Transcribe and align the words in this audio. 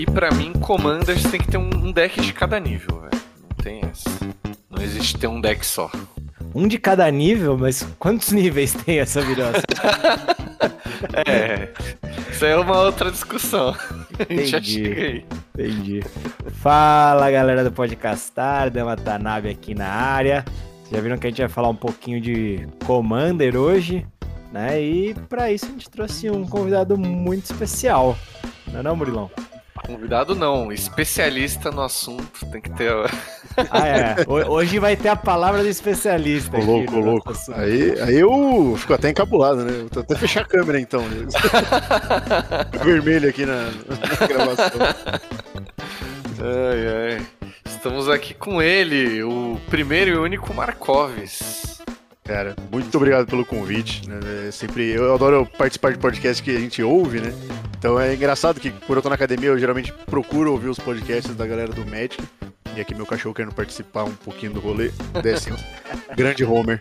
E 0.00 0.06
pra 0.06 0.30
mim, 0.30 0.54
Commanders 0.54 1.22
tem 1.24 1.38
que 1.38 1.46
ter 1.46 1.58
um 1.58 1.92
deck 1.92 2.22
de 2.22 2.32
cada 2.32 2.58
nível, 2.58 3.02
velho. 3.02 3.22
Não 3.42 3.48
tem 3.62 3.82
essa. 3.84 4.08
Não 4.70 4.82
existe 4.82 5.18
ter 5.18 5.26
um 5.26 5.38
deck 5.38 5.64
só. 5.66 5.90
Um 6.54 6.66
de 6.66 6.78
cada 6.78 7.10
nível, 7.10 7.58
mas 7.58 7.86
quantos 7.98 8.32
níveis 8.32 8.72
tem 8.72 8.98
essa 8.98 9.20
virose? 9.20 9.60
é, 11.26 11.68
isso 12.30 12.46
é 12.46 12.56
uma 12.56 12.80
outra 12.80 13.10
discussão. 13.10 13.76
Entendi, 14.18 14.46
já 14.46 14.62
cheguei. 14.62 15.26
Entendi. 15.52 16.00
Fala 16.62 17.30
galera 17.30 17.62
do 17.62 17.70
Podcastar, 17.70 18.70
Dama 18.70 18.96
Tanabe 18.96 19.50
aqui 19.50 19.74
na 19.74 19.86
área. 19.86 20.46
Já 20.90 20.98
viram 20.98 21.18
que 21.18 21.26
a 21.26 21.30
gente 21.30 21.42
vai 21.42 21.50
falar 21.50 21.68
um 21.68 21.76
pouquinho 21.76 22.22
de 22.22 22.66
Commander 22.86 23.54
hoje, 23.54 24.06
né? 24.50 24.80
E 24.80 25.12
para 25.28 25.52
isso 25.52 25.66
a 25.66 25.68
gente 25.68 25.90
trouxe 25.90 26.30
um 26.30 26.46
convidado 26.46 26.96
muito 26.96 27.44
especial. 27.44 28.16
Não 28.66 28.80
é 28.80 28.82
não, 28.82 28.96
Murilão? 28.96 29.30
Convidado 29.86 30.34
não, 30.34 30.70
especialista 30.70 31.70
no 31.70 31.82
assunto, 31.82 32.46
tem 32.46 32.60
que 32.60 32.70
ter. 32.70 32.90
Ah, 33.68 33.86
é. 33.86 34.16
Hoje 34.26 34.78
vai 34.78 34.96
ter 34.96 35.08
a 35.08 35.16
palavra 35.16 35.62
do 35.62 35.68
especialista. 35.68 36.56
Ô, 36.56 36.64
louco, 36.64 37.00
louco. 37.00 37.32
Aí, 37.52 38.00
aí 38.00 38.14
eu 38.14 38.74
fico 38.78 38.94
até 38.94 39.10
encabulado, 39.10 39.64
né? 39.64 39.86
Vou 39.90 40.02
até 40.02 40.14
fechar 40.14 40.42
a 40.42 40.44
câmera 40.44 40.80
então. 40.80 41.02
Né? 41.02 41.26
Vermelho 42.82 43.28
aqui 43.28 43.44
na, 43.44 43.64
na 43.64 44.26
gravação. 44.26 44.80
Ai, 46.38 47.18
ai. 47.18 47.26
Estamos 47.66 48.08
aqui 48.08 48.34
com 48.34 48.62
ele, 48.62 49.22
o 49.22 49.60
primeiro 49.68 50.10
e 50.12 50.16
único 50.16 50.54
Marcoves. 50.54 51.79
Cara, 52.30 52.54
muito 52.70 52.96
obrigado 52.96 53.26
pelo 53.26 53.44
convite. 53.44 54.08
Né? 54.08 54.20
É 54.46 54.50
sempre, 54.52 54.88
eu 54.92 55.12
adoro 55.12 55.44
participar 55.58 55.90
de 55.90 55.98
podcast 55.98 56.40
que 56.40 56.54
a 56.54 56.60
gente 56.60 56.80
ouve, 56.80 57.20
né? 57.20 57.34
Então 57.76 57.98
é 57.98 58.14
engraçado 58.14 58.60
que, 58.60 58.70
por 58.70 58.92
eu 58.92 59.00
estar 59.00 59.08
na 59.08 59.16
academia, 59.16 59.48
eu 59.48 59.58
geralmente 59.58 59.92
procuro 60.06 60.52
ouvir 60.52 60.68
os 60.68 60.78
podcasts 60.78 61.34
da 61.34 61.44
galera 61.44 61.72
do 61.72 61.84
Magic. 61.84 62.22
E 62.76 62.80
aqui 62.80 62.94
meu 62.94 63.04
cachorro 63.04 63.34
querendo 63.34 63.52
participar 63.52 64.04
um 64.04 64.14
pouquinho 64.14 64.52
do 64.52 64.60
rolê. 64.60 64.92
Desce 65.20 65.50
grande 66.14 66.44
Homer. 66.44 66.80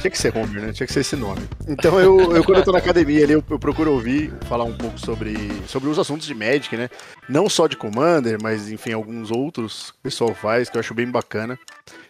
Tinha 0.00 0.10
que 0.10 0.18
ser 0.18 0.36
Homer, 0.36 0.62
né? 0.62 0.72
Tinha 0.72 0.86
que 0.86 0.92
ser 0.92 1.00
esse 1.00 1.16
nome. 1.16 1.42
Então 1.68 1.98
eu, 2.00 2.36
eu 2.36 2.44
quando 2.44 2.58
eu 2.58 2.64
tô 2.64 2.72
na 2.72 2.78
academia 2.78 3.24
ali, 3.24 3.32
eu, 3.32 3.44
eu, 3.48 3.58
procuro 3.58 3.92
ouvir, 3.92 4.32
falar 4.48 4.64
um 4.64 4.76
pouco 4.76 4.98
sobre, 4.98 5.34
sobre 5.66 5.88
os 5.88 5.98
assuntos 5.98 6.26
de 6.26 6.34
Magic, 6.34 6.76
né? 6.76 6.88
Não 7.28 7.48
só 7.48 7.66
de 7.66 7.76
Commander, 7.76 8.38
mas 8.40 8.70
enfim, 8.70 8.92
alguns 8.92 9.30
outros 9.30 9.90
que 9.90 9.98
o 9.98 10.02
pessoal 10.02 10.34
faz, 10.34 10.68
que 10.68 10.76
eu 10.76 10.80
acho 10.80 10.94
bem 10.94 11.10
bacana. 11.10 11.58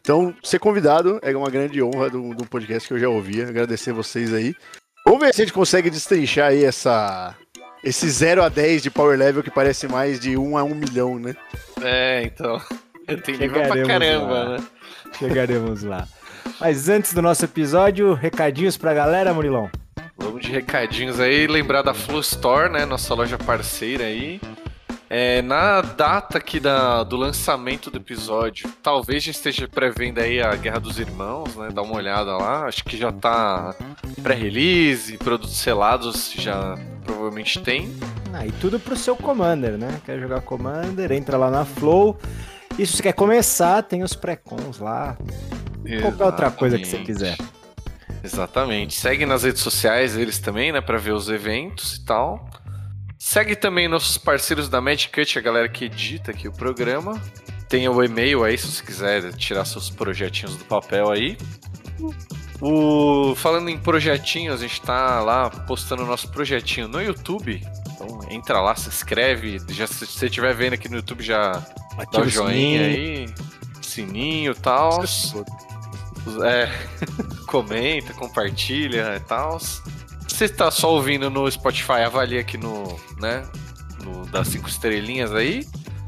Então, 0.01 0.34
ser 0.42 0.59
convidado 0.59 1.19
é 1.23 1.34
uma 1.37 1.51
grande 1.51 1.83
honra 1.83 2.11
do, 2.11 2.34
do 2.34 2.45
podcast 2.45 2.89
que 2.89 2.95
eu 2.95 2.98
já 2.98 3.09
ouvi. 3.09 3.42
Agradecer 3.42 3.92
vocês 3.92 4.33
aí. 4.33 4.55
Vamos 5.05 5.20
ver 5.20 5.34
se 5.34 5.42
a 5.42 5.45
gente 5.45 5.55
consegue 5.55 5.91
destrinchar 5.91 6.51
aí 6.51 6.64
essa, 6.64 7.34
esse 7.83 8.09
0 8.09 8.42
a 8.42 8.48
10 8.48 8.83
de 8.83 8.91
power 8.91 9.19
level 9.19 9.42
que 9.42 9.51
parece 9.51 9.89
mais 9.89 10.20
de 10.20 10.36
1 10.36 10.57
a 10.57 10.62
1 10.62 10.75
milhão, 10.75 11.19
né? 11.19 11.34
É, 11.83 12.23
então. 12.25 12.61
Eu 13.09 13.20
tenho 13.20 13.39
nível 13.39 13.62
pra 13.62 13.84
caramba, 13.84 14.33
lá. 14.33 14.59
né? 14.59 14.64
Chegaremos 15.19 15.83
lá. 15.83 16.07
Mas 16.61 16.89
antes 16.89 17.12
do 17.15 17.23
nosso 17.23 17.45
episódio, 17.45 18.15
recadinhos 18.15 18.77
pra 18.77 18.95
galera, 18.95 19.35
Murilão. 19.35 19.71
Vamos 20.17 20.43
de 20.43 20.51
recadinhos 20.51 21.19
aí, 21.19 21.47
lembrar 21.47 21.83
da 21.83 21.93
Flu 21.93 22.21
Store, 22.21 22.71
né? 22.71 22.85
Nossa 22.85 23.12
loja 23.15 23.37
parceira 23.37 24.05
aí. 24.05 24.41
É, 25.15 25.43
na 25.43 25.83
data 25.83 26.39
aqui 26.39 26.59
da, 26.59 27.05
do 27.05 27.17
lançamento 27.17 27.91
do 27.91 27.98
episódio, 27.98 28.73
talvez 28.83 29.23
já 29.23 29.31
esteja 29.31 29.69
pré-venda 29.69 30.23
aí 30.23 30.41
a 30.41 30.55
Guerra 30.57 30.81
dos 30.81 30.98
Irmãos, 30.98 31.55
né? 31.55 31.69
Dá 31.70 31.83
uma 31.83 31.97
olhada 31.97 32.35
lá. 32.35 32.64
Acho 32.64 32.83
que 32.83 32.97
já 32.97 33.13
tá 33.13 33.75
pré-release, 34.23 35.19
produtos 35.19 35.58
selados 35.58 36.33
já 36.33 36.79
provavelmente 37.05 37.61
tem. 37.61 37.95
Ah, 38.33 38.47
e 38.47 38.52
tudo 38.52 38.81
pro 38.81 38.97
seu 38.97 39.14
Commander, 39.14 39.77
né? 39.77 40.01
Quer 40.07 40.19
jogar 40.19 40.41
Commander, 40.41 41.13
entra 41.13 41.36
lá 41.36 41.51
na 41.51 41.67
Flow. 41.67 42.19
E 42.79 42.86
se 42.86 42.97
você 42.97 43.02
quer 43.02 43.13
começar, 43.13 43.83
tem 43.83 44.02
os 44.02 44.14
pré-cons 44.14 44.79
lá. 44.79 45.19
Exatamente. 45.85 46.03
Qualquer 46.03 46.25
outra 46.25 46.51
coisa 46.51 46.79
que 46.79 46.87
você 46.87 46.98
quiser. 46.98 47.37
Exatamente. 48.23 48.95
Segue 48.95 49.27
nas 49.27 49.43
redes 49.43 49.63
sociais 49.63 50.17
eles 50.17 50.39
também, 50.39 50.73
né? 50.73 50.81
Pra 50.81 50.98
ver 50.98 51.13
os 51.13 51.29
eventos 51.29 51.97
e 51.97 52.05
tal. 52.05 52.48
Segue 53.19 53.55
também 53.55 53.87
nossos 53.89 54.19
parceiros 54.19 54.69
da 54.69 54.81
Cut, 54.81 55.39
a 55.39 55.43
galera 55.43 55.69
que 55.69 55.85
edita 55.85 56.33
aqui 56.33 56.48
o 56.48 56.53
programa. 56.53 57.20
Tem 57.69 57.89
o 57.89 58.03
e-mail 58.03 58.45
aí, 58.45 58.59
se 58.59 58.67
você 58.67 58.85
quiser 58.85 59.33
tirar 59.35 59.65
seus 59.65 59.89
projetinhos 59.89 60.57
do 60.57 60.65
papel 60.65 61.11
aí. 61.11 61.39
O... 62.61 63.35
Falando 63.37 63.69
em 63.69 63.79
projetinhos, 63.79 64.61
a 64.61 64.67
gente 64.67 64.81
tá 64.83 65.20
lá 65.20 65.49
postando 65.51 66.03
o 66.03 66.07
nosso 66.07 66.29
projetinho 66.31 66.89
no 66.89 67.01
YouTube. 67.01 67.63
Então 67.93 68.20
entra 68.29 68.61
lá, 68.61 68.75
se 68.75 68.89
inscreve. 68.89 69.61
Já, 69.69 69.87
se 69.87 70.05
você 70.07 70.27
estiver 70.27 70.55
vendo 70.55 70.75
aqui 70.75 70.89
no 70.89 70.97
YouTube, 70.97 71.23
já 71.23 71.53
Ativa 71.97 72.07
dá 72.13 72.20
o 72.20 72.29
joinha 72.29 72.83
aí. 72.83 73.27
Sininho 73.81 74.53
e 74.53 74.57
tal. 74.57 75.03
É, 76.44 76.70
comenta, 77.46 78.12
compartilha 78.14 79.16
e 79.16 79.20
tal 79.20 79.58
você 80.42 80.46
está 80.46 80.70
só 80.70 80.92
ouvindo 80.92 81.30
no 81.30 81.50
Spotify, 81.50 82.02
avalia 82.05 82.40
aqui 82.40 82.56
no, 82.56 82.98
né, 83.20 83.44
no 84.02 84.27
das 84.27 84.48
cinco 84.48 84.68
estrelinhas 84.68 85.33
aí. 85.33 85.66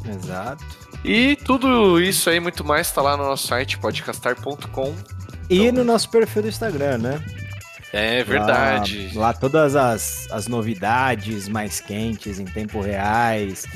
Exato. 0.08 0.64
E 1.04 1.36
tudo 1.36 2.00
isso 2.00 2.30
aí, 2.30 2.40
muito 2.40 2.64
mais, 2.64 2.88
está 2.88 3.02
lá 3.02 3.16
no 3.16 3.24
nosso 3.24 3.46
site, 3.46 3.78
podcastar.com. 3.78 4.94
E 5.48 5.66
então... 5.66 5.84
no 5.84 5.92
nosso 5.92 6.08
perfil 6.08 6.42
do 6.42 6.48
Instagram, 6.48 6.98
né? 6.98 7.24
É 7.92 8.24
verdade. 8.24 9.12
Lá, 9.14 9.26
lá, 9.26 9.32
todas 9.32 9.76
as, 9.76 10.26
as 10.32 10.48
novidades 10.48 11.48
mais 11.48 11.80
quentes 11.80 12.40
em 12.40 12.44
tempo 12.44 12.80
reais 12.80 13.66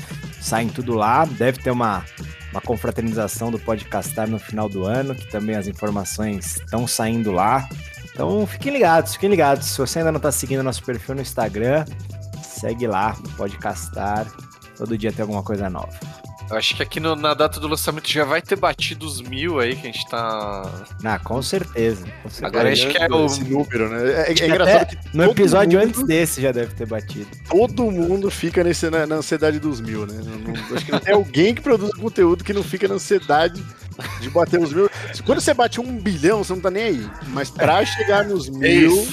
saem 0.41 0.67
tudo 0.67 0.93
lá. 0.93 1.23
Deve 1.23 1.59
ter 1.59 1.71
uma, 1.71 2.03
uma 2.51 2.61
confraternização 2.61 3.51
do 3.51 3.59
Podcastar 3.59 4.29
no 4.29 4.39
final 4.39 4.67
do 4.67 4.85
ano, 4.85 5.15
que 5.15 5.29
também 5.29 5.55
as 5.55 5.67
informações 5.67 6.57
estão 6.57 6.87
saindo 6.87 7.31
lá. 7.31 7.67
Então 8.13 8.45
fiquem 8.45 8.73
ligados, 8.73 9.13
fiquem 9.13 9.29
ligados. 9.29 9.67
Se 9.67 9.77
você 9.77 9.99
ainda 9.99 10.11
não 10.11 10.17
está 10.17 10.31
seguindo 10.31 10.63
nosso 10.63 10.83
perfil 10.83 11.15
no 11.15 11.21
Instagram, 11.21 11.85
segue 12.41 12.87
lá, 12.87 13.15
pode 13.37 13.57
castar. 13.57 14.27
Todo 14.77 14.97
dia 14.97 15.11
tem 15.11 15.23
alguma 15.23 15.43
coisa 15.43 15.69
nova. 15.69 16.18
Eu 16.49 16.57
acho 16.57 16.75
que 16.75 16.81
aqui 16.81 16.99
no, 16.99 17.15
na 17.15 17.33
data 17.33 17.59
do 17.59 17.67
lançamento 17.67 18.09
já 18.09 18.23
vai 18.23 18.41
ter 18.41 18.55
batido 18.55 19.05
os 19.05 19.21
mil 19.21 19.59
aí 19.59 19.75
que 19.75 19.87
a 19.87 19.91
gente 19.91 20.09
tá. 20.09 20.63
Ah, 21.03 21.19
com 21.19 21.41
certeza. 21.41 22.05
Com 22.23 22.29
certeza. 22.29 22.47
Agora 22.47 22.71
acho 22.71 22.87
que 22.87 22.97
é 22.97 23.07
o. 23.07 23.25
Esse 23.25 23.43
número, 23.43 23.89
né? 23.89 24.23
É, 24.27 24.33
é 24.33 24.47
engraçado 24.47 24.87
que. 24.87 24.97
No 25.17 25.25
episódio 25.25 25.79
mundo, 25.79 25.89
antes 25.89 26.03
desse 26.03 26.41
já 26.41 26.51
deve 26.51 26.73
ter 26.73 26.87
batido. 26.87 27.27
Todo 27.47 27.91
mundo 27.91 28.31
fica 28.31 28.63
nesse, 28.63 28.89
na, 28.89 29.05
na 29.05 29.15
ansiedade 29.15 29.59
dos 29.59 29.79
mil, 29.79 30.07
né? 30.07 30.19
Não, 30.23 30.39
não, 30.39 30.75
acho 30.75 30.85
que 30.85 30.91
não 30.91 30.99
tem 30.99 31.13
alguém 31.13 31.53
que 31.53 31.61
produz 31.61 31.93
conteúdo 31.93 32.43
que 32.43 32.53
não 32.53 32.63
fica 32.63 32.87
na 32.87 32.95
ansiedade 32.95 33.63
de 34.19 34.29
bater 34.29 34.59
os 34.59 34.73
mil. 34.73 34.89
Quando 35.25 35.41
você 35.41 35.53
bate 35.53 35.79
um 35.79 35.97
bilhão, 35.97 36.43
você 36.43 36.53
não 36.53 36.61
tá 36.61 36.71
nem 36.71 36.83
aí. 36.83 37.09
Mas 37.27 37.49
pra 37.49 37.85
chegar 37.85 38.25
nos 38.25 38.49
mil. 38.49 39.07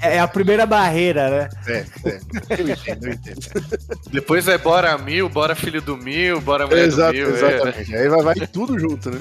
É, 0.00 0.16
é 0.16 0.20
a 0.20 0.28
primeira 0.28 0.64
barreira, 0.64 1.30
né? 1.30 1.48
É, 1.66 1.84
é. 2.08 2.20
Eu 2.58 2.68
entendo, 2.68 3.06
eu 3.06 3.12
entendo. 3.12 3.40
Depois 4.10 4.48
é 4.48 4.56
bora 4.56 4.96
mil, 4.98 5.28
bora 5.28 5.54
filho 5.54 5.82
do 5.82 5.96
mil, 5.96 6.40
bora 6.40 6.66
mulher 6.66 6.86
Exato, 6.86 7.12
do 7.12 7.18
mil. 7.18 7.28
É. 7.28 7.32
Exatamente. 7.32 7.94
É. 7.94 7.98
Aí 7.98 8.08
vai, 8.08 8.22
vai 8.22 8.34
tudo 8.46 8.78
junto, 8.78 9.10
né? 9.10 9.20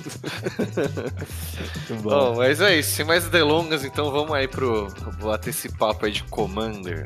bom. 1.89 2.01
bom. 2.01 2.35
mas 2.37 2.61
é 2.61 2.77
isso. 2.79 2.95
Sem 2.95 3.05
mais 3.05 3.27
delongas, 3.27 3.83
então 3.83 4.11
vamos 4.11 4.33
aí 4.33 4.47
pro. 4.47 4.87
bater 5.21 5.49
esse 5.49 5.69
papo 5.69 6.05
aí 6.05 6.11
de 6.11 6.23
Commander. 6.23 7.05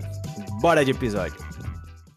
Bora 0.61 0.83
de 0.83 0.91
episódio. 0.91 1.37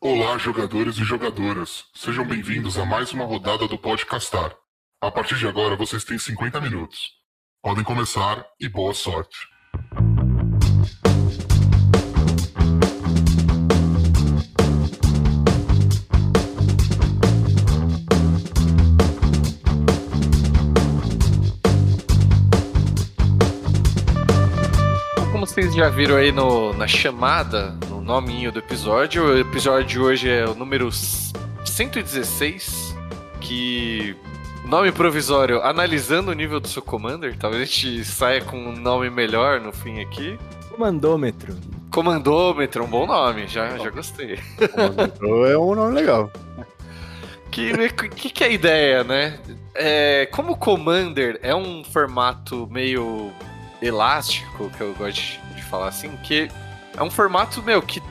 Olá, 0.00 0.36
jogadores 0.36 0.96
e 0.96 1.04
jogadoras. 1.04 1.84
Sejam 1.94 2.26
bem-vindos 2.26 2.76
a 2.76 2.84
mais 2.84 3.12
uma 3.12 3.24
rodada 3.24 3.68
do 3.68 3.78
Podcastar. 3.78 4.52
A 5.02 5.10
partir 5.10 5.34
de 5.34 5.48
agora, 5.48 5.74
vocês 5.74 6.04
têm 6.04 6.16
50 6.16 6.60
minutos. 6.60 7.10
Podem 7.60 7.82
começar 7.82 8.46
e 8.60 8.68
boa 8.68 8.94
sorte. 8.94 9.36
Como 25.32 25.44
vocês 25.44 25.74
já 25.74 25.88
viram 25.88 26.14
aí 26.14 26.30
no, 26.30 26.72
na 26.74 26.86
chamada, 26.86 27.72
no 27.88 28.00
nominho 28.00 28.52
do 28.52 28.60
episódio, 28.60 29.24
o 29.24 29.36
episódio 29.36 29.84
de 29.84 29.98
hoje 29.98 30.30
é 30.30 30.46
o 30.46 30.54
número 30.54 30.92
116, 30.92 32.94
que 33.40 34.16
Nome 34.64 34.92
provisório, 34.92 35.60
analisando 35.62 36.30
o 36.30 36.34
nível 36.34 36.60
do 36.60 36.68
seu 36.68 36.80
commander. 36.80 37.36
Talvez 37.36 37.62
a 37.62 37.64
gente 37.64 38.04
saia 38.04 38.40
com 38.40 38.56
um 38.56 38.72
nome 38.76 39.10
melhor 39.10 39.60
no 39.60 39.72
fim 39.72 40.00
aqui. 40.00 40.38
Comandômetro. 40.70 41.54
Comandômetro, 41.90 42.84
um 42.84 42.86
bom 42.86 43.06
nome, 43.06 43.46
já, 43.48 43.76
já 43.76 43.90
gostei. 43.90 44.38
Comandômetro 44.70 45.46
é 45.46 45.58
um 45.58 45.74
nome 45.74 45.94
legal. 45.94 46.30
Que, 47.50 47.72
que, 48.08 48.30
que 48.30 48.44
é 48.44 48.46
a 48.46 48.50
ideia, 48.50 49.04
né? 49.04 49.38
É, 49.74 50.26
como 50.32 50.56
Commander 50.56 51.38
é 51.42 51.54
um 51.54 51.84
formato 51.84 52.66
meio 52.70 53.30
elástico, 53.82 54.70
que 54.70 54.80
eu 54.80 54.94
gosto 54.94 55.20
de, 55.20 55.40
de 55.56 55.62
falar 55.64 55.88
assim, 55.88 56.16
que 56.22 56.48
é 56.96 57.02
um 57.02 57.10
formato, 57.10 57.62
meu, 57.62 57.82
que 57.82 58.02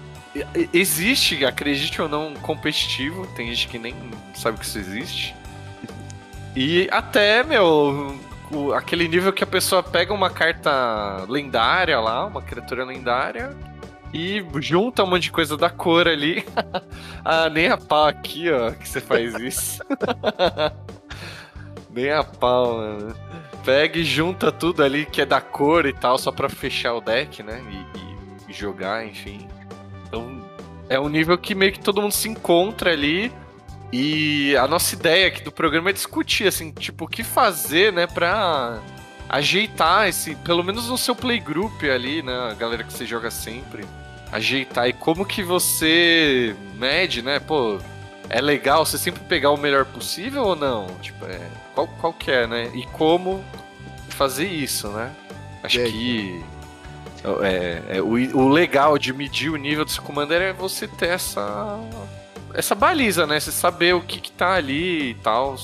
existe, 0.72 1.44
acredite 1.44 2.02
ou 2.02 2.08
não, 2.08 2.34
competitivo. 2.36 3.26
Tem 3.36 3.48
gente 3.48 3.68
que 3.68 3.80
nem 3.80 3.96
sabe 4.36 4.60
que 4.60 4.66
isso 4.66 4.78
existe. 4.78 5.36
E 6.56 6.88
até, 6.92 7.44
meu, 7.44 8.18
o, 8.52 8.74
aquele 8.74 9.08
nível 9.08 9.32
que 9.32 9.44
a 9.44 9.48
pessoa 9.48 9.82
pega 9.82 10.14
uma 10.14 10.30
carta 10.30 11.26
lendária 11.30 12.00
lá, 12.00 12.26
uma 12.26 12.42
criatura 12.42 12.84
lendária, 12.84 13.56
e 14.14 14.46
junta 14.60 15.04
um 15.04 15.08
monte 15.08 15.24
de 15.24 15.32
coisa 15.32 15.56
da 15.56 15.70
cor 15.70 16.08
ali. 16.08 16.44
ah, 17.24 17.50
nem 17.50 17.70
a 17.70 17.78
pau 17.78 18.06
aqui, 18.06 18.52
ó, 18.52 18.72
que 18.72 18.88
você 18.88 19.00
faz 19.00 19.34
isso. 19.36 19.82
nem 21.90 22.12
a 22.12 22.24
pau, 22.24 22.78
mano. 22.78 23.16
Pega 23.64 23.98
e 24.00 24.04
junta 24.04 24.52
tudo 24.52 24.84
ali 24.84 25.06
que 25.06 25.22
é 25.22 25.26
da 25.26 25.40
cor 25.40 25.86
e 25.86 25.94
tal, 25.94 26.18
só 26.18 26.32
pra 26.32 26.50
fechar 26.50 26.94
o 26.94 27.02
deck, 27.02 27.42
né? 27.44 27.62
E, 27.70 28.52
e, 28.52 28.54
jogar, 28.54 29.06
enfim. 29.06 29.48
Então, 30.08 30.44
é 30.90 31.00
um 31.00 31.08
nível 31.08 31.38
que 31.38 31.56
meio 31.56 31.72
que 31.72 31.80
todo 31.80 32.02
mundo 32.02 32.12
se 32.12 32.28
encontra 32.28 32.92
ali 32.92 33.32
e 33.92 34.56
a 34.56 34.68
nossa 34.68 34.96
ideia 34.96 35.28
aqui 35.28 35.44
do 35.44 35.52
programa 35.52 35.90
é 35.90 35.94
discutir, 35.94 36.48
assim, 36.48 36.72
tipo, 36.72 37.06
o 37.06 37.08
que 37.08 37.24
fazer, 37.24 37.92
né, 37.92 38.08
pra 38.08 38.80
ajeitar 39.28 40.08
esse, 40.08 40.36
pelo 40.36 40.64
menos 40.64 40.88
no 40.88 40.98
seu 40.98 41.16
playgroup 41.16 41.84
ali, 41.84 42.22
né, 42.22 42.34
a 42.52 42.54
galera 42.54 42.84
que 42.84 42.92
você 42.92 43.06
joga 43.06 43.30
sempre, 43.30 43.86
ajeitar 44.32 44.88
e 44.88 44.94
como 44.94 45.26
que 45.26 45.44
você 45.44 46.56
mede, 46.76 47.22
né, 47.22 47.40
pô, 47.40 47.80
é 48.30 48.40
legal 48.40 48.86
você 48.86 48.98
sempre 48.98 49.22
pegar 49.24 49.52
o 49.52 49.58
melhor 49.58 49.86
possível 49.86 50.44
ou 50.44 50.56
não? 50.56 50.88
Tipo, 51.02 51.26
é, 51.26 51.40
qual, 51.76 51.88
qual 51.88 52.14
que 52.14 52.32
é, 52.32 52.48
né, 52.48 52.72
e 52.74 52.86
como 52.88 53.44
fazer 54.10 54.48
isso, 54.48 54.88
né? 54.90 55.12
Acho 55.64 55.84
que 55.84 56.44
é, 57.44 57.98
é, 57.98 58.02
o, 58.02 58.14
o 58.14 58.50
legal 58.50 58.98
de 58.98 59.14
medir 59.14 59.52
o 59.52 59.56
nível 59.56 59.86
do 59.86 59.92
seu 59.92 60.02
commander 60.02 60.42
é 60.42 60.54
você 60.54 60.88
ter 60.88 61.10
essa 61.10 61.78
essa 62.54 62.76
baliza, 62.76 63.26
né? 63.26 63.40
Você 63.40 63.52
saber 63.52 63.94
o 63.96 64.02
que, 64.02 64.20
que 64.20 64.32
tá 64.32 64.54
ali 64.54 65.12
e 65.12 65.16
tal. 65.16 65.56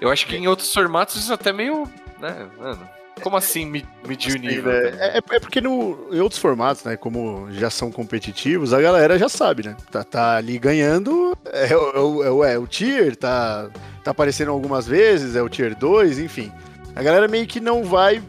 Eu 0.00 0.10
acho 0.10 0.26
que 0.26 0.36
em 0.36 0.46
outros 0.46 0.72
formatos 0.72 1.16
isso 1.16 1.32
é 1.32 1.34
até 1.34 1.52
meio. 1.52 1.88
né, 2.20 2.46
mano? 2.58 2.88
Como 3.22 3.34
assim 3.34 3.64
medir 4.06 4.36
o 4.36 4.38
nível? 4.38 4.70
Né? 4.70 4.90
É, 4.98 5.18
é, 5.18 5.40
porque 5.40 5.58
no, 5.58 6.08
em 6.12 6.20
outros 6.20 6.38
formatos, 6.38 6.84
né? 6.84 6.96
Como 6.96 7.48
já 7.50 7.70
são 7.70 7.90
competitivos, 7.90 8.74
a 8.74 8.80
galera 8.80 9.18
já 9.18 9.28
sabe, 9.28 9.66
né? 9.66 9.76
Tá, 9.90 10.04
tá 10.04 10.36
ali 10.36 10.58
ganhando, 10.58 11.36
é, 11.46 11.72
é, 11.72 11.76
o, 11.76 12.44
é, 12.44 12.58
o 12.58 12.66
tier, 12.66 13.16
tá, 13.16 13.70
tá 14.04 14.10
aparecendo 14.10 14.50
algumas 14.50 14.86
vezes, 14.86 15.34
é 15.34 15.42
o 15.42 15.48
tier 15.48 15.74
2, 15.74 16.18
enfim. 16.18 16.52
A 16.94 17.02
galera 17.02 17.26
meio 17.26 17.46
que 17.46 17.58
não 17.58 17.84
vai 17.84 18.22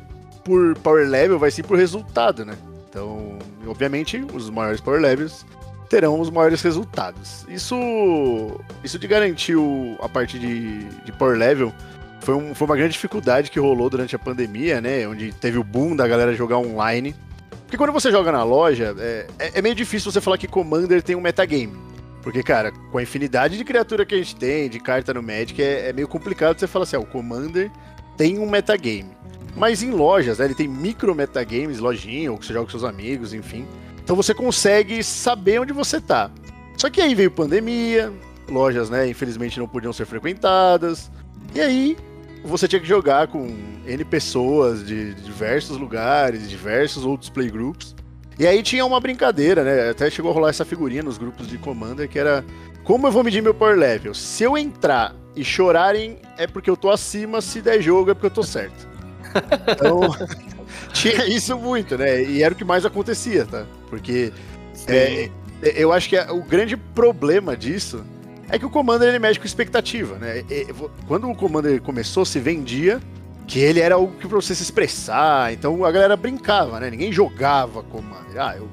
por 0.46 0.78
power 0.80 1.06
level, 1.06 1.38
vai 1.38 1.52
sim 1.52 1.64
por 1.64 1.78
resultado, 1.78 2.46
né? 2.46 2.58
Então, 2.90 3.38
obviamente, 3.68 4.26
os 4.34 4.50
maiores 4.50 4.80
power 4.80 5.02
levels 5.02 5.46
terão 5.90 6.20
os 6.20 6.30
maiores 6.30 6.62
resultados. 6.62 7.46
Isso, 7.48 8.60
isso 8.84 9.00
de 9.00 9.08
garantir 9.08 9.56
o, 9.56 9.98
a 10.02 10.10
parte 10.10 10.38
de, 10.38 10.84
de 10.84 11.12
power 11.12 11.38
level 11.38 11.74
foi, 12.20 12.36
um, 12.36 12.54
foi 12.54 12.68
uma 12.68 12.76
grande 12.76 12.94
dificuldade 12.94 13.50
que 13.50 13.60
rolou 13.60 13.90
durante 13.90 14.16
a 14.16 14.20
pandemia, 14.20 14.82
né? 14.82 15.08
Onde 15.08 15.32
teve 15.32 15.58
o 15.58 15.64
boom 15.64 15.96
da 15.96 16.08
galera 16.08 16.34
jogar 16.34 16.58
online. 16.58 17.16
Porque 17.64 17.78
quando 17.78 17.92
você 17.92 18.12
joga 18.12 18.32
na 18.32 18.44
loja, 18.44 18.96
é, 18.98 19.28
é, 19.40 19.52
é 19.56 19.62
meio 19.62 19.76
difícil 19.76 20.12
você 20.12 20.22
falar 20.22 20.38
que 20.38 20.48
Commander 20.48 21.02
tem 21.02 21.16
um 21.16 21.22
metagame. 21.22 21.78
Porque, 22.22 22.44
cara, 22.44 22.72
com 22.72 22.98
a 22.98 23.04
infinidade 23.04 23.58
de 23.58 23.64
criatura 23.64 24.06
que 24.06 24.14
a 24.14 24.18
gente 24.18 24.36
tem, 24.36 24.70
de 24.70 24.80
carta 24.80 25.14
no 25.14 25.24
Magic, 25.24 25.62
é, 25.62 25.90
é 25.90 25.94
meio 25.94 26.08
complicado 26.08 26.60
você 26.60 26.68
falar 26.68 26.84
assim, 26.84 26.98
ó, 26.98 27.00
o 27.00 27.06
Commander 27.06 27.72
tem 28.18 28.40
um 28.40 28.50
metagame. 28.50 29.16
Mas 29.56 29.82
em 29.82 29.92
lojas, 29.92 30.38
né, 30.38 30.46
ele 30.46 30.54
tem 30.54 30.68
micro 30.68 31.16
metagames, 31.16 31.80
lojinha, 31.80 32.32
ou 32.32 32.38
que 32.38 32.46
você 32.46 32.54
joga 32.54 32.66
com 32.66 32.72
seus 32.72 32.84
amigos, 32.84 33.34
enfim. 33.34 33.66
Então 34.08 34.16
você 34.16 34.34
consegue 34.34 35.04
saber 35.04 35.60
onde 35.60 35.74
você 35.74 36.00
tá. 36.00 36.32
Só 36.78 36.90
que 36.90 37.02
aí 37.02 37.14
veio 37.14 37.30
pandemia, 37.30 38.10
lojas, 38.50 38.90
né, 38.90 39.06
infelizmente 39.06 39.60
não 39.60 39.68
podiam 39.68 39.92
ser 39.92 40.06
frequentadas. 40.06 41.12
E 41.54 41.60
aí 41.60 41.98
você 42.42 42.70
tinha 42.70 42.80
que 42.80 42.88
jogar 42.88 43.28
com 43.28 43.46
N 43.86 44.06
pessoas 44.06 44.88
de 44.88 45.14
diversos 45.14 45.76
lugares, 45.76 46.50
diversos 46.50 47.04
outros 47.04 47.30
playgroups. 47.30 47.94
E 48.40 48.48
aí 48.48 48.64
tinha 48.64 48.86
uma 48.86 49.02
brincadeira, 49.02 49.62
né? 49.62 49.90
Até 49.90 50.10
chegou 50.10 50.32
a 50.32 50.34
rolar 50.34 50.52
essa 50.52 50.64
figurinha 50.64 51.04
nos 51.04 51.18
grupos 51.18 51.46
de 51.46 51.58
Commander 51.58 52.08
que 52.08 52.18
era 52.18 52.46
como 52.86 53.08
eu 53.08 53.12
vou 53.12 53.26
medir 53.26 53.44
meu 53.44 53.54
power 53.54 53.78
level? 53.78 54.14
Se 54.14 54.42
eu 54.42 54.58
entrar 54.58 55.14
e 55.36 55.44
chorarem 55.44 56.22
é 56.38 56.48
porque 56.48 56.70
eu 56.70 56.78
tô 56.78 56.90
acima, 56.90 57.42
se 57.42 57.62
der 57.62 57.82
jogo 57.82 58.12
é 58.12 58.14
porque 58.14 58.28
eu 58.28 58.32
tô 58.32 58.44
certo. 58.44 58.88
Então, 59.70 60.00
tinha 60.94 61.26
isso 61.26 61.58
muito, 61.58 61.98
né? 61.98 62.24
E 62.24 62.44
era 62.44 62.54
o 62.54 62.58
que 62.58 62.66
mais 62.66 62.86
acontecia, 62.86 63.46
tá? 63.46 63.66
Porque 63.90 64.32
é, 64.88 65.30
é, 65.62 65.74
eu 65.76 65.92
acho 65.92 66.10
que 66.10 66.16
é, 66.16 66.32
o 66.32 66.42
grande 66.42 66.78
problema 66.78 67.56
disso 67.56 68.04
é 68.50 68.58
que 68.58 68.66
o 68.66 68.70
Commander 68.70 69.10
ele 69.10 69.20
mexe 69.20 69.40
com 69.40 69.46
expectativa, 69.46 70.18
né? 70.18 70.44
Quando 71.08 71.30
o 71.30 71.36
Commander 71.36 71.82
começou, 71.82 72.26
se 72.26 72.40
vendia 72.40 73.00
que 73.46 73.60
ele 73.60 73.80
era 73.80 73.96
algo 73.96 74.14
que 74.20 74.28
pra 74.28 74.36
você 74.36 74.54
se 74.54 74.64
expressar, 74.64 75.54
então 75.54 75.86
a 75.86 75.92
galera 75.92 76.18
brincava, 76.18 76.80
né? 76.80 76.90
Ninguém 76.90 77.12
jogava 77.12 77.82
Commander. 77.84 78.42
Ah, 78.42 78.56
eu, 78.58 78.70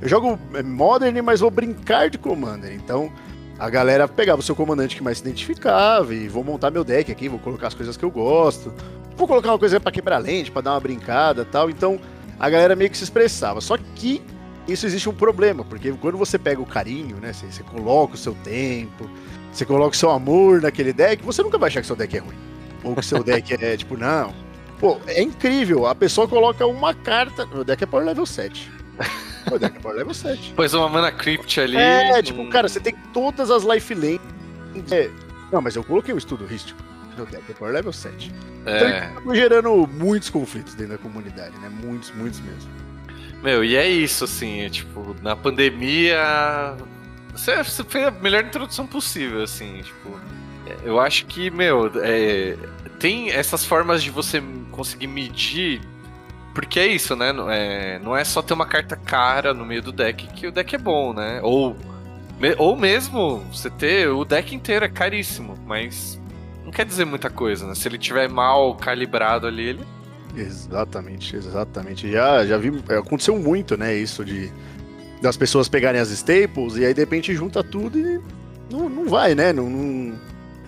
eu 0.00 0.08
jogo 0.08 0.38
Modern, 0.64 1.22
mas 1.22 1.40
vou 1.40 1.50
brincar 1.50 2.10
de 2.10 2.18
Commander. 2.18 2.72
Então 2.74 3.10
a 3.58 3.68
galera 3.68 4.06
pegava 4.06 4.40
o 4.40 4.42
seu 4.42 4.54
comandante 4.54 4.94
que 4.94 5.02
mais 5.02 5.18
se 5.18 5.24
identificava 5.24 6.14
e 6.14 6.28
vou 6.28 6.44
montar 6.44 6.70
meu 6.70 6.84
deck 6.84 7.10
aqui, 7.10 7.28
vou 7.28 7.38
colocar 7.38 7.66
as 7.66 7.74
coisas 7.74 7.96
que 7.96 8.04
eu 8.04 8.10
gosto. 8.10 8.72
Vou 9.18 9.26
colocar 9.26 9.50
uma 9.50 9.58
coisa 9.58 9.80
para 9.80 9.90
quebrar 9.90 10.18
lente, 10.18 10.48
para 10.48 10.62
dar 10.62 10.74
uma 10.74 10.80
brincada 10.80 11.44
tal. 11.44 11.68
Então 11.68 12.00
a 12.38 12.48
galera 12.48 12.76
meio 12.76 12.88
que 12.88 12.96
se 12.96 13.02
expressava. 13.02 13.60
Só 13.60 13.76
que 13.76 14.22
isso 14.68 14.86
existe 14.86 15.08
um 15.08 15.14
problema, 15.14 15.64
porque 15.64 15.90
quando 15.92 16.16
você 16.16 16.38
pega 16.38 16.60
o 16.60 16.66
carinho, 16.66 17.16
né? 17.16 17.32
Você, 17.32 17.46
você 17.46 17.64
coloca 17.64 18.14
o 18.14 18.16
seu 18.16 18.32
tempo, 18.44 19.10
você 19.52 19.64
coloca 19.64 19.96
o 19.96 19.98
seu 19.98 20.10
amor 20.10 20.62
naquele 20.62 20.92
deck, 20.92 21.24
você 21.24 21.42
nunca 21.42 21.58
vai 21.58 21.68
achar 21.68 21.80
que 21.80 21.86
seu 21.88 21.96
deck 21.96 22.16
é 22.16 22.20
ruim. 22.20 22.36
Ou 22.84 22.94
que 22.94 23.04
seu 23.04 23.24
deck 23.24 23.52
é 23.54 23.74
tipo, 23.76 23.96
não. 23.96 24.32
Pô, 24.78 24.98
é 25.08 25.20
incrível. 25.20 25.86
A 25.86 25.96
pessoa 25.96 26.28
coloca 26.28 26.64
uma 26.64 26.94
carta. 26.94 27.44
Meu 27.46 27.64
deck 27.64 27.82
é 27.82 27.86
Power 27.86 28.06
Level 28.06 28.24
7. 28.24 28.70
Meu 29.50 29.58
deck 29.58 29.76
é 29.76 29.80
Power 29.80 29.96
Level 29.96 30.14
7. 30.14 30.52
Pois 30.54 30.72
uma 30.74 30.88
mana 30.88 31.10
crypt 31.10 31.60
ali. 31.60 31.76
É, 31.76 32.22
tipo, 32.22 32.48
cara, 32.50 32.68
você 32.68 32.78
tem 32.78 32.94
todas 33.12 33.50
as 33.50 33.64
life 33.64 33.92
lanes. 33.94 34.20
É... 34.92 35.10
Não, 35.50 35.60
mas 35.60 35.74
eu 35.74 35.82
coloquei 35.82 36.14
o 36.14 36.18
estudo 36.18 36.46
rístico 36.46 36.87
deck 37.26 37.50
é 37.50 37.54
Power 37.54 37.72
Level 37.74 37.92
7. 37.92 38.32
É. 38.66 39.10
Então 39.20 39.34
gerando 39.34 39.86
muitos 39.86 40.30
conflitos 40.30 40.74
dentro 40.74 40.96
da 40.96 40.98
comunidade, 40.98 41.56
né? 41.58 41.68
Muitos, 41.68 42.10
muitos 42.12 42.40
mesmo. 42.40 42.70
Meu, 43.42 43.64
e 43.64 43.76
é 43.76 43.88
isso, 43.88 44.24
assim, 44.24 44.62
é, 44.62 44.68
tipo, 44.68 45.14
na 45.22 45.36
pandemia. 45.36 46.76
Você, 47.32 47.62
fez 47.84 48.06
a 48.06 48.10
melhor 48.10 48.44
introdução 48.44 48.86
possível, 48.86 49.42
assim, 49.42 49.82
tipo. 49.82 50.18
Eu 50.82 51.00
acho 51.00 51.24
que, 51.26 51.50
meu, 51.50 51.90
é, 52.02 52.56
tem 52.98 53.30
essas 53.30 53.64
formas 53.64 54.02
de 54.02 54.10
você 54.10 54.42
conseguir 54.72 55.06
medir. 55.06 55.80
Porque 56.52 56.80
é 56.80 56.86
isso, 56.88 57.14
né? 57.14 57.32
Não 57.32 57.48
é, 57.50 57.98
não 58.00 58.16
é 58.16 58.24
só 58.24 58.42
ter 58.42 58.54
uma 58.54 58.66
carta 58.66 58.96
cara 58.96 59.54
no 59.54 59.64
meio 59.64 59.80
do 59.80 59.92
deck 59.92 60.26
que 60.34 60.48
o 60.48 60.52
deck 60.52 60.74
é 60.74 60.78
bom, 60.78 61.14
né? 61.14 61.40
Ou, 61.42 61.76
ou 62.58 62.76
mesmo 62.76 63.38
você 63.52 63.70
ter 63.70 64.08
o 64.08 64.24
deck 64.24 64.54
inteiro 64.54 64.84
é 64.84 64.88
caríssimo, 64.88 65.56
mas 65.64 66.17
não 66.68 66.72
quer 66.72 66.84
dizer 66.84 67.06
muita 67.06 67.30
coisa, 67.30 67.66
né? 67.66 67.74
Se 67.74 67.88
ele 67.88 67.96
tiver 67.96 68.28
mal 68.28 68.74
calibrado 68.76 69.46
ali, 69.46 69.70
ele. 69.70 69.84
Exatamente, 70.36 71.34
exatamente. 71.34 72.12
Já, 72.12 72.44
já 72.44 72.58
vi. 72.58 72.70
Aconteceu 72.90 73.38
muito, 73.38 73.76
né? 73.76 73.94
Isso 73.96 74.24
de 74.24 74.52
das 75.20 75.36
pessoas 75.36 75.68
pegarem 75.68 76.00
as 76.00 76.10
staples 76.10 76.76
e 76.76 76.84
aí 76.84 76.94
de 76.94 77.00
repente 77.00 77.34
junta 77.34 77.64
tudo 77.64 77.98
e 77.98 78.20
não, 78.70 78.88
não 78.88 79.08
vai, 79.08 79.34
né? 79.34 79.52
Não, 79.52 79.68
não, 79.68 80.18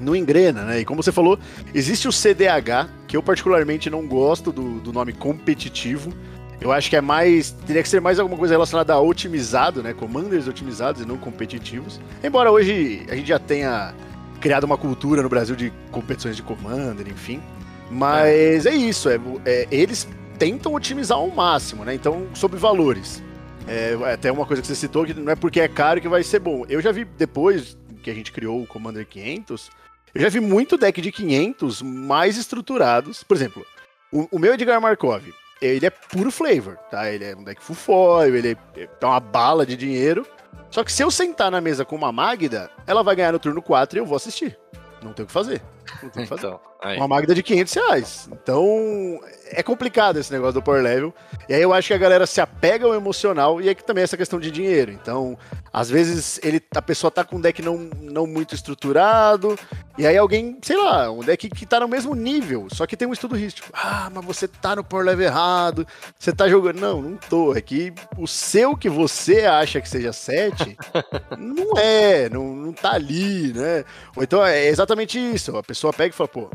não 0.01 0.17
engrena, 0.17 0.65
né? 0.65 0.81
E 0.81 0.85
como 0.85 1.03
você 1.03 1.13
falou, 1.13 1.39
existe 1.73 2.09
o 2.09 2.13
CDH, 2.13 2.89
que 3.07 3.17
eu 3.17 3.23
particularmente 3.23 3.89
não 3.91 4.07
gosto 4.07 4.51
do, 4.51 4.81
do 4.81 4.93
nome 4.93 5.13
competitivo. 5.13 6.13
Eu 6.61 6.73
acho 6.73 6.89
que 6.91 6.97
é 6.97 7.01
mais. 7.01 7.51
Teria 7.67 7.83
que 7.83 7.89
ser 7.89 8.01
mais 8.01 8.19
alguma 8.19 8.39
coisa 8.39 8.55
relacionada 8.55 8.95
a 8.95 9.01
otimizado, 9.01 9.83
né? 9.83 9.93
Commanders 9.93 10.49
otimizados 10.49 11.03
e 11.03 11.05
não 11.07 11.19
competitivos. 11.19 12.01
Embora 12.25 12.51
hoje 12.51 13.07
a 13.11 13.15
gente 13.15 13.29
já 13.29 13.39
tenha 13.39 13.95
criado 14.41 14.65
uma 14.65 14.79
cultura 14.79 15.23
no 15.23 15.29
Brasil 15.29 15.55
de 15.55 15.73
competições 15.91 16.37
de 16.37 16.43
Commander, 16.43 17.07
enfim. 17.09 17.43
Mas 17.91 18.67
é, 18.67 18.71
é 18.71 18.75
isso, 18.75 19.09
é, 19.09 19.21
é, 19.45 19.69
eles 19.71 20.09
tentam 20.39 20.75
otimizar 20.75 21.19
ao 21.19 21.29
máximo, 21.29 21.85
né? 21.85 21.95
Então, 21.95 22.27
sobre 22.35 22.59
valores. 22.59 23.23
É, 23.69 23.97
é, 24.01 24.13
até 24.15 24.33
uma 24.33 24.47
coisa 24.47 24.63
que 24.63 24.69
você 24.69 24.75
citou, 24.75 25.05
que 25.05 25.13
não 25.13 25.33
é 25.33 25.37
porque 25.37 25.61
é 25.61 25.69
caro 25.69 26.01
que 26.01 26.09
vai 26.09 26.23
ser 26.23 26.39
bom. 26.39 26.65
Eu 26.69 26.81
já 26.81 26.93
vi, 26.93 27.05
depois 27.05 27.77
que 28.03 28.11
a 28.11 28.15
gente 28.15 28.33
criou 28.33 28.63
o 28.63 28.67
Commander 28.67 29.07
500, 29.07 29.71
eu 30.15 30.23
já 30.23 30.29
vi 30.29 30.41
muito 30.41 30.79
deck 30.79 31.01
de 31.01 31.13
500 31.13 31.83
mais 31.83 32.37
estruturados. 32.37 33.23
Por 33.23 33.37
exemplo, 33.37 33.65
o, 34.11 34.29
o 34.33 34.39
meu 34.39 34.55
Edgar 34.55 34.81
Markov, 34.81 35.23
ele 35.61 35.85
é 35.85 35.91
puro 35.91 36.31
flavor, 36.31 36.77
tá? 36.91 37.11
Ele 37.11 37.25
é 37.25 37.37
um 37.37 37.45
deck 37.45 37.63
full 37.63 37.77
foil, 37.77 38.35
ele 38.35 38.57
é, 38.77 38.83
é 38.83 39.07
uma 39.07 39.21
bala 39.21 39.67
de 39.67 39.77
dinheiro. 39.77 40.27
Só 40.71 40.85
que 40.85 40.93
se 40.93 41.03
eu 41.03 41.11
sentar 41.11 41.51
na 41.51 41.61
mesa 41.61 41.85
com 41.85 41.97
uma 41.97 42.13
Magda, 42.13 42.71
ela 42.87 43.03
vai 43.03 43.17
ganhar 43.17 43.33
no 43.33 43.39
turno 43.39 43.61
4 43.61 43.99
e 43.99 44.01
eu 44.01 44.07
vou 44.07 44.17
assistir. 44.17 44.59
Não 45.03 45.13
tem 45.13 45.25
o 45.25 45.27
que 45.27 45.33
fazer. 45.33 45.63
Então, 46.05 46.61
uma 46.97 47.09
Magda 47.09 47.35
de 47.35 47.43
500 47.43 47.75
reais. 47.75 48.29
Então, 48.31 49.21
é 49.47 49.63
complicado 49.63 50.19
esse 50.19 50.33
negócio 50.33 50.55
do 50.55 50.63
Power 50.63 50.83
Level. 50.83 51.13
E 51.49 51.55
aí 51.55 51.63
eu 51.63 51.73
acho 51.73 51.89
que 51.89 51.95
a 51.95 51.99
galera 51.99 52.27
se 52.27 52.41
apega 52.41 52.87
ao 52.87 52.95
emocional 52.95 53.61
e 53.61 53.69
é 53.69 53.75
que 53.75 53.85
também 53.85 54.03
é 54.03 54.05
essa 54.05 54.17
questão 54.17 54.39
de 54.39 54.51
dinheiro. 54.51 54.93
Então, 54.93 55.37
às 55.73 55.89
vezes 55.89 56.41
ele, 56.43 56.61
a 56.75 56.83
pessoa 56.83 57.11
tá 57.11 57.25
com 57.25 57.37
um 57.37 57.41
deck 57.41 57.63
não, 57.63 57.77
não 58.01 58.27
muito 58.27 58.55
estruturado, 58.55 59.57
e 59.97 60.07
aí 60.07 60.17
alguém, 60.17 60.59
sei 60.63 60.77
lá, 60.77 61.11
um 61.11 61.21
deck 61.21 61.49
que 61.49 61.65
tá 61.65 61.79
no 61.79 61.87
mesmo 61.87 62.15
nível, 62.15 62.67
só 62.73 62.87
que 62.87 62.97
tem 62.97 63.07
um 63.07 63.13
estudo 63.13 63.37
risco. 63.37 63.69
Ah, 63.73 64.11
mas 64.13 64.25
você 64.25 64.49
tá 64.49 64.75
no 64.75 64.83
Power 64.83 65.07
Level 65.07 65.27
errado, 65.27 65.87
você 66.19 66.33
tá 66.33 66.49
jogando. 66.49 66.81
Não, 66.81 67.01
não 67.01 67.17
tô. 67.17 67.55
É 67.55 67.61
que 67.61 67.93
o 68.17 68.27
seu 68.27 68.77
que 68.77 68.89
você 68.89 69.45
acha 69.45 69.81
que 69.81 69.89
seja 69.89 70.13
7, 70.13 70.77
não 71.39 71.79
é, 71.79 72.29
não, 72.29 72.55
não 72.55 72.73
tá 72.73 72.93
ali, 72.93 73.53
né? 73.53 73.85
Ou 74.17 74.23
então 74.23 74.45
é 74.45 74.67
exatamente 74.67 75.19
isso. 75.19 75.57
A 75.57 75.63
pessoa 75.63 75.93
pega 75.93 76.13
e 76.13 76.17
fala, 76.17 76.29
pô, 76.29 76.51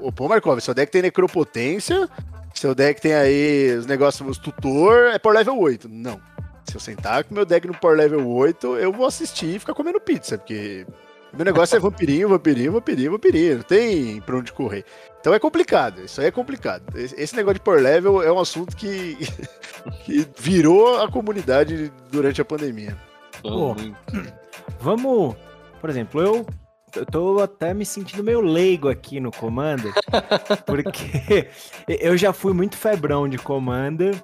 o, 0.00 0.10
pô, 0.10 0.28
Markov, 0.28 0.60
seu 0.60 0.74
deck 0.74 0.90
tem 0.90 1.02
necropotência, 1.02 2.08
seu 2.54 2.74
deck 2.74 3.00
tem 3.00 3.14
aí 3.14 3.76
os 3.76 3.86
negócios, 3.86 4.28
os 4.28 4.38
tutor, 4.38 5.08
é 5.08 5.18
por 5.18 5.34
level 5.34 5.58
8. 5.58 5.88
Não. 5.88 6.20
Se 6.66 6.76
eu 6.76 6.80
sentar 6.80 7.24
com 7.24 7.34
meu 7.34 7.44
deck 7.44 7.66
no 7.66 7.74
Power 7.74 7.96
Level 7.96 8.28
8, 8.28 8.76
eu 8.76 8.92
vou 8.92 9.06
assistir 9.06 9.56
e 9.56 9.58
ficar 9.58 9.74
comendo 9.74 10.00
pizza, 10.00 10.36
porque 10.36 10.86
meu 11.32 11.44
negócio 11.44 11.76
é 11.76 11.78
vampirinho, 11.78 12.28
vampirinho, 12.28 12.72
vampirinho, 12.72 13.12
vampirinho. 13.12 13.56
Não 13.56 13.62
tem 13.62 14.20
pra 14.22 14.36
onde 14.36 14.52
correr. 14.52 14.84
Então 15.20 15.34
é 15.34 15.38
complicado, 15.38 16.02
isso 16.02 16.20
aí 16.20 16.28
é 16.28 16.30
complicado. 16.30 16.82
Esse 16.96 17.36
negócio 17.36 17.54
de 17.54 17.60
Power 17.60 17.82
Level 17.82 18.22
é 18.22 18.32
um 18.32 18.38
assunto 18.38 18.76
que, 18.76 19.16
que 20.04 20.26
virou 20.38 21.00
a 21.00 21.10
comunidade 21.10 21.92
durante 22.10 22.40
a 22.40 22.44
pandemia. 22.44 22.96
Pô, 23.42 23.76
vamos, 24.80 25.36
por 25.80 25.90
exemplo, 25.90 26.20
eu 26.20 26.46
eu 26.96 27.04
tô 27.04 27.40
até 27.40 27.74
me 27.74 27.84
sentindo 27.84 28.24
meio 28.24 28.40
leigo 28.40 28.88
aqui 28.88 29.20
no 29.20 29.30
Commander, 29.30 29.92
porque 30.64 31.48
eu 31.86 32.16
já 32.16 32.32
fui 32.32 32.54
muito 32.54 32.76
febrão 32.76 33.28
de 33.28 33.36
Commander, 33.36 34.14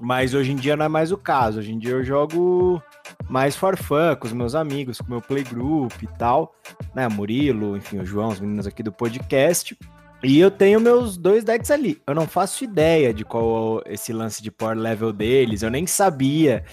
mas 0.00 0.34
hoje 0.34 0.52
em 0.52 0.56
dia 0.56 0.76
não 0.76 0.84
é 0.84 0.88
mais 0.88 1.12
o 1.12 1.16
caso. 1.16 1.58
Hoje 1.58 1.72
em 1.72 1.78
dia 1.78 1.92
eu 1.92 2.04
jogo 2.04 2.82
mais 3.28 3.56
for 3.56 3.76
fun, 3.76 4.14
com 4.18 4.26
os 4.26 4.32
meus 4.32 4.54
amigos, 4.54 5.00
com 5.00 5.06
o 5.06 5.10
meu 5.10 5.20
playgroup 5.20 5.92
e 6.02 6.06
tal, 6.18 6.54
né? 6.94 7.08
Murilo, 7.08 7.76
enfim, 7.76 7.98
o 7.98 8.06
João, 8.06 8.28
os 8.28 8.40
meninos 8.40 8.66
aqui 8.66 8.82
do 8.82 8.92
podcast. 8.92 9.76
E 10.22 10.40
eu 10.40 10.50
tenho 10.50 10.80
meus 10.80 11.16
dois 11.16 11.44
decks 11.44 11.70
ali. 11.70 12.00
Eu 12.06 12.14
não 12.14 12.26
faço 12.26 12.64
ideia 12.64 13.14
de 13.14 13.24
qual 13.24 13.82
esse 13.86 14.12
lance 14.12 14.42
de 14.42 14.50
power 14.50 14.76
level 14.76 15.12
deles. 15.12 15.62
Eu 15.62 15.70
nem 15.70 15.86
sabia 15.86 16.64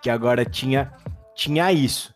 que 0.00 0.08
agora 0.08 0.44
tinha 0.44 0.92
tinha 1.34 1.72
isso, 1.72 2.14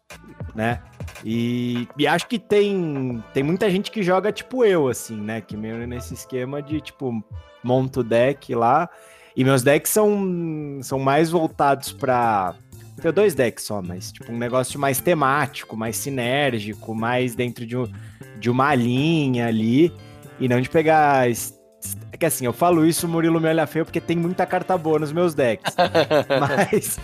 né? 0.55 0.81
E, 1.25 1.89
e, 1.99 2.07
acho 2.07 2.29
que 2.29 2.39
tem, 2.39 3.23
tem 3.35 3.43
muita 3.43 3.69
gente 3.69 3.91
que 3.91 4.03
joga 4.03 4.31
tipo 4.31 4.65
eu, 4.65 4.89
assim, 4.89 5.17
né? 5.17 5.41
Que 5.41 5.57
meio 5.57 5.87
nesse 5.87 6.15
esquema 6.15 6.63
de 6.63 6.81
tipo, 6.81 7.13
monto 7.63 8.01
o 8.01 8.05
deck 8.05 8.55
lá. 8.55 8.89
E 9.39 9.45
meus 9.45 9.63
decks 9.63 9.93
são, 9.93 10.81
são 10.83 10.99
mais 10.99 11.31
voltados 11.31 11.93
para 11.93 12.57
Eu 12.97 13.03
tenho 13.03 13.15
dois 13.15 13.37
decks 13.37 13.63
só, 13.63 13.81
mas 13.81 14.11
tipo 14.11 14.33
um 14.33 14.37
negócio 14.37 14.81
mais 14.81 15.01
temático, 15.01 15.77
mais 15.77 15.97
sinérgico, 15.97 16.93
mais 16.93 17.37
dentro 17.37 17.65
de, 17.65 17.77
um, 17.77 17.87
de 18.41 18.51
uma 18.51 18.75
linha 18.75 19.47
ali. 19.47 19.93
E 20.41 20.49
não 20.49 20.61
de 20.61 20.69
pegar. 20.69 21.31
É 21.31 22.17
que 22.19 22.27
assim, 22.27 22.47
eu 22.47 22.53
falo 22.53 22.85
isso, 22.85 23.07
o 23.07 23.09
Murilo 23.09 23.41
me 23.41 23.49
olha 23.49 23.65
feio 23.65 23.85
porque 23.85 24.01
tem 24.01 24.17
muita 24.17 24.45
carta 24.45 24.77
boa 24.77 24.99
nos 24.99 25.13
meus 25.13 25.35
decks. 25.35 25.73
mas. 26.73 26.99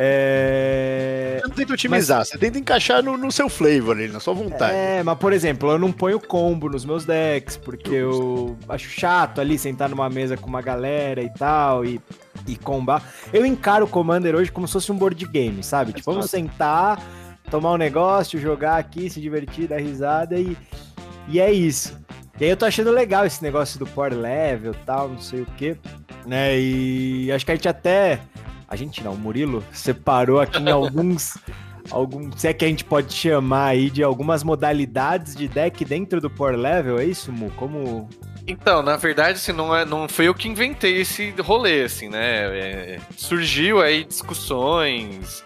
É... 0.00 1.38
Você 1.40 1.48
não 1.48 1.54
tenta 1.56 1.72
otimizar, 1.72 2.18
mas... 2.18 2.28
você 2.28 2.38
tenta 2.38 2.56
encaixar 2.56 3.02
no, 3.02 3.16
no, 3.16 3.32
seu 3.32 3.48
flavor 3.48 3.96
ali, 3.96 4.06
na 4.06 4.20
sua 4.20 4.32
vontade. 4.32 4.72
É, 4.72 5.02
mas 5.02 5.18
por 5.18 5.32
exemplo, 5.32 5.72
eu 5.72 5.78
não 5.78 5.90
ponho 5.90 6.20
combo 6.20 6.68
nos 6.68 6.84
meus 6.84 7.04
decks, 7.04 7.56
porque 7.56 7.96
eu 7.96 8.56
acho 8.68 8.88
chato 8.88 9.40
ali 9.40 9.58
sentar 9.58 9.88
numa 9.88 10.08
mesa 10.08 10.36
com 10.36 10.46
uma 10.46 10.62
galera 10.62 11.20
e 11.20 11.28
tal, 11.30 11.84
e, 11.84 12.00
e 12.46 12.54
combar. 12.54 13.02
Eu 13.32 13.44
encaro 13.44 13.86
o 13.86 13.88
Commander 13.88 14.36
hoje 14.36 14.52
como 14.52 14.68
se 14.68 14.74
fosse 14.74 14.92
um 14.92 14.96
board 14.96 15.26
game, 15.26 15.64
sabe? 15.64 15.92
Tipo, 15.92 16.12
vamos 16.12 16.30
sentar, 16.30 17.02
tomar 17.50 17.72
um 17.72 17.76
negócio, 17.76 18.38
jogar 18.38 18.76
aqui, 18.76 19.10
se 19.10 19.20
divertir, 19.20 19.66
dar 19.66 19.80
risada 19.80 20.38
e, 20.38 20.56
e 21.26 21.40
é 21.40 21.50
isso. 21.50 21.98
E 22.38 22.44
aí 22.44 22.50
eu 22.50 22.56
tô 22.56 22.66
achando 22.66 22.92
legal 22.92 23.26
esse 23.26 23.42
negócio 23.42 23.80
do 23.80 23.86
power 23.88 24.14
level 24.14 24.76
tal, 24.86 25.08
não 25.08 25.18
sei 25.18 25.40
o 25.40 25.46
que, 25.56 25.76
né? 26.24 26.56
E 26.56 27.32
acho 27.32 27.44
que 27.44 27.50
a 27.50 27.54
gente 27.56 27.68
até 27.68 28.20
a 28.68 28.76
gente 28.76 29.02
não, 29.02 29.14
o 29.14 29.18
Murilo 29.18 29.64
separou 29.72 30.40
aqui 30.40 30.62
em 30.62 30.70
alguns. 30.70 31.38
algum, 31.90 32.30
se 32.36 32.48
é 32.48 32.52
que 32.52 32.64
a 32.64 32.68
gente 32.68 32.84
pode 32.84 33.12
chamar 33.14 33.68
aí 33.68 33.88
de 33.88 34.02
algumas 34.02 34.44
modalidades 34.44 35.34
de 35.34 35.48
deck 35.48 35.84
dentro 35.84 36.20
do 36.20 36.28
Power 36.28 36.56
Level, 36.56 36.98
é 36.98 37.04
isso, 37.04 37.32
Mu? 37.32 37.50
Como. 37.56 38.08
Então, 38.46 38.82
na 38.82 38.96
verdade, 38.96 39.38
assim, 39.38 39.52
não, 39.52 39.74
é, 39.74 39.84
não 39.84 40.08
foi 40.08 40.28
eu 40.28 40.34
que 40.34 40.48
inventei 40.48 41.00
esse 41.00 41.34
rolê, 41.40 41.82
assim, 41.82 42.08
né? 42.08 42.58
É, 42.58 43.00
surgiu 43.16 43.80
aí 43.80 44.04
discussões, 44.04 45.42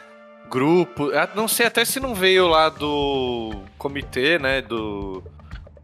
grupo. 0.50 1.10
Não 1.34 1.46
sei 1.46 1.66
até 1.66 1.84
se 1.84 2.00
não 2.00 2.14
veio 2.14 2.48
lá 2.48 2.68
do 2.68 3.62
comitê, 3.78 4.38
né? 4.38 4.62
Do, 4.62 5.22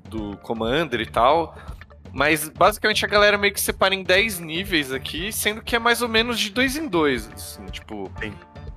do 0.05 0.37
Commander 0.39 1.01
e 1.01 1.07
tal. 1.07 1.57
Mas 2.13 2.49
basicamente 2.49 3.05
a 3.05 3.09
galera 3.09 3.39
meio 3.39 3.53
que 3.53 3.61
separa 3.61 3.95
em 3.95 4.03
10 4.03 4.41
níveis 4.41 4.93
aqui, 4.93 5.33
sendo 5.33 5.63
que 5.63 5.77
é 5.77 5.79
mais 5.79 6.03
ou 6.03 6.09
menos 6.09 6.39
de 6.39 6.51
dois 6.51 6.77
em 6.77 6.89
dois. 6.89 7.31
Assim, 7.33 7.65
tipo, 7.67 8.11
Sim. 8.21 8.33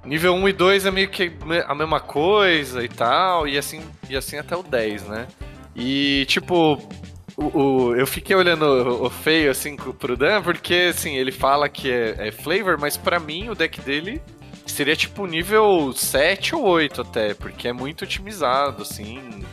nível 0.05 0.33
1 0.33 0.49
e 0.49 0.53
2 0.53 0.85
é 0.85 0.91
meio 0.91 1.09
que 1.09 1.31
a 1.67 1.75
mesma 1.75 1.99
coisa 1.99 2.83
e 2.83 2.89
tal, 2.89 3.47
e 3.47 3.57
assim, 3.57 3.81
e 4.09 4.15
assim 4.15 4.37
até 4.37 4.55
o 4.55 4.63
10, 4.63 5.07
né? 5.07 5.27
E 5.75 6.25
tipo, 6.27 6.77
o, 7.37 7.59
o, 7.59 7.95
eu 7.95 8.05
fiquei 8.05 8.35
olhando 8.35 8.63
o, 8.63 9.05
o, 9.05 9.09
feio 9.09 9.49
assim 9.49 9.75
pro 9.75 10.17
Dan, 10.17 10.41
porque 10.41 10.89
assim, 10.89 11.15
ele 11.15 11.31
fala 11.31 11.69
que 11.69 11.91
é, 11.91 12.27
é 12.27 12.31
flavor, 12.31 12.77
mas 12.79 12.97
para 12.97 13.19
mim 13.19 13.49
o 13.49 13.55
deck 13.55 13.79
dele 13.81 14.21
seria 14.65 14.95
tipo 14.95 15.25
nível 15.25 15.91
7 15.93 16.55
ou 16.55 16.63
8 16.63 17.01
até, 17.01 17.33
porque 17.33 17.67
é 17.67 17.73
muito 17.73 18.03
otimizado, 18.03 18.81
assim. 18.81 19.43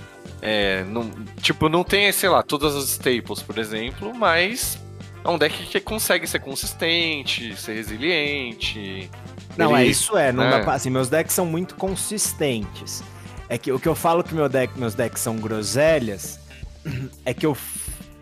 É, 0.40 0.84
não, 0.84 1.10
tipo, 1.40 1.68
não 1.68 1.82
tem, 1.82 2.10
sei 2.12 2.28
lá, 2.28 2.42
todas 2.42 2.74
as 2.76 2.90
staples, 2.90 3.42
por 3.42 3.58
exemplo, 3.58 4.14
mas 4.14 4.78
é 5.24 5.28
um 5.28 5.36
deck 5.36 5.66
que 5.66 5.80
consegue 5.80 6.26
ser 6.26 6.40
consistente, 6.40 7.56
ser 7.60 7.74
resiliente. 7.74 9.10
Não, 9.56 9.76
ele, 9.76 9.88
é 9.88 9.90
isso 9.90 10.16
é, 10.16 10.32
não 10.32 10.44
é. 10.44 10.50
dá 10.50 10.60
pra, 10.60 10.74
assim, 10.74 10.90
meus 10.90 11.08
decks 11.08 11.34
são 11.34 11.44
muito 11.44 11.74
consistentes. 11.74 13.02
É 13.48 13.58
que 13.58 13.72
o 13.72 13.80
que 13.80 13.88
eu 13.88 13.94
falo 13.94 14.22
que 14.22 14.34
meu 14.34 14.48
deck, 14.48 14.78
meus 14.78 14.94
decks 14.94 15.20
são 15.20 15.36
groselhas 15.36 16.38
é 17.24 17.34
que 17.34 17.44
eu, 17.44 17.56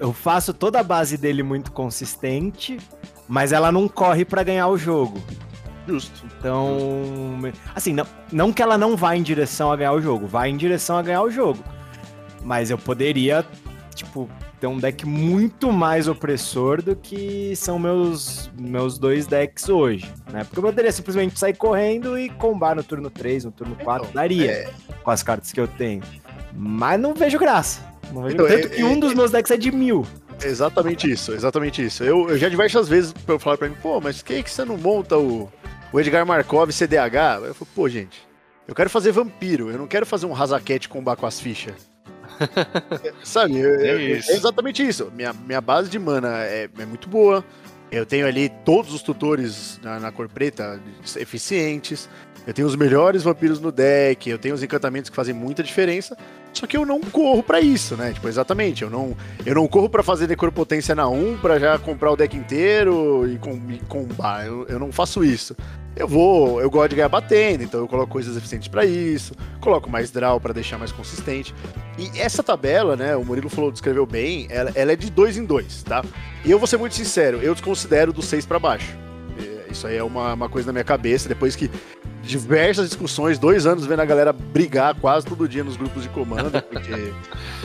eu 0.00 0.12
faço 0.12 0.54
toda 0.54 0.80
a 0.80 0.82
base 0.82 1.18
dele 1.18 1.42
muito 1.42 1.70
consistente, 1.73 2.78
mas 3.28 3.52
ela 3.52 3.70
não 3.70 3.88
corre 3.88 4.25
para 4.25 4.42
ganhar 4.42 4.68
o 4.68 4.78
jogo. 4.78 5.23
Justo. 5.87 6.26
Então, 6.38 7.38
assim, 7.75 7.92
não, 7.92 8.06
não 8.32 8.52
que 8.52 8.62
ela 8.62 8.76
não 8.76 8.96
vá 8.96 9.16
em 9.16 9.23
direção 9.23 9.70
a 9.70 9.76
ganhar 9.76 9.92
o 9.92 10.00
jogo, 10.00 10.26
vai 10.26 10.49
em 10.49 10.56
direção 10.56 10.96
a 10.96 11.02
ganhar 11.02 11.23
o 11.23 11.30
jogo. 11.30 11.62
Mas 12.47 12.71
eu 12.71 12.79
poderia, 12.79 13.45
tipo, 13.93 14.31
ter 14.61 14.69
um 14.69 14.79
deck 14.79 15.05
muito 15.05 15.73
mais 15.73 16.07
opressor 16.07 16.81
do 16.81 16.95
que 16.95 17.57
são 17.57 17.76
meus, 17.76 18.49
meus 18.57 19.00
dois 19.00 19.26
decks 19.26 19.69
hoje, 19.69 20.09
né? 20.33 20.45
Porque 20.45 20.61
eu 20.61 20.62
poderia 20.62 20.93
simplesmente 20.93 21.37
sair 21.37 21.55
correndo 21.55 22.17
e 22.17 22.31
combar 22.31 22.76
no 22.76 22.85
turno 22.85 23.11
3, 23.11 23.47
no 23.47 23.50
turno 23.50 23.75
4, 23.83 24.05
então, 24.05 24.15
daria 24.15 24.53
é... 24.53 24.71
com 25.03 25.11
as 25.11 25.25
cartas 25.25 25.50
que 25.50 25.61
eu 25.61 25.67
tenho. 25.67 26.05
Mas 26.55 27.00
não 27.00 27.15
vejo 27.15 27.37
graça. 27.37 27.81
Não 28.12 28.23
vejo... 28.23 28.37
Então, 28.37 28.47
Tanto 28.47 28.67
é, 28.69 28.71
que 28.71 28.85
um 28.85 28.93
é, 28.93 29.00
dos 29.00 29.12
meus 29.12 29.33
decks 29.33 29.50
é 29.50 29.57
de 29.57 29.73
mil. 29.73 30.07
Exatamente 30.41 31.11
isso, 31.11 31.33
exatamente 31.33 31.85
isso. 31.85 32.05
Eu, 32.05 32.31
eu 32.31 32.38
já 32.38 32.49
diversas 32.49 32.88
vezes 32.88 33.12
eu 33.26 33.41
falar 33.41 33.59
pra 33.59 33.69
mim, 33.69 33.75
pô, 33.83 34.00
mas 34.00 34.23
que 34.23 34.41
que 34.41 34.50
você 34.53 34.65
não 34.65 34.79
monta 34.79 35.19
o, 35.19 35.50
o 35.93 35.99
Edgar 35.99 36.25
Markov 36.25 36.71
CDH? 36.71 37.43
Eu 37.43 37.55
falo, 37.57 37.69
pô, 37.75 37.88
gente, 37.88 38.23
eu 38.69 38.75
quero 38.75 38.88
fazer 38.88 39.11
vampiro, 39.11 39.69
eu 39.69 39.79
não 39.79 39.88
quero 39.88 40.07
fazer 40.07 40.26
um 40.26 40.33
Razaquete 40.33 40.88
combar 40.88 41.17
com 41.17 41.26
as 41.26 41.41
fichas. 41.41 41.96
Sabe? 43.23 43.61
É, 43.61 43.87
é, 43.87 44.12
é, 44.12 44.16
exatamente 44.16 44.87
isso. 44.87 45.11
Minha, 45.14 45.33
minha 45.33 45.61
base 45.61 45.88
de 45.88 45.99
mana 45.99 46.45
é, 46.45 46.69
é 46.78 46.87
muito 46.87 47.09
boa. 47.09 47.45
Eu 47.90 48.05
tenho 48.05 48.26
ali 48.26 48.49
todos 48.64 48.93
os 48.93 49.02
tutores 49.02 49.78
na, 49.83 50.00
na, 50.00 50.12
cor 50.12 50.28
preta 50.28 50.81
eficientes. 51.16 52.09
Eu 52.47 52.55
tenho 52.55 52.69
os 52.69 52.76
melhores 52.76 53.23
vampiros 53.23 53.61
no 53.61 53.73
deck. 53.73 54.29
Eu 54.29 54.38
tenho 54.38 54.55
os 54.55 54.62
encantamentos 54.62 55.11
que 55.11 55.17
fazem 55.17 55.35
muita 55.35 55.62
diferença. 55.62 56.17
Só 56.53 56.67
que 56.67 56.76
eu 56.76 56.87
não 56.87 57.00
corro 57.00 57.43
para 57.43 57.61
isso, 57.61 57.97
né? 57.97 58.12
Tipo, 58.12 58.29
exatamente. 58.29 58.83
Eu 58.83 58.91
não, 58.91 59.17
eu 59.45 59.55
não 59.55 59.67
corro 59.67 59.88
para 59.88 60.03
fazer 60.03 60.26
necropotência 60.26 60.95
na 60.95 61.09
1 61.09 61.38
para 61.38 61.59
já 61.59 61.79
comprar 61.79 62.12
o 62.12 62.17
deck 62.17 62.37
inteiro 62.37 63.29
e, 63.29 63.38
com, 63.38 63.61
e 63.71 63.79
combar. 63.88 64.47
Eu, 64.47 64.67
eu 64.69 64.79
não 64.79 64.93
faço 64.93 65.25
isso 65.25 65.57
eu 65.97 66.07
vou, 66.07 66.61
eu 66.61 66.71
gosto 66.71 66.91
de 66.91 66.97
ganhar 66.97 67.09
batendo, 67.09 67.65
então 67.65 67.81
eu 67.81 67.88
coloco 67.88 68.12
coisas 68.12 68.37
eficientes 68.37 68.69
para 68.69 68.85
isso, 68.85 69.35
coloco 69.61 69.88
mais 69.88 70.11
draw 70.11 70.38
para 70.38 70.53
deixar 70.53 70.76
mais 70.76 70.93
consistente. 70.93 71.55
E 71.99 72.21
essa 72.21 72.43
tabela, 72.43 72.95
né, 72.95 73.17
o 73.17 73.25
Murilo 73.25 73.49
falou, 73.49 73.73
descreveu 73.73 74.05
bem, 74.05 74.47
ela, 74.50 74.71
ela 74.75 74.93
é 74.93 74.97
de 74.97 75.11
dois 75.11 75.38
em 75.38 75.45
dois, 75.45 75.83
tá? 75.83 76.05
E 76.45 76.50
eu 76.50 76.59
vou 76.59 76.67
ser 76.67 76.76
muito 76.76 76.95
sincero, 76.95 77.38
eu 77.38 77.55
desconsidero 77.55 78.12
do 78.12 78.21
seis 78.21 78.45
para 78.45 78.59
baixo. 78.59 78.95
É, 79.38 79.73
isso 79.73 79.87
aí 79.87 79.97
é 79.97 80.05
uma, 80.05 80.35
uma 80.35 80.49
coisa 80.50 80.67
na 80.67 80.73
minha 80.75 80.85
cabeça, 80.85 81.31
depois 81.31 81.57
que 81.57 81.71
diversas 82.26 82.88
discussões, 82.88 83.38
dois 83.38 83.66
anos 83.66 83.87
vendo 83.87 84.00
a 84.00 84.04
galera 84.04 84.33
brigar 84.33 84.95
quase 84.95 85.26
todo 85.26 85.49
dia 85.49 85.64
nos 85.64 85.76
grupos 85.76 86.02
de 86.02 86.09
comando, 86.09 86.50
porque 86.71 87.12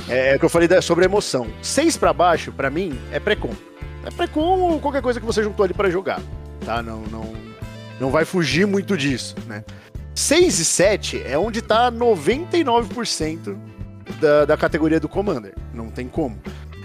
é, 0.07 0.33
é 0.33 0.35
o 0.35 0.39
que 0.39 0.45
eu 0.45 0.49
falei 0.49 0.69
sobre 0.81 1.05
emoção. 1.05 1.47
Seis 1.61 1.97
para 1.97 2.13
baixo, 2.13 2.51
para 2.51 2.69
mim, 2.69 2.97
é 3.11 3.19
pré-com. 3.19 3.53
É 4.05 4.11
pré-com 4.11 4.39
ou 4.39 4.79
qualquer 4.79 5.01
coisa 5.01 5.19
que 5.19 5.25
você 5.25 5.43
juntou 5.43 5.63
ali 5.63 5.73
para 5.73 5.89
jogar, 5.89 6.21
tá? 6.65 6.81
Não, 6.81 7.01
não, 7.01 7.33
não 7.99 8.09
vai 8.09 8.25
fugir 8.25 8.65
muito 8.65 8.97
disso, 8.97 9.35
né? 9.47 9.63
6 10.13 10.59
e 10.59 10.65
7 10.65 11.23
é 11.25 11.37
onde 11.37 11.61
tá 11.61 11.91
99% 11.91 13.57
da, 14.19 14.45
da 14.45 14.57
categoria 14.57 14.99
do 14.99 15.07
Commander. 15.07 15.53
Não 15.73 15.89
tem 15.89 16.07
como. 16.07 16.37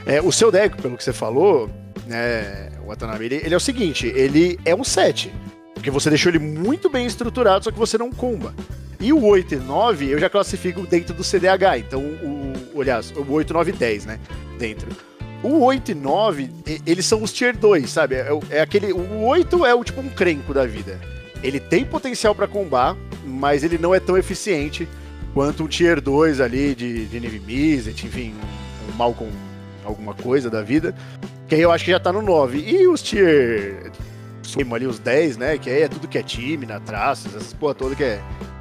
É, 0.07 0.23
o 0.23 0.31
seu 0.31 0.53
deck, 0.53 0.81
pelo 0.81 0.97
que 0.97 1.03
você 1.03 1.13
falou, 1.13 1.69
né, 2.07 2.71
o 2.85 2.89
Watanabe, 2.89 3.25
ele, 3.25 3.37
ele 3.37 3.55
é 3.55 3.57
o 3.57 3.61
seguinte, 3.61 4.07
ele 4.07 4.59
é 4.65 4.75
um 4.75 4.85
7. 4.85 5.35
Porque 5.77 5.91
você 5.91 6.09
deixou 6.09 6.31
ele 6.33 6.39
muito 6.39 6.89
bem 6.89 7.07
estruturado, 7.07 7.65
só 7.65 7.71
que 7.71 7.79
você 7.79 7.99
não 7.99 8.11
comba. 8.11 8.55
E 8.99 9.13
o 9.13 9.23
8 9.23 9.55
e 9.55 9.57
9 9.59 10.11
eu 10.11 10.19
já 10.19 10.31
classifico 10.31 10.87
dentro 10.87 11.15
do 11.15 11.23
CDH. 11.23 11.79
Então, 11.79 12.01
o, 12.01 12.81
aliás, 12.81 13.13
o 13.15 13.31
8, 13.31 13.53
9 13.53 13.71
e 13.71 13.75
10, 13.75 14.07
né? 14.07 14.19
Dentro. 14.59 14.89
O 15.43 15.61
8 15.63 15.93
e 15.93 15.95
9, 15.95 16.51
eles 16.87 17.05
são 17.05 17.23
os 17.23 17.31
tier 17.31 17.55
2, 17.55 17.91
sabe? 17.91 18.15
É, 18.15 18.27
é, 18.49 18.61
aquele. 18.63 18.91
O 18.91 19.27
8 19.27 19.67
é 19.67 19.75
o 19.75 19.85
tipo 19.85 20.01
um 20.01 20.09
crenco 20.09 20.55
da 20.55 20.67
vida. 20.67 20.99
Ele 21.43 21.61
tem 21.61 21.85
potencial 21.85 22.35
para 22.35 22.49
combar, 22.49 22.97
mas 23.23 23.63
ele 23.63 23.77
não 23.77 23.95
é 23.95 24.01
tão 24.01 24.17
eficiente 24.17 24.89
quanto 25.35 25.65
um 25.65 25.69
tier 25.69 26.01
2 26.01 26.41
ali 26.41 26.75
de, 26.75 27.05
de 27.05 27.21
Nive 27.21 27.41
Mizzet, 27.41 28.07
enfim, 28.07 28.35
um, 28.35 28.93
um 28.93 28.97
Malcolm 28.97 29.31
alguma 29.85 30.15
coisa 30.15 30.49
da 30.51 30.63
vida. 30.63 30.95
Que 31.47 31.55
aí 31.55 31.61
eu 31.61 31.71
acho 31.71 31.85
que 31.85 31.91
já 31.91 32.01
tá 32.01 32.13
no 32.13 32.23
9. 32.23 32.59
E 32.59 32.89
os 32.89 33.03
tier 33.03 33.93
ali 34.75 34.87
os 34.87 34.99
10, 34.99 35.37
né? 35.37 35.59
Que 35.59 35.71
aí 35.71 35.83
é 35.83 35.89
tudo 35.89 36.09
que 36.09 36.19
é 36.19 36.23
time, 36.23 36.67
na 36.67 36.81
traças, 36.81 37.35
essas 37.35 37.53
porra 37.53 37.75
toda 37.75 37.95
que 37.95 38.05
é, 38.05 38.21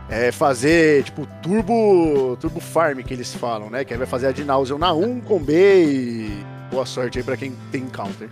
é 0.09 0.31
fazer, 0.31 1.03
tipo, 1.03 1.27
turbo 1.41 2.37
turbo 2.39 2.59
farm 2.59 2.99
que 2.99 3.13
eles 3.13 3.33
falam, 3.33 3.69
né? 3.69 3.83
Que 3.83 3.93
aí 3.93 3.97
vai 3.97 4.07
fazer 4.07 4.27
a 4.27 4.31
de 4.31 4.43
Nauseum 4.43 4.77
na 4.77 4.93
1 4.93 5.21
com 5.21 5.39
B 5.39 5.85
e 5.85 6.45
boa 6.71 6.85
sorte 6.85 7.17
aí 7.17 7.23
pra 7.23 7.37
quem 7.37 7.53
tem 7.71 7.85
counter. 7.87 8.29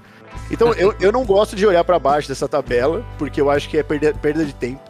Então, 0.52 0.74
eu, 0.74 0.94
eu 1.00 1.12
não 1.12 1.26
gosto 1.26 1.56
de 1.56 1.66
olhar 1.66 1.84
para 1.84 1.98
baixo 1.98 2.28
dessa 2.28 2.48
tabela, 2.48 3.06
porque 3.18 3.40
eu 3.40 3.50
acho 3.50 3.70
que 3.70 3.78
é 3.78 3.84
perda, 3.84 4.14
perda 4.14 4.46
de 4.46 4.54
tempo. 4.54 4.82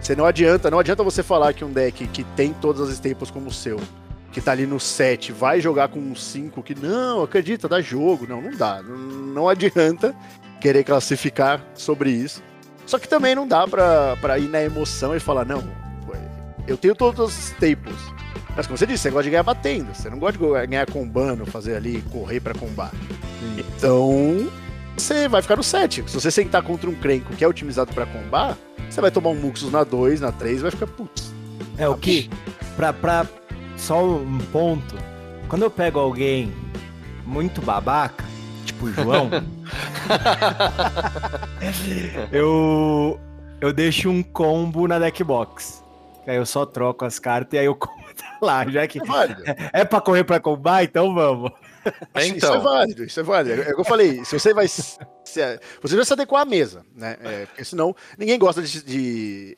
Você 0.00 0.14
não 0.14 0.24
adianta, 0.24 0.70
não 0.70 0.78
adianta 0.78 1.02
você 1.02 1.22
falar 1.22 1.52
que 1.52 1.64
um 1.64 1.72
deck 1.72 2.06
que 2.08 2.24
tem 2.24 2.52
todas 2.54 2.80
as 2.80 2.94
staples 2.94 3.30
como 3.30 3.48
o 3.48 3.52
seu, 3.52 3.78
que 4.32 4.40
tá 4.40 4.52
ali 4.52 4.66
no 4.66 4.80
7, 4.80 5.32
vai 5.32 5.60
jogar 5.60 5.88
com 5.88 5.98
um 5.98 6.14
5 6.14 6.62
que 6.62 6.74
não, 6.74 7.22
acredita, 7.22 7.68
dá 7.68 7.80
jogo. 7.80 8.26
Não, 8.26 8.40
não 8.40 8.52
dá. 8.52 8.82
Não, 8.82 8.96
não 8.96 9.48
adianta 9.48 10.14
querer 10.60 10.84
classificar 10.84 11.64
sobre 11.74 12.10
isso. 12.10 12.42
Só 12.86 12.98
que 12.98 13.08
também 13.08 13.34
não 13.34 13.46
dá 13.46 13.66
pra, 13.66 14.16
pra 14.20 14.38
ir 14.38 14.48
na 14.48 14.62
emoção 14.62 15.14
e 15.14 15.20
falar, 15.20 15.44
não, 15.44 15.62
eu 16.70 16.76
tenho 16.76 16.94
todos 16.94 17.18
os 17.18 17.38
staples. 17.50 17.96
Mas 18.56 18.66
como 18.66 18.78
você 18.78 18.86
disse, 18.86 19.02
você 19.02 19.10
gosta 19.10 19.24
de 19.24 19.30
ganhar 19.30 19.42
batendo, 19.42 19.94
você 19.94 20.08
não 20.08 20.18
gosta 20.18 20.38
de 20.38 20.66
ganhar 20.66 20.90
combando, 20.90 21.46
fazer 21.46 21.74
ali, 21.74 22.02
correr 22.12 22.40
para 22.40 22.54
combar. 22.54 22.92
Então, 23.58 24.48
você 24.96 25.28
vai 25.28 25.42
ficar 25.42 25.56
no 25.56 25.62
7. 25.62 26.04
Se 26.06 26.14
você 26.14 26.30
sentar 26.30 26.62
contra 26.62 26.88
um 26.88 26.94
Krenko 26.94 27.34
que 27.34 27.44
é 27.44 27.48
otimizado 27.48 27.92
para 27.92 28.06
combar, 28.06 28.56
você 28.88 29.00
vai 29.00 29.10
tomar 29.10 29.30
um 29.30 29.34
Muxus 29.34 29.72
na 29.72 29.82
2, 29.82 30.20
na 30.20 30.30
3 30.30 30.62
vai 30.62 30.70
ficar 30.70 30.86
putz. 30.86 31.32
É 31.76 31.88
o 31.88 31.96
que? 31.96 32.30
Pra, 32.76 32.92
pra. 32.92 33.26
Só 33.76 34.04
um 34.04 34.38
ponto. 34.52 34.94
Quando 35.48 35.62
eu 35.62 35.70
pego 35.70 35.98
alguém 35.98 36.52
muito 37.24 37.62
babaca, 37.62 38.24
tipo 38.64 38.86
o 38.86 38.92
João, 38.92 39.30
eu. 42.32 43.20
Eu 43.60 43.72
deixo 43.72 44.08
um 44.08 44.22
combo 44.22 44.88
na 44.88 44.98
deckbox. 44.98 45.84
Aí 46.26 46.36
eu 46.36 46.46
só 46.46 46.64
troco 46.64 47.04
as 47.04 47.18
cartas 47.18 47.54
e 47.54 47.58
aí 47.58 47.66
eu 47.66 47.74
combo 47.74 48.00
tá 48.14 48.38
lá. 48.40 48.68
Já 48.68 48.86
que 48.86 48.98
é, 48.98 49.80
é 49.80 49.84
pra 49.84 50.00
correr 50.00 50.24
pra 50.24 50.40
combar, 50.40 50.84
então 50.84 51.14
vamos. 51.14 51.52
É, 52.14 52.26
então. 52.26 52.36
Isso 52.36 52.54
é 52.54 52.58
válido, 52.58 53.04
isso 53.04 53.20
é 53.20 53.22
válido. 53.22 53.62
É 53.62 53.70
o 53.70 53.74
que 53.74 53.80
eu 53.80 53.84
falei, 53.84 54.24
se 54.24 54.38
você 54.38 54.52
vai. 54.52 54.68
Se, 54.68 54.98
você 55.80 55.96
vai 55.96 56.04
se 56.04 56.12
adequar 56.12 56.42
à 56.42 56.44
mesa, 56.44 56.84
né? 56.94 57.16
É, 57.22 57.46
porque 57.46 57.64
senão 57.64 57.94
ninguém 58.18 58.38
gosta 58.38 58.62
de, 58.62 58.82
de. 58.82 59.56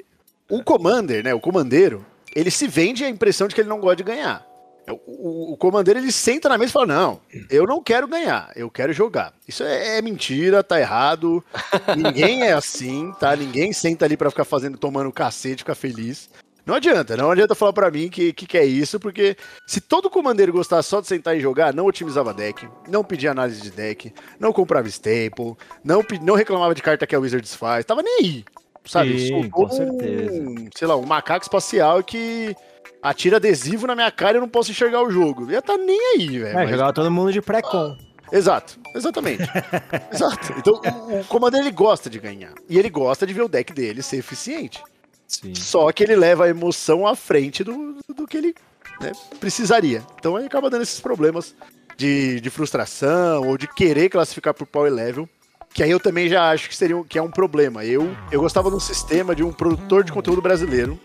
O 0.49 0.63
commander, 0.63 1.25
né? 1.25 1.35
O 1.35 1.41
comandeiro, 1.41 2.05
ele 2.35 2.51
se 2.51 2.69
vende 2.69 3.05
a 3.05 3.09
impressão 3.09 3.49
de 3.49 3.55
que 3.55 3.61
ele 3.61 3.69
não 3.69 3.81
gosta 3.81 3.97
de 3.97 4.05
ganhar. 4.05 4.47
O, 4.89 4.95
o, 5.07 5.53
o 5.53 5.57
comandeiro 5.57 6.01
ele 6.01 6.11
senta 6.11 6.49
na 6.49 6.59
mesa 6.59 6.71
e 6.71 6.73
fala: 6.73 6.87
Não, 6.87 7.21
eu 7.49 7.67
não 7.67 7.83
quero 7.83 8.09
ganhar, 8.09 8.51
eu 8.57 8.71
quero 8.71 8.93
jogar. 8.93 9.33
Isso 9.47 9.63
é, 9.63 9.99
é 9.99 10.03
mentira, 10.03 10.65
tá 10.65 10.81
errado. 10.81 11.45
Ninguém 11.97 12.43
é 12.43 12.53
assim, 12.53 13.13
tá? 13.21 13.35
Ninguém 13.37 13.73
senta 13.73 14.05
ali 14.05 14.17
para 14.17 14.31
ficar 14.31 14.45
fazendo, 14.45 14.77
tomando 14.77 15.13
cacete, 15.13 15.59
ficar 15.59 15.75
feliz. 15.75 16.29
Não 16.65 16.77
adianta, 16.77 17.17
não 17.17 17.31
adianta 17.31 17.57
falar 17.57 17.73
para 17.73 17.91
mim 17.91 18.09
que, 18.09 18.33
que, 18.33 18.47
que 18.47 18.57
é 18.57 18.65
isso, 18.65 19.01
porque 19.01 19.37
se 19.67 19.81
todo 19.81 20.09
comandeiro 20.09 20.53
gostasse 20.53 20.89
só 20.89 21.01
de 21.01 21.09
sentar 21.09 21.37
e 21.37 21.41
jogar, 21.41 21.75
não 21.75 21.87
otimizava 21.87 22.33
deck, 22.33 22.69
não 22.89 23.03
pedia 23.03 23.33
análise 23.33 23.61
de 23.61 23.71
deck, 23.73 24.13
não 24.39 24.53
comprava 24.53 24.87
staple, 24.87 25.57
não, 25.83 26.05
não 26.23 26.37
reclamava 26.37 26.73
de 26.73 26.81
carta 26.81 27.05
que 27.05 27.17
a 27.17 27.19
Wizards 27.19 27.53
faz, 27.53 27.85
tava 27.85 28.01
nem 28.01 28.19
aí, 28.21 28.45
sabe? 28.85 29.19
Sim, 29.19 29.51
com 29.51 29.69
certeza. 29.69 30.41
Um, 30.41 30.69
sei 30.73 30.87
lá, 30.87 30.97
um 30.97 31.05
macaco 31.05 31.45
espacial 31.45 32.01
que 32.01 32.55
atira 33.03 33.37
adesivo 33.37 33.87
na 33.87 33.95
minha 33.95 34.11
cara 34.11 34.35
e 34.35 34.39
eu 34.39 34.43
não 34.43 34.49
posso 34.49 34.71
enxergar 34.71 35.03
o 35.03 35.11
jogo. 35.11 35.51
Ia 35.51 35.61
tá 35.61 35.77
nem 35.77 36.15
aí, 36.15 36.39
velho. 36.39 36.47
É, 36.47 36.55
mas... 36.55 36.71
jogava 36.71 36.93
todo 36.93 37.11
mundo 37.11 37.33
de 37.33 37.43
pré-com. 37.43 37.97
Exato, 38.31 38.79
exatamente. 38.95 39.43
Exato. 40.11 40.55
Então, 40.57 40.81
o, 41.11 41.21
o 41.21 41.25
comandante 41.25 41.65
ele 41.65 41.77
gosta 41.77 42.09
de 42.09 42.19
ganhar. 42.19 42.55
E 42.67 42.79
ele 42.79 42.89
gosta 42.89 43.27
de 43.27 43.35
ver 43.35 43.43
o 43.43 43.49
deck 43.49 43.75
dele 43.75 44.03
ser 44.03 44.17
eficiente. 44.17 44.83
Sim. 45.27 45.55
Só 45.55 45.91
que 45.93 46.03
ele 46.03 46.17
leva 46.17 46.45
a 46.45 46.49
emoção 46.49 47.07
à 47.07 47.15
frente 47.15 47.63
do, 47.63 47.97
do 48.15 48.27
que 48.27 48.39
ele 48.39 48.55
né, 49.01 49.13
precisaria. 49.39 50.03
Então 50.19 50.37
aí 50.37 50.47
acaba 50.47 50.71
dando 50.71 50.83
esses 50.83 51.01
problemas 51.01 51.55
de, 51.97 52.41
de 52.41 52.51
frustração 52.51 53.47
ou 53.49 53.59
de 53.59 53.67
querer 53.67 54.09
classificar 54.09 54.55
por 54.55 54.67
power 54.67 54.93
level. 54.93 55.29
Que 55.75 55.83
aí 55.83 55.91
eu 55.91 55.99
também 55.99 56.29
já 56.29 56.51
acho 56.51 56.69
que 56.69 56.77
seria 56.77 57.03
que 57.05 57.19
é 57.19 57.23
um 57.23 57.31
problema. 57.31 57.85
Eu, 57.85 58.15
eu 58.31 58.41
gostava 58.41 58.69
de 58.71 58.77
um 58.77 58.81
sistema 58.81 59.35
de 59.35 59.43
um 59.43 59.53
produtor 59.53 60.05
de 60.05 60.13
conteúdo 60.13 60.43
brasileiro, 60.43 61.01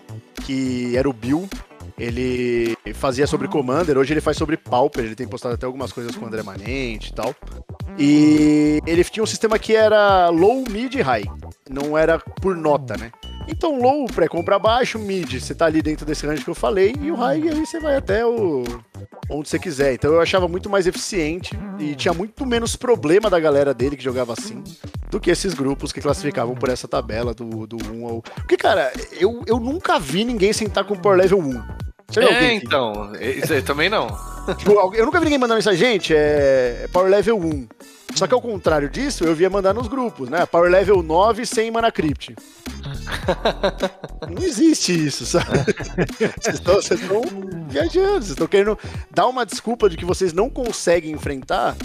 que 0.45 0.95
era 0.95 1.09
o 1.09 1.13
Bill. 1.13 1.47
Ele 1.99 2.77
fazia 2.93 3.25
sobre 3.25 3.47
Commander, 3.47 3.97
hoje 3.97 4.13
ele 4.13 4.21
faz 4.21 4.37
sobre 4.37 4.55
Pauper, 4.55 5.03
ele 5.03 5.15
tem 5.15 5.27
postado 5.27 5.55
até 5.55 5.65
algumas 5.65 5.91
coisas 5.91 6.15
com 6.15 6.25
o 6.25 6.27
André 6.27 6.43
Manente 6.43 7.09
e 7.09 7.13
tal. 7.13 7.35
E 7.97 8.79
ele 8.85 9.03
tinha 9.03 9.23
um 9.23 9.27
sistema 9.27 9.57
que 9.57 9.75
era 9.75 10.29
low, 10.29 10.63
mid 10.69 10.93
e 10.93 11.01
high. 11.01 11.25
Não 11.67 11.97
era 11.97 12.19
por 12.19 12.55
nota, 12.55 12.95
né? 12.95 13.11
Então, 13.47 13.79
low, 13.81 14.05
pré-compra 14.07 14.59
baixo, 14.59 14.99
mid, 14.99 15.39
você 15.39 15.55
tá 15.55 15.65
ali 15.65 15.81
dentro 15.81 16.05
desse 16.05 16.27
range 16.27 16.43
que 16.43 16.49
eu 16.49 16.55
falei, 16.55 16.93
e 17.01 17.11
o 17.11 17.15
high 17.15 17.49
aí 17.49 17.65
você 17.65 17.79
vai 17.79 17.95
até 17.95 18.25
o 18.25 18.63
onde 19.29 19.49
você 19.49 19.57
quiser. 19.57 19.93
Então 19.93 20.13
eu 20.13 20.21
achava 20.21 20.47
muito 20.47 20.69
mais 20.69 20.85
eficiente 20.85 21.57
e 21.79 21.95
tinha 21.95 22.13
muito 22.13 22.45
menos 22.45 22.75
problema 22.75 23.29
da 23.29 23.39
galera 23.39 23.73
dele 23.73 23.97
que 23.97 24.03
jogava 24.03 24.33
assim 24.33 24.63
do 25.09 25.19
que 25.19 25.31
esses 25.31 25.53
grupos 25.53 25.91
que 25.91 26.01
classificavam 26.01 26.55
por 26.55 26.69
essa 26.69 26.87
tabela 26.87 27.33
do, 27.33 27.65
do 27.65 27.77
1 27.77 28.07
ao. 28.07 28.21
Porque, 28.21 28.57
cara, 28.57 28.91
eu, 29.19 29.43
eu 29.47 29.59
nunca 29.59 29.99
vi 29.99 30.25
ninguém 30.25 30.51
sentar 30.53 30.83
com 30.83 30.95
Power 30.95 31.17
Level 31.17 31.39
1. 31.39 31.63
Você 32.09 32.21
é, 32.21 32.53
então, 32.53 33.11
isso 33.19 33.51
aí 33.51 33.61
também 33.61 33.89
não. 33.89 34.07
tipo, 34.57 34.71
eu 34.95 35.05
nunca 35.05 35.19
vi 35.19 35.25
ninguém 35.25 35.39
mandando 35.39 35.57
mensagem, 35.57 35.79
gente, 35.79 36.13
é 36.15 36.87
Power 36.91 37.09
Level 37.09 37.37
1. 37.37 37.67
Só 38.15 38.25
que 38.25 38.33
ao 38.33 38.41
contrário 38.41 38.89
disso, 38.89 39.25
eu 39.25 39.35
via 39.35 39.49
mandar 39.49 39.73
nos 39.73 39.87
grupos, 39.87 40.29
né? 40.29 40.45
Power 40.45 40.71
Level 40.71 41.03
9 41.03 41.45
sem 41.45 41.69
Mana 41.69 41.91
Crypt. 41.91 42.35
Não 44.27 44.41
existe 44.41 44.91
isso, 44.91 45.25
sabe? 45.25 45.45
vocês 46.41 47.01
estão 47.01 47.21
viajando, 47.67 48.13
vocês 48.13 48.29
estão 48.29 48.47
querendo 48.47 48.79
dar 49.11 49.27
uma 49.27 49.45
desculpa 49.45 49.89
de 49.89 49.97
que 49.97 50.05
vocês 50.05 50.33
não 50.33 50.49
conseguem 50.49 51.11
enfrentar. 51.11 51.75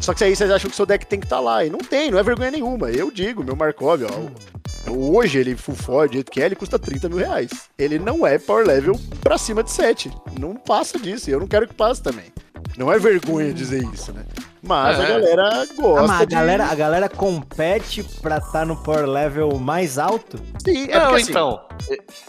Só 0.00 0.14
que 0.14 0.24
aí 0.24 0.34
vocês 0.34 0.50
acham 0.50 0.70
que 0.70 0.76
seu 0.76 0.86
deck 0.86 1.06
tem 1.06 1.18
que 1.18 1.26
estar 1.26 1.36
tá 1.36 1.42
lá. 1.42 1.64
E 1.64 1.70
não 1.70 1.78
tem, 1.78 2.10
não 2.10 2.18
é 2.18 2.22
vergonha 2.22 2.50
nenhuma. 2.50 2.90
Eu 2.90 3.10
digo, 3.10 3.44
meu 3.44 3.56
Markov, 3.56 4.02
ó. 4.04 4.90
Hoje 4.90 5.38
ele 5.38 5.56
full 5.56 5.74
for, 5.74 6.08
do 6.08 6.14
jeito 6.14 6.30
que 6.30 6.40
é, 6.40 6.46
ele 6.46 6.56
custa 6.56 6.78
30 6.78 7.08
mil 7.08 7.18
reais. 7.18 7.50
Ele 7.78 7.98
não 7.98 8.26
é 8.26 8.38
power 8.38 8.66
level 8.66 8.98
pra 9.20 9.36
cima 9.36 9.62
de 9.62 9.70
7. 9.70 10.10
Não 10.38 10.54
passa 10.54 10.98
disso. 10.98 11.28
E 11.28 11.32
eu 11.32 11.40
não 11.40 11.46
quero 11.46 11.68
que 11.68 11.74
passe 11.74 12.02
também. 12.02 12.26
Não 12.76 12.92
é 12.92 12.98
vergonha 12.98 13.52
dizer 13.52 13.82
isso, 13.92 14.12
né? 14.12 14.24
Mas 14.62 14.98
é. 14.98 15.04
a 15.04 15.08
galera 15.08 15.66
gosta. 15.76 16.04
Ah, 16.04 16.06
mas 16.06 16.20
a, 16.20 16.24
de... 16.24 16.34
galera, 16.34 16.64
a 16.66 16.74
galera 16.74 17.08
compete 17.08 18.02
pra 18.20 18.38
estar 18.38 18.52
tá 18.52 18.64
no 18.64 18.76
power 18.76 19.06
level 19.06 19.58
mais 19.58 19.98
alto? 19.98 20.38
Sim, 20.64 20.88
é 20.90 20.98
não, 20.98 21.14
assim... 21.14 21.30
então. 21.30 21.60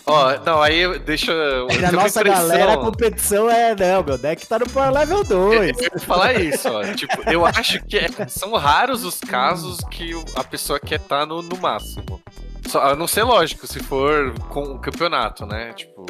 Ó, 0.06 0.38
não, 0.46 0.62
aí 0.62 1.00
deixa. 1.00 1.34
Na 1.82 1.92
nossa 1.92 2.24
galera, 2.24 2.74
a 2.74 2.78
competição 2.78 3.50
é. 3.50 3.76
Não, 3.76 4.04
meu 4.04 4.18
deck 4.18 4.46
tá 4.46 4.60
no 4.60 4.70
power 4.70 4.92
level 4.92 5.24
2. 5.24 5.80
Eu, 5.80 5.90
eu 5.94 6.00
falar 6.00 6.34
isso, 6.40 6.70
ó. 6.70 6.84
tipo, 6.94 7.30
eu 7.30 7.46
acho 7.46 7.84
que 7.86 7.98
é, 7.98 8.10
são 8.28 8.54
raros 8.54 9.04
os 9.04 9.20
casos 9.20 9.80
que 9.90 10.12
a 10.36 10.44
pessoa 10.44 10.80
quer 10.80 11.00
estar 11.00 11.22
tá 11.22 11.26
no, 11.26 11.42
no 11.42 11.58
máximo. 11.58 12.22
Só, 12.68 12.82
a 12.92 12.96
não 12.96 13.08
ser 13.08 13.24
lógico, 13.24 13.66
se 13.66 13.80
for 13.80 14.34
com 14.50 14.62
o 14.62 14.80
campeonato, 14.80 15.46
né? 15.46 15.74
Tipo, 15.74 16.06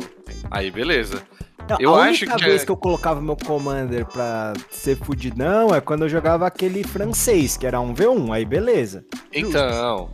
aí 0.51 0.69
beleza. 0.69 1.23
Não, 1.69 1.77
eu 1.79 1.95
a 1.95 2.01
única 2.01 2.35
que 2.35 2.43
vez 2.43 2.63
é... 2.63 2.65
que 2.65 2.71
eu 2.71 2.77
colocava 2.77 3.21
meu 3.21 3.37
Commander 3.37 4.05
pra 4.05 4.53
ser 4.71 4.97
fudidão 4.97 5.73
é 5.73 5.79
quando 5.79 6.03
eu 6.03 6.09
jogava 6.09 6.47
aquele 6.47 6.83
francês, 6.83 7.55
que 7.55 7.67
era 7.67 7.79
um 7.79 7.93
V1, 7.93 8.33
aí 8.33 8.45
beleza. 8.45 9.05
Então. 9.31 10.09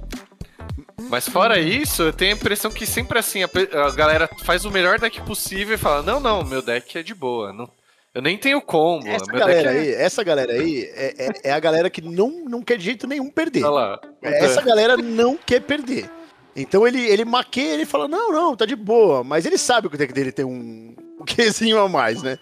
Mas 1.09 1.29
fora 1.29 1.59
isso, 1.59 2.03
eu 2.03 2.13
tenho 2.13 2.33
a 2.33 2.35
impressão 2.35 2.71
que 2.71 2.85
sempre 2.85 3.19
assim, 3.19 3.43
a, 3.43 3.49
a 3.85 3.91
galera 3.91 4.29
faz 4.43 4.65
o 4.65 4.71
melhor 4.71 4.99
deck 4.99 5.21
possível 5.21 5.75
e 5.75 5.77
fala, 5.77 6.01
não, 6.01 6.19
não, 6.19 6.43
meu 6.43 6.61
deck 6.61 6.97
é 6.97 7.03
de 7.03 7.13
boa. 7.13 7.53
Não, 7.53 7.69
eu 8.13 8.21
nem 8.21 8.37
tenho 8.37 8.61
combo. 8.61 9.07
Essa 9.07 9.25
meu 9.25 9.39
galera 9.39 9.71
deck 9.71 9.77
é... 9.77 9.81
aí, 9.81 9.93
essa 9.93 10.23
galera 10.23 10.53
aí 10.53 10.89
é, 10.93 11.25
é, 11.25 11.29
é 11.43 11.51
a 11.51 11.59
galera 11.59 11.89
que 11.89 12.01
não, 12.01 12.45
não 12.45 12.61
quer 12.61 12.77
de 12.77 12.85
jeito 12.85 13.07
nenhum 13.07 13.29
perder. 13.29 13.63
Olha 13.63 13.73
lá. 13.73 14.01
Essa 14.21 14.61
galera 14.61 14.97
não 14.97 15.37
quer 15.37 15.61
perder. 15.61 16.09
Então 16.55 16.87
ele, 16.87 17.01
ele 17.01 17.25
maqueia, 17.25 17.73
ele 17.73 17.85
fala, 17.85 18.07
não, 18.07 18.31
não, 18.31 18.55
tá 18.55 18.65
de 18.65 18.75
boa. 18.75 19.23
Mas 19.23 19.45
ele 19.45 19.57
sabe 19.57 19.89
que 19.89 19.95
o 19.95 19.97
deck 19.97 20.13
dele 20.13 20.31
tem 20.31 20.45
um, 20.45 20.95
um 21.19 21.25
quezinho 21.25 21.79
a 21.79 21.87
mais, 21.87 22.21
né? 22.21 22.37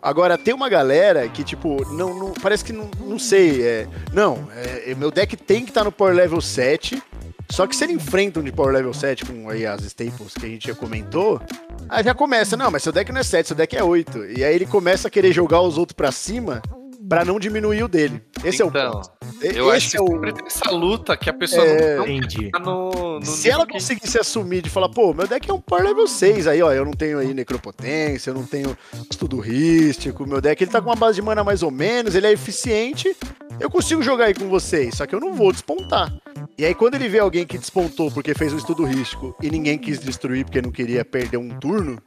Agora, 0.00 0.36
tem 0.36 0.52
uma 0.52 0.68
galera 0.68 1.26
que, 1.28 1.42
tipo, 1.42 1.82
não, 1.94 2.14
não 2.14 2.32
parece 2.34 2.62
que 2.62 2.74
não, 2.74 2.90
não 3.00 3.18
sei. 3.18 3.62
É, 3.62 3.88
não, 4.12 4.48
é, 4.54 4.94
meu 4.94 5.10
deck 5.10 5.34
tem 5.34 5.64
que 5.64 5.70
estar 5.70 5.80
tá 5.80 5.84
no 5.84 5.92
Power 5.92 6.14
Level 6.14 6.40
7. 6.42 7.02
Só 7.50 7.66
que 7.66 7.74
se 7.74 7.84
ele 7.84 7.94
enfrenta 7.94 8.40
um 8.40 8.42
de 8.42 8.52
Power 8.52 8.72
Level 8.72 8.92
7 8.92 9.24
com 9.24 9.48
aí 9.48 9.66
as 9.66 9.82
staples 9.82 10.34
que 10.34 10.44
a 10.44 10.48
gente 10.48 10.68
já 10.68 10.74
comentou, 10.74 11.40
aí 11.88 12.02
já 12.02 12.14
começa, 12.14 12.56
não, 12.56 12.70
mas 12.70 12.82
seu 12.82 12.92
deck 12.92 13.12
não 13.12 13.20
é 13.20 13.22
7, 13.22 13.46
seu 13.46 13.56
deck 13.56 13.76
é 13.76 13.82
8. 13.82 14.26
E 14.26 14.44
aí 14.44 14.54
ele 14.54 14.66
começa 14.66 15.08
a 15.08 15.10
querer 15.10 15.32
jogar 15.32 15.60
os 15.60 15.78
outros 15.78 15.94
pra 15.94 16.10
cima 16.10 16.60
para 17.08 17.24
não 17.24 17.38
diminuir 17.38 17.82
o 17.82 17.88
dele. 17.88 18.22
Esse 18.42 18.62
então, 18.62 18.80
é 18.80 18.88
o 18.88 18.92
ponto. 18.92 19.10
Eu 19.52 19.70
acho 19.70 19.90
que 19.90 19.96
é 19.96 20.00
o... 20.00 20.06
sempre 20.06 20.32
tem 20.32 20.46
essa 20.46 20.70
luta 20.70 21.16
que 21.16 21.28
a 21.28 21.32
pessoa 21.34 21.64
É, 21.64 21.96
não 21.96 22.06
entendi. 22.08 22.50
tá 22.50 22.58
no, 22.60 23.18
no 23.20 23.26
Se 23.26 23.50
ela 23.50 23.66
que- 23.66 23.72
conseguisse 23.72 24.18
assumir 24.18 24.62
de 24.62 24.70
falar, 24.70 24.88
pô, 24.88 25.12
meu 25.12 25.26
deck 25.26 25.50
é 25.50 25.52
um 25.52 25.60
Power 25.60 25.84
Level 25.84 26.06
6 26.06 26.46
aí, 26.46 26.62
ó, 26.62 26.72
eu 26.72 26.84
não 26.84 26.92
tenho 26.92 27.18
aí 27.18 27.34
necropotência, 27.34 28.30
eu 28.30 28.34
não 28.34 28.44
tenho 28.44 28.76
estudo 29.10 29.38
rístico, 29.40 30.26
meu 30.26 30.40
deck 30.40 30.62
ele 30.62 30.70
tá 30.70 30.80
com 30.80 30.88
uma 30.90 30.96
base 30.96 31.16
de 31.16 31.22
mana 31.22 31.42
mais 31.44 31.62
ou 31.62 31.70
menos, 31.70 32.14
ele 32.14 32.26
é 32.26 32.32
eficiente, 32.32 33.14
eu 33.60 33.70
consigo 33.70 34.02
jogar 34.02 34.26
aí 34.26 34.34
com 34.34 34.48
vocês, 34.48 34.96
só 34.96 35.06
que 35.06 35.14
eu 35.14 35.20
não 35.20 35.32
vou 35.34 35.52
despontar. 35.52 36.12
E 36.56 36.64
aí 36.64 36.74
quando 36.74 36.94
ele 36.94 37.08
vê 37.08 37.18
alguém 37.18 37.44
que 37.44 37.58
despontou 37.58 38.10
porque 38.12 38.32
fez 38.34 38.52
um 38.52 38.56
estudo 38.56 38.84
rístico 38.84 39.36
e 39.42 39.50
ninguém 39.50 39.76
quis 39.76 39.98
destruir 39.98 40.44
porque 40.44 40.62
não 40.62 40.70
queria 40.70 41.04
perder 41.04 41.36
um 41.36 41.48
turno, 41.58 41.98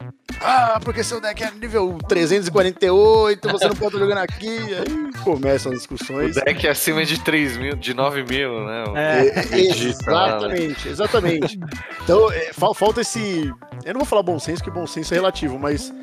ah, 0.42 0.80
porque 0.84 1.04
seu 1.04 1.20
deck 1.20 1.44
é 1.44 1.52
nível 1.52 1.98
348, 2.08 3.50
você 3.50 3.68
não 3.68 3.76
pode 3.76 3.96
estar 3.96 4.00
jogando 4.00 4.20
aqui, 4.20 4.58
aí 4.58 5.22
começam 5.24 5.72
as 5.72 5.78
O 5.78 5.80
discussões. 5.80 6.36
deck 6.36 6.66
é 6.66 6.70
acima 6.70 7.04
de 7.04 7.20
3 7.20 7.58
mil, 7.58 7.76
de 7.76 7.94
9 7.94 8.24
mil, 8.24 8.66
né? 8.66 8.84
É, 8.96 9.28
É, 9.28 9.40
Acredita, 9.42 10.12
exatamente, 10.12 10.88
exatamente. 10.88 11.60
Então, 12.04 12.32
é, 12.32 12.54
fal- 12.54 12.74
falta 12.74 13.02
esse. 13.02 13.52
Eu 13.84 13.94
não 13.94 14.00
vou 14.00 14.06
falar 14.06 14.24
bom 14.24 14.40
senso, 14.40 14.64
que 14.64 14.72
bom 14.72 14.88
senso 14.88 15.14
é 15.14 15.18
relativo, 15.18 15.60
mas 15.60 15.94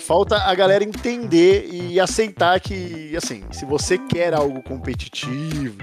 falta 0.00 0.36
a 0.36 0.54
galera 0.54 0.84
entender 0.84 1.68
e 1.70 1.98
aceitar 1.98 2.60
que, 2.60 3.14
assim, 3.16 3.42
se 3.50 3.64
você 3.64 3.98
quer 3.98 4.34
algo 4.34 4.62
competitivo, 4.62 5.76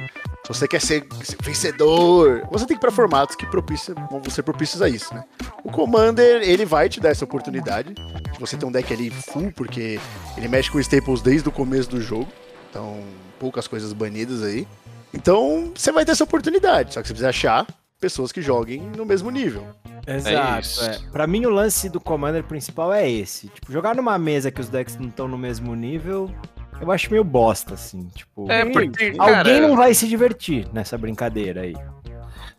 se 0.45 0.59
você 0.59 0.67
quer 0.67 0.79
ser, 0.79 1.07
vencedor, 1.41 2.47
você 2.51 2.67
tem 2.67 2.77
que 2.77 2.79
ir 2.79 2.85
para 2.85 2.91
formatos 2.91 3.35
que 3.35 3.47
propiciam, 3.47 3.95
vão 4.11 4.21
ser 4.29 4.43
propícios 4.43 4.81
a 4.81 4.87
isso, 4.87 5.11
né? 5.13 5.23
O 5.63 5.71
Commander, 5.71 6.43
ele 6.43 6.65
vai 6.65 6.87
te 6.87 6.99
dar 6.99 7.09
essa 7.09 7.25
oportunidade 7.25 7.95
de 7.95 8.39
você 8.39 8.55
ter 8.55 8.65
um 8.65 8.71
deck 8.71 8.93
ali 8.93 9.09
full, 9.09 9.51
porque 9.51 9.99
ele 10.37 10.47
mexe 10.47 10.69
com 10.69 10.79
staples 10.79 11.21
desde 11.21 11.49
o 11.49 11.51
começo 11.51 11.89
do 11.89 11.99
jogo, 11.99 12.27
então 12.69 13.03
poucas 13.39 13.67
coisas 13.67 13.91
banidas 13.91 14.43
aí. 14.43 14.67
Então, 15.11 15.71
você 15.73 15.91
vai 15.91 16.05
ter 16.05 16.11
essa 16.11 16.23
oportunidade, 16.23 16.93
só 16.93 17.01
que 17.01 17.07
você 17.07 17.13
precisa 17.13 17.29
achar 17.29 17.65
pessoas 17.99 18.31
que 18.31 18.41
joguem 18.41 18.81
no 18.81 19.05
mesmo 19.05 19.31
nível. 19.31 19.65
Exato. 20.05 20.61
isso. 20.61 20.83
É. 20.83 20.99
Pra 21.11 21.25
mim, 21.25 21.45
o 21.45 21.49
lance 21.49 21.89
do 21.89 21.99
Commander 21.99 22.43
principal 22.43 22.93
é 22.93 23.09
esse. 23.09 23.47
Tipo, 23.47 23.71
jogar 23.71 23.95
numa 23.95 24.17
mesa 24.19 24.51
que 24.51 24.61
os 24.61 24.69
decks 24.69 24.97
não 24.97 25.07
estão 25.07 25.27
no 25.27 25.37
mesmo 25.37 25.73
nível, 25.73 26.29
eu 26.81 26.91
acho 26.91 27.09
meio 27.11 27.23
bosta, 27.23 27.73
assim. 27.73 28.09
Tipo, 28.15 28.49
É, 28.51 28.63
Sim, 28.65 28.71
porque, 28.71 29.11
sim. 29.11 29.17
cara, 29.17 29.37
alguém 29.39 29.61
não 29.61 29.75
vai 29.75 29.93
se 29.93 30.07
divertir 30.07 30.67
nessa 30.73 30.97
brincadeira 30.97 31.61
aí. 31.61 31.75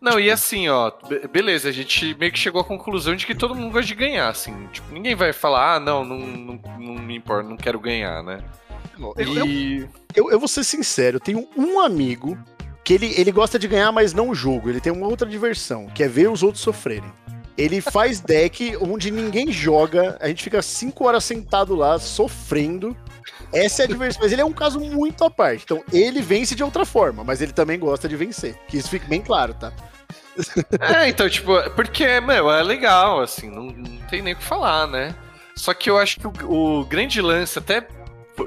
Não, 0.00 0.20
e 0.20 0.30
assim, 0.30 0.68
ó, 0.68 0.92
be- 1.08 1.26
beleza, 1.26 1.68
a 1.68 1.72
gente 1.72 2.14
meio 2.18 2.30
que 2.30 2.38
chegou 2.38 2.60
à 2.60 2.64
conclusão 2.64 3.16
de 3.16 3.24
que 3.26 3.34
todo 3.34 3.54
mundo 3.54 3.72
gosta 3.72 3.86
de 3.86 3.94
ganhar, 3.94 4.28
assim. 4.28 4.54
Tipo, 4.72 4.92
ninguém 4.92 5.14
vai 5.14 5.32
falar, 5.32 5.76
ah, 5.76 5.80
não, 5.80 6.04
não, 6.04 6.18
não, 6.18 6.60
não 6.78 6.94
me 7.02 7.16
importa, 7.16 7.48
não 7.48 7.56
quero 7.56 7.80
ganhar, 7.80 8.22
né? 8.22 8.40
Eu, 8.98 9.14
eu, 9.16 9.46
E. 9.46 9.88
eu- 10.14 10.30
eu 10.30 10.38
vou 10.38 10.48
ser 10.48 10.64
sincero, 10.64 11.16
eu 11.16 11.20
tenho 11.20 11.48
um 11.56 11.80
amigo 11.80 12.38
que 12.84 12.92
ele, 12.94 13.12
ele 13.18 13.32
gosta 13.32 13.58
de 13.58 13.66
ganhar, 13.66 13.90
mas 13.90 14.12
não 14.12 14.28
o 14.30 14.34
jogo. 14.34 14.68
Ele 14.68 14.80
tem 14.80 14.92
uma 14.92 15.06
outra 15.08 15.28
diversão, 15.28 15.86
que 15.86 16.02
é 16.02 16.08
ver 16.08 16.28
os 16.30 16.42
outros 16.42 16.62
sofrerem. 16.62 17.10
Ele 17.58 17.80
faz 17.80 18.20
deck 18.20 18.76
onde 18.80 19.10
ninguém 19.10 19.50
joga, 19.50 20.16
a 20.20 20.28
gente 20.28 20.44
fica 20.44 20.60
cinco 20.60 21.06
horas 21.06 21.24
sentado 21.24 21.74
lá, 21.74 21.98
sofrendo. 21.98 22.94
Essa 23.52 23.82
é 23.82 23.84
a 23.84 23.88
diversão. 23.88 24.22
Mas 24.22 24.32
ele 24.32 24.42
é 24.42 24.44
um 24.44 24.52
caso 24.52 24.80
muito 24.80 25.24
à 25.24 25.30
parte. 25.30 25.64
Então, 25.64 25.82
ele 25.92 26.20
vence 26.20 26.54
de 26.54 26.62
outra 26.62 26.84
forma, 26.84 27.24
mas 27.24 27.40
ele 27.40 27.52
também 27.52 27.78
gosta 27.78 28.08
de 28.08 28.16
vencer. 28.16 28.54
Que 28.68 28.76
isso 28.76 28.88
fique 28.88 29.06
bem 29.06 29.22
claro, 29.22 29.54
tá? 29.54 29.72
É, 30.80 31.08
então, 31.08 31.28
tipo, 31.30 31.52
porque, 31.70 32.20
meu, 32.20 32.50
é 32.50 32.62
legal, 32.62 33.20
assim, 33.20 33.50
não, 33.50 33.64
não 33.64 33.98
tem 34.08 34.20
nem 34.20 34.34
o 34.34 34.36
que 34.36 34.44
falar, 34.44 34.86
né? 34.86 35.14
Só 35.56 35.72
que 35.72 35.88
eu 35.88 35.96
acho 35.96 36.20
que 36.20 36.26
o, 36.26 36.80
o 36.80 36.84
grande 36.84 37.22
lance, 37.22 37.58
até 37.58 37.86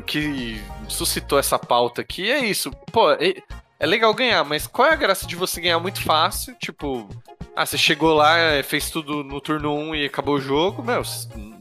que 0.05 0.62
suscitou 0.88 1.39
essa 1.39 1.57
pauta 1.57 2.01
aqui, 2.01 2.29
é 2.31 2.45
isso. 2.45 2.71
Pô, 2.91 3.12
é, 3.13 3.33
é 3.79 3.85
legal 3.88 4.13
ganhar, 4.13 4.43
mas 4.43 4.67
qual 4.67 4.88
é 4.88 4.93
a 4.93 4.95
graça 4.95 5.25
de 5.25 5.35
você 5.35 5.59
ganhar 5.59 5.79
muito 5.79 6.01
fácil? 6.03 6.53
Tipo, 6.55 7.09
ah, 7.55 7.65
você 7.65 7.77
chegou 7.77 8.13
lá, 8.13 8.35
fez 8.63 8.89
tudo 8.89 9.23
no 9.23 9.41
turno 9.41 9.73
1 9.73 9.95
e 9.95 10.05
acabou 10.05 10.35
o 10.35 10.41
jogo. 10.41 10.83
Meu, 10.83 11.01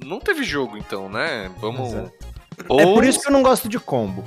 não 0.05 0.21
teve 0.21 0.45
jogo 0.45 0.77
então, 0.77 1.09
né? 1.09 1.51
Vamos. 1.59 1.93
Exato. 1.93 2.13
Ou... 2.69 2.81
É 2.81 2.85
por 2.85 3.05
isso 3.05 3.21
que 3.21 3.29
eu 3.29 3.33
não 3.33 3.43
gosto 3.43 3.69
de 3.69 3.79
combo. 3.79 4.25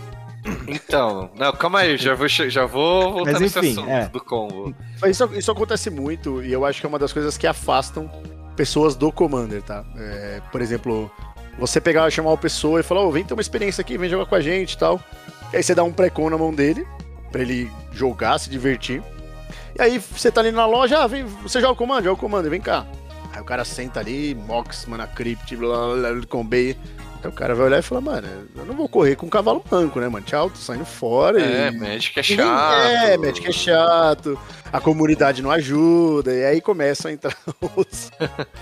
Então, 0.67 1.29
não, 1.35 1.51
calma 1.53 1.79
aí, 1.79 1.97
já 1.97 2.15
vou, 2.15 2.27
já 2.27 2.65
vou 2.65 3.13
voltar 3.13 3.33
Mas 3.33 3.41
nesse 3.41 3.59
enfim, 3.59 3.71
assunto 3.73 3.89
é. 3.89 4.07
do 4.07 4.19
combo. 4.19 4.75
Mas 4.99 5.11
isso, 5.11 5.29
isso 5.33 5.51
acontece 5.51 5.89
muito 5.89 6.43
e 6.43 6.51
eu 6.51 6.65
acho 6.65 6.79
que 6.79 6.85
é 6.85 6.89
uma 6.89 6.97
das 6.97 7.13
coisas 7.13 7.37
que 7.37 7.45
afastam 7.45 8.09
pessoas 8.55 8.95
do 8.95 9.11
Commander, 9.11 9.61
tá? 9.61 9.83
É, 9.97 10.41
por 10.51 10.61
exemplo, 10.61 11.11
você 11.59 11.79
pegar, 11.79 12.09
chamar 12.09 12.31
uma 12.31 12.37
pessoa 12.37 12.79
e 12.79 12.83
falar, 12.83 13.01
ô, 13.01 13.11
vem 13.11 13.23
ter 13.23 13.33
uma 13.33 13.41
experiência 13.41 13.81
aqui, 13.81 13.97
vem 13.97 14.09
jogar 14.09 14.25
com 14.25 14.35
a 14.35 14.41
gente 14.41 14.73
e 14.73 14.77
tal. 14.77 14.99
E 15.53 15.57
aí 15.57 15.63
você 15.63 15.75
dá 15.75 15.83
um 15.83 15.91
pré-com 15.91 16.29
na 16.29 16.37
mão 16.37 16.53
dele, 16.53 16.85
pra 17.31 17.41
ele 17.41 17.71
jogar, 17.91 18.39
se 18.39 18.49
divertir. 18.49 19.03
E 19.77 19.81
aí 19.81 19.99
você 19.99 20.31
tá 20.31 20.41
ali 20.41 20.51
na 20.51 20.65
loja, 20.65 21.03
ah, 21.03 21.07
vem, 21.07 21.23
você 21.23 21.61
joga 21.61 21.73
o 21.73 21.75
Commander, 21.75 22.05
joga 22.05 22.15
o 22.15 22.17
Commander, 22.17 22.49
vem 22.49 22.61
cá. 22.61 22.85
Aí 23.33 23.41
o 23.41 23.45
cara 23.45 23.63
senta 23.63 23.99
ali, 23.99 24.35
Mox, 24.35 24.85
Mana 24.85 25.07
Crypt, 25.07 25.55
blá, 25.55 25.95
blá, 25.95 26.13
blá, 26.13 26.25
Combei. 26.27 26.75
Aí 27.23 27.29
o 27.29 27.31
cara 27.33 27.53
vai 27.53 27.67
olhar 27.67 27.79
e 27.79 27.83
fala, 27.83 28.01
mano, 28.01 28.27
eu 28.55 28.65
não 28.65 28.73
vou 28.75 28.89
correr 28.89 29.15
com 29.15 29.27
um 29.27 29.29
cavalo 29.29 29.63
manco, 29.69 29.99
né, 29.99 30.07
mano? 30.09 30.25
Tchau, 30.25 30.49
tô 30.49 30.55
saindo 30.55 30.85
fora. 30.85 31.39
É, 31.39 31.67
e... 31.69 31.71
Magic 31.79 32.19
é 32.19 32.23
chato. 32.23 32.73
É, 32.87 33.17
Magic 33.17 33.47
é 33.47 33.51
chato, 33.51 34.39
a 34.73 34.81
comunidade 34.81 35.41
não 35.43 35.51
ajuda, 35.51 36.33
e 36.33 36.43
aí 36.43 36.61
começam 36.61 37.11
a 37.11 37.13
entrar 37.13 37.37
outros, 37.61 38.09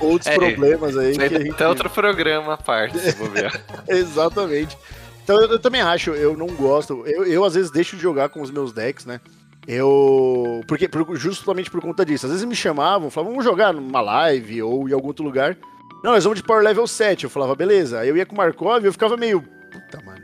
outros 0.01 0.27
É, 0.27 0.35
problemas 0.35 0.97
aí. 0.97 1.17
Que 1.17 1.29
gente- 1.29 1.51
até 1.51 1.67
outro 1.67 1.89
programa 1.89 2.53
à 2.55 2.57
parte, 2.57 2.99
se. 2.99 3.15
Exatamente. 3.87 4.77
Então 5.23 5.39
eu, 5.41 5.51
eu 5.51 5.59
também 5.59 5.79
acho, 5.81 6.09
eu 6.11 6.35
não 6.35 6.47
gosto. 6.47 7.03
Eu, 7.05 7.23
eu 7.25 7.45
às 7.45 7.53
vezes 7.53 7.71
deixo 7.71 7.95
de 7.95 8.01
jogar 8.01 8.27
com 8.29 8.41
os 8.41 8.51
meus 8.51 8.73
decks, 8.73 9.05
né? 9.05 9.21
Eu. 9.67 10.61
Porque, 10.67 10.87
por- 10.87 11.15
justamente 11.15 11.69
por 11.69 11.79
conta 11.81 12.03
disso. 12.05 12.25
Às 12.25 12.31
vezes 12.31 12.45
me 12.45 12.55
chamavam, 12.55 13.09
falavam, 13.09 13.33
vamos 13.33 13.45
jogar 13.45 13.71
numa 13.73 14.01
live 14.01 14.63
ou 14.63 14.89
em 14.89 14.93
algum 14.93 15.07
outro 15.07 15.23
lugar. 15.23 15.55
Não, 16.03 16.11
nós 16.11 16.23
vamos 16.23 16.39
de 16.39 16.45
Power 16.45 16.63
Level 16.63 16.87
7. 16.87 17.25
Eu 17.25 17.29
falava, 17.29 17.55
beleza. 17.55 17.99
Aí 17.99 18.09
eu 18.09 18.17
ia 18.17 18.25
com 18.25 18.33
o 18.33 18.37
Markov 18.37 18.83
e 18.83 18.87
eu 18.87 18.91
ficava 18.93 19.17
meio. 19.17 19.41
Puta, 19.41 20.01
mano. 20.05 20.19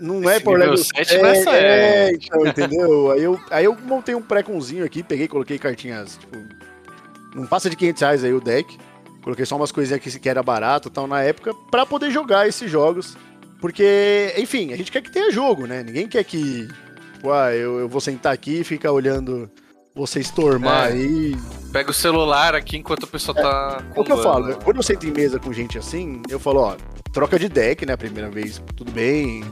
Não 0.00 0.28
é 0.28 0.36
Esse 0.36 0.44
Power 0.44 0.58
nível 0.58 0.74
Level 0.74 0.84
7 0.84 1.18
não 1.18 1.26
é 1.26 1.30
É, 1.38 1.42
sério. 1.42 2.18
então, 2.22 2.46
entendeu? 2.46 3.10
Aí 3.12 3.22
eu, 3.22 3.40
aí 3.50 3.64
eu 3.64 3.76
montei 3.84 4.14
um 4.14 4.22
pré-conzinho 4.22 4.84
aqui, 4.84 5.02
peguei, 5.02 5.28
coloquei 5.28 5.58
cartinhas, 5.58 6.16
tipo. 6.16 6.38
Não 7.34 7.46
passa 7.46 7.70
de 7.70 7.76
500 7.76 8.00
reais 8.02 8.24
aí 8.24 8.32
o 8.32 8.40
deck. 8.40 8.76
Coloquei 9.22 9.46
só 9.46 9.56
umas 9.56 9.70
coisinhas 9.72 10.02
que, 10.02 10.18
que 10.18 10.28
era 10.28 10.42
barato 10.42 10.88
e 10.88 10.90
tal 10.90 11.06
na 11.06 11.22
época, 11.22 11.54
pra 11.70 11.86
poder 11.86 12.10
jogar 12.10 12.46
esses 12.48 12.70
jogos. 12.70 13.16
Porque, 13.60 14.34
enfim, 14.36 14.72
a 14.72 14.76
gente 14.76 14.90
quer 14.90 15.00
que 15.00 15.10
tenha 15.10 15.30
jogo, 15.30 15.66
né? 15.66 15.82
Ninguém 15.82 16.08
quer 16.08 16.24
que. 16.24 16.68
Tipo, 17.14 17.30
ah, 17.30 17.54
eu, 17.54 17.78
eu 17.78 17.88
vou 17.88 18.00
sentar 18.00 18.32
aqui 18.32 18.60
e 18.60 18.64
ficar 18.64 18.90
olhando 18.90 19.48
você 19.94 20.20
estormar 20.20 20.88
É. 20.88 20.92
aí. 20.92 21.36
Pega 21.72 21.90
o 21.90 21.94
celular 21.94 22.54
aqui 22.54 22.76
enquanto 22.76 23.04
a 23.04 23.06
pessoa 23.06 23.34
tá. 23.34 23.82
É 23.94 24.00
o 24.00 24.04
que 24.04 24.12
eu 24.12 24.22
falo, 24.22 24.54
quando 24.56 24.76
eu 24.76 24.82
sento 24.82 25.06
em 25.06 25.10
mesa 25.10 25.38
com 25.38 25.52
gente 25.52 25.78
assim, 25.78 26.20
eu 26.28 26.38
falo, 26.38 26.60
ó, 26.60 26.76
troca 27.12 27.38
de 27.38 27.48
deck, 27.48 27.86
né? 27.86 27.94
A 27.94 27.98
primeira 27.98 28.30
vez, 28.30 28.62
tudo 28.76 28.92
bem, 28.92 29.42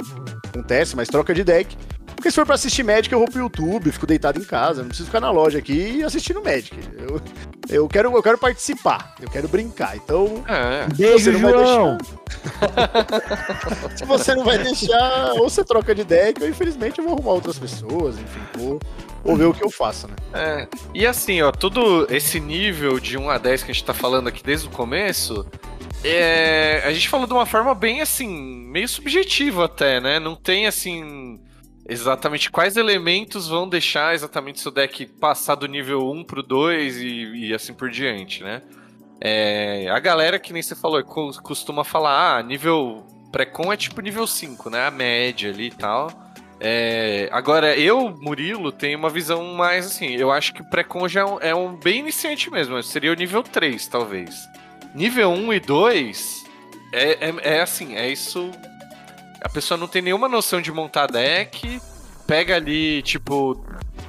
acontece, 0.46 0.94
mas 0.94 1.08
troca 1.08 1.32
de 1.32 1.42
deck. 1.44 1.76
Porque 2.14 2.30
se 2.30 2.34
for 2.36 2.46
pra 2.46 2.54
assistir 2.54 2.82
Magic, 2.82 3.12
eu 3.12 3.18
vou 3.18 3.28
pro 3.28 3.40
YouTube, 3.40 3.90
fico 3.92 4.06
deitado 4.06 4.38
em 4.38 4.44
casa, 4.44 4.82
não 4.82 4.88
preciso 4.88 5.06
ficar 5.06 5.20
na 5.20 5.30
loja 5.30 5.58
aqui 5.58 6.02
assistindo 6.02 6.42
Magic. 6.42 6.78
Eu, 6.98 7.20
eu, 7.68 7.88
quero, 7.88 8.14
eu 8.14 8.22
quero 8.22 8.38
participar, 8.38 9.14
eu 9.20 9.30
quero 9.30 9.48
brincar. 9.48 9.96
Então, 9.96 10.44
É. 10.46 10.86
Beijo, 10.94 11.18
Você 11.18 11.32
não 11.32 11.40
vai 11.40 11.52
João! 11.52 11.98
se 13.96 14.04
você 14.04 14.34
não 14.34 14.44
vai 14.44 14.58
deixar, 14.58 15.32
ou 15.34 15.48
você 15.48 15.64
troca 15.64 15.94
de 15.94 16.04
deck, 16.04 16.42
ou 16.42 16.48
infelizmente 16.48 16.98
eu 16.98 17.04
vou 17.04 17.14
arrumar 17.14 17.32
outras 17.32 17.58
pessoas, 17.58 18.16
enfim, 18.18 18.40
vou, 18.54 18.78
vou 19.24 19.36
ver 19.36 19.44
o 19.44 19.54
que 19.54 19.64
eu 19.64 19.70
faço, 19.70 20.08
né? 20.08 20.14
É. 20.32 20.68
E 20.94 21.06
assim, 21.06 21.42
ó, 21.42 21.50
todo 21.50 22.06
esse 22.10 22.40
nível 22.40 22.98
de 23.00 23.16
1 23.16 23.30
a 23.30 23.38
10 23.38 23.62
que 23.62 23.70
a 23.70 23.74
gente 23.74 23.84
tá 23.84 23.94
falando 23.94 24.28
aqui 24.28 24.42
desde 24.42 24.68
o 24.68 24.70
começo, 24.70 25.46
é, 26.02 26.82
a 26.84 26.92
gente 26.92 27.08
falou 27.08 27.26
de 27.26 27.32
uma 27.32 27.44
forma 27.44 27.74
bem 27.74 28.00
assim, 28.00 28.28
meio 28.28 28.88
subjetiva 28.88 29.66
até, 29.66 30.00
né? 30.00 30.18
Não 30.18 30.34
tem 30.34 30.66
assim. 30.66 31.40
Exatamente 31.90 32.50
quais 32.50 32.76
elementos 32.76 33.48
vão 33.48 33.68
deixar 33.68 34.14
exatamente 34.14 34.60
seu 34.60 34.70
deck 34.70 35.06
passar 35.06 35.56
do 35.56 35.66
nível 35.66 36.08
1 36.10 36.24
pro 36.24 36.42
2 36.42 36.96
e, 36.98 37.48
e 37.48 37.54
assim 37.54 37.74
por 37.74 37.90
diante, 37.90 38.42
né? 38.42 38.62
É, 39.20 39.88
a 39.90 39.98
galera 39.98 40.38
que 40.38 40.52
nem 40.52 40.62
você 40.62 40.74
falou, 40.74 41.02
costuma 41.04 41.84
falar, 41.84 42.38
ah, 42.38 42.42
nível 42.42 43.04
pré-com 43.30 43.72
é 43.72 43.76
tipo 43.76 44.00
nível 44.00 44.26
5, 44.26 44.70
né? 44.70 44.86
A 44.86 44.90
média 44.90 45.50
ali 45.50 45.66
e 45.66 45.70
tal. 45.70 46.08
É, 46.60 47.28
agora, 47.32 47.76
eu, 47.76 48.10
Murilo, 48.20 48.70
tenho 48.70 48.98
uma 48.98 49.10
visão 49.10 49.54
mais 49.54 49.86
assim. 49.86 50.14
Eu 50.14 50.30
acho 50.30 50.54
que 50.54 50.62
o 50.62 50.70
pré-con 50.70 51.08
já 51.08 51.20
é 51.20 51.24
um, 51.24 51.38
é 51.40 51.54
um, 51.54 51.74
bem 51.74 52.00
iniciante 52.00 52.50
mesmo. 52.50 52.80
Seria 52.82 53.10
o 53.10 53.14
nível 53.14 53.42
3, 53.42 53.86
talvez. 53.88 54.36
Nível 54.94 55.30
1 55.30 55.52
e 55.54 55.60
2 55.60 56.44
é, 56.92 57.28
é, 57.28 57.34
é 57.56 57.60
assim, 57.60 57.96
é 57.96 58.08
isso. 58.08 58.50
A 59.40 59.48
pessoa 59.48 59.78
não 59.78 59.88
tem 59.88 60.02
nenhuma 60.02 60.28
noção 60.28 60.60
de 60.60 60.70
montar 60.70 61.06
deck. 61.06 61.80
Pega 62.26 62.56
ali, 62.56 63.02
tipo, 63.02 63.64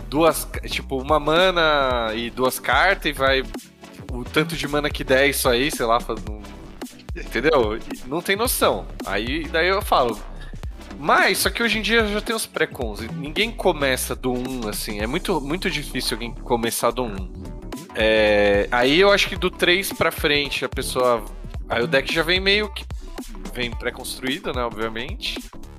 duas. 0.07 0.47
Tipo, 0.67 0.97
uma 0.97 1.19
mana 1.19 2.11
e 2.13 2.29
duas 2.29 2.59
cartas 2.59 3.09
e 3.09 3.13
vai. 3.13 3.43
O 4.11 4.23
tanto 4.23 4.55
de 4.55 4.67
mana 4.67 4.89
que 4.89 5.03
der 5.03 5.29
isso 5.29 5.47
aí, 5.47 5.71
sei 5.71 5.85
lá, 5.85 5.99
faz 5.99 6.19
um, 6.29 6.41
Entendeu? 7.15 7.77
Não 8.07 8.21
tem 8.21 8.35
noção. 8.35 8.85
Aí 9.05 9.45
daí 9.45 9.67
eu 9.67 9.81
falo, 9.81 10.17
mas, 10.97 11.39
só 11.39 11.49
que 11.49 11.61
hoje 11.61 11.79
em 11.79 11.81
dia 11.81 12.05
já 12.07 12.21
tem 12.21 12.35
os 12.35 12.45
pré-cons. 12.45 13.01
Ninguém 13.11 13.51
começa 13.51 14.15
do 14.15 14.31
1, 14.31 14.69
assim. 14.69 14.99
É 14.99 15.07
muito, 15.07 15.41
muito 15.41 15.69
difícil 15.69 16.15
alguém 16.15 16.31
começar 16.31 16.91
do 16.91 17.03
1. 17.03 17.43
É, 17.95 18.67
aí 18.71 18.99
eu 18.99 19.11
acho 19.11 19.27
que 19.27 19.35
do 19.35 19.49
3 19.49 19.91
pra 19.93 20.11
frente 20.11 20.63
a 20.63 20.69
pessoa. 20.69 21.25
Aí 21.67 21.83
o 21.83 21.87
deck 21.87 22.13
já 22.13 22.23
vem 22.23 22.39
meio 22.39 22.71
que. 22.71 22.85
Vem 23.53 23.71
pré-construído, 23.71 24.53
né? 24.53 24.63
Obviamente. 24.63 25.37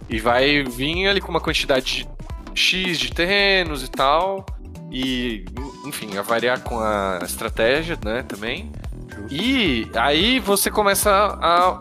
E 0.08 0.18
vai 0.18 0.62
vir 0.62 1.08
ali 1.08 1.20
com 1.20 1.28
uma 1.28 1.40
quantidade 1.40 2.08
X 2.54 2.98
de 2.98 3.12
terrenos 3.12 3.82
e 3.82 3.90
tal. 3.90 4.44
E, 4.90 5.44
enfim, 5.86 6.16
a 6.18 6.22
variar 6.22 6.60
com 6.60 6.78
a 6.78 7.20
estratégia, 7.22 7.98
né? 8.04 8.22
Também. 8.22 8.70
E 9.30 9.88
aí 9.94 10.38
você 10.38 10.70
começa 10.70 11.10
a 11.10 11.80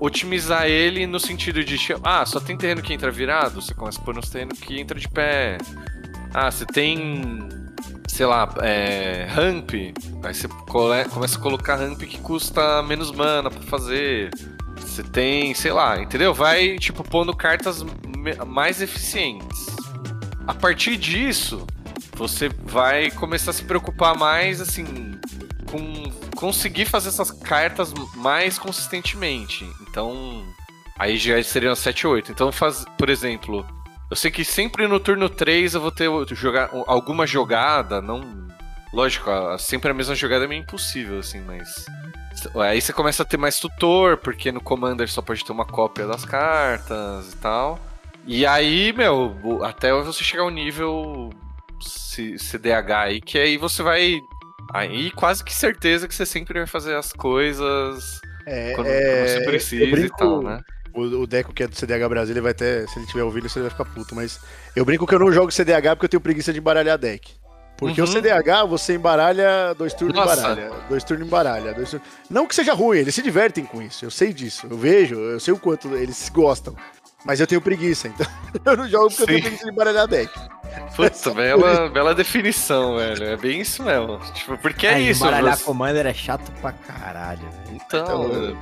otimizar 0.00 0.66
ele 0.66 1.06
no 1.06 1.20
sentido 1.20 1.62
de, 1.62 1.76
ah, 2.02 2.24
só 2.24 2.40
tem 2.40 2.56
terreno 2.56 2.80
que 2.80 2.92
entra 2.92 3.10
virado, 3.10 3.60
você 3.60 3.74
começa 3.74 4.00
a 4.00 4.04
pôr 4.04 4.14
nos 4.14 4.30
terrenos 4.30 4.58
que 4.58 4.80
entra 4.80 4.98
de 4.98 5.06
pé. 5.08 5.58
Ah, 6.32 6.50
você 6.50 6.64
tem, 6.64 7.38
sei 8.08 8.24
lá, 8.24 8.48
é, 8.62 9.26
ramp, 9.28 9.72
aí 9.74 10.34
você 10.34 10.48
começa 11.10 11.38
a 11.38 11.40
colocar 11.40 11.76
ramp 11.76 12.00
que 12.00 12.18
custa 12.18 12.82
menos 12.82 13.12
mana 13.12 13.50
para 13.50 13.62
fazer. 13.62 14.30
Você 14.80 15.02
tem, 15.02 15.54
sei 15.54 15.72
lá, 15.72 16.00
entendeu? 16.00 16.34
Vai, 16.34 16.78
tipo, 16.78 17.04
pondo 17.04 17.34
cartas 17.34 17.84
mais 18.46 18.82
eficientes. 18.82 19.66
A 20.46 20.54
partir 20.54 20.96
disso, 20.96 21.66
você 22.14 22.48
vai 22.48 23.10
começar 23.10 23.52
a 23.52 23.54
se 23.54 23.64
preocupar 23.64 24.16
mais, 24.16 24.60
assim, 24.60 25.18
com 25.70 26.10
conseguir 26.34 26.86
fazer 26.86 27.10
essas 27.10 27.30
cartas 27.30 27.92
mais 28.16 28.58
consistentemente. 28.58 29.64
Então, 29.82 30.44
aí 30.98 31.16
já 31.16 31.40
seriam 31.42 31.74
7 31.74 32.06
8. 32.06 32.32
Então, 32.32 32.50
faz, 32.50 32.84
por 32.96 33.10
exemplo, 33.10 33.66
eu 34.10 34.16
sei 34.16 34.30
que 34.30 34.44
sempre 34.44 34.88
no 34.88 34.98
turno 34.98 35.28
3 35.28 35.74
eu 35.74 35.80
vou 35.80 35.92
ter 35.92 36.08
jogar 36.32 36.70
alguma 36.86 37.26
jogada, 37.26 38.00
não 38.00 38.48
lógico, 38.92 39.30
sempre 39.58 39.90
a 39.90 39.94
mesma 39.94 40.14
jogada 40.14 40.44
é 40.44 40.48
meio 40.48 40.62
impossível 40.62 41.20
assim, 41.20 41.40
mas 41.40 41.86
aí 42.56 42.80
você 42.80 42.92
começa 42.92 43.22
a 43.22 43.26
ter 43.26 43.36
mais 43.36 43.58
tutor, 43.58 44.16
porque 44.16 44.52
no 44.52 44.60
commander 44.60 45.08
só 45.08 45.22
pode 45.22 45.44
ter 45.44 45.52
uma 45.52 45.64
cópia 45.64 46.06
das 46.06 46.24
cartas 46.24 47.32
e 47.32 47.36
tal. 47.36 47.78
E 48.26 48.46
aí, 48.46 48.92
meu, 48.92 49.64
até 49.64 49.92
você 49.92 50.22
chegar 50.22 50.42
ao 50.42 50.50
nível 50.50 51.30
CDH 51.80 52.92
aí, 52.92 53.20
que 53.20 53.38
aí 53.38 53.56
você 53.56 53.82
vai 53.82 54.20
Aí 54.72 55.10
quase 55.10 55.44
que 55.44 55.52
certeza 55.52 56.06
que 56.06 56.14
você 56.14 56.24
sempre 56.24 56.58
vai 56.58 56.66
fazer 56.66 56.94
as 56.94 57.12
coisas 57.12 58.20
é, 58.46 58.72
quando, 58.74 58.86
é, 58.86 59.26
você 59.26 59.44
precisa 59.44 59.90
brinco, 59.90 60.14
e 60.14 60.18
tal, 60.18 60.42
né? 60.42 60.60
O, 60.94 61.00
o 61.02 61.26
Deco, 61.26 61.52
que 61.52 61.64
é 61.64 61.66
do 61.66 61.74
CDH 61.74 62.08
Brasil, 62.08 62.32
ele 62.32 62.40
vai 62.40 62.52
até. 62.52 62.86
Se 62.86 62.98
ele 62.98 63.06
tiver 63.06 63.22
ouvindo, 63.22 63.48
você 63.48 63.60
vai 63.60 63.70
ficar 63.70 63.84
puto. 63.84 64.14
Mas 64.14 64.40
eu 64.74 64.84
brinco 64.84 65.06
que 65.06 65.14
eu 65.14 65.18
não 65.18 65.32
jogo 65.32 65.50
CDH 65.50 65.94
porque 65.94 66.04
eu 66.04 66.08
tenho 66.08 66.20
preguiça 66.20 66.52
de 66.52 66.60
embaralhar 66.60 66.98
deck. 66.98 67.32
Porque 67.80 67.98
uhum. 67.98 68.06
o 68.06 68.10
CDH, 68.10 68.68
você 68.68 68.94
embaralha 68.94 69.74
dois 69.74 69.94
turnos 69.94 70.14
Nossa. 70.14 70.34
embaralha. 70.34 70.70
Dois 70.86 71.02
turnos 71.02 71.26
embaralha. 71.26 71.72
Dois 71.72 71.90
turnos... 71.90 72.06
Não 72.28 72.46
que 72.46 72.54
seja 72.54 72.74
ruim, 72.74 72.98
eles 72.98 73.14
se 73.14 73.22
divertem 73.22 73.64
com 73.64 73.80
isso. 73.80 74.04
Eu 74.04 74.10
sei 74.10 74.34
disso. 74.34 74.66
Eu 74.70 74.76
vejo, 74.76 75.14
eu 75.14 75.40
sei 75.40 75.54
o 75.54 75.58
quanto 75.58 75.96
eles 75.96 76.28
gostam. 76.28 76.76
Mas 77.24 77.40
eu 77.40 77.46
tenho 77.46 77.60
preguiça, 77.60 78.08
então 78.08 78.26
eu 78.64 78.76
não 78.76 78.86
jogo 78.86 79.08
porque 79.08 79.16
Sim. 79.16 79.22
eu 79.22 79.26
tenho 79.26 79.40
preguiça 79.42 79.64
de 79.64 79.70
embaralhar 79.72 80.06
deck. 80.06 80.30
Putz, 80.94 81.26
bela, 81.34 81.88
bela 81.88 82.14
definição, 82.14 82.96
velho. 82.96 83.24
É 83.24 83.36
bem 83.38 83.62
isso 83.62 83.82
mesmo. 83.82 84.20
Tipo, 84.34 84.58
porque 84.58 84.86
é, 84.86 84.92
é 84.92 85.00
isso. 85.00 85.22
Embaralhar 85.22 85.56
você... 85.56 85.64
Commander 85.64 86.06
é 86.06 86.14
chato 86.14 86.52
pra 86.60 86.72
caralho, 86.72 87.40
velho. 87.40 87.80
Então. 87.86 88.26
então 88.26 88.58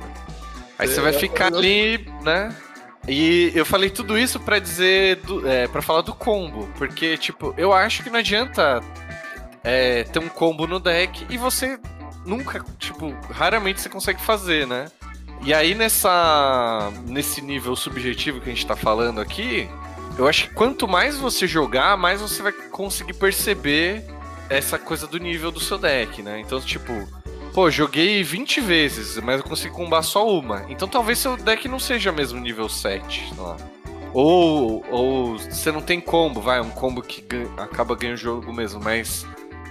aí 0.77 0.87
você 0.87 1.01
vai 1.01 1.11
ficar 1.11 1.53
ali, 1.53 2.09
né? 2.23 2.55
E 3.05 3.51
eu 3.55 3.65
falei 3.65 3.89
tudo 3.89 4.17
isso 4.17 4.39
para 4.39 4.59
dizer, 4.59 5.17
do, 5.17 5.47
é, 5.47 5.67
para 5.67 5.81
falar 5.81 6.01
do 6.01 6.13
combo, 6.13 6.69
porque 6.77 7.17
tipo, 7.17 7.53
eu 7.57 7.73
acho 7.73 8.03
que 8.03 8.09
não 8.09 8.19
adianta 8.19 8.81
é, 9.63 10.03
ter 10.03 10.19
um 10.19 10.29
combo 10.29 10.67
no 10.67 10.79
deck 10.79 11.25
e 11.29 11.37
você 11.37 11.79
nunca, 12.25 12.63
tipo, 12.77 13.11
raramente 13.31 13.81
você 13.81 13.89
consegue 13.89 14.21
fazer, 14.21 14.67
né? 14.67 14.85
E 15.41 15.53
aí 15.53 15.73
nessa 15.73 16.91
nesse 17.05 17.41
nível 17.41 17.75
subjetivo 17.75 18.41
que 18.41 18.49
a 18.49 18.53
gente 18.53 18.65
tá 18.65 18.75
falando 18.75 19.21
aqui, 19.21 19.69
eu 20.17 20.27
acho 20.27 20.49
que 20.49 20.53
quanto 20.53 20.87
mais 20.87 21.17
você 21.17 21.47
jogar, 21.47 21.97
mais 21.97 22.19
você 22.19 22.41
vai 22.41 22.51
conseguir 22.51 23.13
perceber 23.13 24.03
essa 24.49 24.77
coisa 24.77 25.07
do 25.07 25.17
nível 25.17 25.51
do 25.51 25.59
seu 25.59 25.77
deck, 25.77 26.21
né? 26.21 26.39
Então, 26.39 26.59
tipo, 26.59 26.91
pô, 27.53 27.69
joguei 27.69 28.23
20 28.23 28.59
vezes, 28.61 29.17
mas 29.17 29.39
eu 29.39 29.43
consigo 29.43 29.75
combar 29.75 30.01
só 30.01 30.27
uma. 30.27 30.65
Então 30.69 30.87
talvez 30.87 31.19
seu 31.19 31.37
deck 31.37 31.67
não 31.67 31.79
seja 31.79 32.11
mesmo 32.11 32.39
nível 32.39 32.67
7, 32.67 33.29
sei 33.29 33.43
lá. 33.43 33.55
Ou, 34.11 34.83
ou 34.89 35.37
você 35.37 35.71
não 35.71 35.81
tem 35.81 36.01
combo, 36.01 36.41
vai, 36.41 36.59
um 36.59 36.69
combo 36.71 37.01
que 37.01 37.21
ganha, 37.21 37.47
acaba 37.57 37.95
ganhando 37.95 38.17
o 38.17 38.19
jogo 38.19 38.51
mesmo, 38.51 38.81
mas 38.83 39.25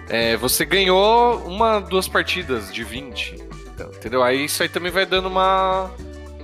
é, 0.08 0.36
você 0.36 0.64
ganhou 0.64 1.38
uma, 1.46 1.80
duas 1.80 2.08
partidas 2.08 2.72
de 2.72 2.82
20, 2.84 3.36
entendeu? 3.96 4.22
Aí 4.22 4.44
isso 4.44 4.62
aí 4.62 4.68
também 4.68 4.90
vai 4.90 5.04
dando 5.04 5.28
uma, 5.28 5.90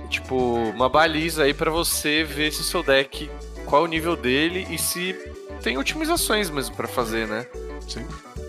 tipo, 0.09 0.35
uma 0.35 0.89
baliza 0.89 1.43
aí 1.43 1.53
para 1.53 1.71
você 1.71 2.23
ver 2.23 2.51
se 2.51 2.61
o 2.61 2.63
seu 2.63 2.83
deck 2.83 3.29
qual 3.65 3.83
o 3.83 3.87
nível 3.87 4.15
dele 4.15 4.67
e 4.69 4.77
se 4.77 5.13
tem 5.61 5.77
otimizações 5.77 6.49
mesmo 6.49 6.75
para 6.75 6.87
fazer, 6.87 7.27
né? 7.27 7.45
Sim. 7.87 8.05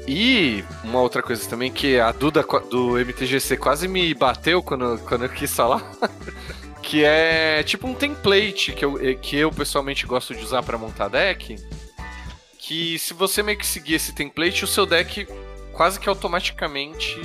E 0.07 0.63
uma 0.85 1.01
outra 1.01 1.23
coisa 1.23 1.49
também 1.49 1.73
que 1.73 1.99
a 1.99 2.13
Duda 2.13 2.45
do 2.71 2.99
MTGC 2.99 3.57
quase 3.57 3.89
me 3.89 4.15
bateu 4.15 4.63
quando, 4.63 4.99
quando 5.01 5.25
eu 5.25 5.29
quis 5.29 5.53
falar. 5.53 5.83
que 6.83 7.05
é 7.05 7.65
tipo 7.65 7.89
um 7.89 7.95
template 7.95 8.73
que 8.73 8.85
eu, 8.85 9.19
que 9.21 9.37
eu 9.37 9.51
pessoalmente 9.51 10.07
gosto 10.07 10.35
de 10.35 10.45
usar 10.45 10.63
para 10.63 10.79
montar 10.79 11.09
deck. 11.09 11.57
Que 12.67 12.99
se 12.99 13.15
você 13.15 13.45
meio 13.45 13.57
que 13.57 13.65
seguir 13.65 13.95
esse 13.95 14.13
template, 14.13 14.65
o 14.65 14.67
seu 14.67 14.85
deck 14.85 15.25
quase 15.73 16.01
que 16.01 16.09
automaticamente 16.09 17.17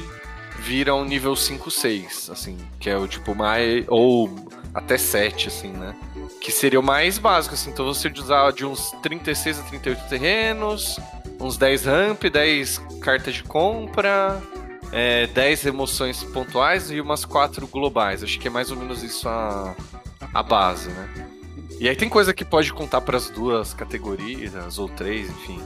vira 0.60 0.94
um 0.94 1.04
nível 1.04 1.36
5, 1.36 1.72
6, 1.72 2.30
assim, 2.32 2.56
que 2.80 2.88
é 2.88 2.96
o 2.96 3.08
tipo 3.08 3.34
mais. 3.34 3.84
ou 3.88 4.30
até 4.72 5.00
7, 5.00 5.48
assim, 5.48 5.70
né? 5.70 5.96
Que 6.40 6.52
seria 6.52 6.80
o 6.80 6.84
mais 6.84 7.18
básico, 7.18 7.56
assim. 7.56 7.72
Então 7.72 7.84
você 7.86 8.08
usar 8.08 8.52
de 8.52 8.68
uns 8.68 8.92
36 9.02 9.60
a 9.60 9.64
38 9.64 10.08
terrenos, 10.08 11.00
uns 11.40 11.58
10 11.58 11.86
ramp, 11.86 12.24
10 12.24 12.78
cartas 13.02 13.34
de 13.34 13.44
compra, 13.44 14.40
é, 14.92 15.26
10 15.26 15.66
emoções 15.66 16.24
pontuais 16.24 16.92
e 16.92 17.02
umas 17.02 17.26
4 17.26 17.66
globais. 17.66 18.24
Acho 18.24 18.40
que 18.40 18.48
é 18.48 18.52
mais 18.52 18.70
ou 18.70 18.78
menos 18.78 19.02
isso 19.02 19.28
a, 19.28 19.76
a 20.32 20.44
base, 20.44 20.90
né? 20.90 21.31
E 21.82 21.90
aí 21.90 21.96
tem 21.96 22.08
coisa 22.08 22.32
que 22.32 22.46
pode 22.46 22.72
contar 22.72 23.02
para 23.02 23.18
as 23.18 23.32
duas 23.32 23.74
categorias, 23.74 24.78
ou 24.78 24.88
três, 24.88 25.28
enfim. 25.32 25.60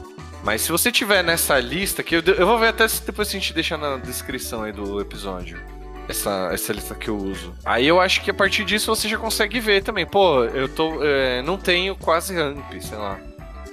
Mas 0.46 0.62
se 0.62 0.72
você 0.72 0.90
tiver 0.90 1.22
nessa 1.22 1.60
lista, 1.60 2.02
que 2.02 2.16
eu, 2.16 2.22
eu 2.22 2.48
vou 2.48 2.58
ver 2.58 2.70
até 2.70 2.88
se 2.88 3.06
depois 3.06 3.28
a 3.28 3.32
gente 3.34 3.52
deixa 3.52 3.76
na 3.76 3.98
descrição 3.98 4.64
aí 4.64 4.72
do 4.72 5.02
episódio 5.02 5.62
essa, 6.08 6.52
essa 6.54 6.72
lista 6.72 6.96
que 6.96 7.10
eu 7.10 7.18
uso. 7.18 7.54
Aí 7.66 7.86
eu 7.86 8.00
acho 8.00 8.22
que 8.22 8.32
a 8.32 8.34
partir 8.34 8.64
disso 8.64 8.96
você 8.96 9.10
já 9.10 9.18
consegue 9.18 9.60
ver 9.60 9.84
também. 9.84 10.06
Pô, 10.06 10.46
eu 10.46 10.70
tô. 10.70 11.04
É, 11.04 11.42
não 11.42 11.58
tenho 11.58 11.98
quase 11.98 12.34
ramp, 12.34 12.72
sei 12.80 12.98
lá. 12.98 13.20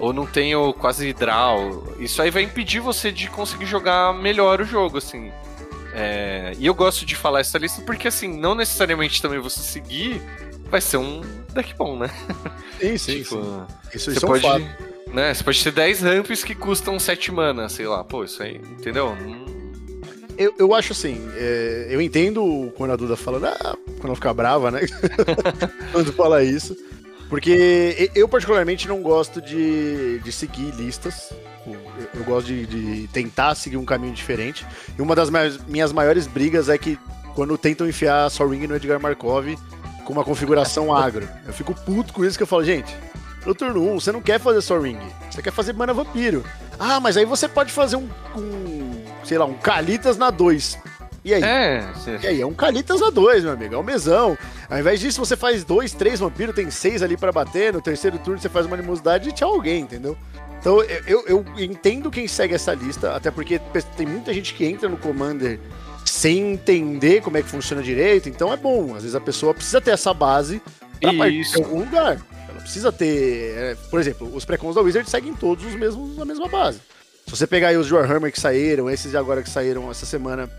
Ou 0.00 0.12
não 0.12 0.26
tenho 0.26 0.72
quase 0.72 1.12
draw. 1.12 1.94
Isso 2.00 2.20
aí 2.20 2.31
vai 2.33 2.42
impedir 2.42 2.81
você 2.81 3.12
de 3.12 3.31
conseguir 3.31 3.66
jogar 3.66 4.12
melhor 4.12 4.61
o 4.61 4.64
jogo, 4.64 4.98
assim. 4.98 5.31
É, 5.94 6.55
e 6.59 6.66
eu 6.66 6.74
gosto 6.74 7.07
de 7.07 7.14
falar 7.14 7.38
essa 7.38 7.57
lista 7.57 7.83
porque, 7.83 8.09
assim, 8.09 8.26
não 8.26 8.57
necessariamente 8.57 9.22
também 9.22 9.38
você 9.38 9.61
seguir 9.61 10.20
vai 10.68 10.81
ser 10.81 10.96
um 10.96 11.20
deck 11.55 11.75
bom, 11.77 11.99
né? 11.99 12.11
Sim, 12.81 12.99
sim. 12.99 13.23
tipo, 13.23 13.43
sim. 13.43 13.67
Isso, 13.95 14.11
você 14.11 14.17
isso 14.17 14.27
pode, 14.27 14.45
é 14.45 14.49
um 14.49 14.53
fato. 14.53 14.93
Né, 15.12 15.35
você 15.35 15.45
pode 15.45 15.62
ter 15.62 15.73
10 15.73 16.01
ramps 16.01 16.43
que 16.43 16.55
custam 16.55 16.99
7 16.99 17.31
mana, 17.33 17.69
sei 17.69 17.87
lá. 17.87 18.03
Pô, 18.03 18.25
isso 18.25 18.43
aí, 18.43 18.57
entendeu? 18.57 19.15
Não 19.15 19.53
eu, 20.37 20.55
eu 20.59 20.75
acho 20.75 20.93
assim, 20.93 21.21
é, 21.37 21.88
eu 21.91 22.01
entendo 22.01 22.73
quando 22.77 22.93
a 22.93 22.97
Duda 22.97 23.17
fala, 23.17 23.49
ah, 23.49 23.77
quando 23.97 24.07
ela 24.07 24.15
fica 24.15 24.33
brava, 24.35 24.71
né? 24.71 24.81
quando 25.93 26.12
fala 26.12 26.43
isso. 26.43 26.77
Porque 27.29 28.11
eu, 28.15 28.29
particularmente, 28.29 28.87
não 28.87 29.01
gosto 29.01 29.41
de, 29.41 30.19
de 30.19 30.33
seguir 30.33 30.71
listas. 30.75 31.33
Eu, 31.67 31.81
eu 32.15 32.25
gosto 32.25 32.47
de, 32.47 32.67
de, 32.67 33.09
tentar 33.09 33.55
seguir 33.55 33.79
um 33.79 33.87
caminho 33.87 34.12
diferente. 34.12 34.67
E 34.99 35.01
uma 35.01 35.15
das 35.15 35.31
minhas 35.67 35.93
maiores 35.93 36.27
brigas 36.27 36.69
é 36.69 36.77
que 36.77 36.99
quando 37.35 37.57
tentam 37.57 37.88
enfiar 37.88 38.29
Sol 38.31 38.49
Ring 38.49 38.67
no 38.67 38.77
Edgar 38.77 39.01
Markov 39.01 39.47
com 40.05 40.12
uma 40.12 40.25
configuração 40.25 40.95
agro. 40.95 41.29
Eu 41.47 41.53
fico 41.53 41.75
puto 41.75 42.12
com 42.12 42.25
isso 42.25 42.37
que 42.37 42.43
eu 42.43 42.47
falo, 42.47 42.65
gente. 42.65 42.95
No 43.45 43.55
turno 43.55 43.83
1, 43.95 44.01
você 44.01 44.12
não 44.12 44.21
quer 44.21 44.38
fazer 44.38 44.61
Sol 44.61 44.81
Ring, 44.81 44.99
você 45.29 45.43
quer 45.43 45.51
fazer 45.51 45.73
Mana 45.73 45.93
Vampiro. 45.93 46.45
Ah, 46.79 47.01
mas 47.01 47.17
aí 47.17 47.25
você 47.25 47.49
pode 47.49 47.73
fazer 47.73 47.97
um, 47.97 48.09
um 48.37 49.05
sei 49.25 49.37
lá, 49.37 49.45
um 49.45 49.55
Calitas 49.55 50.17
na 50.17 50.31
2. 50.31 50.79
E 51.25 51.35
aí? 51.35 51.43
É, 51.43 51.85
e 52.23 52.27
aí? 52.27 52.41
É 52.41 52.47
um 52.47 52.55
Calitas 52.55 53.01
a 53.03 53.11
2, 53.11 53.45
meu 53.45 53.53
amigo. 53.53 53.75
É 53.75 53.79
um 53.79 53.83
mesão. 53.83 54.37
Ao 54.69 54.79
invés 54.79 55.01
disso, 55.01 55.25
você 55.25 55.37
faz 55.37 55.62
dois, 55.65 55.93
três 55.93 56.19
vampiros, 56.19 56.55
tem 56.55 56.71
seis 56.71 57.03
ali 57.03 57.17
para 57.17 57.31
bater. 57.31 57.73
No 57.73 57.81
terceiro 57.81 58.19
turno, 58.19 58.41
você 58.41 58.49
faz 58.49 58.67
uma 58.67 58.75
animosidade 58.77 59.29
e 59.29 59.33
tchau 59.33 59.55
alguém, 59.55 59.83
entendeu? 59.83 60.17
Então, 60.59 60.81
eu, 61.07 61.25
eu 61.27 61.45
entendo 61.59 62.11
quem 62.11 62.29
segue 62.29 62.55
essa 62.55 62.73
lista, 62.73 63.17
até 63.17 63.31
porque 63.31 63.61
tem 63.97 64.07
muita 64.07 64.33
gente 64.33 64.55
que 64.55 64.65
entra 64.65 64.88
no 64.88 64.97
Commander 64.97 65.59
sem 66.05 66.53
entender 66.53 67.21
como 67.23 67.37
é 67.37 67.43
que 67.43 67.49
funciona 67.49 67.83
direito. 67.83 68.29
Então, 68.29 68.53
é 68.53 68.57
bom. 68.57 68.95
Às 68.95 69.03
vezes 69.03 69.15
a 69.15 69.21
pessoa 69.21 69.55
precisa 69.55 69.81
ter 69.81 69.93
essa 69.93 70.12
base 70.12 70.62
pra 71.01 71.12
partir 71.12 71.43
de 71.43 71.62
algum 71.62 71.81
lugar. 71.81 72.21
Ela 72.49 72.61
precisa 72.61 72.93
ter. 72.93 73.55
É, 73.57 73.77
por 73.91 74.01
exemplo, 74.01 74.35
os 74.35 74.45
pré-cons 74.45 74.75
da 74.75 74.81
Wizard 74.81 75.09
seguem 75.09 75.35
todos 75.35 75.65
os 75.65 75.75
mesmos, 75.75 76.19
a 76.19 76.25
mesma 76.25 76.49
base. 76.49 76.81
Se 77.27 77.37
você 77.37 77.47
pegar 77.47 77.69
aí 77.69 77.77
os 77.77 77.91
Warhammer 77.91 78.33
que 78.33 78.41
saíram, 78.41 78.91
esses 78.91 79.11
de 79.11 79.17
agora 79.17 79.43
que 79.43 79.51
saíram 79.51 79.91
essa 79.91 80.05
semana, 80.05 80.51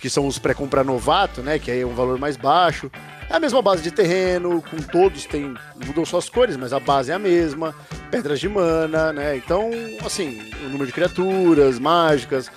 que 0.00 0.10
são 0.10 0.26
os 0.26 0.38
pré-compra 0.38 0.84
novato, 0.84 1.42
né? 1.42 1.58
Que 1.58 1.70
aí 1.70 1.80
é 1.80 1.86
um 1.86 1.94
valor 1.94 2.18
mais 2.18 2.36
baixo. 2.36 2.90
É 3.30 3.36
a 3.36 3.40
mesma 3.40 3.62
base 3.62 3.82
de 3.82 3.90
terreno, 3.90 4.62
com 4.62 4.76
todos 4.76 5.24
tem. 5.24 5.54
Mudou 5.86 6.04
só 6.04 6.18
as 6.18 6.28
cores, 6.28 6.56
mas 6.56 6.72
a 6.72 6.80
base 6.80 7.10
é 7.10 7.14
a 7.14 7.18
mesma. 7.18 7.74
Pedras 8.10 8.40
de 8.40 8.48
mana, 8.48 9.12
né? 9.12 9.36
Então, 9.36 9.70
assim, 10.04 10.38
o 10.64 10.68
número 10.68 10.86
de 10.86 10.92
criaturas, 10.92 11.78
mágicas. 11.78 12.50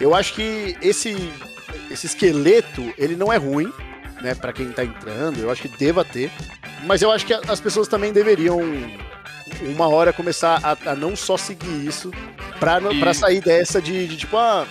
Eu 0.00 0.14
acho 0.14 0.34
que 0.34 0.76
esse, 0.80 1.14
esse 1.92 2.06
esqueleto, 2.06 2.92
ele 2.96 3.16
não 3.16 3.32
é 3.32 3.36
ruim, 3.36 3.72
né? 4.20 4.34
Pra 4.34 4.52
quem 4.52 4.70
tá 4.70 4.84
entrando, 4.84 5.38
eu 5.38 5.50
acho 5.50 5.62
que 5.62 5.68
deva 5.68 6.04
ter. 6.04 6.30
Mas 6.84 7.02
eu 7.02 7.10
acho 7.10 7.26
que 7.26 7.32
as 7.32 7.60
pessoas 7.60 7.88
também 7.88 8.12
deveriam 8.12 8.60
uma 9.62 9.88
hora 9.88 10.12
começar 10.12 10.60
a, 10.62 10.90
a 10.90 10.96
não 10.96 11.14
só 11.14 11.36
seguir 11.36 11.86
isso 11.86 12.10
pra, 12.58 12.80
e... 12.80 13.00
Pra 13.00 13.14
sair 13.14 13.40
dessa 13.40 13.80
de, 13.80 14.08
de 14.08 14.16
tipo, 14.16 14.36
ah, 14.36 14.66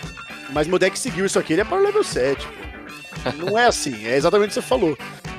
mas 0.51 0.67
meu 0.67 0.79
deck 0.79 0.97
seguiu 0.97 1.25
isso 1.25 1.39
aqui, 1.39 1.53
ele 1.53 1.62
é 1.62 1.65
para 1.65 1.77
o 1.77 1.84
level 1.84 2.03
7. 2.03 2.45
Pô. 2.47 3.45
Não 3.45 3.57
é 3.57 3.65
assim, 3.65 4.05
é 4.05 4.15
exatamente 4.15 4.47
o 4.47 4.49
que 4.49 4.53
você 4.55 4.62
falou. 4.62 4.97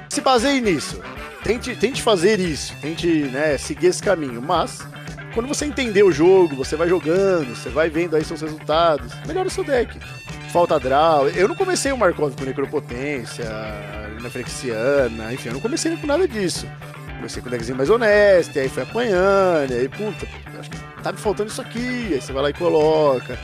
Se 0.09 0.21
baseie 0.21 0.61
nisso. 0.61 1.01
Tente, 1.42 1.75
tente 1.75 2.01
fazer 2.01 2.38
isso, 2.38 2.75
tente 2.81 3.07
né, 3.07 3.59
seguir 3.59 3.88
esse 3.88 4.01
caminho. 4.03 4.40
Mas, 4.40 4.87
quando 5.35 5.49
você 5.49 5.64
entender 5.64 6.05
o 6.05 6.12
jogo, 6.12 6.55
você 6.55 6.77
vai 6.77 6.88
jogando, 6.88 7.57
você 7.57 7.68
vai 7.68 7.90
vendo 7.90 8.14
aí 8.14 8.25
seus 8.25 8.40
resultados, 8.40 9.12
melhora 9.27 9.49
o 9.49 9.51
seu 9.51 9.64
deck. 9.64 9.99
Falta 10.53 10.79
draw. 10.79 11.29
Eu 11.29 11.49
não 11.49 11.55
comecei 11.55 11.93
o 11.93 11.97
Markov 11.97 12.35
com 12.37 12.45
necropotência, 12.45 13.47
na 14.21 14.29
Frexiana, 14.29 15.33
enfim, 15.33 15.49
eu 15.49 15.55
não 15.55 15.61
comecei 15.61 15.97
com 15.97 16.07
nada 16.07 16.29
disso. 16.29 16.67
Comecei 17.17 17.43
com 17.43 17.49
um 17.49 17.53
deckzinho 17.53 17.77
mais 17.77 17.88
honesto, 17.88 18.59
aí 18.59 18.69
foi 18.69 18.83
apanhando, 18.83 19.73
aí, 19.73 19.88
puta, 19.88 20.27
acho 20.59 20.71
que 20.71 20.77
tá 21.03 21.12
me 21.12 21.19
faltando 21.19 21.51
isso 21.51 21.61
aqui, 21.61 22.15
aí 22.15 22.21
você 22.21 22.33
vai 22.33 22.43
lá 22.43 22.51
e 22.51 22.53
coloca 22.53 23.38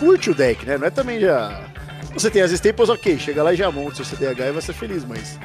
curte 0.00 0.30
o 0.30 0.34
deck, 0.34 0.64
né? 0.64 0.78
Não 0.78 0.86
é 0.86 0.90
também 0.90 1.20
já. 1.20 1.62
Você 2.14 2.30
tem 2.30 2.42
as 2.42 2.50
staples, 2.50 2.88
ok, 2.88 3.18
chega 3.18 3.42
lá 3.42 3.52
e 3.52 3.56
já 3.56 3.70
monta 3.70 3.96
seu 3.96 4.04
CDH 4.04 4.40
e 4.40 4.52
vai 4.52 4.62
ser 4.62 4.72
feliz, 4.72 5.04
mas. 5.04 5.38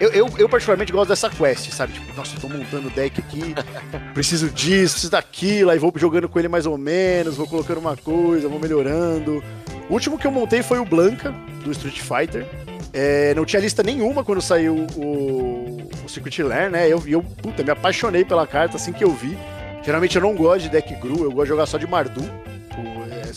Eu, 0.00 0.10
eu, 0.10 0.28
eu, 0.38 0.48
particularmente 0.48 0.92
gosto 0.92 1.08
dessa 1.08 1.28
quest, 1.28 1.70
sabe? 1.72 1.92
Tipo, 1.92 2.16
nossa, 2.16 2.36
eu 2.36 2.40
tô 2.40 2.48
montando 2.48 2.86
o 2.86 2.90
deck 2.90 3.20
aqui, 3.20 3.54
preciso 4.14 4.48
disso, 4.48 4.94
preciso 4.94 5.10
daquilo, 5.10 5.70
aí 5.70 5.78
vou 5.78 5.92
jogando 5.96 6.28
com 6.28 6.38
ele 6.38 6.46
mais 6.46 6.66
ou 6.66 6.78
menos, 6.78 7.36
vou 7.36 7.48
colocando 7.48 7.78
uma 7.78 7.96
coisa, 7.96 8.48
vou 8.48 8.60
melhorando. 8.60 9.42
O 9.88 9.94
último 9.94 10.18
que 10.18 10.26
eu 10.26 10.30
montei 10.30 10.62
foi 10.62 10.78
o 10.78 10.84
Blanca, 10.84 11.34
do 11.64 11.70
Street 11.72 12.00
Fighter. 12.00 12.46
É, 12.92 13.34
não 13.34 13.44
tinha 13.44 13.60
lista 13.60 13.82
nenhuma 13.82 14.24
quando 14.24 14.40
saiu 14.40 14.86
o, 14.96 15.78
o 16.04 16.08
Secret 16.08 16.42
Lair, 16.42 16.70
né? 16.70 16.86
Eu, 16.86 17.02
eu, 17.06 17.22
puta, 17.22 17.62
me 17.62 17.70
apaixonei 17.70 18.24
pela 18.24 18.46
carta 18.46 18.76
assim 18.76 18.92
que 18.92 19.04
eu 19.04 19.10
vi. 19.10 19.36
Geralmente 19.82 20.16
eu 20.16 20.22
não 20.22 20.34
gosto 20.34 20.62
de 20.62 20.68
deck 20.68 20.94
Gru, 20.96 21.24
eu 21.24 21.30
gosto 21.30 21.44
de 21.44 21.48
jogar 21.48 21.66
só 21.66 21.78
de 21.78 21.86
Mardu 21.86 22.22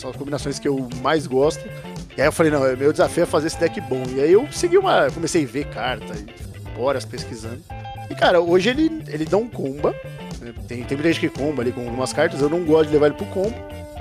são 0.02 0.10
as 0.10 0.16
combinações 0.16 0.58
que 0.58 0.68
eu 0.68 0.88
mais 1.00 1.26
gosto. 1.26 1.64
E 2.16 2.20
aí 2.20 2.28
eu 2.28 2.32
falei, 2.32 2.52
não, 2.52 2.60
meu 2.76 2.92
desafio 2.92 3.22
é 3.22 3.26
fazer 3.26 3.46
esse 3.46 3.58
deck 3.58 3.80
bom. 3.82 4.02
E 4.14 4.20
aí 4.20 4.32
eu 4.32 4.46
segui 4.52 4.76
uma. 4.76 5.10
Comecei 5.10 5.44
a 5.44 5.46
ver 5.46 5.66
carta, 5.66 6.12
horas 6.76 7.04
pesquisando. 7.04 7.60
E 8.10 8.14
cara, 8.14 8.40
hoje 8.40 8.70
ele, 8.70 9.02
ele 9.08 9.24
dá 9.24 9.36
um 9.36 9.48
comba. 9.48 9.94
Tem, 10.66 10.82
tem 10.82 10.96
muita 10.96 11.12
gente 11.12 11.20
que 11.20 11.28
comba 11.28 11.62
ali 11.62 11.72
com 11.72 11.82
algumas 11.82 12.12
cartas, 12.12 12.40
eu 12.40 12.48
não 12.48 12.64
gosto 12.64 12.88
de 12.88 12.94
levar 12.94 13.06
ele 13.06 13.14
pro 13.14 13.26
combo. 13.26 13.54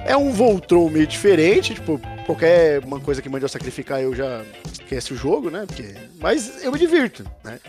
É 0.06 0.18
um 0.18 0.32
Voltron 0.32 0.90
meio 0.90 1.08
diferente, 1.08 1.76
tipo, 1.76 2.00
qualquer 2.26 2.84
uma 2.84 3.00
coisa 3.00 3.22
que 3.22 3.30
mande 3.30 3.46
eu 3.46 3.50
sacrificar 3.50 4.02
eu 4.02 4.16
já 4.16 4.44
esquece 4.72 5.14
o 5.14 5.18
jogo, 5.18 5.50
né? 5.50 5.66
Porque... 5.68 5.94
Mas 6.20 6.64
eu 6.64 6.72
me 6.72 6.80
divirto, 6.80 7.24
né? 7.44 7.60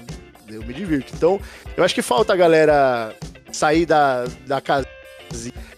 Eu 0.49 0.63
me 0.63 0.75
divirto. 0.75 1.13
Então, 1.15 1.41
eu 1.77 1.85
acho 1.85 1.95
que 1.95 2.03
falta 2.03 2.33
a 2.33 2.37
galera 2.37 3.15
sair 3.51 3.87
da, 3.87 4.25
da 4.47 4.61
casa 4.61 4.87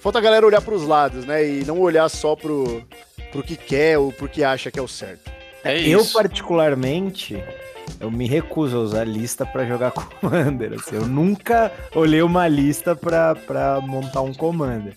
Falta 0.00 0.18
a 0.18 0.22
galera 0.22 0.44
olhar 0.44 0.60
para 0.60 0.74
os 0.74 0.86
lados, 0.86 1.24
né? 1.24 1.46
E 1.46 1.64
não 1.64 1.80
olhar 1.80 2.08
só 2.08 2.34
pro, 2.34 2.82
pro 3.30 3.42
que 3.42 3.56
quer 3.56 3.98
ou 3.98 4.12
pro 4.12 4.28
que 4.28 4.42
acha 4.42 4.70
que 4.70 4.78
é 4.78 4.82
o 4.82 4.88
certo. 4.88 5.30
É 5.62 5.80
eu, 5.80 6.04
particularmente, 6.04 7.42
eu 7.98 8.10
me 8.10 8.26
recuso 8.26 8.76
a 8.76 8.80
usar 8.80 9.04
lista 9.04 9.46
para 9.46 9.64
jogar 9.64 9.92
Commander. 10.20 10.74
Assim, 10.74 10.96
eu 10.96 11.06
nunca 11.06 11.72
olhei 11.94 12.20
uma 12.20 12.46
lista 12.48 12.94
para 12.94 13.80
montar 13.80 14.20
um 14.20 14.34
Commander. 14.34 14.94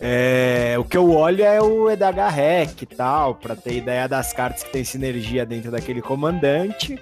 É, 0.00 0.76
o 0.78 0.84
que 0.84 0.96
eu 0.96 1.10
olho 1.10 1.44
é 1.44 1.60
o 1.60 1.90
EDH 1.90 2.30
Rec 2.32 2.82
e 2.82 2.86
tal, 2.86 3.34
para 3.34 3.56
ter 3.56 3.74
ideia 3.74 4.06
das 4.08 4.32
cartas 4.32 4.62
que 4.62 4.70
tem 4.70 4.84
sinergia 4.84 5.44
dentro 5.44 5.70
daquele 5.70 6.00
comandante. 6.00 6.98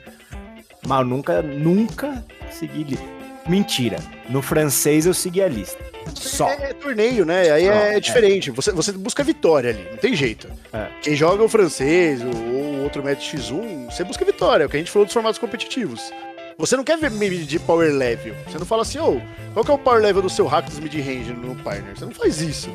Mas 0.86 1.00
eu 1.00 1.04
nunca, 1.04 1.42
nunca 1.42 2.24
segui. 2.50 2.98
Mentira. 3.46 3.98
No 4.28 4.42
francês 4.42 5.06
eu 5.06 5.14
segui 5.14 5.42
a 5.42 5.48
lista. 5.48 5.78
Só. 6.14 6.48
É, 6.48 6.70
é 6.70 6.72
torneio, 6.72 7.24
né? 7.24 7.50
Aí 7.50 7.66
Só, 7.66 7.72
é, 7.72 7.94
é, 7.94 8.00
diferente. 8.00 8.50
Você, 8.50 8.72
você 8.72 8.92
busca 8.92 9.22
vitória 9.22 9.70
ali, 9.70 9.86
não 9.90 9.98
tem 9.98 10.14
jeito. 10.14 10.48
É. 10.72 10.88
Quem 11.02 11.14
joga 11.14 11.42
o 11.44 11.48
francês 11.48 12.22
ou, 12.22 12.30
ou 12.30 12.82
outro 12.82 13.04
match 13.04 13.34
X1, 13.34 13.90
você 13.90 14.04
busca 14.04 14.24
vitória. 14.24 14.64
É 14.64 14.66
o 14.66 14.70
que 14.70 14.76
a 14.76 14.78
gente 14.80 14.90
falou 14.90 15.04
dos 15.04 15.12
formatos 15.12 15.38
competitivos. 15.38 16.12
Você 16.58 16.76
não 16.76 16.84
quer 16.84 16.96
ver 16.98 17.10
medir 17.10 17.60
power 17.60 17.92
level. 17.92 18.34
Você 18.46 18.58
não 18.58 18.66
fala 18.66 18.82
assim, 18.82 18.98
ô, 18.98 19.16
oh, 19.16 19.52
qual 19.52 19.64
que 19.64 19.70
é 19.70 19.74
o 19.74 19.78
power 19.78 20.02
level 20.02 20.22
do 20.22 20.30
seu 20.30 20.46
hack 20.46 20.66
dos 20.66 20.78
mid-range 20.78 21.32
no 21.32 21.54
partner? 21.56 21.96
Você 21.96 22.04
não 22.04 22.12
faz 22.12 22.40
isso. 22.40 22.70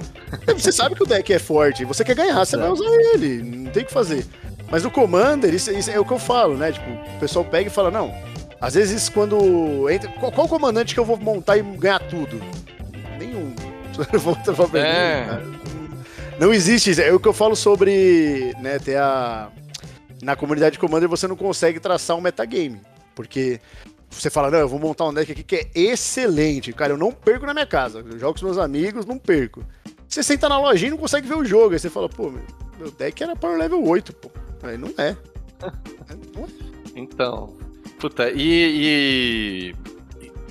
você 0.48 0.72
sabe 0.72 0.96
que 0.96 1.04
o 1.04 1.08
deck 1.08 1.34
é 1.34 1.40
forte, 1.40 1.84
você 1.84 2.04
quer 2.04 2.16
ganhar, 2.16 2.46
você 2.46 2.58
vai 2.58 2.70
usar 2.70 2.86
ele. 3.14 3.42
Não 3.42 3.72
tem 3.72 3.84
o 3.84 3.86
que 3.86 3.92
fazer. 3.92 4.26
Mas 4.70 4.84
no 4.84 4.92
Commander, 4.92 5.54
isso, 5.54 5.72
isso, 5.72 5.90
é 5.90 6.00
o 6.00 6.06
que 6.06 6.14
eu 6.14 6.20
falo, 6.20 6.56
né? 6.56 6.72
Tipo, 6.72 6.90
o 6.90 7.20
pessoal 7.20 7.44
pega 7.44 7.68
e 7.68 7.74
fala, 7.74 7.92
não. 7.92 8.14
Às 8.60 8.76
vezes, 8.76 9.10
quando. 9.10 9.90
Entra, 9.90 10.10
qual, 10.12 10.32
qual 10.32 10.48
comandante 10.48 10.94
que 10.94 11.00
eu 11.00 11.06
vou 11.06 11.18
montar 11.18 11.58
e 11.58 11.62
ganhar 11.62 12.00
tudo? 12.00 12.40
nenhum. 13.22 13.54
Volta 14.20 14.54
pra 14.54 14.80
é. 14.80 15.42
Não 16.40 16.54
existe 16.54 16.92
isso. 16.92 17.02
É 17.02 17.14
o 17.14 17.20
que 17.20 17.28
eu 17.28 17.34
falo 17.34 17.56
sobre, 17.56 18.56
né, 18.60 18.80
ter 18.80 18.98
a... 18.98 19.50
Na 20.22 20.36
comunidade 20.36 20.74
de 20.74 20.80
Commander 20.80 21.10
você 21.10 21.28
não 21.28 21.36
consegue 21.36 21.80
traçar 21.80 22.16
um 22.16 22.22
metagame. 22.22 22.80
Porque 23.16 23.60
você 24.10 24.30
fala, 24.30 24.52
não, 24.52 24.60
eu 24.60 24.68
vou 24.68 24.80
montar 24.80 25.06
um 25.06 25.14
deck 25.14 25.32
aqui 25.32 25.44
que 25.44 25.56
é 25.56 25.70
excelente. 25.74 26.74
Cara, 26.74 26.94
eu 26.94 26.98
não 26.98 27.12
perco 27.12 27.46
na 27.46 27.54
minha 27.54 27.66
casa. 27.66 28.00
Eu 28.00 28.20
jogo 28.20 28.34
com 28.34 28.38
os 28.38 28.44
meus 28.44 28.58
amigos, 28.58 29.06
não 29.06 29.18
perco. 29.18 29.64
Você 30.08 30.22
senta 30.22 30.50
na 30.50 30.60
lojinha 30.60 30.90
e 30.90 30.92
não 30.92 30.98
consegue 30.98 31.28
ver 31.28 31.36
o 31.36 31.46
jogo. 31.46 31.74
Aí 31.74 31.80
você 31.80 31.90
fala, 31.90 32.10
pô, 32.10 32.32
meu 32.78 32.92
deck 32.92 33.24
era 33.24 33.36
Power 33.36 33.58
Level 33.58 33.84
8, 33.84 34.14
pô. 34.14 34.30
Aí 34.64 34.78
não 34.78 34.94
é. 34.98 35.16
Então. 36.94 37.56
Puta, 38.00 38.30
e, 38.32 39.74
e. 39.74 39.76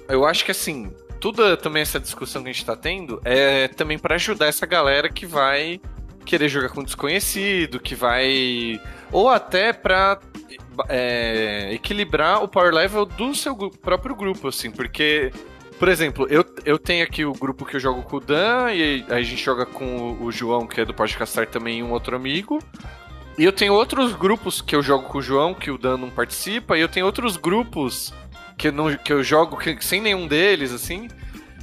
Eu 0.09 0.25
acho 0.25 0.43
que 0.45 0.51
assim, 0.51 0.91
toda 1.21 1.57
também 1.57 1.83
essa 1.83 2.01
discussão 2.01 2.43
que 2.43 2.49
a 2.49 2.53
gente 2.53 2.65
tá 2.65 2.75
tendo 2.75 3.21
é 3.25 3.69
também 3.69 3.99
para 3.99 4.15
ajudar 4.15 4.47
essa 4.47 4.65
galera 4.65 5.11
que 5.11 5.27
vai 5.27 5.81
querer 6.25 6.49
jogar 6.49 6.71
com 6.71 6.83
desconhecido, 6.83 7.79
que 7.79 7.95
vai. 7.95 8.81
Ou 9.13 9.29
até 9.29 9.73
pra 9.73 10.19
é, 10.89 11.73
equilibrar 11.73 12.43
o 12.43 12.49
power 12.49 12.73
level 12.73 13.05
do 13.05 13.35
seu 13.35 13.57
próprio 13.71 14.15
grupo, 14.15 14.49
assim, 14.49 14.71
porque. 14.71 15.33
Por 15.79 15.89
exemplo, 15.89 16.27
eu, 16.29 16.45
eu 16.67 16.79
tenho 16.79 17.03
aqui 17.03 17.25
o 17.25 17.33
grupo 17.33 17.65
que 17.65 17.75
eu 17.75 17.81
jogo 17.81 18.03
com 18.03 18.19
o 18.19 18.21
Dan, 18.21 18.71
e 18.71 19.03
a 19.09 19.23
gente 19.23 19.43
joga 19.43 19.65
com 19.65 20.15
o, 20.21 20.31
João, 20.31 20.67
que 20.67 20.83
é 20.83 20.85
do 20.85 20.93
Podcastar 20.93 21.47
também, 21.47 21.79
e 21.79 21.83
um 21.83 21.91
outro 21.91 22.15
amigo. 22.15 22.59
E 23.39 23.45
eu 23.45 23.53
tenho 23.53 23.73
outros 23.73 24.13
grupos 24.13 24.61
que 24.61 24.77
eu 24.77 24.83
jogo 24.83 25.09
com 25.09 25.17
o 25.17 25.23
João, 25.23 25.55
que 25.55 25.71
o 25.71 25.79
Dan 25.79 25.97
não 25.97 26.11
participa, 26.11 26.77
e 26.77 26.83
eu 26.83 26.89
tenho 26.89 27.07
outros 27.07 27.39
grupos 27.39 28.13
que 28.59 28.69
eu, 28.69 28.73
não, 28.73 28.95
que 28.95 29.11
eu 29.11 29.23
jogo 29.23 29.57
sem 29.81 30.03
nenhum 30.03 30.27
deles, 30.27 30.71
assim. 30.71 31.09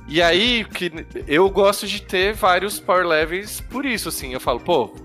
E 0.08 0.20
aí, 0.20 0.66
que 0.66 0.92
eu 1.28 1.48
gosto 1.48 1.86
de 1.86 2.02
ter 2.02 2.34
vários 2.34 2.80
power 2.80 3.06
levels 3.06 3.62
por 3.62 3.86
isso, 3.86 4.10
assim. 4.10 4.34
Eu 4.34 4.40
falo, 4.40 4.60
pô, 4.60 4.96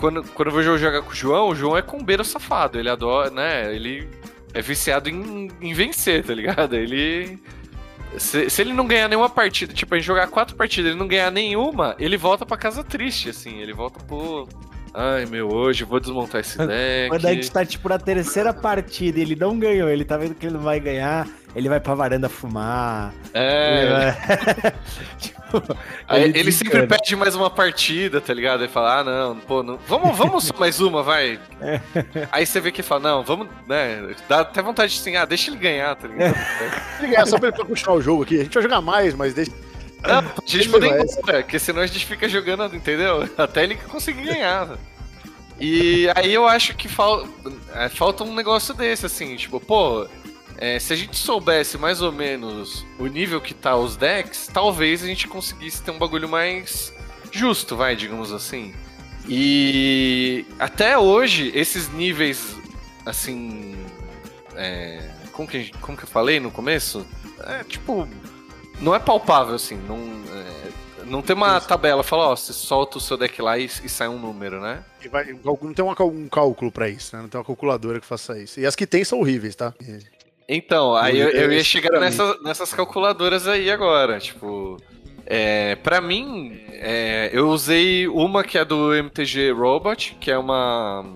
quando, 0.00 0.24
quando 0.32 0.48
eu 0.48 0.54
vou 0.54 0.78
jogar 0.78 1.02
com 1.02 1.10
o 1.10 1.14
João, 1.14 1.50
o 1.50 1.54
João 1.54 1.76
é 1.76 1.82
combeiro 1.82 2.24
safado. 2.24 2.78
Ele 2.78 2.88
adora, 2.88 3.28
né? 3.30 3.72
Ele 3.74 4.08
é 4.54 4.62
viciado 4.62 5.10
em, 5.10 5.50
em 5.60 5.74
vencer, 5.74 6.24
tá 6.24 6.32
ligado? 6.32 6.74
Ele. 6.74 7.38
Se, 8.16 8.48
se, 8.48 8.62
ele 8.62 8.72
não 8.72 8.86
ganhar 8.86 9.08
nenhuma 9.08 9.28
partida, 9.28 9.74
tipo, 9.74 9.94
a 9.94 9.98
gente 9.98 10.06
jogar 10.06 10.26
quatro 10.28 10.56
partidas 10.56 10.90
ele 10.90 10.98
não 10.98 11.06
ganhar 11.06 11.30
nenhuma, 11.30 11.94
ele 11.98 12.16
volta 12.16 12.46
pra 12.46 12.56
casa 12.56 12.82
triste, 12.82 13.28
assim. 13.28 13.58
Ele 13.58 13.74
volta 13.74 14.02
pro. 14.02 14.48
Ai, 14.94 15.26
meu, 15.26 15.48
hoje 15.52 15.84
vou 15.84 16.00
desmontar 16.00 16.40
esse 16.40 16.56
deck. 16.56 17.10
Quando 17.10 17.26
a 17.26 17.34
gente 17.34 17.50
tá, 17.50 17.64
tipo, 17.64 17.88
na 17.88 17.98
terceira 17.98 18.54
partida 18.54 19.18
e 19.18 19.22
ele 19.22 19.36
não 19.36 19.58
ganhou, 19.58 19.88
ele 19.90 20.04
tá 20.04 20.16
vendo 20.16 20.34
que 20.34 20.46
ele 20.46 20.54
não 20.54 20.62
vai 20.62 20.80
ganhar, 20.80 21.28
ele 21.54 21.68
vai 21.68 21.78
pra 21.78 21.94
varanda 21.94 22.28
fumar. 22.28 23.12
É. 23.34 24.16
tipo, 25.18 25.36
Aí, 25.36 25.39
ele, 26.10 26.38
ele 26.38 26.52
sempre 26.52 26.86
pede 26.86 27.16
mais 27.16 27.34
uma 27.34 27.50
partida, 27.50 28.20
tá 28.20 28.32
ligado? 28.32 28.62
Ele 28.62 28.72
fala, 28.72 29.00
ah, 29.00 29.04
não, 29.04 29.36
pô, 29.36 29.62
não... 29.62 29.78
vamos, 29.86 30.16
vamos 30.16 30.44
só 30.44 30.54
mais 30.58 30.80
uma, 30.80 31.02
vai. 31.02 31.38
É. 31.60 31.80
Aí 32.30 32.46
você 32.46 32.60
vê 32.60 32.70
que 32.72 32.82
fala, 32.82 33.00
não, 33.00 33.22
vamos, 33.22 33.48
né? 33.66 34.14
Dá 34.28 34.40
até 34.40 34.62
vontade 34.62 34.92
de 34.92 35.00
assim, 35.00 35.16
ah, 35.16 35.24
deixa 35.24 35.50
ele 35.50 35.58
ganhar, 35.58 35.94
tá 35.96 36.08
ligado? 36.08 36.34
É. 36.36 37.00
Ele 37.00 37.08
ganhar 37.12 37.26
só 37.26 37.38
pra 37.38 37.48
ele 37.48 37.56
continuar 37.56 37.96
o 37.96 38.02
jogo 38.02 38.22
aqui. 38.22 38.40
A 38.40 38.42
gente 38.44 38.52
vai 38.52 38.62
jogar 38.62 38.80
mais, 38.82 39.14
mas 39.14 39.32
deixa. 39.32 39.50
Não, 40.02 40.18
a 40.18 40.24
gente 40.46 40.68
poder 40.68 40.86
ir 40.86 41.18
embora, 41.18 41.42
porque 41.42 41.58
senão 41.58 41.82
a 41.82 41.86
gente 41.86 42.04
fica 42.04 42.28
jogando, 42.28 42.74
entendeu? 42.74 43.28
Até 43.36 43.64
ele 43.64 43.76
conseguir 43.76 44.24
ganhar. 44.24 44.76
E 45.58 46.08
aí 46.14 46.32
eu 46.32 46.46
acho 46.46 46.74
que 46.74 46.88
fal... 46.88 47.26
É, 47.74 47.88
falta 47.88 48.24
um 48.24 48.34
negócio 48.34 48.72
desse, 48.72 49.06
assim, 49.06 49.36
tipo, 49.36 49.60
pô, 49.60 50.06
é, 50.60 50.78
se 50.78 50.92
a 50.92 50.96
gente 50.96 51.16
soubesse 51.16 51.78
mais 51.78 52.02
ou 52.02 52.12
menos 52.12 52.86
o 52.98 53.06
nível 53.06 53.40
que 53.40 53.54
tá 53.54 53.74
os 53.76 53.96
decks, 53.96 54.46
talvez 54.52 55.02
a 55.02 55.06
gente 55.06 55.26
conseguisse 55.26 55.82
ter 55.82 55.90
um 55.90 55.98
bagulho 55.98 56.28
mais 56.28 56.92
justo, 57.32 57.74
vai, 57.76 57.96
digamos 57.96 58.30
assim. 58.32 58.74
E 59.26 60.44
até 60.58 60.98
hoje, 60.98 61.50
esses 61.54 61.88
níveis, 61.88 62.56
assim. 63.06 63.74
É, 64.54 65.08
como, 65.32 65.48
que, 65.48 65.72
como 65.80 65.96
que 65.96 66.04
eu 66.04 66.08
falei 66.08 66.38
no 66.38 66.50
começo? 66.50 67.06
É 67.46 67.64
tipo 67.64 68.06
não 68.80 68.94
é 68.94 68.98
palpável, 68.98 69.54
assim. 69.54 69.76
Não, 69.86 69.98
é, 69.98 71.04
não 71.04 71.22
tem 71.22 71.36
uma 71.36 71.60
tabela, 71.60 72.02
fala, 72.02 72.28
ó, 72.28 72.36
você 72.36 72.52
solta 72.52 72.98
o 72.98 73.00
seu 73.00 73.16
deck 73.16 73.40
lá 73.40 73.58
e, 73.58 73.64
e 73.64 73.88
sai 73.88 74.08
um 74.08 74.18
número, 74.18 74.60
né? 74.60 74.82
Vai, 75.10 75.34
não 75.44 75.74
tem 75.74 75.84
um 75.84 76.28
cálculo 76.28 76.72
para 76.72 76.88
isso, 76.88 77.14
né? 77.14 77.22
Não 77.22 77.28
tem 77.28 77.38
uma 77.38 77.44
calculadora 77.44 78.00
que 78.00 78.06
faça 78.06 78.38
isso. 78.38 78.58
E 78.58 78.66
as 78.66 78.74
que 78.74 78.86
tem 78.86 79.04
são 79.04 79.20
horríveis, 79.20 79.54
tá? 79.54 79.74
Então, 80.52 80.96
aí 80.96 81.16
eu, 81.20 81.28
eu 81.28 81.52
ia 81.52 81.62
chegar 81.62 82.00
nessa, 82.00 82.36
nessas 82.42 82.74
calculadoras 82.74 83.46
aí 83.46 83.70
agora, 83.70 84.18
tipo. 84.18 84.76
É, 85.24 85.76
para 85.76 86.00
mim, 86.00 86.60
é, 86.72 87.30
eu 87.32 87.48
usei 87.50 88.08
uma 88.08 88.42
que 88.42 88.58
é 88.58 88.64
do 88.64 88.92
MTG 88.92 89.52
Robot, 89.52 90.16
que 90.20 90.28
é 90.28 90.36
uma. 90.36 91.06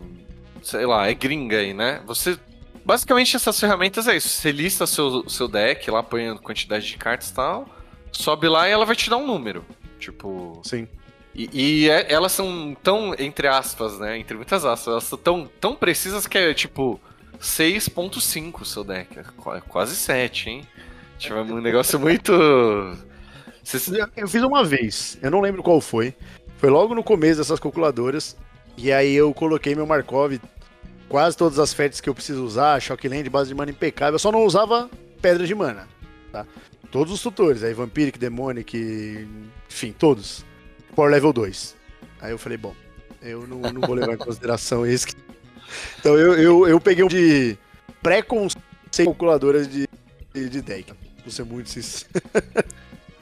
Sei 0.63 0.87
lá, 0.87 1.09
é 1.11 1.15
gringa 1.15 1.59
aí, 1.59 1.75
né? 1.75 2.01
Você 2.07 2.39
Basicamente, 2.85 3.35
essas 3.35 3.59
ferramentas 3.59 4.07
é 4.07 4.17
isso. 4.17 4.29
Você 4.29 4.53
lista 4.53 4.87
seu, 4.87 5.29
seu 5.29 5.49
deck 5.49 5.91
lá, 5.91 6.03
põe 6.03 6.29
a 6.29 6.35
quantidade 6.37 6.87
de 6.87 6.99
cartas 6.99 7.31
e 7.31 7.35
tal, 7.35 7.67
sobe 8.13 8.47
lá 8.47 8.69
e 8.69 8.73
ela 8.73 8.85
vai 8.85 8.95
te 8.95 9.09
dar 9.09 9.17
um 9.17 9.27
número. 9.27 9.65
Tipo. 9.99 10.61
Sim. 10.63 10.87
E, 11.35 11.49
e 11.53 11.91
é, 11.91 12.13
elas 12.13 12.31
são 12.31 12.77
tão, 12.83 13.15
entre 13.19 13.49
aspas, 13.49 13.99
né? 13.99 14.19
Entre 14.19 14.37
muitas 14.37 14.65
aspas, 14.65 14.93
elas 14.93 15.05
são 15.05 15.19
tão, 15.19 15.51
tão 15.61 15.75
precisas 15.75 16.27
que 16.27 16.37
é 16.37 16.53
tipo 16.53 17.01
6.5 17.45 18.63
o 18.63 18.65
seu 18.65 18.83
deck. 18.83 19.19
É 19.19 19.61
quase 19.69 19.95
7, 19.95 20.51
hein? 20.51 20.69
Tipo, 21.19 21.35
é 21.35 21.43
um 21.43 21.61
negócio 21.63 22.01
muito. 22.01 22.33
Eu 24.17 24.29
fiz 24.29 24.43
uma 24.43 24.65
vez, 24.65 25.19
eu 25.23 25.31
não 25.31 25.41
lembro 25.41 25.63
qual 25.63 25.81
foi. 25.81 26.15
Foi 26.59 26.71
logo 26.71 26.95
no 26.95 27.05
começo 27.05 27.39
dessas 27.39 27.61
calculadoras. 27.61 28.37
E 28.77 28.91
aí 28.93 29.15
eu 29.15 29.33
coloquei 29.33 29.75
meu 29.75 29.87
Markov 29.87 30.39
quase 31.09 31.37
todas 31.37 31.59
as 31.59 31.73
fetes 31.73 32.01
que 32.01 32.09
eu 32.09 32.15
preciso 32.15 32.45
usar, 32.45 32.81
Shockland, 32.81 33.29
base 33.31 33.49
de 33.49 33.55
mana 33.55 33.71
impecável, 33.71 34.15
eu 34.15 34.19
só 34.19 34.33
não 34.33 34.45
usava 34.45 34.91
pedra 35.23 35.47
de 35.47 35.55
mana, 35.55 35.87
tá? 36.33 36.45
Todos 36.91 37.13
os 37.13 37.23
tutores, 37.23 37.63
aí 37.63 37.73
Vampiric, 37.73 38.19
Demonic, 38.19 39.29
enfim, 39.71 39.95
todos. 39.97 40.45
Power 40.95 41.11
level 41.11 41.33
2. 41.33 41.77
Aí 42.21 42.33
eu 42.33 42.39
falei, 42.39 42.59
bom, 42.59 42.75
eu 43.23 43.47
não, 43.47 43.61
não 43.61 43.81
vou 43.81 43.95
levar 43.95 44.15
em 44.15 44.19
consideração 44.19 44.87
esse. 44.87 45.15
Então 45.99 46.17
eu, 46.17 46.35
eu, 46.35 46.69
eu 46.69 46.81
peguei 46.81 47.05
um 47.05 47.09
de 47.09 47.57
pré-conceito 48.03 48.63
calculadoras 49.05 49.69
de, 49.69 49.89
de, 50.35 50.49
de 50.49 50.63
deck. 50.63 50.93
Vou 51.23 51.31
ser 51.31 51.45
muito 51.45 51.71
sincero. 51.71 52.11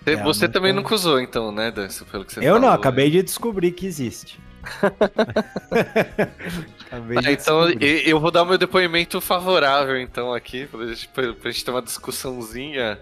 Você, 0.04 0.10
é, 0.10 0.16
você 0.16 0.48
também 0.48 0.72
nunca 0.72 0.94
usou, 0.94 1.20
então, 1.20 1.52
né, 1.52 1.70
Dan? 1.70 1.88
Pelo 2.10 2.24
que 2.24 2.32
você 2.32 2.40
Eu 2.40 2.54
falou, 2.54 2.60
não, 2.60 2.70
acabei 2.70 3.08
de 3.08 3.22
descobrir 3.22 3.70
que 3.72 3.86
existe. 3.86 4.40
ah, 6.90 7.32
então 7.32 7.68
eu 7.70 8.20
vou 8.20 8.30
dar 8.30 8.44
meu 8.44 8.56
depoimento 8.56 9.20
favorável 9.20 10.00
então 10.00 10.32
aqui, 10.32 10.66
pra 10.66 10.86
gente, 10.86 11.08
pra 11.08 11.50
gente 11.50 11.64
ter 11.64 11.70
uma 11.70 11.82
discussãozinha. 11.82 12.98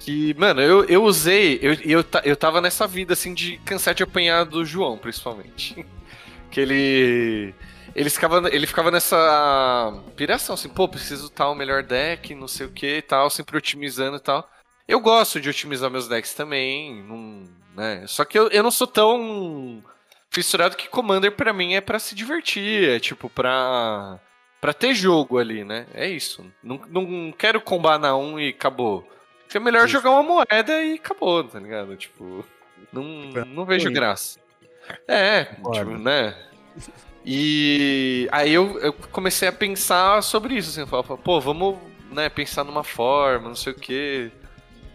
Que, 0.00 0.32
mano, 0.34 0.60
eu, 0.60 0.84
eu 0.84 1.02
usei, 1.02 1.58
eu, 1.60 1.74
eu, 1.84 2.04
eu 2.24 2.36
tava 2.36 2.60
nessa 2.60 2.86
vida 2.86 3.14
assim 3.14 3.34
de 3.34 3.58
cansar 3.58 3.94
de 3.94 4.02
apanhar 4.02 4.44
do 4.44 4.64
João, 4.64 4.96
principalmente. 4.96 5.84
que 6.50 6.60
ele. 6.60 7.54
Ele 7.98 8.10
ficava, 8.10 8.48
ele 8.54 8.64
ficava 8.64 8.92
nessa 8.92 9.92
piração, 10.14 10.54
assim, 10.54 10.68
pô, 10.68 10.86
preciso 10.86 11.28
tal 11.28 11.52
melhor 11.52 11.82
deck, 11.82 12.32
não 12.32 12.46
sei 12.46 12.64
o 12.66 12.70
que 12.70 12.98
e 12.98 13.02
tal, 13.02 13.28
sempre 13.28 13.56
otimizando 13.56 14.18
e 14.18 14.20
tal. 14.20 14.48
Eu 14.86 15.00
gosto 15.00 15.40
de 15.40 15.50
otimizar 15.50 15.90
meus 15.90 16.06
decks 16.06 16.32
também, 16.32 17.02
não, 17.02 17.42
né? 17.74 18.04
Só 18.06 18.24
que 18.24 18.38
eu, 18.38 18.46
eu 18.50 18.62
não 18.62 18.70
sou 18.70 18.86
tão 18.86 19.82
fissurado 20.30 20.76
que 20.76 20.88
Commander 20.88 21.32
para 21.32 21.52
mim 21.52 21.74
é 21.74 21.80
para 21.80 21.98
se 21.98 22.14
divertir, 22.14 22.88
é 22.88 23.00
tipo 23.00 23.28
pra 23.28 24.20
para 24.60 24.72
ter 24.72 24.94
jogo 24.94 25.36
ali, 25.36 25.64
né? 25.64 25.84
É 25.92 26.08
isso. 26.08 26.46
Não, 26.62 26.80
não 26.88 27.32
quero 27.32 27.60
combanar 27.60 28.16
um 28.16 28.38
e 28.38 28.50
acabou. 28.50 29.08
É 29.52 29.58
melhor 29.58 29.88
jogar 29.88 30.10
uma 30.10 30.22
moeda 30.22 30.84
e 30.84 30.94
acabou, 30.94 31.42
tá 31.42 31.58
ligado? 31.58 31.96
Tipo, 31.96 32.44
não, 32.92 33.02
não 33.44 33.64
vejo 33.64 33.90
graça. 33.90 34.38
É, 35.08 35.44
tipo, 35.44 35.98
né? 35.98 36.36
E 37.24 38.28
aí 38.32 38.52
eu, 38.54 38.78
eu, 38.78 38.92
comecei 38.92 39.48
a 39.48 39.52
pensar 39.52 40.22
sobre 40.22 40.54
isso, 40.54 40.70
assim, 40.70 40.80
eu 40.80 40.86
falava, 40.86 41.16
pô, 41.16 41.40
vamos 41.40 41.76
né, 42.10 42.28
pensar 42.28 42.64
numa 42.64 42.84
forma, 42.84 43.48
não 43.48 43.54
sei 43.54 43.72
o 43.72 43.76
quê. 43.76 44.30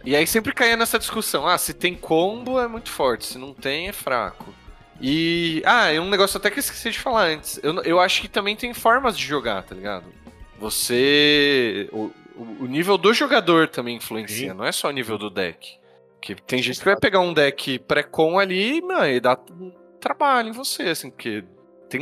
E 0.04 0.14
aí 0.14 0.26
sempre 0.26 0.52
caía 0.52 0.76
nessa 0.76 0.98
discussão, 0.98 1.46
ah, 1.46 1.56
se 1.56 1.72
tem 1.72 1.94
combo 1.94 2.60
é 2.60 2.66
muito 2.66 2.90
forte, 2.90 3.24
se 3.24 3.38
não 3.38 3.54
tem 3.54 3.88
é 3.88 3.92
fraco. 3.92 4.52
E. 5.00 5.62
Ah, 5.64 5.92
é 5.92 6.00
um 6.00 6.08
negócio 6.08 6.38
até 6.38 6.50
que 6.50 6.58
eu 6.58 6.60
esqueci 6.60 6.90
de 6.90 6.98
falar 6.98 7.26
antes. 7.26 7.58
Eu, 7.62 7.82
eu 7.82 8.00
acho 8.00 8.20
que 8.20 8.28
também 8.28 8.54
tem 8.54 8.72
formas 8.72 9.18
de 9.18 9.24
jogar, 9.24 9.62
tá 9.62 9.74
ligado? 9.74 10.06
Você. 10.58 11.88
O, 11.92 12.10
o 12.60 12.66
nível 12.66 12.98
do 12.98 13.12
jogador 13.12 13.68
também 13.68 13.96
influencia, 13.96 14.50
Sim. 14.50 14.56
não 14.56 14.64
é 14.64 14.72
só 14.72 14.88
o 14.88 14.92
nível 14.92 15.18
do 15.18 15.30
deck. 15.30 15.78
Que 16.20 16.34
tem 16.34 16.62
gente 16.62 16.78
que 16.78 16.84
vai 16.84 16.96
pegar 16.96 17.20
um 17.20 17.32
deck 17.32 17.78
pré-com 17.80 18.38
ali 18.38 18.80
mano, 18.80 19.06
e 19.06 19.20
dá 19.20 19.38
trabalho 20.00 20.48
em 20.48 20.52
você, 20.52 20.84
assim, 20.84 21.10
porque 21.10 21.44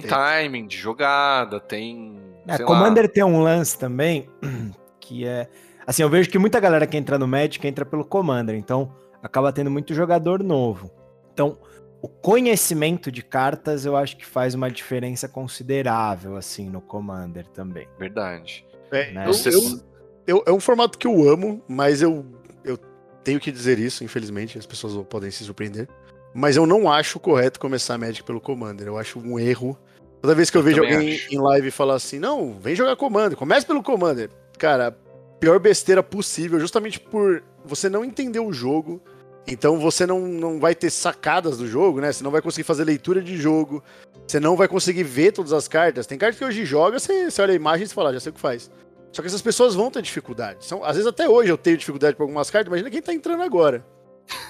tem 0.00 0.08
timing 0.08 0.66
de 0.66 0.76
jogada, 0.76 1.60
tem. 1.60 2.20
É, 2.46 2.58
Commander 2.58 3.04
lá. 3.04 3.08
tem 3.08 3.22
um 3.22 3.40
lance 3.40 3.78
também 3.78 4.28
que 5.00 5.26
é. 5.26 5.48
Assim, 5.86 6.02
eu 6.02 6.08
vejo 6.08 6.30
que 6.30 6.38
muita 6.38 6.60
galera 6.60 6.86
que 6.86 6.96
entra 6.96 7.18
no 7.18 7.26
Magic 7.26 7.66
entra 7.66 7.84
pelo 7.84 8.04
Commander, 8.04 8.54
então 8.54 8.92
acaba 9.22 9.52
tendo 9.52 9.70
muito 9.70 9.94
jogador 9.94 10.42
novo. 10.42 10.90
Então, 11.32 11.58
o 12.00 12.08
conhecimento 12.08 13.10
de 13.10 13.22
cartas 13.22 13.84
eu 13.84 13.96
acho 13.96 14.16
que 14.16 14.26
faz 14.26 14.54
uma 14.54 14.70
diferença 14.70 15.28
considerável, 15.28 16.36
assim, 16.36 16.68
no 16.68 16.80
Commander 16.80 17.46
também. 17.48 17.88
Verdade. 17.98 18.66
É, 18.90 19.12
né? 19.12 19.26
eu, 19.26 19.52
eu, 19.52 19.80
eu, 20.26 20.44
é 20.46 20.52
um 20.52 20.60
formato 20.60 20.98
que 20.98 21.06
eu 21.06 21.28
amo, 21.28 21.62
mas 21.68 22.02
eu, 22.02 22.26
eu 22.64 22.76
tenho 23.24 23.40
que 23.40 23.50
dizer 23.52 23.78
isso, 23.78 24.04
infelizmente, 24.04 24.58
as 24.58 24.66
pessoas 24.66 25.06
podem 25.06 25.30
se 25.30 25.44
surpreender. 25.44 25.88
Mas 26.34 26.56
eu 26.56 26.66
não 26.66 26.90
acho 26.90 27.20
correto 27.20 27.60
começar 27.60 27.98
Magic 27.98 28.22
pelo 28.22 28.40
Commander. 28.40 28.86
Eu 28.86 28.98
acho 28.98 29.18
um 29.18 29.38
erro. 29.38 29.78
Toda 30.20 30.34
vez 30.34 30.50
que 30.50 30.56
eu, 30.56 30.60
eu 30.60 30.64
vejo 30.64 30.80
alguém 30.80 31.14
acho. 31.14 31.34
em 31.34 31.38
live 31.38 31.70
falar 31.70 31.94
assim, 31.94 32.18
não, 32.18 32.58
vem 32.60 32.74
jogar 32.74 32.96
Commander, 32.96 33.36
comece 33.36 33.66
pelo 33.66 33.82
Commander. 33.82 34.30
Cara, 34.58 34.96
pior 35.40 35.58
besteira 35.58 36.02
possível, 36.02 36.60
justamente 36.60 37.00
por 37.00 37.42
você 37.64 37.88
não 37.88 38.04
entender 38.04 38.38
o 38.38 38.52
jogo 38.52 39.02
então 39.46 39.78
você 39.78 40.06
não, 40.06 40.20
não 40.20 40.60
vai 40.60 40.74
ter 40.74 40.90
sacadas 40.90 41.58
do 41.58 41.66
jogo, 41.66 42.00
né? 42.00 42.12
Você 42.12 42.22
não 42.22 42.30
vai 42.30 42.40
conseguir 42.40 42.64
fazer 42.64 42.84
leitura 42.84 43.20
de 43.20 43.36
jogo. 43.36 43.82
Você 44.26 44.38
não 44.38 44.56
vai 44.56 44.68
conseguir 44.68 45.02
ver 45.02 45.32
todas 45.32 45.52
as 45.52 45.66
cartas. 45.66 46.06
Tem 46.06 46.16
cartas 46.16 46.38
que 46.38 46.44
hoje 46.44 46.64
joga, 46.64 46.98
você, 46.98 47.30
você 47.30 47.42
olha 47.42 47.52
a 47.52 47.56
imagem 47.56 47.86
e 47.86 47.88
fala, 47.88 48.10
ah, 48.10 48.12
já 48.12 48.20
sei 48.20 48.30
o 48.30 48.34
que 48.34 48.40
faz. 48.40 48.70
Só 49.10 49.20
que 49.20 49.28
essas 49.28 49.42
pessoas 49.42 49.74
vão 49.74 49.90
ter 49.90 50.00
dificuldade. 50.00 50.64
São, 50.64 50.84
às 50.84 50.92
vezes 50.96 51.06
até 51.06 51.28
hoje 51.28 51.50
eu 51.50 51.58
tenho 51.58 51.76
dificuldade 51.76 52.16
com 52.16 52.22
algumas 52.22 52.50
cartas, 52.50 52.68
imagina 52.68 52.90
quem 52.90 53.02
tá 53.02 53.12
entrando 53.12 53.42
agora. 53.42 53.84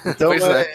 Então, 0.05 0.33
é. 0.33 0.63
É, 0.63 0.67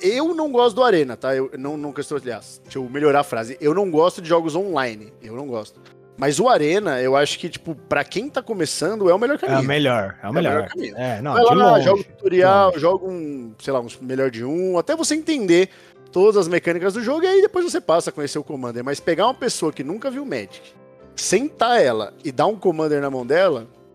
eu 0.00 0.34
não 0.34 0.50
gosto 0.50 0.76
do 0.76 0.82
Arena, 0.82 1.16
tá? 1.16 1.34
Eu 1.34 1.50
não, 1.58 1.76
não 1.76 1.92
questão, 1.92 2.18
aliás, 2.18 2.60
deixa 2.62 2.78
eu 2.78 2.88
melhorar 2.88 3.20
a 3.20 3.24
frase. 3.24 3.56
Eu 3.60 3.74
não 3.74 3.90
gosto 3.90 4.22
de 4.22 4.28
jogos 4.28 4.54
online. 4.54 5.12
Eu 5.22 5.34
não 5.34 5.46
gosto. 5.46 5.80
Mas 6.16 6.40
o 6.40 6.48
Arena, 6.48 7.00
eu 7.00 7.14
acho 7.14 7.38
que, 7.38 7.48
tipo, 7.48 7.74
pra 7.74 8.02
quem 8.02 8.30
tá 8.30 8.42
começando, 8.42 9.10
é 9.10 9.14
o 9.14 9.18
melhor 9.18 9.38
caminho. 9.38 9.58
É 9.58 9.62
o 9.62 9.66
melhor, 9.66 10.16
é 10.22 10.28
o 10.28 10.32
melhor. 10.32 10.52
É 10.52 10.54
o 10.54 10.56
melhor 10.56 10.68
caminho. 10.68 10.96
É, 10.96 11.20
não, 11.20 11.32
Vai 11.34 11.44
lá, 11.44 11.52
longe, 11.72 11.84
joga 11.84 12.00
um 12.00 12.02
tutorial, 12.04 12.78
joga 12.78 13.06
um, 13.06 13.52
sei 13.58 13.72
lá, 13.72 13.80
um 13.80 13.88
melhor 14.00 14.30
de 14.30 14.42
um, 14.42 14.78
até 14.78 14.96
você 14.96 15.14
entender 15.14 15.68
todas 16.10 16.38
as 16.38 16.48
mecânicas 16.48 16.94
do 16.94 17.02
jogo, 17.02 17.24
e 17.24 17.26
aí 17.26 17.42
depois 17.42 17.70
você 17.70 17.80
passa 17.80 18.08
a 18.08 18.12
conhecer 18.12 18.38
o 18.38 18.44
Commander. 18.44 18.82
Mas 18.82 18.98
pegar 18.98 19.26
uma 19.26 19.34
pessoa 19.34 19.70
que 19.70 19.84
nunca 19.84 20.10
viu 20.10 20.24
Magic, 20.24 20.62
sentar 21.14 21.82
ela 21.82 22.14
e 22.24 22.32
dar 22.32 22.46
um 22.46 22.56
Commander 22.56 23.02
na 23.02 23.10
mão 23.10 23.26
dela, 23.26 23.66
É, 23.66 23.85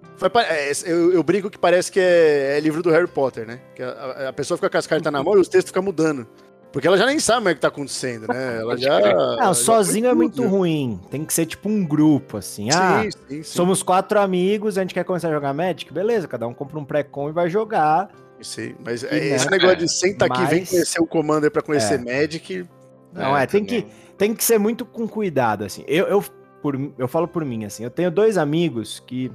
eu, 0.85 1.13
eu, 1.13 1.23
brinco 1.23 1.49
que 1.49 1.57
parece 1.57 1.91
que 1.91 1.99
é, 1.99 2.57
é, 2.57 2.59
livro 2.59 2.83
do 2.83 2.89
Harry 2.89 3.07
Potter, 3.07 3.47
né? 3.47 3.59
Que 3.75 3.81
a, 3.81 4.29
a, 4.29 4.33
pessoa 4.33 4.57
fica 4.57 4.69
com 4.69 4.77
as 4.77 4.87
cartas 4.87 5.11
na 5.11 5.23
mão 5.23 5.37
e 5.37 5.39
os 5.39 5.47
textos 5.47 5.69
ficam 5.69 5.83
mudando. 5.83 6.27
Porque 6.71 6.87
ela 6.87 6.97
já 6.97 7.05
nem 7.05 7.19
sabe 7.19 7.51
o 7.51 7.55
que 7.55 7.59
tá 7.59 7.67
acontecendo, 7.67 8.27
né? 8.27 8.59
Ela 8.59 8.77
já. 8.77 8.99
Não, 9.13 9.37
já 9.37 9.53
sozinho 9.53 10.07
é 10.07 10.13
muito 10.13 10.41
ruim. 10.47 10.99
Tem 11.09 11.25
que 11.25 11.33
ser 11.33 11.45
tipo 11.45 11.67
um 11.67 11.85
grupo, 11.85 12.37
assim. 12.37 12.69
Ah, 12.71 13.03
sim, 13.03 13.11
sim, 13.11 13.19
sim. 13.27 13.43
somos 13.43 13.83
quatro 13.83 14.19
amigos, 14.19 14.77
a 14.77 14.81
gente 14.81 14.93
quer 14.93 15.03
começar 15.03 15.27
a 15.27 15.31
jogar 15.31 15.53
Magic? 15.53 15.91
Beleza, 15.91 16.27
cada 16.27 16.47
um 16.47 16.53
compra 16.53 16.79
um 16.79 16.85
pré-com 16.85 17.29
e 17.29 17.33
vai 17.33 17.49
jogar. 17.49 18.09
Sim, 18.41 18.75
mas 18.83 19.03
e, 19.03 19.07
esse 19.07 19.45
né? 19.45 19.57
negócio 19.57 19.77
de 19.77 19.89
senta 19.89 20.25
aqui, 20.25 20.39
mas... 20.39 20.49
vem 20.49 20.65
conhecer 20.65 21.01
o 21.01 21.05
Commander 21.05 21.51
para 21.51 21.61
conhecer 21.61 21.95
é. 21.95 22.21
Magic. 22.21 22.65
Não, 23.13 23.37
é, 23.37 23.43
é 23.43 23.45
tem, 23.45 23.65
que, 23.65 23.85
tem 24.17 24.33
que 24.33 24.43
ser 24.43 24.57
muito 24.57 24.85
com 24.85 25.07
cuidado, 25.07 25.65
assim. 25.65 25.83
Eu, 25.87 26.07
eu, 26.07 26.23
por, 26.61 26.79
eu 26.97 27.07
falo 27.07 27.27
por 27.27 27.43
mim, 27.43 27.65
assim, 27.65 27.83
eu 27.83 27.89
tenho 27.89 28.09
dois 28.09 28.37
amigos 28.37 29.01
que 29.05 29.29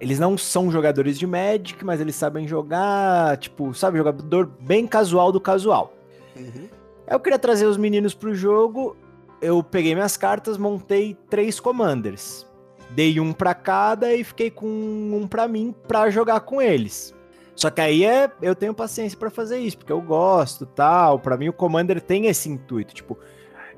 eles 0.00 0.18
não 0.18 0.38
são 0.38 0.70
jogadores 0.70 1.18
de 1.18 1.26
Magic, 1.26 1.84
mas 1.84 2.00
eles 2.00 2.16
sabem 2.16 2.48
jogar, 2.48 3.36
tipo, 3.36 3.74
sabe, 3.74 3.98
jogador 3.98 4.50
bem 4.58 4.86
casual 4.86 5.30
do 5.30 5.40
casual. 5.40 5.92
Uhum. 6.34 6.68
Eu 7.06 7.20
queria 7.20 7.38
trazer 7.38 7.66
os 7.66 7.76
meninos 7.76 8.14
pro 8.14 8.34
jogo. 8.34 8.96
Eu 9.42 9.62
peguei 9.62 9.94
minhas 9.94 10.16
cartas, 10.16 10.56
montei 10.56 11.16
três 11.28 11.60
commanders. 11.60 12.46
Dei 12.90 13.20
um 13.20 13.32
para 13.32 13.54
cada 13.54 14.14
e 14.14 14.24
fiquei 14.24 14.50
com 14.50 14.66
um 14.66 15.26
para 15.28 15.46
mim 15.46 15.74
para 15.86 16.08
jogar 16.08 16.40
com 16.40 16.62
eles. 16.62 17.14
Só 17.54 17.68
que 17.68 17.80
aí 17.80 18.04
é, 18.04 18.30
eu 18.40 18.54
tenho 18.54 18.72
paciência 18.72 19.18
para 19.18 19.28
fazer 19.28 19.58
isso, 19.58 19.76
porque 19.76 19.92
eu 19.92 20.00
gosto, 20.00 20.64
tal. 20.64 21.18
Para 21.18 21.36
mim 21.36 21.50
o 21.50 21.52
commander 21.52 22.00
tem 22.00 22.26
esse 22.26 22.48
intuito, 22.48 22.94
tipo, 22.94 23.18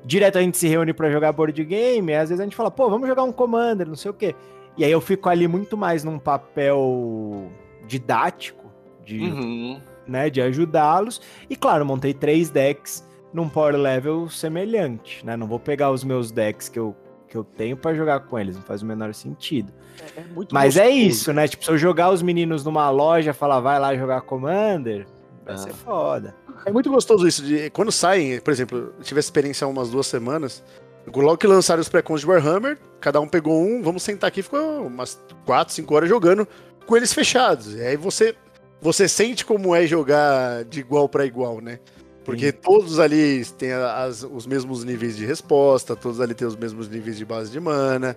direto 0.05 0.37
a 0.37 0.41
gente 0.41 0.57
se 0.57 0.67
reúne 0.69 0.93
para 0.93 1.11
jogar 1.11 1.33
board 1.33 1.61
game, 1.65 2.13
às 2.13 2.29
vezes 2.29 2.39
a 2.39 2.43
gente 2.43 2.55
fala, 2.55 2.71
pô, 2.71 2.89
vamos 2.89 3.09
jogar 3.09 3.23
um 3.23 3.31
commander, 3.31 3.87
não 3.87 3.95
sei 3.95 4.09
o 4.09 4.13
quê. 4.13 4.33
E 4.77 4.83
aí 4.83 4.91
eu 4.91 5.01
fico 5.01 5.29
ali 5.29 5.47
muito 5.47 5.77
mais 5.77 6.03
num 6.03 6.17
papel 6.17 7.51
didático, 7.87 8.71
de 9.05 9.19
uhum 9.19 9.81
né, 10.07 10.29
de 10.29 10.41
ajudá-los. 10.41 11.21
E 11.49 11.55
claro, 11.55 11.85
montei 11.85 12.13
três 12.13 12.49
decks 12.49 13.05
num 13.33 13.49
power 13.49 13.75
level 13.75 14.29
semelhante, 14.29 15.25
né? 15.25 15.35
Não 15.35 15.47
vou 15.47 15.59
pegar 15.59 15.91
os 15.91 16.03
meus 16.03 16.31
decks 16.31 16.69
que 16.69 16.77
eu, 16.77 16.95
que 17.27 17.35
eu 17.35 17.43
tenho 17.43 17.75
para 17.75 17.95
jogar 17.95 18.21
com 18.21 18.37
eles, 18.37 18.55
não 18.55 18.63
faz 18.63 18.81
o 18.81 18.85
menor 18.85 19.13
sentido. 19.13 19.73
É, 20.15 20.19
é 20.19 20.25
Mas 20.51 20.77
é 20.77 20.81
gostoso. 20.81 20.81
é 20.81 20.89
isso, 20.89 21.33
né? 21.33 21.47
Tipo, 21.47 21.65
se 21.65 21.71
eu 21.71 21.77
jogar 21.77 22.11
os 22.11 22.21
meninos 22.21 22.63
numa 22.63 22.89
loja, 22.89 23.33
falar 23.33 23.59
vai 23.59 23.79
lá 23.79 23.95
jogar 23.95 24.21
Commander, 24.21 25.07
vai 25.43 25.55
ah. 25.55 25.57
ser 25.57 25.73
foda. 25.73 26.35
É 26.65 26.71
muito 26.71 26.89
gostoso 26.89 27.27
isso 27.27 27.43
de 27.43 27.69
quando 27.71 27.91
saem, 27.91 28.39
por 28.39 28.51
exemplo, 28.51 28.93
eu 28.97 29.03
tive 29.03 29.19
essa 29.19 29.27
experiência 29.27 29.65
há 29.65 29.67
umas 29.67 29.89
duas 29.89 30.07
semanas. 30.07 30.63
Logo 31.05 31.37
que 31.37 31.47
lançaram 31.47 31.81
os 31.81 31.89
pré-cons 31.89 32.21
de 32.21 32.27
Warhammer, 32.27 32.77
cada 32.99 33.19
um 33.19 33.27
pegou 33.27 33.61
um, 33.61 33.81
vamos 33.81 34.03
sentar 34.03 34.29
aqui, 34.29 34.41
ficou 34.41 34.87
umas 34.87 35.19
4, 35.45 35.73
5 35.73 35.93
horas 35.93 36.09
jogando 36.09 36.47
com 36.85 36.95
eles 36.95 37.13
fechados. 37.13 37.75
E 37.75 37.81
aí 37.81 37.97
você 37.97 38.35
você 38.81 39.07
sente 39.07 39.45
como 39.45 39.73
é 39.73 39.87
jogar 39.87 40.65
de 40.65 40.81
igual 40.81 41.07
para 41.07 41.25
igual, 41.25 41.61
né? 41.61 41.79
Porque 42.25 42.47
Sim. 42.47 42.57
todos 42.61 42.99
ali 42.99 43.45
têm 43.57 43.71
as, 43.71 44.23
os 44.23 44.45
mesmos 44.45 44.83
níveis 44.83 45.15
de 45.15 45.25
resposta, 45.25 45.95
todos 45.95 46.19
ali 46.19 46.33
têm 46.33 46.47
os 46.47 46.55
mesmos 46.55 46.89
níveis 46.89 47.17
de 47.17 47.25
base 47.25 47.51
de 47.51 47.59
mana, 47.59 48.15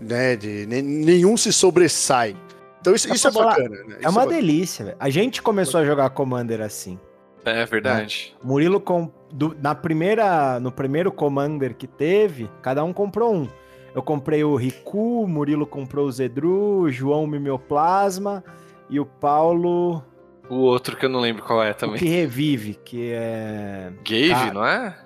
né? 0.00 0.36
De, 0.36 0.66
nenhum 0.66 1.36
se 1.36 1.52
sobressai. 1.52 2.36
Então 2.80 2.94
isso, 2.94 3.12
isso 3.12 3.28
é 3.28 3.30
bacana, 3.30 3.84
né? 3.84 3.98
é 4.00 4.08
uma 4.08 4.24
é 4.24 4.26
delícia, 4.26 4.84
velho. 4.84 4.96
A 5.00 5.10
gente 5.10 5.42
começou 5.42 5.80
a 5.80 5.84
jogar 5.84 6.08
Commander 6.10 6.60
assim. 6.60 6.98
É 7.44 7.64
verdade. 7.64 8.34
Né? 8.34 8.40
Murilo 8.42 8.80
com, 8.80 9.10
do, 9.32 9.56
na 9.60 9.74
primeira, 9.74 10.60
no 10.60 10.70
primeiro 10.70 11.10
Commander 11.12 11.74
que 11.74 11.86
teve, 11.86 12.50
cada 12.62 12.82
um 12.84 12.92
comprou 12.92 13.34
um. 13.34 13.48
Eu 13.94 14.02
comprei 14.02 14.44
o 14.44 14.56
Riku, 14.56 15.26
Murilo 15.26 15.66
comprou 15.66 16.06
o 16.06 16.12
Zedru, 16.12 16.90
João 16.90 17.24
o 17.24 17.26
Mimeoplasma, 17.26 18.44
e 18.90 19.00
o 19.00 19.06
Paulo. 19.06 20.02
O 20.48 20.56
outro 20.56 20.96
que 20.96 21.06
eu 21.06 21.08
não 21.08 21.20
lembro 21.20 21.42
qual 21.42 21.62
é 21.62 21.72
também. 21.72 21.96
O 21.96 21.98
que 21.98 22.06
revive, 22.06 22.74
que 22.74 23.10
é. 23.12 23.92
Gave, 24.04 24.32
ah, 24.32 24.52
não 24.52 24.66
é? 24.66 24.96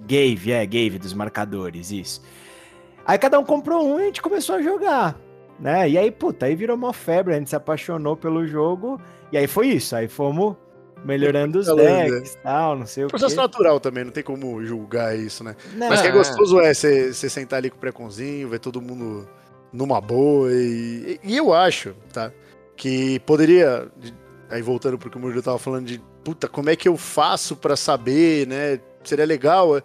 Gave, 0.00 0.52
é, 0.52 0.64
Gave 0.64 0.98
dos 0.98 1.12
marcadores, 1.12 1.90
isso. 1.90 2.22
Aí 3.06 3.18
cada 3.18 3.38
um 3.38 3.44
comprou 3.44 3.86
um 3.86 3.98
e 3.98 4.02
a 4.02 4.06
gente 4.06 4.22
começou 4.22 4.56
a 4.56 4.62
jogar, 4.62 5.16
né? 5.58 5.88
E 5.88 5.98
aí, 5.98 6.10
puta, 6.10 6.46
aí 6.46 6.54
virou 6.54 6.76
uma 6.76 6.92
febre, 6.92 7.34
a 7.34 7.38
gente 7.38 7.50
se 7.50 7.56
apaixonou 7.56 8.16
pelo 8.16 8.46
jogo. 8.46 9.00
E 9.30 9.36
aí 9.36 9.46
foi 9.46 9.68
isso, 9.68 9.94
aí 9.94 10.08
fomos 10.08 10.56
melhorando 11.04 11.58
os 11.58 11.66
decks 11.66 12.34
e 12.34 12.38
tal, 12.38 12.76
não 12.76 12.86
sei 12.86 13.04
o 13.04 13.08
Processo 13.08 13.34
quê. 13.34 13.40
natural 13.40 13.80
também, 13.80 14.04
não 14.04 14.10
tem 14.10 14.22
como 14.22 14.64
julgar 14.64 15.16
isso, 15.16 15.44
né? 15.44 15.56
Não, 15.74 15.88
Mas 15.88 16.00
que 16.00 16.08
é 16.08 16.10
gostoso 16.10 16.60
é 16.60 16.74
você 16.74 17.12
sentar 17.12 17.58
ali 17.58 17.70
com 17.70 17.76
o 17.76 17.80
preconzinho, 17.80 18.48
ver 18.48 18.58
todo 18.58 18.80
mundo 18.80 19.28
numa 19.72 20.00
boa 20.00 20.50
e, 20.52 21.20
e 21.22 21.36
eu 21.36 21.52
acho, 21.52 21.94
tá? 22.12 22.32
que 22.78 23.18
poderia, 23.20 23.90
aí 24.48 24.62
voltando 24.62 24.96
pro 24.96 25.10
que 25.10 25.16
o 25.18 25.20
Murilo 25.20 25.42
tava 25.42 25.58
falando 25.58 25.86
de, 25.86 26.00
puta, 26.24 26.48
como 26.48 26.70
é 26.70 26.76
que 26.76 26.88
eu 26.88 26.96
faço 26.96 27.56
para 27.56 27.76
saber, 27.76 28.46
né? 28.46 28.80
Seria 29.02 29.26
legal. 29.26 29.82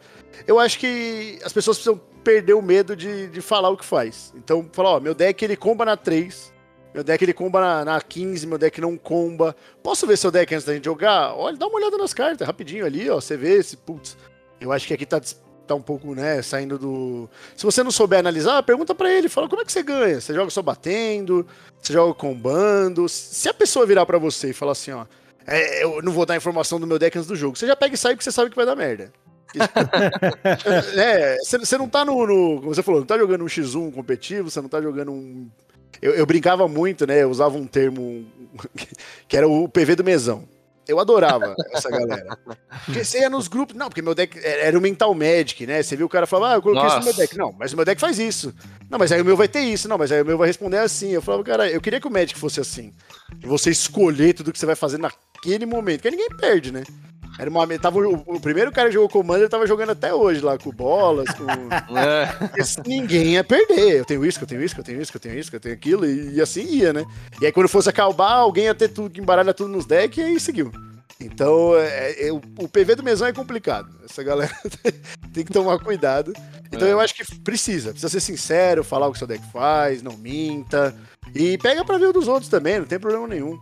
Eu 0.47 0.59
acho 0.59 0.80
que 0.80 1.39
as 1.43 1.51
pessoas 1.51 1.78
precisam 1.78 1.99
perder 2.24 2.53
o 2.53 2.61
medo 2.61 2.95
de, 2.95 3.28
de 3.28 3.41
falar 3.41 3.70
o 3.70 3.78
que 3.78 3.84
faz. 3.84 4.32
Então, 4.38 4.70
falar, 4.72 4.91
ó, 4.91 4.99
meu 4.99 5.16
deck 5.16 5.43
ele 5.43 5.57
comba 5.57 5.84
na 5.84 5.97
3, 5.97 6.52
meu 6.93 7.03
deck 7.03 7.23
ele 7.23 7.33
comba 7.33 7.59
na, 7.59 7.85
na 7.85 8.01
15, 8.01 8.45
meu 8.45 8.57
deck 8.57 8.79
não 8.79 8.97
comba. 8.97 9.55
Posso 9.81 10.05
ver 10.05 10.17
seu 10.17 10.31
deck 10.31 10.53
antes 10.53 10.65
da 10.65 10.73
gente 10.73 10.85
jogar? 10.85 11.33
Olha, 11.35 11.57
dá 11.57 11.67
uma 11.67 11.77
olhada 11.77 11.97
nas 11.97 12.13
cartas, 12.13 12.45
rapidinho 12.45 12.85
ali, 12.85 13.09
ó, 13.09 13.15
você 13.15 13.35
vê 13.35 13.61
se, 13.63 13.77
putz, 13.77 14.17
eu 14.61 14.71
acho 14.71 14.87
que 14.87 14.93
aqui 14.93 15.05
tá 15.05 15.19
tá 15.65 15.75
um 15.75 15.81
pouco, 15.81 16.13
né, 16.13 16.41
saindo 16.41 16.77
do. 16.77 17.29
Se 17.55 17.65
você 17.65 17.83
não 17.83 17.91
souber 17.91 18.19
analisar, 18.19 18.61
pergunta 18.63 18.93
para 18.93 19.11
ele, 19.11 19.29
fala 19.29 19.47
como 19.47 19.61
é 19.61 19.65
que 19.65 19.71
você 19.71 19.81
ganha. 19.81 20.19
Você 20.19 20.33
joga 20.33 20.49
só 20.49 20.61
batendo, 20.61 21.47
você 21.81 21.93
joga 21.93 22.13
combando. 22.13 23.07
Se 23.07 23.49
a 23.49 23.53
pessoa 23.53 23.85
virar 23.85 24.05
para 24.05 24.17
você 24.17 24.49
e 24.49 24.53
falar 24.53 24.73
assim, 24.73 24.91
ó, 24.91 25.05
é, 25.47 25.83
eu 25.83 26.01
não 26.01 26.11
vou 26.11 26.25
dar 26.25 26.35
informação 26.35 26.79
do 26.79 26.87
meu 26.87 26.99
deck 26.99 27.17
antes 27.17 27.27
do 27.27 27.35
jogo, 27.35 27.57
você 27.57 27.67
já 27.67 27.75
pega 27.75 27.95
e 27.95 27.97
sai 27.97 28.13
porque 28.13 28.23
você 28.23 28.31
sabe 28.31 28.49
que 28.49 28.55
vai 28.55 28.65
dar 28.65 28.75
merda. 28.75 29.11
é, 30.97 31.37
você 31.37 31.77
não 31.77 31.87
tá 31.87 32.03
no, 32.03 32.25
no, 32.25 32.59
Como 32.59 32.73
você 32.73 32.81
falou, 32.81 33.01
não 33.01 33.07
tá 33.07 33.17
jogando 33.17 33.43
um 33.43 33.47
X1 33.47 33.93
competitivo, 33.93 34.49
você 34.49 34.59
não 34.61 34.69
tá 34.69 34.81
jogando 34.81 35.11
um. 35.11 35.49
Eu, 36.01 36.13
eu 36.13 36.25
brincava 36.25 36.67
muito, 36.67 37.07
né? 37.07 37.23
Eu 37.23 37.29
usava 37.29 37.57
um 37.57 37.65
termo 37.67 38.25
que 39.27 39.37
era 39.37 39.47
o 39.47 39.67
PV 39.67 39.95
do 39.95 40.03
mesão. 40.03 40.47
Eu 40.87 40.99
adorava 40.99 41.55
essa 41.71 41.89
galera. 41.89 42.37
Porque 42.85 43.05
você 43.05 43.19
ia 43.19 43.29
nos 43.29 43.47
grupos. 43.47 43.75
Não, 43.75 43.87
porque 43.87 44.01
meu 44.01 44.13
deck 44.13 44.37
era 44.43 44.77
o 44.77 44.81
Mental 44.81 45.13
Magic, 45.13 45.65
né? 45.65 45.81
Você 45.81 45.95
viu 45.95 46.05
o 46.05 46.09
cara 46.09 46.27
falar, 46.27 46.51
ah, 46.51 46.55
eu 46.55 46.61
coloquei 46.61 46.83
Nossa. 46.83 46.99
isso 46.99 47.07
no 47.07 47.13
meu 47.13 47.25
deck. 47.25 47.37
Não, 47.37 47.55
mas 47.57 47.71
o 47.71 47.75
meu 47.77 47.85
deck 47.85 48.01
faz 48.01 48.19
isso. 48.19 48.53
Não, 48.89 48.99
mas 48.99 49.11
aí 49.11 49.21
o 49.21 49.25
meu 49.25 49.37
vai 49.37 49.47
ter 49.47 49.61
isso. 49.61 49.87
Não, 49.87 49.97
mas 49.97 50.11
aí 50.11 50.21
o 50.21 50.25
meu 50.25 50.37
vai 50.37 50.47
responder 50.47 50.79
assim. 50.79 51.11
Eu 51.11 51.21
falava, 51.21 51.43
cara, 51.43 51.69
eu 51.69 51.79
queria 51.79 52.01
que 52.01 52.07
o 52.07 52.11
Magic 52.11 52.37
fosse 52.37 52.59
assim. 52.59 52.93
Você 53.41 53.71
escolher 53.71 54.33
tudo 54.33 54.51
que 54.51 54.59
você 54.59 54.65
vai 54.65 54.75
fazer 54.75 54.97
naquele 54.97 55.65
momento. 55.65 56.01
Porque 56.01 56.11
ninguém 56.11 56.29
perde, 56.35 56.71
né? 56.73 56.83
Era 57.38 57.49
uma, 57.49 57.67
tava, 57.79 57.99
o, 57.99 58.23
o, 58.27 58.39
primeiro 58.39 58.71
cara 58.71 58.89
que 58.89 58.93
jogou 58.93 59.09
Commander 59.09 59.49
tava 59.49 59.65
jogando 59.65 59.91
até 59.91 60.13
hoje 60.13 60.39
lá, 60.41 60.57
com 60.57 60.71
bolas, 60.71 61.27
com. 61.31 61.43
É. 61.97 62.29
Ninguém 62.86 63.34
ia 63.34 63.43
perder. 63.43 63.99
Eu 63.99 64.05
tenho 64.05 64.25
isso, 64.25 64.39
eu 64.41 64.47
tenho 64.47 64.63
isso, 64.63 64.77
eu 64.77 64.84
tenho 64.84 65.01
isso, 65.01 65.11
eu 65.15 65.19
tenho 65.19 65.39
isso, 65.39 65.55
eu 65.55 65.59
tenho 65.59 65.75
aquilo, 65.75 66.05
e, 66.05 66.36
e, 66.36 66.41
assim 66.41 66.63
ia, 66.63 66.93
né? 66.93 67.03
E 67.41 67.45
aí 67.45 67.51
quando 67.51 67.67
fosse 67.67 67.89
acabar, 67.89 68.34
alguém 68.34 68.65
ia 68.65 68.75
ter 68.75 68.89
tudo 68.89 69.09
que 69.09 69.19
embaralha 69.19 69.53
tudo 69.53 69.69
nos 69.69 69.86
decks 69.86 70.17
e 70.17 70.21
aí 70.21 70.39
seguiu. 70.39 70.71
Então, 71.19 71.75
é, 71.77 72.27
é, 72.27 72.31
o, 72.31 72.41
o 72.59 72.67
PV 72.67 72.95
do 72.95 73.03
mesão 73.03 73.27
é 73.27 73.34
complicado. 73.34 73.89
Essa 74.03 74.21
galera 74.23 74.53
tem 75.34 75.45
que 75.45 75.53
tomar 75.53 75.79
cuidado. 75.79 76.34
Então, 76.71 76.88
é. 76.88 76.91
eu 76.91 76.99
acho 76.99 77.15
que 77.15 77.23
precisa. 77.39 77.91
Precisa 77.91 78.09
ser 78.09 78.19
sincero, 78.19 78.84
falar 78.84 79.07
o 79.07 79.11
que 79.11 79.17
seu 79.17 79.27
deck 79.27 79.43
faz, 79.51 80.01
não 80.01 80.17
minta. 80.17 80.93
E 81.34 81.57
pega 81.57 81.86
pra 81.86 81.97
ver 81.97 82.07
o 82.07 82.13
dos 82.13 82.27
outros 82.27 82.49
também, 82.49 82.79
não 82.79 82.86
tem 82.86 82.99
problema 82.99 83.27
nenhum. 83.27 83.59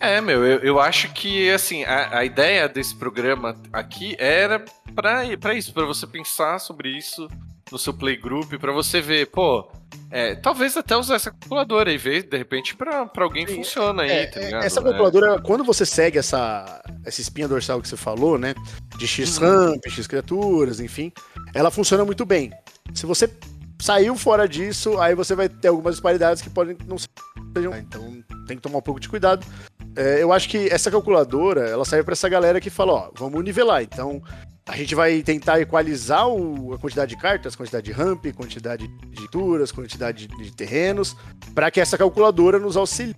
É, 0.00 0.18
meu, 0.18 0.44
eu, 0.46 0.58
eu 0.60 0.80
acho 0.80 1.12
que, 1.12 1.50
assim, 1.50 1.84
a, 1.84 2.20
a 2.20 2.24
ideia 2.24 2.66
desse 2.66 2.96
programa 2.96 3.54
aqui 3.70 4.16
era 4.18 4.64
para 4.94 5.54
isso, 5.54 5.74
para 5.74 5.84
você 5.84 6.06
pensar 6.06 6.58
sobre 6.58 6.88
isso 6.96 7.28
no 7.70 7.78
seu 7.78 7.92
playgroup, 7.92 8.54
para 8.58 8.72
você 8.72 9.00
ver, 9.00 9.26
pô, 9.26 9.70
é, 10.10 10.34
talvez 10.34 10.76
até 10.76 10.96
usar 10.96 11.16
essa 11.16 11.30
calculadora 11.30 11.92
e 11.92 11.98
ver, 11.98 12.22
de 12.22 12.36
repente, 12.36 12.74
para 12.74 13.08
alguém 13.18 13.46
Sim, 13.46 13.56
funciona 13.56 14.02
aí, 14.02 14.10
é, 14.10 14.26
tá 14.26 14.40
ligado? 14.40 14.64
Essa 14.64 14.82
calculadora, 14.82 15.34
é. 15.34 15.38
quando 15.40 15.62
você 15.62 15.84
segue 15.84 16.18
essa, 16.18 16.82
essa 17.04 17.20
espinha 17.20 17.46
dorsal 17.46 17.80
que 17.80 17.86
você 17.86 17.96
falou, 17.96 18.38
né, 18.38 18.54
de 18.96 19.06
X 19.06 19.36
ramp, 19.36 19.80
X 19.86 20.06
criaturas, 20.06 20.80
enfim, 20.80 21.12
ela 21.54 21.70
funciona 21.70 22.04
muito 22.06 22.24
bem. 22.24 22.50
Se 22.94 23.06
você 23.06 23.30
saiu 23.80 24.16
fora 24.16 24.48
disso, 24.48 24.98
aí 24.98 25.14
você 25.14 25.34
vai 25.34 25.48
ter 25.48 25.68
algumas 25.68 25.94
disparidades 25.94 26.42
que 26.42 26.50
podem 26.50 26.76
não 26.86 26.98
ser. 26.98 27.08
Então 27.78 28.22
tem 28.46 28.56
que 28.56 28.62
tomar 28.62 28.78
um 28.78 28.82
pouco 28.82 29.00
de 29.00 29.08
cuidado. 29.08 29.46
É, 29.96 30.22
eu 30.22 30.32
acho 30.32 30.48
que 30.48 30.68
essa 30.68 30.90
calculadora, 30.90 31.68
ela 31.68 31.84
serve 31.84 32.04
para 32.04 32.12
essa 32.12 32.28
galera 32.28 32.60
que 32.60 32.70
fala, 32.70 32.92
ó, 32.92 33.10
vamos 33.14 33.42
nivelar. 33.42 33.82
Então, 33.82 34.22
a 34.66 34.76
gente 34.76 34.94
vai 34.94 35.22
tentar 35.22 35.60
equalizar 35.60 36.28
o, 36.28 36.74
a 36.74 36.78
quantidade 36.78 37.14
de 37.14 37.20
cartas, 37.20 37.56
quantidade 37.56 37.86
de 37.86 37.92
ramp, 37.92 38.26
quantidade 38.36 38.86
de 38.86 39.30
turas, 39.30 39.72
quantidade 39.72 40.28
de 40.28 40.52
terrenos, 40.52 41.16
para 41.54 41.70
que 41.70 41.80
essa 41.80 41.98
calculadora 41.98 42.58
nos 42.58 42.76
auxilie 42.76 43.16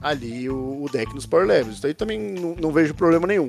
ali 0.00 0.48
o, 0.48 0.82
o, 0.82 0.88
deck 0.88 1.14
nos 1.14 1.26
power 1.26 1.46
levels. 1.46 1.76
Isso 1.76 1.86
aí 1.86 1.94
também 1.94 2.18
não, 2.18 2.72
vejo 2.72 2.94
problema 2.94 3.26
nenhum. 3.26 3.48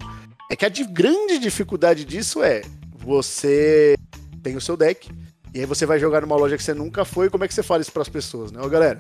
É 0.49 0.55
que 0.55 0.66
a 0.66 0.70
de, 0.70 0.84
grande 0.84 1.39
dificuldade 1.39 2.03
disso 2.03 2.43
é 2.43 2.62
você 2.93 3.95
tem 4.43 4.57
o 4.57 4.62
seu 4.62 4.76
deck, 4.76 5.09
e 5.53 5.59
aí 5.59 5.66
você 5.66 5.86
vai 5.86 5.97
jogar 5.97 6.22
numa 6.22 6.36
loja 6.36 6.57
que 6.57 6.64
você 6.64 6.74
nunca 6.74 7.05
foi, 7.05 7.30
como 7.30 7.43
é 7.43 7.47
que 7.47 7.53
você 7.53 7.64
fala 7.64 7.82
isso 7.82 7.91
para 7.91 8.01
as 8.01 8.09
pessoas, 8.09 8.51
né? 8.51 8.59
Ó, 8.62 8.68
galera, 8.68 8.99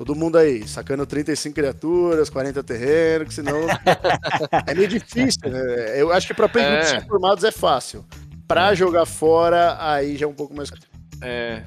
Todo 0.00 0.14
mundo 0.14 0.38
aí, 0.38 0.66
sacando 0.66 1.04
35 1.04 1.54
criaturas, 1.54 2.30
40 2.30 2.64
terrenos, 2.64 3.28
que 3.28 3.34
senão 3.34 3.66
é 4.66 4.74
meio 4.74 4.88
difícil, 4.88 5.42
né? 5.44 6.00
Eu 6.00 6.10
acho 6.10 6.26
que 6.26 6.32
para 6.32 6.48
playgroups 6.48 6.92
é. 6.94 7.00
formados 7.02 7.44
é 7.44 7.52
fácil. 7.52 8.02
Para 8.48 8.74
jogar 8.74 9.04
fora, 9.04 9.76
aí 9.78 10.16
já 10.16 10.24
é 10.24 10.28
um 10.28 10.32
pouco 10.32 10.54
mais. 10.54 10.72
É. 11.20 11.64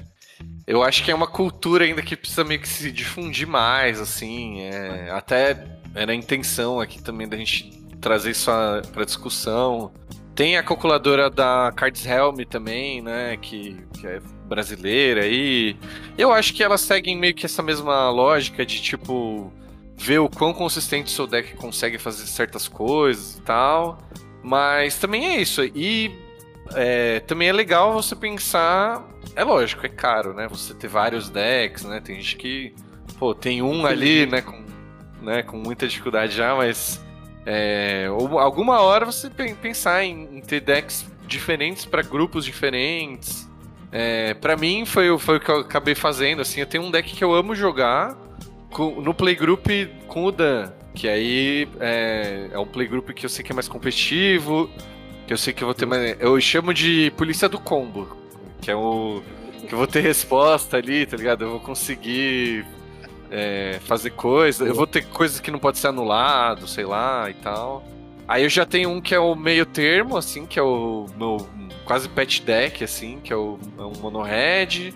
Eu 0.66 0.82
acho 0.82 1.04
que 1.04 1.12
é 1.12 1.14
uma 1.14 1.28
cultura 1.28 1.84
ainda 1.84 2.02
que 2.02 2.16
precisa 2.16 2.42
meio 2.42 2.60
que 2.60 2.66
se 2.68 2.90
difundir 2.90 3.46
mais, 3.46 4.00
assim. 4.00 4.62
É, 4.62 5.10
até 5.12 5.64
era 5.94 6.10
a 6.10 6.14
intenção 6.16 6.80
aqui 6.80 7.00
também 7.00 7.28
da 7.28 7.36
gente 7.36 7.70
trazer 8.00 8.32
isso 8.32 8.50
para 8.92 9.04
discussão. 9.04 9.92
Tem 10.34 10.56
a 10.56 10.62
calculadora 10.62 11.30
da 11.30 11.72
Cards 11.76 12.04
Helm 12.04 12.38
também, 12.48 13.00
né? 13.00 13.36
Que, 13.36 13.76
que 13.98 14.06
é 14.06 14.20
brasileira 14.46 15.26
e 15.26 15.76
eu 16.18 16.32
acho 16.32 16.52
que 16.52 16.62
elas 16.62 16.80
seguem 16.80 17.16
meio 17.16 17.34
que 17.34 17.46
essa 17.46 17.62
mesma 17.62 18.10
lógica 18.10 18.64
de 18.66 18.80
tipo 18.82 19.50
ver 19.96 20.18
o 20.18 20.28
quão 20.28 20.52
consistente 20.52 21.06
o 21.06 21.14
seu 21.14 21.26
deck 21.26 21.54
consegue 21.56 21.98
fazer 21.98 22.26
certas 22.26 22.68
coisas 22.68 23.36
e 23.36 23.42
tal. 23.42 23.98
Mas 24.42 24.98
também 24.98 25.26
é 25.26 25.40
isso. 25.40 25.64
E 25.74 26.12
é, 26.74 27.20
também 27.20 27.48
é 27.48 27.52
legal 27.52 27.92
você 27.92 28.14
pensar. 28.14 29.06
É 29.34 29.44
lógico, 29.44 29.84
é 29.86 29.88
caro, 29.88 30.34
né? 30.34 30.46
Você 30.48 30.74
ter 30.74 30.88
vários 30.88 31.28
decks, 31.28 31.84
né? 31.84 32.00
Tem 32.00 32.16
gente 32.16 32.36
que. 32.36 32.74
Pô, 33.18 33.34
tem 33.34 33.62
um 33.62 33.86
ali, 33.86 34.26
né? 34.26 34.42
Com, 34.42 34.64
né, 35.22 35.42
com 35.42 35.56
muita 35.56 35.86
dificuldade 35.86 36.34
já, 36.34 36.54
mas. 36.54 37.03
É, 37.46 38.06
alguma 38.08 38.80
hora 38.80 39.04
você 39.04 39.28
pensar 39.28 40.04
em, 40.04 40.38
em 40.38 40.40
ter 40.40 40.60
decks 40.60 41.06
diferentes 41.26 41.84
para 41.84 42.02
grupos 42.02 42.44
diferentes. 42.44 43.48
É, 43.92 44.34
para 44.34 44.56
mim 44.56 44.84
foi, 44.86 45.16
foi 45.18 45.36
o 45.36 45.40
que 45.40 45.50
eu 45.50 45.60
acabei 45.60 45.94
fazendo, 45.94 46.42
assim, 46.42 46.60
eu 46.60 46.66
tenho 46.66 46.82
um 46.82 46.90
deck 46.90 47.14
que 47.14 47.22
eu 47.22 47.32
amo 47.32 47.54
jogar 47.54 48.16
com, 48.70 49.00
no 49.00 49.14
playgroup 49.14 49.66
com 50.08 50.24
o 50.24 50.32
Dan, 50.32 50.72
que 50.94 51.08
aí 51.08 51.68
é, 51.78 52.48
é 52.52 52.58
um 52.58 52.66
playgroup 52.66 53.10
que 53.10 53.24
eu 53.24 53.30
sei 53.30 53.44
que 53.44 53.52
é 53.52 53.54
mais 53.54 53.68
competitivo, 53.68 54.68
que 55.26 55.32
eu 55.32 55.38
sei 55.38 55.52
que 55.52 55.62
eu 55.62 55.66
vou 55.66 55.74
ter 55.74 55.86
mais... 55.86 56.16
Eu 56.18 56.40
chamo 56.40 56.74
de 56.74 57.12
polícia 57.16 57.48
do 57.48 57.58
combo, 57.58 58.16
que 58.60 58.70
é 58.70 58.74
o... 58.74 59.22
que 59.66 59.72
eu 59.72 59.78
vou 59.78 59.86
ter 59.86 60.00
resposta 60.00 60.76
ali, 60.76 61.06
tá 61.06 61.16
ligado? 61.16 61.44
Eu 61.44 61.50
vou 61.50 61.60
conseguir 61.60 62.66
é, 63.34 63.80
fazer 63.84 64.10
coisas, 64.10 64.66
eu 64.66 64.74
vou 64.74 64.86
ter 64.86 65.04
coisas 65.06 65.40
que 65.40 65.50
não 65.50 65.58
pode 65.58 65.78
ser 65.78 65.88
anulado, 65.88 66.68
sei 66.68 66.84
lá, 66.84 67.28
e 67.28 67.34
tal. 67.34 67.84
Aí 68.28 68.44
eu 68.44 68.48
já 68.48 68.64
tenho 68.64 68.90
um 68.90 69.00
que 69.00 69.14
é 69.14 69.18
o 69.18 69.34
meio 69.34 69.66
termo, 69.66 70.16
assim, 70.16 70.46
que 70.46 70.58
é 70.58 70.62
o 70.62 71.06
meu 71.18 71.48
quase 71.84 72.08
pet 72.08 72.40
deck, 72.42 72.84
assim, 72.84 73.18
que 73.22 73.32
é, 73.32 73.36
o, 73.36 73.58
é 73.76 73.82
um 73.82 73.92
mono 74.00 74.22
red. 74.22 74.94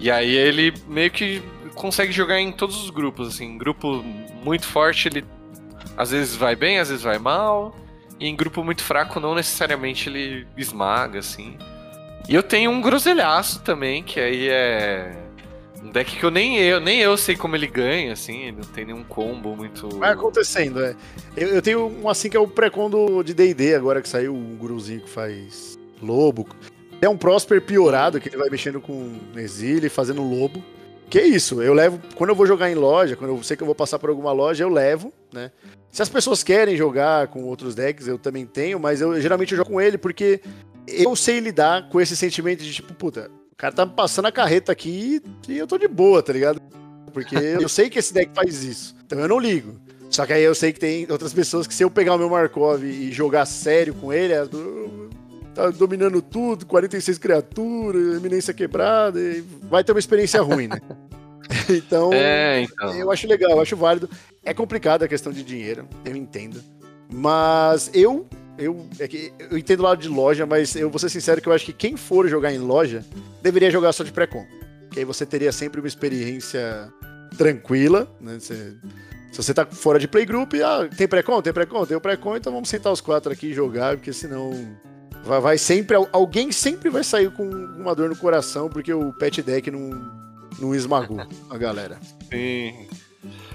E 0.00 0.10
aí 0.10 0.34
ele 0.34 0.72
meio 0.88 1.10
que 1.10 1.42
consegue 1.74 2.10
jogar 2.10 2.40
em 2.40 2.50
todos 2.50 2.82
os 2.82 2.88
grupos, 2.88 3.28
assim. 3.28 3.58
Grupo 3.58 4.02
muito 4.42 4.66
forte, 4.66 5.08
ele 5.08 5.24
às 5.96 6.10
vezes 6.10 6.34
vai 6.34 6.56
bem, 6.56 6.78
às 6.78 6.88
vezes 6.88 7.04
vai 7.04 7.18
mal. 7.18 7.76
E 8.18 8.26
em 8.26 8.34
grupo 8.34 8.64
muito 8.64 8.82
fraco, 8.82 9.20
não 9.20 9.34
necessariamente 9.34 10.08
ele 10.08 10.46
esmaga, 10.56 11.18
assim. 11.18 11.56
E 12.26 12.34
eu 12.34 12.42
tenho 12.42 12.70
um 12.70 12.80
groselhaço 12.80 13.60
também, 13.60 14.02
que 14.02 14.18
aí 14.18 14.48
é. 14.48 15.12
Um 15.82 15.90
deck 15.90 16.16
que 16.16 16.22
eu 16.22 16.30
nem 16.30 16.58
eu, 16.58 16.78
nem 16.78 17.00
eu 17.00 17.16
sei 17.16 17.34
como 17.34 17.56
ele 17.56 17.66
ganha, 17.66 18.12
assim, 18.12 18.42
ele 18.42 18.58
não 18.58 18.68
tem 18.68 18.84
nenhum 18.84 19.02
combo 19.02 19.56
muito. 19.56 19.88
Vai 19.96 20.12
acontecendo, 20.12 20.84
é. 20.84 20.94
Eu, 21.36 21.48
eu 21.48 21.62
tenho 21.62 21.86
um 21.86 22.08
assim 22.08 22.28
que 22.28 22.36
é 22.36 22.40
o 22.40 22.46
pré-com 22.46 23.22
de 23.22 23.32
DD 23.32 23.74
agora 23.74 24.02
que 24.02 24.08
saiu, 24.08 24.34
um 24.34 24.56
guruzinho 24.56 25.00
que 25.00 25.08
faz 25.08 25.78
lobo. 26.02 26.46
É 27.00 27.08
um 27.08 27.16
Prosper 27.16 27.62
piorado, 27.62 28.20
que 28.20 28.28
ele 28.28 28.36
vai 28.36 28.50
mexendo 28.50 28.80
com 28.80 29.18
exílio 29.36 29.86
e 29.86 29.90
fazendo 29.90 30.22
lobo. 30.22 30.62
Que 31.08 31.18
é 31.18 31.26
isso, 31.26 31.62
eu 31.62 31.72
levo. 31.72 31.98
Quando 32.14 32.30
eu 32.30 32.36
vou 32.36 32.46
jogar 32.46 32.70
em 32.70 32.74
loja, 32.74 33.16
quando 33.16 33.34
eu 33.34 33.42
sei 33.42 33.56
que 33.56 33.62
eu 33.62 33.66
vou 33.66 33.74
passar 33.74 33.98
por 33.98 34.10
alguma 34.10 34.32
loja, 34.32 34.62
eu 34.62 34.68
levo, 34.68 35.12
né? 35.32 35.50
Se 35.90 36.02
as 36.02 36.08
pessoas 36.08 36.42
querem 36.44 36.76
jogar 36.76 37.26
com 37.28 37.42
outros 37.44 37.74
decks, 37.74 38.06
eu 38.06 38.16
também 38.16 38.46
tenho, 38.46 38.78
mas 38.78 39.00
eu 39.00 39.20
geralmente 39.20 39.52
eu 39.52 39.58
jogo 39.58 39.70
com 39.70 39.80
ele 39.80 39.98
porque 39.98 40.40
eu 40.86 41.16
sei 41.16 41.40
lidar 41.40 41.88
com 41.88 42.00
esse 42.00 42.16
sentimento 42.16 42.62
de 42.62 42.72
tipo, 42.72 42.94
puta, 42.94 43.28
cara 43.60 43.74
tá 43.74 43.84
me 43.84 43.92
passando 43.92 44.24
a 44.24 44.32
carreta 44.32 44.72
aqui 44.72 45.20
e 45.46 45.58
eu 45.58 45.66
tô 45.66 45.76
de 45.76 45.86
boa, 45.86 46.22
tá 46.22 46.32
ligado? 46.32 46.60
Porque 47.12 47.36
eu 47.36 47.68
sei 47.68 47.90
que 47.90 47.98
esse 47.98 48.14
deck 48.14 48.30
faz 48.34 48.64
isso. 48.64 48.96
Então 49.04 49.18
eu 49.20 49.28
não 49.28 49.38
ligo. 49.38 49.78
Só 50.08 50.24
que 50.24 50.32
aí 50.32 50.42
eu 50.42 50.54
sei 50.54 50.72
que 50.72 50.80
tem 50.80 51.06
outras 51.10 51.34
pessoas 51.34 51.66
que 51.66 51.74
se 51.74 51.84
eu 51.84 51.90
pegar 51.90 52.14
o 52.14 52.18
meu 52.18 52.30
Markov 52.30 52.82
e 52.82 53.12
jogar 53.12 53.44
sério 53.44 53.92
com 53.94 54.12
ele, 54.12 54.32
é 54.32 54.46
tá 55.54 55.70
dominando 55.70 56.22
tudo, 56.22 56.64
46 56.64 57.18
criaturas, 57.18 58.16
eminência 58.16 58.54
quebrada, 58.54 59.20
vai 59.64 59.84
ter 59.84 59.92
uma 59.92 59.98
experiência 59.98 60.40
ruim, 60.40 60.68
né? 60.68 60.80
então, 61.68 62.10
é, 62.12 62.62
então, 62.62 62.94
eu 62.94 63.10
acho 63.10 63.26
legal, 63.26 63.50
eu 63.50 63.60
acho 63.60 63.76
válido. 63.76 64.08
É 64.42 64.54
complicado 64.54 65.02
a 65.02 65.08
questão 65.08 65.32
de 65.32 65.42
dinheiro, 65.42 65.86
eu 66.04 66.16
entendo. 66.16 66.62
Mas 67.12 67.90
eu, 67.92 68.26
eu, 68.58 68.88
é 68.98 69.08
que 69.08 69.32
eu 69.38 69.56
entendo 69.56 69.80
o 69.80 69.84
lado 69.84 70.00
de 70.00 70.08
loja, 70.08 70.46
mas 70.46 70.74
eu 70.76 70.90
vou 70.90 70.98
ser 70.98 71.08
sincero 71.08 71.40
que 71.40 71.48
eu 71.48 71.52
acho 71.52 71.64
que 71.64 71.72
quem 71.72 71.96
for 71.96 72.28
jogar 72.28 72.52
em 72.52 72.58
loja 72.58 73.04
deveria 73.42 73.70
jogar 73.70 73.92
só 73.92 74.04
de 74.04 74.12
pré-com. 74.12 74.44
Que 74.90 75.00
aí 75.00 75.04
você 75.04 75.24
teria 75.24 75.52
sempre 75.52 75.80
uma 75.80 75.88
experiência 75.88 76.92
tranquila, 77.36 78.10
né? 78.20 78.38
Você, 78.38 78.74
se 79.32 79.36
você 79.42 79.54
tá 79.54 79.64
fora 79.64 79.98
de 79.98 80.08
playgroup, 80.08 80.54
ah, 80.64 80.88
tem 80.94 81.06
pré-com? 81.06 81.40
Tem 81.40 81.52
pré-com? 81.52 81.86
Tem 81.86 81.96
o 81.96 82.00
pré-com, 82.00 82.36
então 82.36 82.52
vamos 82.52 82.68
sentar 82.68 82.92
os 82.92 83.00
quatro 83.00 83.32
aqui 83.32 83.48
e 83.48 83.54
jogar, 83.54 83.96
porque 83.96 84.12
senão 84.12 84.52
Vai, 85.24 85.40
vai, 85.40 85.58
sempre. 85.58 85.96
Alguém 86.12 86.50
sempre 86.50 86.88
vai 86.88 87.04
sair 87.04 87.30
com 87.30 87.44
uma 87.44 87.94
dor 87.94 88.08
no 88.08 88.16
coração 88.16 88.68
porque 88.68 88.92
o 88.92 89.12
pet 89.12 89.42
deck 89.42 89.70
não, 89.70 89.90
não 90.58 90.74
esmagou 90.74 91.20
a 91.48 91.58
galera. 91.58 91.98
Sim. 92.30 92.88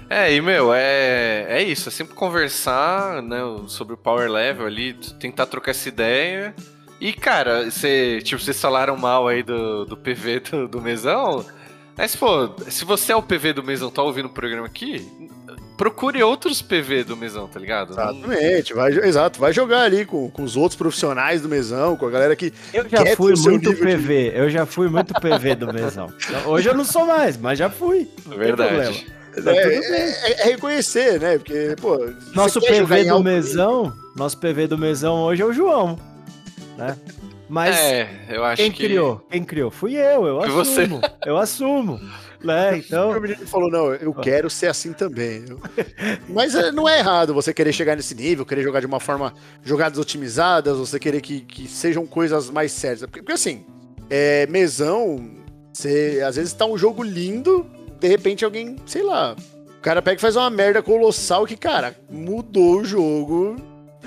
É, 0.08 0.32
e 0.32 0.40
meu, 0.40 0.72
é, 0.72 1.46
é 1.48 1.62
isso, 1.62 1.88
é 1.88 1.92
sempre 1.92 2.14
conversar 2.14 3.22
né, 3.22 3.38
sobre 3.66 3.94
o 3.94 3.96
power 3.96 4.30
level 4.30 4.66
ali, 4.66 4.94
tentar 5.18 5.46
trocar 5.46 5.72
essa 5.72 5.88
ideia. 5.88 6.54
E, 7.00 7.12
cara, 7.12 7.70
você, 7.70 8.20
tipo, 8.22 8.40
vocês 8.40 8.60
falaram 8.60 8.96
mal 8.96 9.28
aí 9.28 9.42
do, 9.42 9.84
do 9.84 9.96
PV 9.96 10.40
do, 10.40 10.68
do 10.68 10.80
mesão. 10.80 11.44
Mas, 11.96 12.14
pô, 12.14 12.50
se 12.68 12.84
você 12.84 13.12
é 13.12 13.16
o 13.16 13.22
PV 13.22 13.54
do 13.54 13.64
mesão, 13.64 13.90
tá 13.90 14.02
ouvindo 14.02 14.26
o 14.26 14.30
programa 14.30 14.66
aqui, 14.66 15.06
procure 15.76 16.22
outros 16.22 16.62
PV 16.62 17.04
do 17.04 17.16
mesão, 17.16 17.48
tá 17.48 17.58
ligado? 17.58 17.92
Exatamente, 17.92 18.74
vai, 18.74 18.92
exato, 18.92 19.40
vai 19.40 19.52
jogar 19.52 19.82
ali 19.82 20.04
com, 20.04 20.30
com 20.30 20.42
os 20.42 20.56
outros 20.56 20.76
profissionais 20.76 21.42
do 21.42 21.48
mesão, 21.48 21.96
com 21.96 22.06
a 22.06 22.10
galera 22.10 22.36
que. 22.36 22.52
Eu 22.72 22.88
já 22.88 23.16
fui 23.16 23.34
muito 23.34 23.74
PV, 23.74 24.30
de... 24.30 24.38
eu 24.38 24.50
já 24.50 24.66
fui 24.66 24.88
muito 24.88 25.14
PV 25.14 25.54
do 25.54 25.72
mesão. 25.72 26.12
Hoje 26.46 26.68
eu 26.68 26.74
não 26.74 26.84
sou 26.84 27.06
mais, 27.06 27.36
mas 27.36 27.58
já 27.58 27.70
fui. 27.70 28.08
É 28.30 28.36
verdade. 28.36 29.06
Tá 29.42 29.54
é, 29.54 29.74
é, 29.74 30.32
é, 30.32 30.44
reconhecer, 30.44 31.20
né? 31.20 31.38
Porque, 31.38 31.76
pô. 31.80 31.98
Nosso 32.34 32.60
PV 32.60 33.04
do 33.04 33.22
mesão, 33.22 33.92
nosso 34.14 34.38
PV 34.38 34.66
do 34.66 34.78
mesão 34.78 35.22
hoje 35.22 35.42
é 35.42 35.44
o 35.44 35.52
João. 35.52 35.98
Né? 36.76 36.96
Mas 37.48 37.76
é, 37.76 38.08
eu 38.28 38.44
acho 38.44 38.60
quem 38.60 38.72
que... 38.72 38.84
criou? 38.84 39.24
Quem 39.30 39.44
criou? 39.44 39.70
Fui 39.70 39.94
eu, 39.94 40.26
eu 40.26 40.40
assumo. 40.40 41.00
Você. 41.00 41.12
Eu 41.24 41.36
assumo. 41.36 42.00
Né? 42.42 42.78
Então... 42.78 43.10
O 43.10 43.20
menino 43.20 43.46
falou, 43.46 43.70
não, 43.70 43.94
eu 43.94 44.12
quero 44.14 44.50
ser 44.50 44.66
assim 44.66 44.92
também. 44.92 45.44
Mas 46.28 46.54
é, 46.54 46.70
não 46.72 46.88
é 46.88 46.98
errado 46.98 47.34
você 47.34 47.52
querer 47.52 47.72
chegar 47.72 47.96
nesse 47.96 48.14
nível, 48.14 48.44
querer 48.44 48.62
jogar 48.62 48.80
de 48.80 48.86
uma 48.86 49.00
forma, 49.00 49.32
jogadas 49.62 49.98
otimizadas, 49.98 50.76
você 50.76 50.98
querer 50.98 51.20
que, 51.20 51.40
que 51.40 51.68
sejam 51.68 52.06
coisas 52.06 52.50
mais 52.50 52.72
sérias. 52.72 53.00
Porque, 53.00 53.20
porque 53.20 53.32
assim, 53.32 53.64
é, 54.10 54.46
mesão, 54.46 55.30
você, 55.72 56.22
às 56.26 56.36
vezes 56.36 56.52
tá 56.52 56.66
um 56.66 56.76
jogo 56.76 57.02
lindo, 57.02 57.66
de 57.98 58.08
repente 58.08 58.44
alguém, 58.44 58.76
sei 58.86 59.02
lá, 59.02 59.36
o 59.78 59.80
cara 59.80 60.02
pega 60.02 60.18
e 60.18 60.20
faz 60.20 60.36
uma 60.36 60.50
merda 60.50 60.82
colossal 60.82 61.46
que, 61.46 61.56
cara, 61.56 61.96
mudou 62.10 62.80
o 62.80 62.84
jogo 62.84 63.56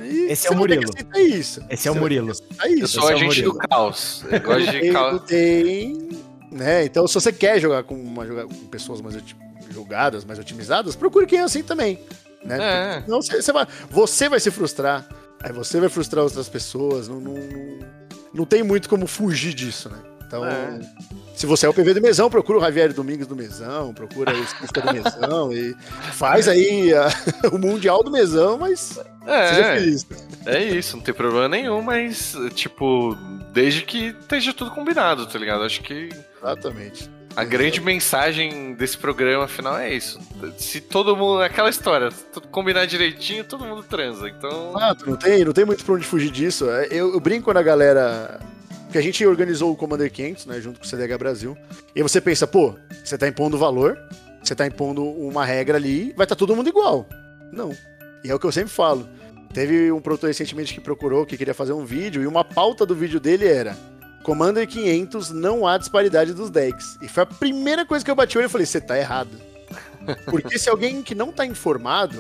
esse 0.02 0.48
é 0.48 0.52
o 0.52 0.56
Murilo. 0.56 0.92
Isso. 1.18 1.62
Esse 1.70 1.88
é 1.88 1.92
o 1.92 1.96
Murilo. 1.96 2.32
É 2.62 2.70
isso. 2.70 2.82
Eu 2.82 2.88
sou 2.88 3.10
é 3.10 3.14
agente 3.14 3.42
do 3.42 3.54
caos. 3.56 4.24
Eu 4.30 4.40
gosto 4.42 4.72
de 4.72 4.92
caos. 4.92 5.22
Tem, 5.24 6.10
né? 6.52 6.86
Então, 6.86 7.08
se 7.08 7.14
você 7.14 7.32
quer 7.32 7.60
jogar 7.60 7.84
com, 7.84 7.96
uma, 7.96 8.26
com 8.26 8.68
pessoas 8.68 9.02
mais 9.02 9.18
jogadas, 9.70 10.26
mais 10.26 10.40
otimizadas, 10.40 10.96
procure 10.96 11.26
quem 11.26 11.40
é 11.40 11.44
assim 11.44 11.64
também. 11.64 12.00
Né? 12.44 12.58
É. 12.60 13.04
Não, 13.08 13.22
você, 13.22 13.42
você, 13.42 13.52
vai, 13.52 13.68
você 13.90 14.30
vai 14.30 14.40
se 14.40 14.52
frustrar. 14.52 15.08
Aí 15.44 15.52
você 15.52 15.80
vai 15.80 15.90
frustrar 15.90 16.24
outras 16.24 16.50
pessoas. 16.50 17.08
Não, 17.08 17.20
não, 17.20 17.34
não, 17.34 17.80
não 18.34 18.46
tem 18.46 18.64
muito 18.64 18.90
como 18.90 19.08
fugir 19.08 19.54
disso, 19.54 19.90
né? 19.90 19.98
Então, 20.30 20.46
é. 20.46 20.80
se 21.34 21.48
você 21.48 21.66
é 21.66 21.70
o 21.70 21.74
PV 21.74 21.96
do 21.96 22.02
Mesão, 22.02 22.30
procura 22.30 22.60
o 22.60 22.62
Javier 22.62 22.94
Domingos 22.94 23.26
do 23.26 23.36
Mesão, 23.36 23.92
procura 23.96 24.32
o 24.32 24.44
Esquista 24.44 24.80
do 24.80 24.94
Mesão 24.94 25.52
e 25.52 25.76
faz 26.14 26.48
aí 26.48 26.94
a, 26.94 27.08
o 27.52 27.58
Mundial 27.58 28.04
do 28.04 28.12
Mesão, 28.12 28.60
mas 28.60 29.00
é, 29.26 29.48
seja 29.48 29.74
feliz. 29.74 30.08
É 30.46 30.64
isso, 30.64 30.98
não 30.98 31.04
tem 31.04 31.16
problema 31.16 31.50
nenhum, 31.50 31.82
mas, 31.82 32.36
tipo, 32.54 33.18
desde 33.52 33.82
que 33.82 34.16
esteja 34.22 34.54
tudo 34.54 34.70
combinado, 34.70 35.26
tá 35.26 35.40
ligado? 35.40 35.64
Acho 35.64 35.82
que. 35.82 36.10
Exatamente. 36.38 37.10
A 37.36 37.44
grande 37.44 37.82
mensagem 37.82 38.76
desse 38.76 38.98
programa 38.98 39.48
final 39.48 39.80
é 39.80 39.92
isso. 39.92 40.20
Se 40.58 40.80
todo 40.80 41.16
mundo. 41.18 41.42
Aquela 41.42 41.72
história, 41.72 42.10
combinar 42.52 42.86
direitinho, 42.86 43.44
todo 43.44 43.66
mundo 43.66 43.82
transa. 43.82 44.30
Então. 44.30 44.74
Ah, 44.76 44.96
não 45.08 45.16
tem, 45.16 45.44
não 45.44 45.54
tem 45.54 45.66
muito 45.66 45.84
pra 45.84 45.96
onde 45.96 46.06
fugir 46.06 46.30
disso. 46.30 46.70
É, 46.70 46.88
eu, 46.92 47.14
eu 47.14 47.20
brinco 47.20 47.46
quando 47.46 47.58
a 47.58 47.64
galera 47.64 48.40
porque 48.90 48.98
a 48.98 49.04
gente 49.04 49.24
organizou 49.24 49.72
o 49.72 49.76
Commander 49.76 50.12
500, 50.12 50.48
né, 50.48 50.60
junto 50.60 50.80
com 50.80 50.84
o 50.84 50.88
CDH 50.90 51.16
Brasil. 51.16 51.56
E 51.96 52.02
você 52.02 52.20
pensa, 52.20 52.48
pô, 52.48 52.74
você 53.06 53.20
tá 53.20 53.28
impondo 53.28 53.56
valor, 53.56 53.96
você 54.42 54.56
tá 54.56 54.66
impondo 54.66 55.04
uma 55.04 55.46
regra 55.46 55.78
ali, 55.78 56.06
vai 56.18 56.26
estar 56.26 56.36
tá 56.36 56.36
todo 56.36 56.56
mundo 56.56 56.70
igual. 56.70 57.08
Não. 57.52 57.72
E 58.24 58.32
é 58.32 58.34
o 58.34 58.40
que 58.40 58.48
eu 58.48 58.52
sempre 58.52 58.72
falo. 58.72 59.08
Teve 59.54 59.92
um 59.92 60.02
produtor 60.02 60.30
recentemente 60.30 60.74
que 60.74 60.82
procurou, 60.82 61.24
que 61.24 61.38
queria 61.38 61.54
fazer 61.54 61.72
um 61.72 61.86
vídeo, 61.86 62.24
e 62.24 62.26
uma 62.26 62.44
pauta 62.44 62.84
do 62.84 62.96
vídeo 62.96 63.20
dele 63.20 63.48
era 63.48 63.78
Commander 64.24 64.68
500 64.68 65.30
não 65.30 65.68
há 65.68 65.78
disparidade 65.78 66.34
dos 66.34 66.50
decks. 66.50 66.98
E 67.00 67.08
foi 67.08 67.22
a 67.22 67.28
primeira 67.28 67.86
coisa 67.86 68.04
que 68.04 68.10
eu 68.10 68.16
bati 68.16 68.38
o 68.38 68.40
olho 68.40 68.48
e 68.48 68.50
falei, 68.50 68.66
você 68.66 68.82
tá 68.82 68.98
errado. 68.98 69.40
Porque 70.26 70.58
se 70.58 70.68
alguém 70.68 71.04
que 71.04 71.14
não 71.14 71.32
tá 71.32 71.46
informado 71.46 72.18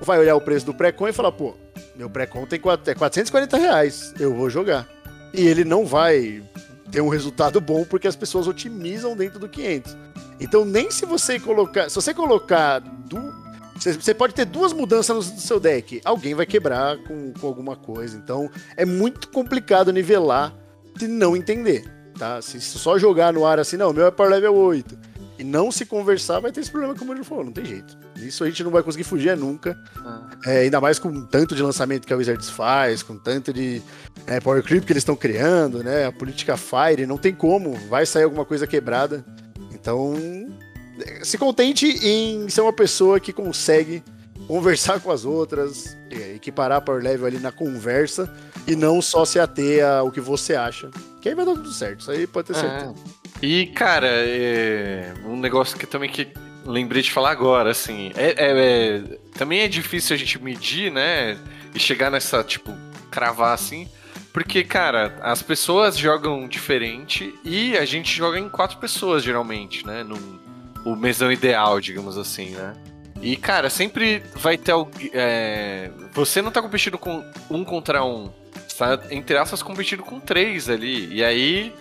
vai 0.00 0.20
olhar 0.20 0.36
o 0.36 0.40
preço 0.40 0.64
do 0.64 0.74
pré-con 0.74 1.08
e 1.08 1.12
falar, 1.12 1.32
pô, 1.32 1.56
meu 1.96 2.08
pré-con 2.08 2.46
tem 2.46 2.60
440 2.60 3.56
é 3.56 3.60
reais, 3.60 4.14
eu 4.20 4.32
vou 4.32 4.48
jogar. 4.48 4.88
E 5.34 5.46
ele 5.46 5.64
não 5.64 5.84
vai 5.84 6.42
ter 6.90 7.00
um 7.00 7.08
resultado 7.08 7.60
bom 7.60 7.84
porque 7.84 8.06
as 8.06 8.14
pessoas 8.14 8.46
otimizam 8.46 9.16
dentro 9.16 9.38
do 9.38 9.48
500. 9.48 9.96
Então 10.38 10.64
nem 10.64 10.90
se 10.90 11.04
você 11.04 11.40
colocar, 11.40 11.90
se 11.90 11.96
você 11.96 12.14
colocar 12.14 12.78
do 12.78 13.44
você 13.76 14.14
pode 14.14 14.32
ter 14.32 14.44
duas 14.44 14.72
mudanças 14.72 15.32
no 15.32 15.40
seu 15.40 15.58
deck. 15.58 16.00
Alguém 16.04 16.32
vai 16.32 16.46
quebrar 16.46 16.96
com, 16.98 17.32
com 17.32 17.46
alguma 17.46 17.74
coisa. 17.74 18.16
Então 18.16 18.48
é 18.76 18.84
muito 18.84 19.28
complicado 19.28 19.92
nivelar 19.92 20.54
se 20.96 21.08
não 21.08 21.36
entender. 21.36 21.84
Tá? 22.16 22.40
Se 22.40 22.60
só 22.60 22.96
jogar 22.96 23.32
no 23.32 23.44
ar 23.44 23.58
assim, 23.58 23.76
não, 23.76 23.92
meu 23.92 24.06
é 24.06 24.10
Power 24.12 24.30
Level 24.30 24.54
8 24.54 25.13
e 25.44 25.46
não 25.46 25.70
se 25.70 25.84
conversar, 25.84 26.40
vai 26.40 26.50
ter 26.50 26.60
esse 26.60 26.70
problema 26.70 26.94
como 26.94 27.12
ele 27.12 27.22
falou, 27.22 27.44
não 27.44 27.52
tem 27.52 27.64
jeito. 27.64 27.98
Isso 28.16 28.42
a 28.42 28.46
gente 28.46 28.64
não 28.64 28.70
vai 28.70 28.82
conseguir 28.82 29.04
fugir 29.04 29.28
é 29.28 29.36
nunca. 29.36 29.78
Ah. 29.98 30.30
É, 30.46 30.60
ainda 30.60 30.80
mais 30.80 30.98
com 30.98 31.26
tanto 31.26 31.54
de 31.54 31.62
lançamento 31.62 32.06
que 32.06 32.12
a 32.12 32.16
Wizards 32.16 32.48
faz, 32.48 33.02
com 33.02 33.18
tanto 33.18 33.52
de 33.52 33.82
é, 34.26 34.40
Power 34.40 34.62
Creep 34.62 34.84
que 34.84 34.92
eles 34.92 35.02
estão 35.02 35.14
criando, 35.14 35.84
né? 35.84 36.06
A 36.06 36.12
política 36.12 36.56
Fire, 36.56 37.06
não 37.06 37.18
tem 37.18 37.34
como, 37.34 37.74
vai 37.88 38.06
sair 38.06 38.22
alguma 38.22 38.44
coisa 38.46 38.66
quebrada. 38.66 39.22
Então, 39.70 40.14
se 41.22 41.36
contente 41.36 41.86
em 41.86 42.48
ser 42.48 42.62
uma 42.62 42.72
pessoa 42.72 43.20
que 43.20 43.32
consegue 43.32 44.02
conversar 44.46 44.98
com 45.02 45.10
as 45.10 45.26
outras, 45.26 45.94
equiparar 46.10 46.80
Power 46.80 47.02
Level 47.02 47.26
ali 47.26 47.38
na 47.38 47.52
conversa 47.52 48.32
e 48.66 48.74
não 48.74 49.02
só 49.02 49.26
se 49.26 49.38
ater 49.38 49.84
ao 49.84 50.10
que 50.10 50.22
você 50.22 50.54
acha. 50.54 50.90
Que 51.20 51.28
aí 51.28 51.34
vai 51.34 51.44
dar 51.44 51.52
tudo 51.52 51.72
certo, 51.72 52.00
isso 52.00 52.10
aí 52.10 52.26
pode 52.26 52.46
ter 52.46 52.56
é. 52.56 52.94
E, 53.44 53.66
cara, 53.66 54.08
é 54.08 55.12
um 55.22 55.36
negócio 55.36 55.76
que 55.76 55.86
também 55.86 56.08
que 56.08 56.28
lembrei 56.64 57.02
de 57.02 57.12
falar 57.12 57.30
agora, 57.30 57.72
assim, 57.72 58.10
é, 58.16 58.28
é, 58.28 58.36
é, 58.38 59.02
também 59.36 59.60
é 59.60 59.68
difícil 59.68 60.16
a 60.16 60.18
gente 60.18 60.42
medir, 60.42 60.90
né, 60.90 61.36
e 61.74 61.78
chegar 61.78 62.10
nessa, 62.10 62.42
tipo, 62.42 62.74
cravar 63.10 63.52
assim, 63.52 63.86
porque, 64.32 64.64
cara, 64.64 65.18
as 65.20 65.42
pessoas 65.42 65.98
jogam 65.98 66.48
diferente 66.48 67.34
e 67.44 67.76
a 67.76 67.84
gente 67.84 68.16
joga 68.16 68.38
em 68.38 68.48
quatro 68.48 68.78
pessoas, 68.78 69.22
geralmente, 69.22 69.86
né, 69.86 70.02
no 70.02 70.16
o 70.82 70.96
mesão 70.96 71.30
ideal, 71.30 71.78
digamos 71.82 72.16
assim, 72.16 72.50
né. 72.52 72.72
E, 73.20 73.36
cara, 73.36 73.68
sempre 73.68 74.22
vai 74.36 74.56
ter 74.56 74.72
alguém. 74.72 75.10
É, 75.12 75.90
você 76.12 76.40
não 76.40 76.50
tá 76.50 76.62
competindo 76.62 76.96
com 76.96 77.22
um 77.50 77.62
contra 77.62 78.04
um. 78.04 78.30
Você 78.68 78.76
tá, 78.76 79.00
entre 79.10 79.36
aspas, 79.36 79.62
competindo 79.62 80.02
com 80.02 80.20
três 80.20 80.68
ali. 80.68 81.10
E 81.10 81.24
aí 81.24 81.72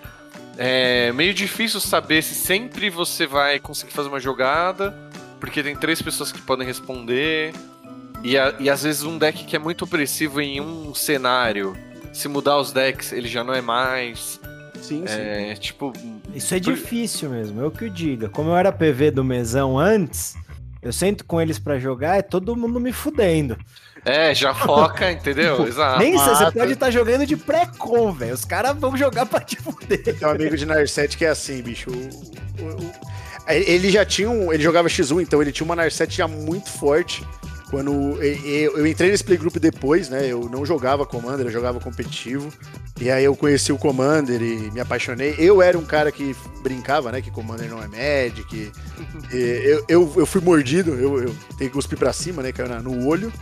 é 0.57 1.11
meio 1.11 1.33
difícil 1.33 1.79
saber 1.79 2.21
se 2.21 2.35
sempre 2.35 2.89
você 2.89 3.25
vai 3.25 3.59
conseguir 3.59 3.91
fazer 3.91 4.09
uma 4.09 4.19
jogada, 4.19 4.95
porque 5.39 5.63
tem 5.63 5.75
três 5.75 6.01
pessoas 6.01 6.31
que 6.31 6.41
podem 6.41 6.65
responder. 6.65 7.53
E, 8.23 8.37
a, 8.37 8.55
e 8.59 8.69
às 8.69 8.83
vezes 8.83 9.03
um 9.03 9.17
deck 9.17 9.43
que 9.43 9.55
é 9.55 9.59
muito 9.59 9.83
opressivo 9.83 10.39
em 10.39 10.61
um 10.61 10.93
cenário, 10.95 11.75
se 12.13 12.27
mudar 12.27 12.57
os 12.57 12.71
decks, 12.71 13.11
ele 13.11 13.27
já 13.27 13.43
não 13.43 13.53
é 13.53 13.61
mais. 13.61 14.39
Sim, 14.81 15.03
é, 15.05 15.53
sim. 15.55 15.61
Tipo. 15.61 15.91
Isso 16.33 16.53
é 16.53 16.59
por... 16.59 16.73
difícil 16.73 17.29
mesmo, 17.29 17.61
é 17.61 17.65
o 17.65 17.71
que 17.71 17.85
eu 17.85 17.89
diga. 17.89 18.29
Como 18.29 18.49
eu 18.49 18.55
era 18.55 18.71
PV 18.71 19.11
do 19.11 19.23
mesão 19.23 19.77
antes, 19.77 20.35
eu 20.81 20.93
sento 20.93 21.25
com 21.25 21.41
eles 21.41 21.57
para 21.57 21.79
jogar, 21.79 22.17
é 22.17 22.21
todo 22.21 22.55
mundo 22.55 22.79
me 22.79 22.91
fudendo. 22.91 23.57
É, 24.05 24.33
já 24.33 24.53
foca, 24.55 25.11
entendeu? 25.11 25.65
Exato. 25.65 25.99
Nem 25.99 26.13
você 26.13 26.51
pode 26.51 26.73
estar 26.73 26.87
tá 26.87 26.91
jogando 26.91 27.25
de 27.25 27.37
pré-com, 27.37 28.11
velho. 28.11 28.33
Os 28.33 28.45
caras 28.45 28.75
vão 28.77 28.95
jogar 28.97 29.25
pra 29.25 29.39
te 29.39 29.55
fuder. 29.57 30.03
Tem 30.03 30.27
um 30.27 30.31
amigo 30.31 30.57
de 30.57 30.65
Narset 30.65 31.17
que 31.17 31.25
é 31.25 31.29
assim, 31.29 31.61
bicho. 31.61 31.89
O, 31.89 32.63
o, 32.63 32.85
o, 32.85 32.91
ele 33.47 33.89
já 33.89 34.05
tinha 34.05 34.29
um. 34.29 34.53
Ele 34.53 34.63
jogava 34.63 34.87
X1, 34.87 35.21
então 35.21 35.41
ele 35.41 35.51
tinha 35.51 35.65
uma 35.65 35.75
Narset 35.75 36.15
já 36.15 36.27
muito 36.27 36.69
forte. 36.69 37.25
Quando 37.69 38.21
eu, 38.21 38.77
eu 38.77 38.85
entrei 38.85 39.09
nesse 39.09 39.23
playgroup 39.23 39.55
depois, 39.55 40.07
né? 40.07 40.27
Eu 40.27 40.47
não 40.47 40.63
jogava 40.63 41.07
Commander, 41.07 41.47
eu 41.47 41.51
jogava 41.51 41.79
competitivo. 41.79 42.53
E 43.01 43.09
aí 43.09 43.23
eu 43.23 43.35
conheci 43.35 43.73
o 43.73 43.79
Commander 43.79 44.39
e 44.39 44.69
me 44.69 44.79
apaixonei. 44.79 45.33
Eu 45.39 45.59
era 45.59 45.75
um 45.75 45.83
cara 45.83 46.11
que 46.11 46.35
brincava, 46.61 47.11
né? 47.11 47.19
Que 47.19 47.31
Commander 47.31 47.67
não 47.67 47.81
é 47.81 47.87
Magic. 47.87 48.71
eu, 49.33 49.85
eu, 49.89 50.13
eu 50.17 50.25
fui 50.27 50.39
mordido, 50.39 50.91
eu, 50.91 51.23
eu 51.23 51.35
tenho 51.57 51.71
que 51.71 51.75
cuspir 51.75 51.97
pra 51.97 52.13
cima, 52.13 52.43
né? 52.43 52.51
Caiu 52.51 52.69
no 52.83 53.07
olho. 53.07 53.33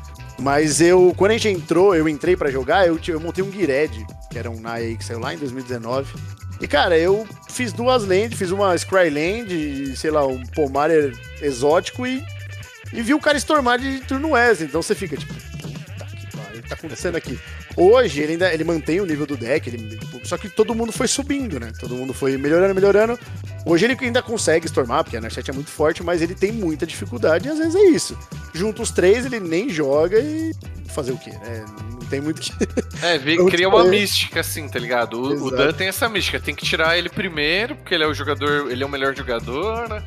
Mas 0.41 0.81
eu, 0.81 1.13
quando 1.15 1.31
a 1.31 1.37
gente 1.37 1.49
entrou, 1.49 1.95
eu 1.95 2.09
entrei 2.09 2.35
para 2.35 2.49
jogar, 2.49 2.87
eu, 2.87 2.99
eu 3.07 3.19
montei 3.19 3.43
um 3.43 3.51
Gired, 3.51 4.05
que 4.31 4.39
era 4.39 4.49
um 4.49 4.59
Nai 4.59 4.95
que 4.97 5.05
saiu 5.05 5.19
lá 5.19 5.33
em 5.35 5.37
2019. 5.37 6.11
E, 6.59 6.67
cara, 6.67 6.97
eu 6.97 7.27
fiz 7.47 7.71
duas 7.71 8.03
lands, 8.05 8.37
fiz 8.37 8.49
uma 8.49 8.75
Scryland, 8.75 9.95
sei 9.95 10.09
lá, 10.09 10.25
um 10.25 10.43
Pomarer 10.47 11.15
exótico 11.41 12.07
e, 12.07 12.23
e 12.91 13.01
vi 13.03 13.13
o 13.13 13.19
cara 13.19 13.37
stormar 13.37 13.77
de 13.77 13.99
turno 14.01 14.31
Wesley. 14.31 14.67
Então 14.67 14.81
você 14.81 14.95
fica 14.95 15.15
tipo, 15.15 15.31
puta 15.33 16.05
que 16.05 16.37
pariu, 16.37 16.61
tá 16.67 16.73
acontecendo 16.75 17.17
aqui? 17.17 17.39
Hoje 17.75 18.21
ele 18.21 18.33
ainda 18.33 18.53
ele 18.53 18.63
mantém 18.63 18.99
o 18.99 19.05
nível 19.05 19.25
do 19.25 19.37
deck, 19.37 19.69
ele, 19.69 19.99
só 20.23 20.37
que 20.37 20.49
todo 20.49 20.75
mundo 20.75 20.91
foi 20.91 21.07
subindo, 21.07 21.59
né? 21.59 21.71
Todo 21.79 21.95
mundo 21.95 22.13
foi 22.13 22.37
melhorando, 22.37 22.75
melhorando. 22.75 23.19
Hoje 23.65 23.85
ele 23.85 23.97
ainda 23.99 24.21
consegue 24.21 24.65
stormar, 24.65 25.03
porque 25.03 25.17
a 25.17 25.21
Narset 25.21 25.49
é 25.49 25.53
muito 25.53 25.69
forte, 25.69 26.03
mas 26.03 26.21
ele 26.21 26.35
tem 26.35 26.51
muita 26.51 26.85
dificuldade 26.85 27.47
e 27.47 27.51
às 27.51 27.57
vezes 27.57 27.75
é 27.75 27.83
isso. 27.85 28.17
Junto 28.53 28.81
os 28.81 28.91
três, 28.91 29.25
ele 29.25 29.39
nem 29.39 29.69
joga 29.69 30.19
e 30.19 30.53
fazer 30.87 31.11
o 31.11 31.17
quê, 31.17 31.31
né? 31.31 31.65
Não 31.91 32.07
tem 32.07 32.21
muito 32.21 32.41
que. 32.41 32.51
É, 33.01 33.17
vê, 33.17 33.35
cria 33.45 33.67
uma 33.67 33.83
mística, 33.83 34.41
assim, 34.41 34.69
tá 34.69 34.77
ligado? 34.77 35.19
O, 35.19 35.47
o 35.47 35.51
Dan 35.51 35.71
tem 35.71 35.87
essa 35.87 36.07
mística, 36.07 36.39
tem 36.39 36.53
que 36.53 36.63
tirar 36.63 36.97
ele 36.97 37.09
primeiro, 37.09 37.75
porque 37.75 37.95
ele 37.95 38.03
é 38.03 38.07
o 38.07 38.13
jogador, 38.13 38.69
ele 38.71 38.83
é 38.83 38.85
o 38.85 38.89
melhor 38.89 39.15
jogador, 39.15 39.89
né? 39.89 40.03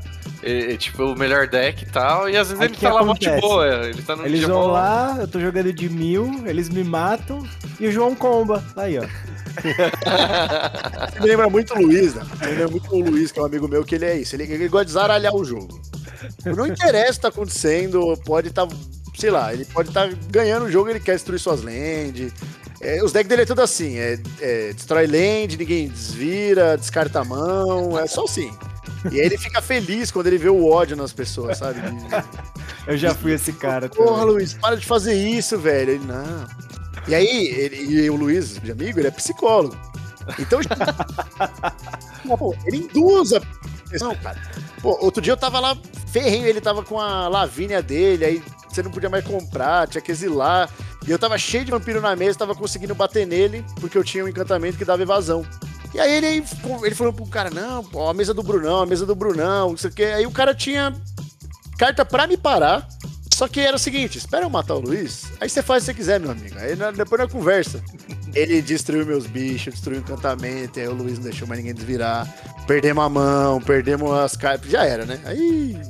É, 0.46 0.76
tipo, 0.76 1.04
o 1.04 1.18
melhor 1.18 1.48
deck 1.48 1.84
e 1.84 1.86
tal, 1.86 2.28
e 2.28 2.36
às 2.36 2.48
vezes 2.48 2.62
Aqui 2.62 2.74
ele 2.74 2.80
tá 2.82 2.92
lá 2.92 3.02
muito 3.02 3.30
boa. 3.40 3.66
Ele 3.86 4.02
tá 4.02 4.14
no 4.14 4.26
eles 4.26 4.44
vão 4.44 4.66
lá, 4.66 5.16
eu 5.18 5.26
tô 5.26 5.40
jogando 5.40 5.72
de 5.72 5.88
mil, 5.88 6.46
eles 6.46 6.68
me 6.68 6.84
matam 6.84 7.42
e 7.80 7.86
o 7.86 7.92
João 7.92 8.14
comba. 8.14 8.62
Aí, 8.76 8.98
ó. 8.98 9.02
me 11.18 11.26
lembra 11.26 11.48
muito 11.48 11.72
o 11.72 11.80
Luiz, 11.80 12.14
né? 12.14 12.22
Me 12.40 12.46
lembra 12.48 12.68
muito 12.68 12.94
o 12.94 13.00
Luiz, 13.00 13.32
que 13.32 13.38
é 13.38 13.42
um 13.42 13.46
amigo 13.46 13.66
meu, 13.66 13.84
que 13.84 13.94
ele 13.94 14.04
é 14.04 14.18
isso. 14.18 14.36
Ele, 14.36 14.42
ele 14.42 14.68
gosta 14.68 14.84
de 14.84 14.92
zaralhar 14.92 15.34
o 15.34 15.44
jogo. 15.44 15.80
Não 16.44 16.66
interessa 16.66 17.12
o 17.12 17.14
que 17.14 17.20
tá 17.20 17.28
acontecendo, 17.28 18.14
pode 18.26 18.48
estar, 18.48 18.66
tá, 18.66 18.76
sei 19.16 19.30
lá, 19.30 19.50
ele 19.50 19.64
pode 19.64 19.88
estar 19.88 20.10
tá 20.10 20.16
ganhando 20.28 20.66
o 20.66 20.70
jogo, 20.70 20.90
ele 20.90 21.00
quer 21.00 21.14
destruir 21.14 21.38
suas 21.38 21.62
lands. 21.62 22.34
É, 22.82 23.02
os 23.02 23.12
decks 23.12 23.28
dele 23.28 23.42
é 23.42 23.46
tudo 23.46 23.62
assim, 23.62 23.96
é, 23.96 24.18
é, 24.42 24.72
destrói 24.74 25.06
land, 25.06 25.56
ninguém 25.56 25.88
desvira, 25.88 26.76
descarta 26.76 27.20
a 27.20 27.24
mão, 27.24 27.98
é 27.98 28.06
só 28.06 28.24
assim. 28.24 28.52
E 29.10 29.20
aí 29.20 29.26
ele 29.26 29.38
fica 29.38 29.60
feliz 29.60 30.10
quando 30.10 30.26
ele 30.26 30.38
vê 30.38 30.48
o 30.48 30.66
ódio 30.66 30.96
nas 30.96 31.12
pessoas, 31.12 31.58
sabe? 31.58 31.80
Eu 32.86 32.96
já 32.96 33.14
fui 33.14 33.32
esse 33.32 33.52
cara. 33.52 33.88
Porra. 33.88 34.24
Luiz, 34.24 34.54
para 34.54 34.76
de 34.76 34.86
fazer 34.86 35.14
isso, 35.14 35.58
velho. 35.58 35.92
Ele, 35.92 36.04
não. 36.04 36.46
E 37.06 37.14
aí, 37.14 37.46
ele, 37.48 37.76
e 37.76 38.10
o 38.10 38.16
Luiz, 38.16 38.58
de 38.58 38.70
amigo, 38.70 38.98
ele 38.98 39.08
é 39.08 39.10
psicólogo. 39.10 39.76
Então, 40.38 40.60
pô, 42.38 42.54
ele 42.66 42.78
induz 42.78 43.32
a 43.34 43.40
não, 44.00 44.14
cara. 44.16 44.40
Pô, 44.80 44.98
outro 45.00 45.22
dia 45.22 45.32
eu 45.32 45.36
tava 45.36 45.60
lá, 45.60 45.76
ferrenho, 46.10 46.46
ele 46.46 46.60
tava 46.60 46.82
com 46.82 46.98
a 46.98 47.28
lavínia 47.28 47.82
dele, 47.82 48.24
aí 48.24 48.42
você 48.68 48.82
não 48.82 48.90
podia 48.90 49.08
mais 49.08 49.24
comprar, 49.24 49.86
tinha 49.88 50.00
que 50.00 50.10
exilar. 50.10 50.68
E 51.06 51.10
eu 51.10 51.18
tava 51.18 51.36
cheio 51.38 51.64
de 51.64 51.70
vampiro 51.70 52.00
na 52.00 52.16
mesa, 52.16 52.38
tava 52.38 52.54
conseguindo 52.54 52.94
bater 52.94 53.26
nele, 53.26 53.64
porque 53.80 53.96
eu 53.96 54.04
tinha 54.04 54.24
um 54.24 54.28
encantamento 54.28 54.78
que 54.78 54.84
dava 54.84 55.02
evasão. 55.02 55.46
E 55.94 56.00
aí 56.00 56.12
ele, 56.12 56.44
ele 56.82 56.94
falou 56.94 57.12
pro 57.12 57.24
cara, 57.26 57.50
não, 57.50 57.84
pô, 57.84 58.08
a 58.08 58.14
mesa 58.14 58.34
do 58.34 58.42
Brunão, 58.42 58.82
a 58.82 58.86
mesa 58.86 59.06
do 59.06 59.14
Brunão, 59.14 59.70
não 59.70 59.76
sei 59.76 59.90
o 59.90 59.92
quê. 59.92 60.04
Aí 60.04 60.26
o 60.26 60.30
cara 60.30 60.52
tinha 60.52 60.92
carta 61.78 62.04
pra 62.04 62.26
me 62.26 62.36
parar, 62.36 62.88
só 63.32 63.46
que 63.46 63.60
era 63.60 63.76
o 63.76 63.78
seguinte, 63.78 64.18
espera 64.18 64.44
eu 64.44 64.50
matar 64.50 64.74
o 64.74 64.80
Luiz, 64.80 65.26
aí 65.40 65.48
você 65.48 65.62
faz 65.62 65.84
o 65.84 65.86
que 65.86 65.92
você 65.92 65.94
quiser, 65.94 66.18
meu 66.18 66.32
amigo. 66.32 66.56
Aí 66.58 66.74
depois 66.96 67.20
na 67.22 67.28
conversa. 67.28 67.80
Ele 68.34 68.60
destruiu 68.60 69.06
meus 69.06 69.26
bichos, 69.26 69.74
destruiu 69.74 70.00
o 70.00 70.02
encantamento, 70.02 70.80
aí 70.80 70.88
o 70.88 70.92
Luiz 70.92 71.18
não 71.18 71.24
deixou 71.24 71.46
mais 71.46 71.60
ninguém 71.60 71.74
desvirar. 71.74 72.28
Perdemos 72.66 73.04
a 73.04 73.08
mão, 73.08 73.60
perdemos 73.60 74.10
as 74.10 74.36
cartas, 74.36 74.68
já 74.68 74.84
era, 74.84 75.06
né? 75.06 75.20
Aí 75.24 75.80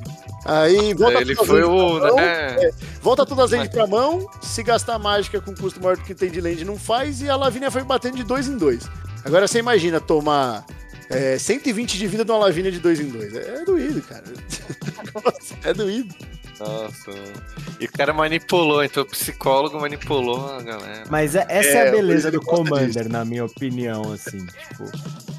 Aí 0.45 0.93
volta 0.93 1.21
Ele 1.21 1.35
foi 1.35 1.63
o. 1.63 1.99
Mão, 1.99 2.15
né? 2.15 2.65
é, 2.65 2.71
volta 3.01 3.25
todas 3.25 3.45
as 3.45 3.51
lands 3.51 3.73
pra 3.73 3.87
mão. 3.87 4.29
Se 4.43 4.61
gastar 4.61 4.99
mágica 4.99 5.41
com 5.41 5.55
custo 5.55 5.81
maior 5.81 5.97
do 5.97 6.03
que 6.03 6.13
tem 6.13 6.29
de 6.29 6.39
land, 6.39 6.63
não 6.63 6.77
faz. 6.77 7.19
E 7.21 7.27
a 7.27 7.35
Lavínia 7.35 7.71
foi 7.71 7.83
batendo 7.83 8.17
de 8.17 8.23
dois 8.23 8.47
em 8.47 8.55
dois. 8.55 8.87
Agora 9.25 9.47
você 9.47 9.59
imagina 9.59 9.99
tomar 9.99 10.65
é, 11.09 11.37
120 11.37 11.97
de 11.97 12.07
vida 12.07 12.23
de 12.23 12.31
uma 12.31 12.37
Lavínia 12.37 12.71
de 12.71 12.79
dois 12.79 12.99
em 12.99 13.09
dois. 13.09 13.33
É, 13.35 13.61
é 13.61 13.65
doído, 13.65 14.01
cara. 14.03 14.23
é 15.63 15.73
doído. 15.73 16.13
Nossa. 16.59 17.11
E 17.79 17.85
o 17.85 17.91
cara 17.91 18.13
manipulou, 18.13 18.83
então 18.83 19.03
o 19.03 19.05
psicólogo 19.05 19.79
manipulou 19.79 20.53
a 20.53 20.61
galera. 20.61 21.03
Mas 21.09 21.35
é, 21.35 21.45
essa 21.49 21.69
é, 21.69 21.85
é 21.85 21.89
a 21.89 21.91
beleza 21.91 22.31
do 22.31 22.39
Commander, 22.39 22.87
disso. 22.87 23.09
na 23.09 23.25
minha 23.25 23.43
opinião, 23.43 24.13
assim. 24.13 24.45
Tipo, 24.45 24.85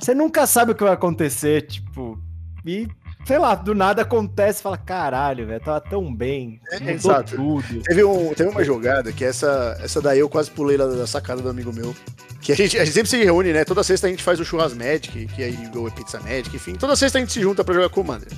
você 0.00 0.14
nunca 0.14 0.46
sabe 0.46 0.72
o 0.72 0.74
que 0.74 0.84
vai 0.84 0.92
acontecer, 0.92 1.62
tipo. 1.62 2.18
E 2.64 2.88
sei 3.26 3.38
lá, 3.38 3.56
do 3.56 3.74
nada 3.74 4.02
acontece, 4.02 4.62
fala, 4.62 4.78
caralho, 4.78 5.46
velho, 5.46 5.60
tava 5.60 5.80
tão 5.80 6.14
bem. 6.14 6.60
É, 6.70 6.92
exato. 6.92 7.34
tudo. 7.36 7.82
Teve, 7.82 8.04
um, 8.04 8.32
teve 8.32 8.48
uma 8.50 8.62
jogada 8.62 9.12
que 9.12 9.24
essa, 9.24 9.76
essa 9.82 10.00
daí 10.00 10.20
eu 10.20 10.28
quase 10.28 10.50
pulei 10.50 10.76
lá 10.76 10.86
da 10.86 11.06
sacada 11.06 11.42
do 11.42 11.48
amigo 11.48 11.72
meu. 11.72 11.94
Que 12.40 12.52
a 12.52 12.54
gente, 12.54 12.78
a 12.78 12.84
gente 12.84 12.94
sempre 12.94 13.10
se 13.10 13.16
reúne, 13.16 13.52
né? 13.52 13.64
Toda 13.64 13.82
sexta 13.82 14.06
a 14.06 14.10
gente 14.10 14.22
faz 14.22 14.38
o 14.38 14.44
Churras 14.44 14.72
Magic, 14.72 15.26
que 15.26 15.42
aí 15.42 15.58
o 15.74 15.90
Pizza 15.90 16.20
Magic, 16.20 16.54
enfim. 16.54 16.76
Toda 16.76 16.94
sexta 16.94 17.18
a 17.18 17.20
gente 17.20 17.32
se 17.32 17.40
junta 17.40 17.64
pra 17.64 17.74
jogar 17.74 17.88
Commander. 17.88 18.28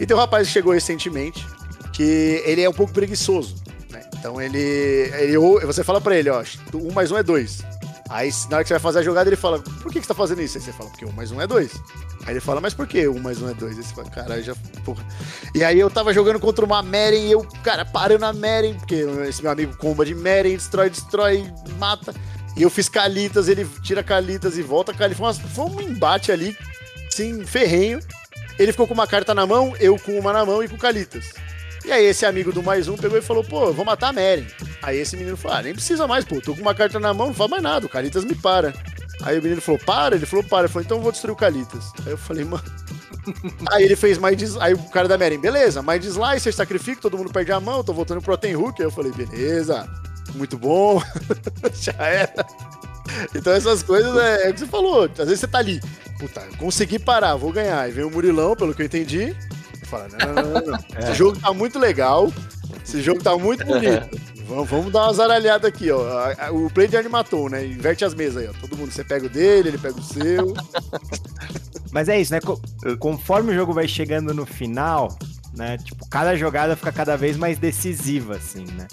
E 0.00 0.06
tem 0.06 0.16
um 0.16 0.20
rapaz 0.20 0.46
que 0.46 0.52
chegou 0.54 0.72
recentemente, 0.72 1.44
que 1.92 2.42
ele 2.46 2.62
é 2.62 2.70
um 2.70 2.72
pouco 2.72 2.92
preguiçoso, 2.92 3.56
né? 3.90 4.00
Então 4.18 4.40
ele, 4.40 4.58
ele 4.58 5.36
você 5.66 5.84
fala 5.84 6.00
pra 6.00 6.16
ele, 6.16 6.30
ó, 6.30 6.42
um 6.72 6.92
mais 6.92 7.12
um 7.12 7.18
é 7.18 7.22
dois. 7.22 7.62
Aí 8.10 8.30
na 8.48 8.56
hora 8.56 8.64
que 8.64 8.68
você 8.68 8.74
vai 8.74 8.80
fazer 8.80 8.98
a 9.00 9.02
jogada, 9.02 9.28
ele 9.28 9.36
fala, 9.36 9.58
por 9.58 9.92
que, 9.92 10.00
que 10.00 10.06
você 10.06 10.08
tá 10.08 10.14
fazendo 10.14 10.40
isso? 10.40 10.56
Aí 10.56 10.64
você 10.64 10.72
fala, 10.72 10.88
porque 10.88 11.04
um 11.04 11.12
mais 11.12 11.30
um 11.30 11.40
é 11.40 11.46
dois. 11.46 11.72
Aí 12.24 12.32
ele 12.32 12.40
fala, 12.40 12.60
mas 12.60 12.72
por 12.72 12.86
que 12.86 13.06
um 13.06 13.18
mais 13.18 13.40
um 13.42 13.48
é 13.48 13.54
dois? 13.54 13.76
Aí 13.76 13.84
você 13.84 13.94
fala, 13.94 14.10
caralho, 14.10 14.42
já. 14.42 14.54
Porra. 14.84 15.04
E 15.54 15.62
aí 15.62 15.78
eu 15.78 15.90
tava 15.90 16.12
jogando 16.12 16.40
contra 16.40 16.64
uma 16.64 16.82
Meren 16.82 17.26
e 17.26 17.32
eu, 17.32 17.46
cara, 17.62 17.84
parando 17.84 18.24
a 18.24 18.32
Meren, 18.32 18.74
porque 18.74 19.04
esse 19.28 19.42
meu 19.42 19.50
amigo 19.50 19.76
comba 19.76 20.04
de 20.06 20.14
Meren, 20.14 20.56
destrói, 20.56 20.88
destrói, 20.88 21.52
mata. 21.78 22.14
E 22.56 22.62
eu 22.62 22.70
fiz 22.70 22.88
calitas, 22.88 23.46
ele 23.46 23.66
tira 23.82 24.02
calitas 24.02 24.56
e 24.56 24.62
volta 24.62 24.94
calitas. 24.94 25.38
Foi, 25.38 25.66
foi 25.66 25.66
um 25.66 25.80
embate 25.88 26.32
ali, 26.32 26.56
sim, 27.10 27.44
ferrenho. 27.44 28.00
Ele 28.58 28.72
ficou 28.72 28.86
com 28.86 28.94
uma 28.94 29.06
carta 29.06 29.34
na 29.34 29.46
mão, 29.46 29.74
eu 29.78 29.98
com 29.98 30.18
uma 30.18 30.32
na 30.32 30.44
mão 30.44 30.62
e 30.62 30.68
com 30.68 30.76
calitas. 30.76 31.26
E 31.88 31.90
aí 31.90 32.04
esse 32.04 32.26
amigo 32.26 32.52
do 32.52 32.62
mais 32.62 32.86
um 32.86 32.98
pegou 32.98 33.16
e 33.16 33.22
falou, 33.22 33.42
pô, 33.42 33.72
vou 33.72 33.82
matar 33.82 34.08
a 34.08 34.12
Mary. 34.12 34.46
Aí 34.82 34.98
esse 34.98 35.16
menino 35.16 35.38
falou, 35.38 35.56
ah, 35.56 35.62
nem 35.62 35.72
precisa 35.72 36.06
mais, 36.06 36.22
pô, 36.22 36.38
tô 36.38 36.54
com 36.54 36.60
uma 36.60 36.74
carta 36.74 37.00
na 37.00 37.14
mão, 37.14 37.28
não 37.28 37.34
faz 37.34 37.48
mais 37.48 37.62
nada, 37.62 37.86
o 37.86 37.88
Calitas 37.88 38.26
me 38.26 38.34
para. 38.34 38.74
Aí 39.22 39.38
o 39.38 39.42
menino 39.42 39.62
falou, 39.62 39.80
para? 39.80 40.14
Ele 40.14 40.26
falou, 40.26 40.44
para. 40.44 40.64
Ele 40.64 40.68
falou, 40.68 40.84
então 40.84 40.98
eu 40.98 41.02
vou 41.02 41.10
destruir 41.10 41.32
o 41.32 41.36
Calitas. 41.36 41.90
Aí 42.04 42.12
eu 42.12 42.18
falei, 42.18 42.44
mano... 42.44 42.62
aí 43.72 43.84
ele 43.84 43.96
fez 43.96 44.18
mais. 44.18 44.58
Aí 44.58 44.74
o 44.74 44.82
cara 44.90 45.08
da 45.08 45.16
Mary, 45.16 45.38
beleza, 45.38 45.80
mais 45.80 46.04
slicer, 46.04 46.52
sacrifico, 46.52 47.00
todo 47.00 47.16
mundo 47.16 47.32
perde 47.32 47.52
a 47.52 47.58
mão, 47.58 47.82
tô 47.82 47.94
voltando 47.94 48.18
pro 48.18 48.36
Protein 48.36 48.54
Hook. 48.54 48.82
Aí 48.82 48.86
eu 48.86 48.90
falei, 48.90 49.10
beleza, 49.10 49.88
muito 50.34 50.58
bom, 50.58 51.02
já 51.72 51.94
era. 51.94 52.46
Então 53.34 53.54
essas 53.54 53.82
coisas 53.82 54.14
é, 54.14 54.46
é 54.46 54.50
o 54.50 54.52
que 54.52 54.60
você 54.60 54.66
falou. 54.66 55.04
Às 55.04 55.16
vezes 55.16 55.40
você 55.40 55.48
tá 55.48 55.56
ali, 55.56 55.80
puta, 56.18 56.46
consegui 56.58 56.98
parar, 56.98 57.34
vou 57.36 57.50
ganhar. 57.50 57.80
Aí 57.80 57.92
vem 57.92 58.04
o 58.04 58.10
Murilão, 58.10 58.54
pelo 58.54 58.74
que 58.74 58.82
eu 58.82 58.86
entendi, 58.86 59.34
fala: 59.88 60.08
não, 60.08 60.34
não, 60.34 60.52
não, 60.52 60.66
não. 60.72 60.78
É. 60.94 61.00
Esse 61.00 61.14
jogo 61.14 61.38
tá 61.38 61.52
muito 61.52 61.78
legal, 61.78 62.32
esse 62.84 63.02
jogo 63.02 63.22
tá 63.22 63.36
muito 63.36 63.64
bonito. 63.64 64.08
Vamos, 64.48 64.70
vamos 64.70 64.90
dar 64.90 65.02
uma 65.02 65.12
zaralhada 65.12 65.68
aqui, 65.68 65.90
ó. 65.90 66.00
O 66.52 66.70
play 66.70 66.88
de 66.88 66.96
animatou, 66.96 67.50
né? 67.50 67.66
Inverte 67.66 68.02
as 68.02 68.14
mesas 68.14 68.38
aí, 68.38 68.48
ó. 68.48 68.52
Todo 68.58 68.78
mundo, 68.78 68.90
você 68.90 69.04
pega 69.04 69.26
o 69.26 69.28
dele, 69.28 69.68
ele 69.68 69.76
pega 69.76 69.98
o 69.98 70.02
seu. 70.02 70.54
Mas 71.92 72.08
é 72.08 72.18
isso, 72.18 72.32
né? 72.32 72.40
Conforme 72.98 73.52
o 73.52 73.54
jogo 73.54 73.74
vai 73.74 73.86
chegando 73.86 74.32
no 74.32 74.46
final, 74.46 75.14
né? 75.54 75.76
Tipo, 75.76 76.08
cada 76.08 76.34
jogada 76.34 76.74
fica 76.74 76.90
cada 76.90 77.14
vez 77.14 77.36
mais 77.36 77.58
decisiva, 77.58 78.36
assim, 78.36 78.64
né? 78.72 78.88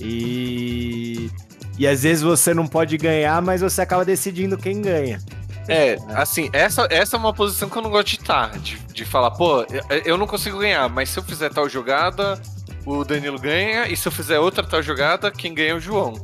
E 0.00 1.30
e 1.78 1.86
às 1.86 2.02
vezes 2.02 2.22
você 2.22 2.52
não 2.52 2.66
pode 2.66 2.96
ganhar, 2.96 3.40
mas 3.40 3.60
você 3.60 3.82
acaba 3.82 4.04
decidindo 4.04 4.58
quem 4.58 4.82
ganha. 4.82 5.20
É, 5.68 5.98
assim, 6.14 6.48
essa, 6.52 6.88
essa 6.90 7.16
é 7.16 7.18
uma 7.18 7.32
posição 7.34 7.68
que 7.68 7.76
eu 7.76 7.82
não 7.82 7.90
gosto 7.90 8.08
de 8.08 8.16
estar. 8.16 8.58
De, 8.58 8.78
de 8.78 9.04
falar, 9.04 9.30
pô, 9.32 9.64
eu 10.04 10.16
não 10.16 10.26
consigo 10.26 10.58
ganhar, 10.58 10.88
mas 10.88 11.10
se 11.10 11.18
eu 11.18 11.22
fizer 11.22 11.50
tal 11.50 11.68
jogada, 11.68 12.40
o 12.86 13.04
Danilo 13.04 13.38
ganha, 13.38 13.86
e 13.86 13.96
se 13.96 14.08
eu 14.08 14.12
fizer 14.12 14.38
outra 14.38 14.66
tal 14.66 14.82
jogada, 14.82 15.30
quem 15.30 15.52
ganha 15.52 15.72
é 15.72 15.74
o 15.74 15.80
João. 15.80 16.14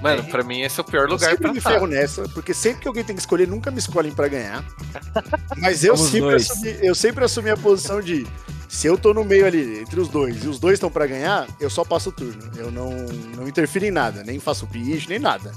Mano, 0.00 0.20
é, 0.20 0.30
pra 0.30 0.42
mim 0.42 0.60
esse 0.60 0.80
é 0.80 0.82
o 0.82 0.84
pior 0.84 1.08
lugar 1.08 1.26
eu 1.26 1.30
sempre 1.30 1.42
pra 1.44 1.52
me 1.52 1.60
ferro 1.60 1.86
nessa, 1.86 2.28
porque 2.30 2.52
sempre 2.52 2.82
que 2.82 2.88
alguém 2.88 3.04
tem 3.04 3.14
que 3.14 3.22
escolher, 3.22 3.46
nunca 3.46 3.70
me 3.70 3.78
escolhem 3.78 4.12
pra 4.12 4.26
ganhar. 4.26 4.64
Mas 5.58 5.84
eu 5.84 5.96
sempre, 5.96 6.34
assumi, 6.34 6.76
eu 6.82 6.94
sempre 6.94 7.24
assumi 7.24 7.50
a 7.50 7.56
posição 7.56 8.00
de 8.00 8.26
se 8.68 8.86
eu 8.86 8.98
tô 8.98 9.12
no 9.12 9.22
meio 9.24 9.46
ali, 9.46 9.80
entre 9.80 10.00
os 10.00 10.08
dois, 10.08 10.42
e 10.44 10.48
os 10.48 10.58
dois 10.58 10.74
estão 10.74 10.90
para 10.90 11.06
ganhar, 11.06 11.46
eu 11.60 11.70
só 11.70 11.84
passo 11.84 12.08
o 12.08 12.12
turno. 12.12 12.50
Eu 12.56 12.72
não, 12.72 12.90
não 13.36 13.46
interfiro 13.46 13.84
em 13.84 13.90
nada, 13.90 14.24
nem 14.24 14.40
faço 14.40 14.66
pitch, 14.66 15.06
nem 15.08 15.18
nada. 15.18 15.52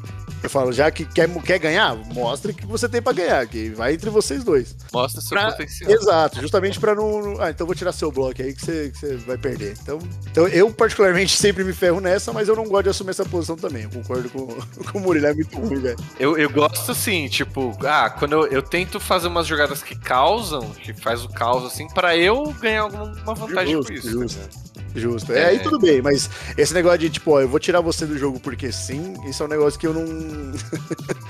Eu 0.46 0.50
falo, 0.50 0.72
já 0.72 0.92
que 0.92 1.06
quer, 1.06 1.28
quer 1.42 1.58
ganhar, 1.58 1.96
mostre 2.14 2.52
o 2.52 2.56
que 2.56 2.68
você 2.68 2.88
tem 2.88 3.02
para 3.02 3.14
ganhar, 3.14 3.48
que 3.48 3.70
vai 3.70 3.94
entre 3.94 4.12
vocês 4.12 4.44
dois. 4.44 4.76
Mostra 4.94 5.20
seu 5.20 5.30
pra, 5.30 5.52
potencial. 5.52 5.92
Exato, 5.92 6.40
justamente 6.40 6.80
para 6.80 6.94
não. 6.94 7.42
Ah, 7.42 7.50
então 7.50 7.66
vou 7.66 7.76
tirar 7.76 7.92
seu 7.92 8.12
bloco 8.12 8.42
aí 8.42 8.54
que 8.54 8.64
você, 8.64 8.92
que 8.92 9.00
você 9.00 9.16
vai 9.18 9.38
perder. 9.38 9.76
Então, 9.82 10.00
então, 10.30 10.48
eu, 10.48 10.72
particularmente, 10.72 11.36
sempre 11.38 11.64
me 11.64 11.74
ferro 11.74 12.00
nessa, 12.00 12.32
mas 12.32 12.48
eu 12.48 12.56
não 12.56 12.66
gosto 12.66 12.84
de 12.84 12.90
assumir 12.90 13.10
essa 13.10 13.26
posição 13.26 13.56
também. 13.56 13.84
Eu 13.84 13.90
concordo 13.90 14.30
com, 14.30 14.46
com 14.92 15.00
o 15.00 15.02
Murilo, 15.02 15.26
é 15.26 15.34
muito 15.34 15.58
ruim, 15.58 15.80
velho. 15.80 15.98
Eu, 16.20 16.38
eu 16.38 16.50
gosto 16.50 16.92
assim, 16.92 17.28
tipo, 17.28 17.76
ah, 17.84 18.10
quando 18.12 18.34
eu, 18.34 18.48
eu 18.48 18.62
tento 18.62 19.00
fazer 19.00 19.28
umas 19.28 19.48
jogadas 19.48 19.82
que 19.82 19.96
causam, 19.96 20.70
que 20.72 20.94
faz 20.94 21.26
o 21.26 21.30
caos 21.30 21.66
assim, 21.66 21.88
para 21.88 22.16
eu 22.16 22.54
ganhar 22.60 22.82
alguma 22.82 23.34
vantagem 23.34 23.74
justo, 23.74 23.92
com 23.92 23.98
isso. 23.98 24.10
Justo. 24.12 24.40
Né? 24.40 24.65
Justo. 24.96 25.34
É, 25.34 25.46
aí 25.46 25.60
tudo 25.60 25.78
bem, 25.78 26.02
mas 26.02 26.30
esse 26.58 26.74
negócio 26.74 27.00
de, 27.00 27.10
tipo, 27.10 27.32
ó, 27.32 27.42
eu 27.42 27.50
vou 27.50 27.60
tirar 27.60 27.82
você 27.82 28.06
do 28.06 28.18
jogo 28.18 28.40
porque 28.40 28.72
sim, 28.72 29.16
isso 29.28 29.44
é 29.44 29.46
um 29.46 29.50
negócio 29.50 29.80
que 29.80 29.86
eu 29.86 29.94
não. 29.94 30.54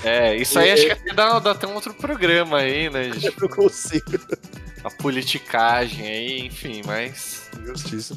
é, 0.04 0.36
isso 0.36 0.60
aí 0.60 0.70
é, 0.70 0.74
acho 0.74 0.86
que 0.86 0.92
até 0.92 1.14
dá, 1.14 1.40
dá 1.40 1.52
até 1.52 1.68
um 1.68 1.74
outro 1.74 1.94
programa 1.94 2.60
aí, 2.60 2.90
né? 2.90 3.10
De... 3.10 3.26
Eu 3.26 3.34
não 3.42 3.48
consigo. 3.48 4.20
A 4.84 4.92
politicagem 4.92 6.08
aí, 6.08 6.46
enfim, 6.46 6.82
mas. 6.86 7.50
Justiça. 7.66 8.16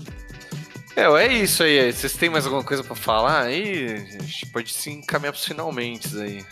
É, 0.95 1.05
é 1.05 1.33
isso 1.33 1.63
aí. 1.63 1.93
Vocês 1.93 2.13
têm 2.13 2.29
mais 2.29 2.45
alguma 2.45 2.65
coisa 2.65 2.85
para 2.85 2.95
falar 2.95 3.43
aí? 3.43 4.05
A 4.19 4.23
gente 4.23 4.47
pode 4.53 4.73
se 4.73 4.91
encaminhar 4.91 5.33
pros 5.33 5.47
finalmente 5.47 6.09
aí. 6.19 6.45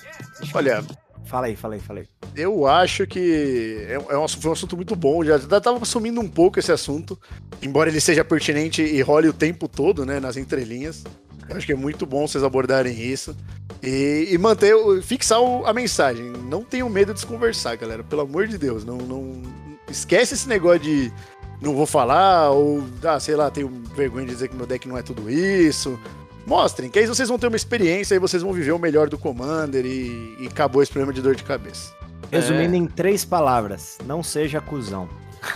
Olha, 0.54 0.82
Fala 1.26 1.46
aí, 1.46 1.56
fala 1.56 1.74
aí, 1.74 1.80
fala 1.80 2.00
aí. 2.00 2.06
Eu 2.34 2.66
acho 2.66 3.06
que 3.06 3.84
é, 3.88 3.94
é 3.94 4.18
um, 4.18 4.28
foi 4.28 4.50
um 4.50 4.52
assunto 4.52 4.76
muito 4.76 4.94
bom. 4.94 5.24
Já 5.24 5.36
estava 5.36 5.78
assumindo 5.82 6.20
um 6.20 6.28
pouco 6.28 6.58
esse 6.58 6.70
assunto, 6.70 7.18
embora 7.60 7.90
ele 7.90 8.00
seja 8.00 8.24
pertinente 8.24 8.82
e 8.82 9.00
role 9.02 9.28
o 9.28 9.32
tempo 9.32 9.68
todo, 9.68 10.06
né, 10.06 10.20
nas 10.20 10.36
entrelinhas. 10.36 11.04
Eu 11.48 11.56
acho 11.56 11.66
que 11.66 11.72
é 11.72 11.76
muito 11.76 12.06
bom 12.06 12.26
vocês 12.26 12.44
abordarem 12.44 13.00
isso. 13.00 13.36
E, 13.82 14.28
e 14.30 14.38
manter, 14.38 14.74
fixar 15.02 15.38
a 15.64 15.72
mensagem. 15.72 16.30
Não 16.48 16.62
tenham 16.62 16.88
medo 16.88 17.12
de 17.12 17.20
se 17.20 17.26
conversar, 17.26 17.76
galera. 17.76 18.02
Pelo 18.02 18.22
amor 18.22 18.46
de 18.46 18.56
Deus. 18.56 18.84
Não, 18.84 18.96
não 18.96 19.42
esquece 19.90 20.34
esse 20.34 20.48
negócio 20.48 20.80
de 20.80 21.12
não 21.60 21.74
vou 21.74 21.86
falar, 21.86 22.50
ou, 22.50 22.82
ah, 23.02 23.18
sei 23.18 23.34
lá, 23.34 23.50
tenho 23.50 23.68
vergonha 23.94 24.26
de 24.26 24.32
dizer 24.32 24.48
que 24.48 24.56
meu 24.56 24.66
deck 24.66 24.86
não 24.86 24.98
é 24.98 25.02
tudo 25.02 25.30
isso. 25.30 25.98
Mostrem, 26.46 26.88
que 26.88 26.98
aí 27.00 27.06
vocês 27.06 27.28
vão 27.28 27.38
ter 27.38 27.48
uma 27.48 27.56
experiência 27.56 28.14
e 28.14 28.18
vocês 28.20 28.42
vão 28.42 28.52
viver 28.52 28.70
o 28.70 28.78
melhor 28.78 29.08
do 29.08 29.18
Commander 29.18 29.84
e, 29.84 30.36
e 30.38 30.46
acabou 30.46 30.80
esse 30.80 30.92
problema 30.92 31.12
de 31.12 31.20
dor 31.20 31.34
de 31.34 31.42
cabeça. 31.42 31.92
Resumindo 32.30 32.74
é. 32.74 32.78
em 32.78 32.86
três 32.86 33.24
palavras, 33.24 33.98
não 34.06 34.22
seja 34.22 34.60
cuzão. 34.60 35.08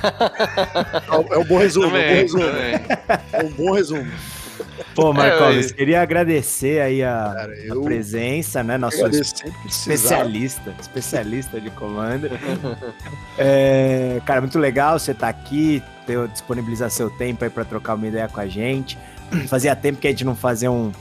É, 0.03 1.35
é 1.35 1.39
um 1.39 1.45
bom 1.45 1.59
resumo, 1.63 1.87
também, 1.87 2.03
é 2.03 2.13
um 2.13 2.19
bom 2.19 2.23
resumo. 2.23 2.45
É 3.33 3.45
um 3.45 3.51
bom 3.51 3.73
resumo. 3.73 4.11
Pô, 4.95 5.13
Marcos, 5.13 5.71
é, 5.71 5.75
queria 5.75 6.03
agradecer 6.03 6.81
aí 6.81 7.03
a, 7.03 7.33
Cara, 7.35 7.53
a 7.71 7.83
presença, 7.83 8.63
né? 8.63 8.77
Nosso 8.77 9.07
especialista, 9.67 10.75
especialista 10.81 11.61
de 11.61 11.71
Commander. 11.71 12.33
é, 13.39 14.21
cara, 14.27 14.41
muito 14.41 14.59
legal 14.59 14.99
você 14.99 15.13
estar 15.13 15.33
tá 15.33 15.39
aqui, 15.39 15.83
ter, 16.07 16.27
disponibilizar 16.29 16.91
seu 16.91 17.09
tempo 17.11 17.45
aí 17.45 17.51
para 17.51 17.65
trocar 17.65 17.95
uma 17.95 18.07
ideia 18.07 18.29
com 18.29 18.41
a 18.41 18.47
gente. 18.47 18.99
Fazia 19.49 19.75
tempo 19.77 20.01
que 20.01 20.07
a 20.07 20.11
gente 20.11 20.25
não 20.25 20.35
fazia 20.35 20.71
um, 20.71 20.93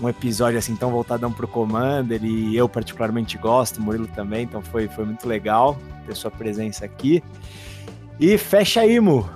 um 0.00 0.08
episódio 0.08 0.58
assim 0.58 0.76
tão 0.76 0.90
voltadão 0.90 1.32
pro 1.32 1.48
Commander 1.48 2.24
e 2.24 2.56
eu 2.56 2.68
particularmente 2.68 3.38
gosto, 3.38 3.80
Murilo 3.80 4.08
também, 4.08 4.44
então 4.44 4.62
foi, 4.62 4.88
foi 4.88 5.04
muito 5.04 5.28
legal 5.28 5.78
ter 6.06 6.14
sua 6.14 6.30
presença 6.30 6.84
aqui. 6.84 7.22
E 8.18 8.36
fecha 8.38 8.80
aí, 8.80 8.98
Mu. 8.98 9.28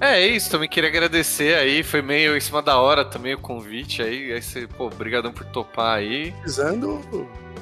É, 0.00 0.26
isso, 0.26 0.50
também 0.50 0.68
queria 0.68 0.90
agradecer 0.90 1.54
aí, 1.54 1.82
foi 1.82 2.02
meio 2.02 2.36
em 2.36 2.40
cima 2.40 2.60
da 2.60 2.78
hora 2.78 3.04
também 3.04 3.34
o 3.34 3.38
convite 3.38 4.02
aí, 4.02 4.32
aí 4.32 4.42
você, 4.42 4.66
pô, 4.66 4.86
obrigadão 4.86 5.32
por 5.32 5.44
topar 5.46 5.98
aí. 5.98 6.32
Precisando, 6.42 7.00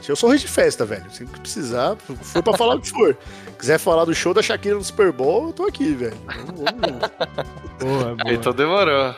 eu 0.09 0.17
sou 0.17 0.31
rei 0.31 0.39
de 0.39 0.49
festa, 0.49 0.85
velho, 0.85 1.05
sempre 1.11 1.35
que 1.35 1.41
precisar, 1.41 1.97
foi 1.97 2.43
pra 2.43 2.57
falar 2.57 2.77
o 2.77 2.81
que 2.81 2.91
for. 2.91 3.17
Quiser 3.59 3.79
falar 3.79 4.05
do 4.05 4.15
show 4.15 4.35
da 4.35 4.43
Shakira 4.43 4.75
no 4.75 4.83
Super 4.83 5.13
Bowl, 5.13 5.49
eu 5.49 5.53
tô 5.53 5.67
aqui, 5.67 5.93
velho. 5.93 6.17
Boa, 7.79 8.15
boa. 8.15 8.33
Então 8.33 8.53
demorou. 8.53 9.15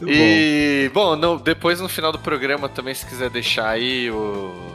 Muito 0.00 0.12
e, 0.12 0.90
bom, 0.94 1.36
depois 1.36 1.80
no 1.80 1.88
final 1.88 2.10
do 2.10 2.18
programa 2.18 2.68
também, 2.68 2.94
se 2.94 3.04
quiser 3.06 3.30
deixar 3.30 3.68
aí 3.68 4.10
o. 4.10 4.74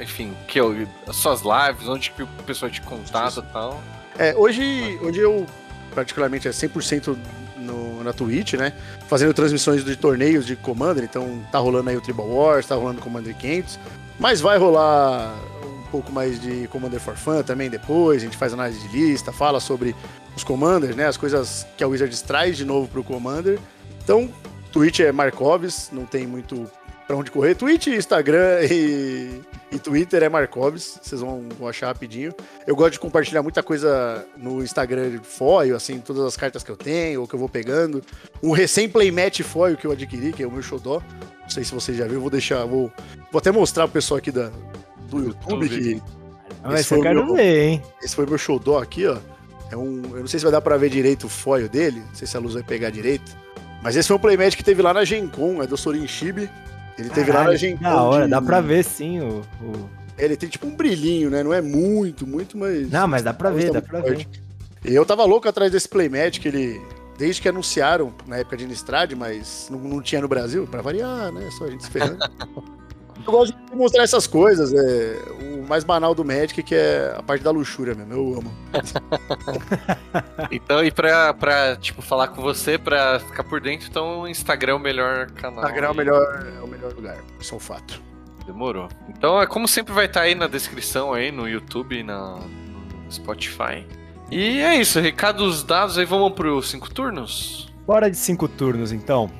Enfim, 0.00 0.34
que 0.48 0.58
eu, 0.60 0.86
as 1.06 1.16
suas 1.16 1.42
lives, 1.42 1.88
onde 1.88 2.10
que 2.10 2.22
o 2.22 2.26
pessoal 2.44 2.70
te 2.70 2.80
contata 2.80 3.40
e 3.40 3.52
tal. 3.52 3.82
É, 4.18 4.34
hoje, 4.36 4.98
hoje 5.00 5.20
eu 5.20 5.46
particularmente 5.94 6.48
é 6.48 6.50
100% 6.50 7.16
no, 7.56 8.02
na 8.02 8.12
Twitch, 8.12 8.54
né? 8.54 8.72
Fazendo 9.08 9.32
transmissões 9.32 9.84
de 9.84 9.96
torneios 9.96 10.44
de 10.44 10.56
Commander, 10.56 11.04
então 11.04 11.42
tá 11.50 11.58
rolando 11.58 11.90
aí 11.90 11.96
o 11.96 12.00
Tribal 12.00 12.28
Wars, 12.28 12.66
tá 12.66 12.74
rolando 12.74 13.00
o 13.00 13.02
Commander 13.02 13.34
500, 13.36 13.78
mas 14.18 14.40
vai 14.40 14.58
rolar 14.58 15.34
um 15.64 15.90
pouco 15.90 16.10
mais 16.10 16.40
de 16.40 16.66
Commander 16.68 17.00
for 17.00 17.16
Fun 17.16 17.42
também 17.42 17.70
depois, 17.70 18.22
a 18.22 18.24
gente 18.24 18.36
faz 18.36 18.52
análise 18.52 18.86
de 18.88 18.96
lista, 18.96 19.32
fala 19.32 19.60
sobre 19.60 19.94
os 20.36 20.42
Commanders, 20.42 20.96
né? 20.96 21.06
As 21.06 21.16
coisas 21.16 21.66
que 21.76 21.84
a 21.84 21.88
Wizards 21.88 22.22
traz 22.22 22.56
de 22.56 22.64
novo 22.64 22.88
pro 22.88 23.04
Commander. 23.04 23.58
Então, 24.02 24.28
Twitch 24.72 25.00
é 25.00 25.12
Markovs, 25.12 25.90
não 25.92 26.04
tem 26.04 26.26
muito 26.26 26.68
pra 27.06 27.16
onde 27.16 27.30
correr. 27.30 27.54
Twitch, 27.54 27.88
Instagram 27.88 28.60
e, 28.70 29.40
e 29.70 29.78
Twitter 29.78 30.22
é 30.22 30.28
Marcoves, 30.28 30.98
vocês 31.02 31.20
vão, 31.20 31.46
vão 31.58 31.68
achar 31.68 31.86
rapidinho. 31.88 32.32
Eu 32.66 32.74
gosto 32.74 32.92
de 32.92 33.00
compartilhar 33.00 33.42
muita 33.42 33.62
coisa 33.62 34.24
no 34.36 34.62
Instagram 34.62 35.10
de 35.10 35.18
foil, 35.18 35.76
assim, 35.76 35.98
todas 35.98 36.24
as 36.24 36.36
cartas 36.36 36.62
que 36.62 36.70
eu 36.70 36.76
tenho 36.76 37.20
ou 37.20 37.28
que 37.28 37.34
eu 37.34 37.38
vou 37.38 37.48
pegando. 37.48 38.02
Um 38.42 38.52
recém-playmat 38.52 39.40
foil 39.42 39.76
que 39.76 39.86
eu 39.86 39.92
adquiri, 39.92 40.32
que 40.32 40.42
é 40.42 40.46
o 40.46 40.50
meu 40.52 40.62
xodó. 40.62 41.02
Não 41.42 41.50
sei 41.50 41.64
se 41.64 41.74
vocês 41.74 41.96
já 41.98 42.06
viram, 42.06 42.20
vou 42.20 42.30
deixar, 42.30 42.64
vou, 42.64 42.90
vou 43.30 43.38
até 43.38 43.50
mostrar 43.50 43.84
pro 43.84 43.94
pessoal 43.94 44.18
aqui 44.18 44.30
da, 44.30 44.50
do 45.08 45.18
YouTube, 45.24 45.66
YouTube. 45.66 46.00
que 46.00 46.02
Mas 46.62 46.80
Esse 46.80 46.88
foi 46.88 47.00
meu- 47.00 47.34
ver, 47.34 47.62
hein? 47.68 47.82
esse 48.02 48.14
foi 48.16 48.26
meu 48.26 48.38
xodó 48.38 48.78
aqui, 48.80 49.06
ó. 49.06 49.18
É 49.70 49.76
um, 49.76 50.02
eu 50.14 50.20
não 50.20 50.26
sei 50.26 50.38
se 50.38 50.44
vai 50.44 50.52
dar 50.52 50.60
pra 50.60 50.76
ver 50.76 50.88
direito 50.90 51.24
o 51.26 51.28
foil 51.30 51.68
dele, 51.68 52.00
não 52.06 52.14
sei 52.14 52.26
se 52.26 52.36
a 52.36 52.40
luz 52.40 52.54
vai 52.54 52.62
pegar 52.62 52.90
direito. 52.90 53.36
Mas 53.82 53.96
esse 53.96 54.06
foi 54.08 54.16
um 54.16 54.20
playmat 54.20 54.54
que 54.56 54.62
teve 54.64 54.80
lá 54.82 54.94
na 54.94 55.04
Gen 55.04 55.26
Con, 55.28 55.62
é 55.62 55.66
do 55.66 55.76
Sorin. 55.76 56.06
Ele 56.98 57.08
teve 57.10 57.30
lá 57.32 57.38
na 57.38 57.44
Caralho, 57.44 57.56
Gen 57.58 57.76
Con. 57.76 57.82
Da 57.82 58.02
hora, 58.02 58.24
de- 58.24 58.30
dá 58.30 58.40
pra 58.40 58.60
ver 58.60 58.84
sim 58.84 59.20
o. 59.20 59.42
o- 59.60 59.90
Ele 60.16 60.36
tem 60.36 60.48
tipo 60.48 60.66
um 60.66 60.74
brilhinho, 60.76 61.30
né? 61.30 61.42
Não 61.42 61.52
é 61.52 61.60
muito, 61.60 62.26
muito, 62.26 62.56
mas. 62.56 62.88
Não, 62.90 63.08
mas 63.08 63.22
dá 63.22 63.32
pra 63.34 63.50
ver, 63.50 63.66
tá 63.72 63.80
dá 63.80 63.82
pra 63.82 64.00
forte. 64.02 64.28
ver. 64.82 64.90
E 64.92 64.94
eu 64.94 65.04
tava 65.04 65.24
louco 65.24 65.48
atrás 65.48 65.70
desse 65.72 65.88
playmat 65.88 66.38
que 66.38 66.48
ele. 66.48 66.80
Desde 67.18 67.40
que 67.42 67.48
anunciaram 67.48 68.12
na 68.26 68.38
época 68.38 68.56
de 68.56 68.64
Innistrad, 68.64 69.12
mas 69.14 69.68
não, 69.70 69.78
não 69.78 70.00
tinha 70.02 70.20
no 70.20 70.28
Brasil, 70.28 70.66
pra 70.66 70.80
variar, 70.82 71.30
né? 71.32 71.48
Só 71.56 71.64
a 71.64 71.70
gente 71.70 71.84
se 71.84 71.90
ferrando. 71.90 72.18
eu 73.26 73.32
gosto 73.32 73.54
de 73.54 73.76
mostrar 73.76 74.02
essas 74.02 74.26
coisas, 74.26 74.72
é 74.72 75.22
o 75.40 75.66
mais 75.66 75.84
banal 75.84 76.14
do 76.14 76.24
Magic, 76.24 76.62
que 76.62 76.74
é 76.74 77.14
a 77.16 77.22
parte 77.22 77.42
da 77.42 77.50
luxúria 77.50 77.94
mesmo. 77.94 78.12
Eu 78.12 78.38
amo. 78.38 78.52
Então, 80.50 80.84
e 80.84 80.90
pra, 80.90 81.32
pra, 81.32 81.76
tipo, 81.76 82.02
falar 82.02 82.28
com 82.28 82.42
você, 82.42 82.76
pra 82.76 83.18
ficar 83.20 83.44
por 83.44 83.60
dentro, 83.60 83.88
então 83.88 84.22
o 84.22 84.28
Instagram 84.28 84.72
é 84.72 84.76
o 84.76 84.78
melhor 84.78 85.30
canal. 85.30 85.64
Instagram 85.64 85.86
é 85.86 85.90
o 85.90 85.94
melhor, 85.94 86.46
é 86.58 86.62
o 86.62 86.66
melhor 86.66 86.92
lugar. 86.92 87.16
Isso 87.40 87.54
é 87.54 87.56
um 87.56 87.60
fato. 87.60 88.02
Demorou. 88.46 88.88
Então, 89.08 89.40
é 89.40 89.46
como 89.46 89.66
sempre 89.66 89.92
vai 89.94 90.06
estar 90.06 90.22
aí 90.22 90.34
na 90.34 90.46
descrição 90.46 91.12
aí, 91.14 91.32
no 91.32 91.48
YouTube 91.48 91.98
e 91.98 92.02
na, 92.02 92.34
no 92.36 93.10
Spotify. 93.12 93.86
E 94.30 94.60
é 94.60 94.76
isso, 94.76 95.00
recados 95.00 95.62
dados 95.62 95.96
aí, 95.96 96.04
vamos 96.04 96.32
pro 96.32 96.62
cinco 96.62 96.92
turnos? 96.92 97.72
Bora 97.86 98.10
de 98.10 98.16
cinco 98.16 98.48
turnos, 98.48 98.92
então. 98.92 99.30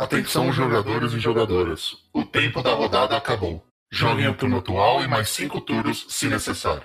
Atenção, 0.00 0.52
jogadores 0.52 1.12
e 1.12 1.18
jogadoras. 1.18 1.96
O 2.14 2.24
tempo 2.24 2.62
da 2.62 2.72
rodada 2.72 3.16
acabou. 3.16 3.66
Joguem 3.90 4.28
o 4.28 4.34
turno 4.34 4.58
atual 4.58 5.02
e 5.02 5.08
mais 5.08 5.28
cinco 5.28 5.60
turnos, 5.60 6.06
se 6.08 6.28
necessário. 6.28 6.84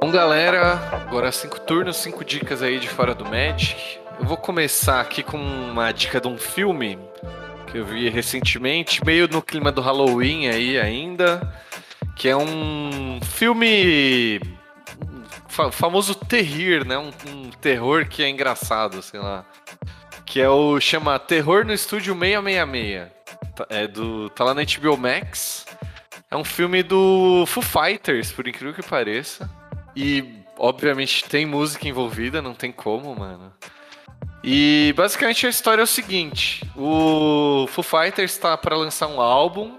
Bom, 0.00 0.10
galera, 0.10 0.59
agora 1.20 1.32
cinco 1.32 1.60
turnos, 1.60 1.96
cinco 1.98 2.24
dicas 2.24 2.62
aí 2.62 2.78
de 2.78 2.88
fora 2.88 3.14
do 3.14 3.26
Magic. 3.26 3.98
Eu 4.18 4.24
vou 4.24 4.38
começar 4.38 5.00
aqui 5.02 5.22
com 5.22 5.36
uma 5.36 5.92
dica 5.92 6.18
de 6.18 6.26
um 6.26 6.38
filme 6.38 6.98
que 7.66 7.76
eu 7.76 7.84
vi 7.84 8.08
recentemente, 8.08 9.04
meio 9.04 9.28
no 9.28 9.42
clima 9.42 9.70
do 9.70 9.82
Halloween 9.82 10.48
aí 10.48 10.80
ainda, 10.80 11.54
que 12.16 12.26
é 12.26 12.34
um 12.34 13.20
filme 13.22 14.40
fa- 15.46 15.70
famoso 15.70 16.14
terrir, 16.14 16.86
né? 16.86 16.96
Um, 16.96 17.10
um 17.28 17.50
terror 17.50 18.06
que 18.06 18.22
é 18.22 18.28
engraçado, 18.30 19.02
sei 19.02 19.20
lá. 19.20 19.44
Que 20.24 20.40
é 20.40 20.48
o 20.48 20.80
chama 20.80 21.18
Terror 21.18 21.66
no 21.66 21.74
Estúdio 21.74 22.14
666. 22.18 23.08
Tá- 23.54 23.66
É 23.68 23.86
do 23.86 24.30
tá 24.30 24.42
lá 24.44 24.54
na 24.54 24.62
HBO 24.62 24.96
Max. 24.96 25.66
É 26.30 26.36
um 26.36 26.44
filme 26.44 26.82
do 26.82 27.44
Foo 27.46 27.62
Fighters, 27.62 28.32
por 28.32 28.48
incrível 28.48 28.72
que 28.72 28.82
pareça. 28.82 29.50
E, 29.94 30.39
obviamente, 30.60 31.24
tem 31.24 31.46
música 31.46 31.88
envolvida, 31.88 32.42
não 32.42 32.54
tem 32.54 32.70
como, 32.70 33.14
mano. 33.16 33.50
E, 34.44 34.92
basicamente, 34.96 35.46
a 35.46 35.50
história 35.50 35.80
é 35.80 35.84
o 35.84 35.88
seguinte: 35.88 36.62
o 36.76 37.66
Foo 37.68 37.82
Fighters 37.82 38.32
está 38.32 38.56
para 38.56 38.76
lançar 38.76 39.08
um 39.08 39.20
álbum. 39.20 39.78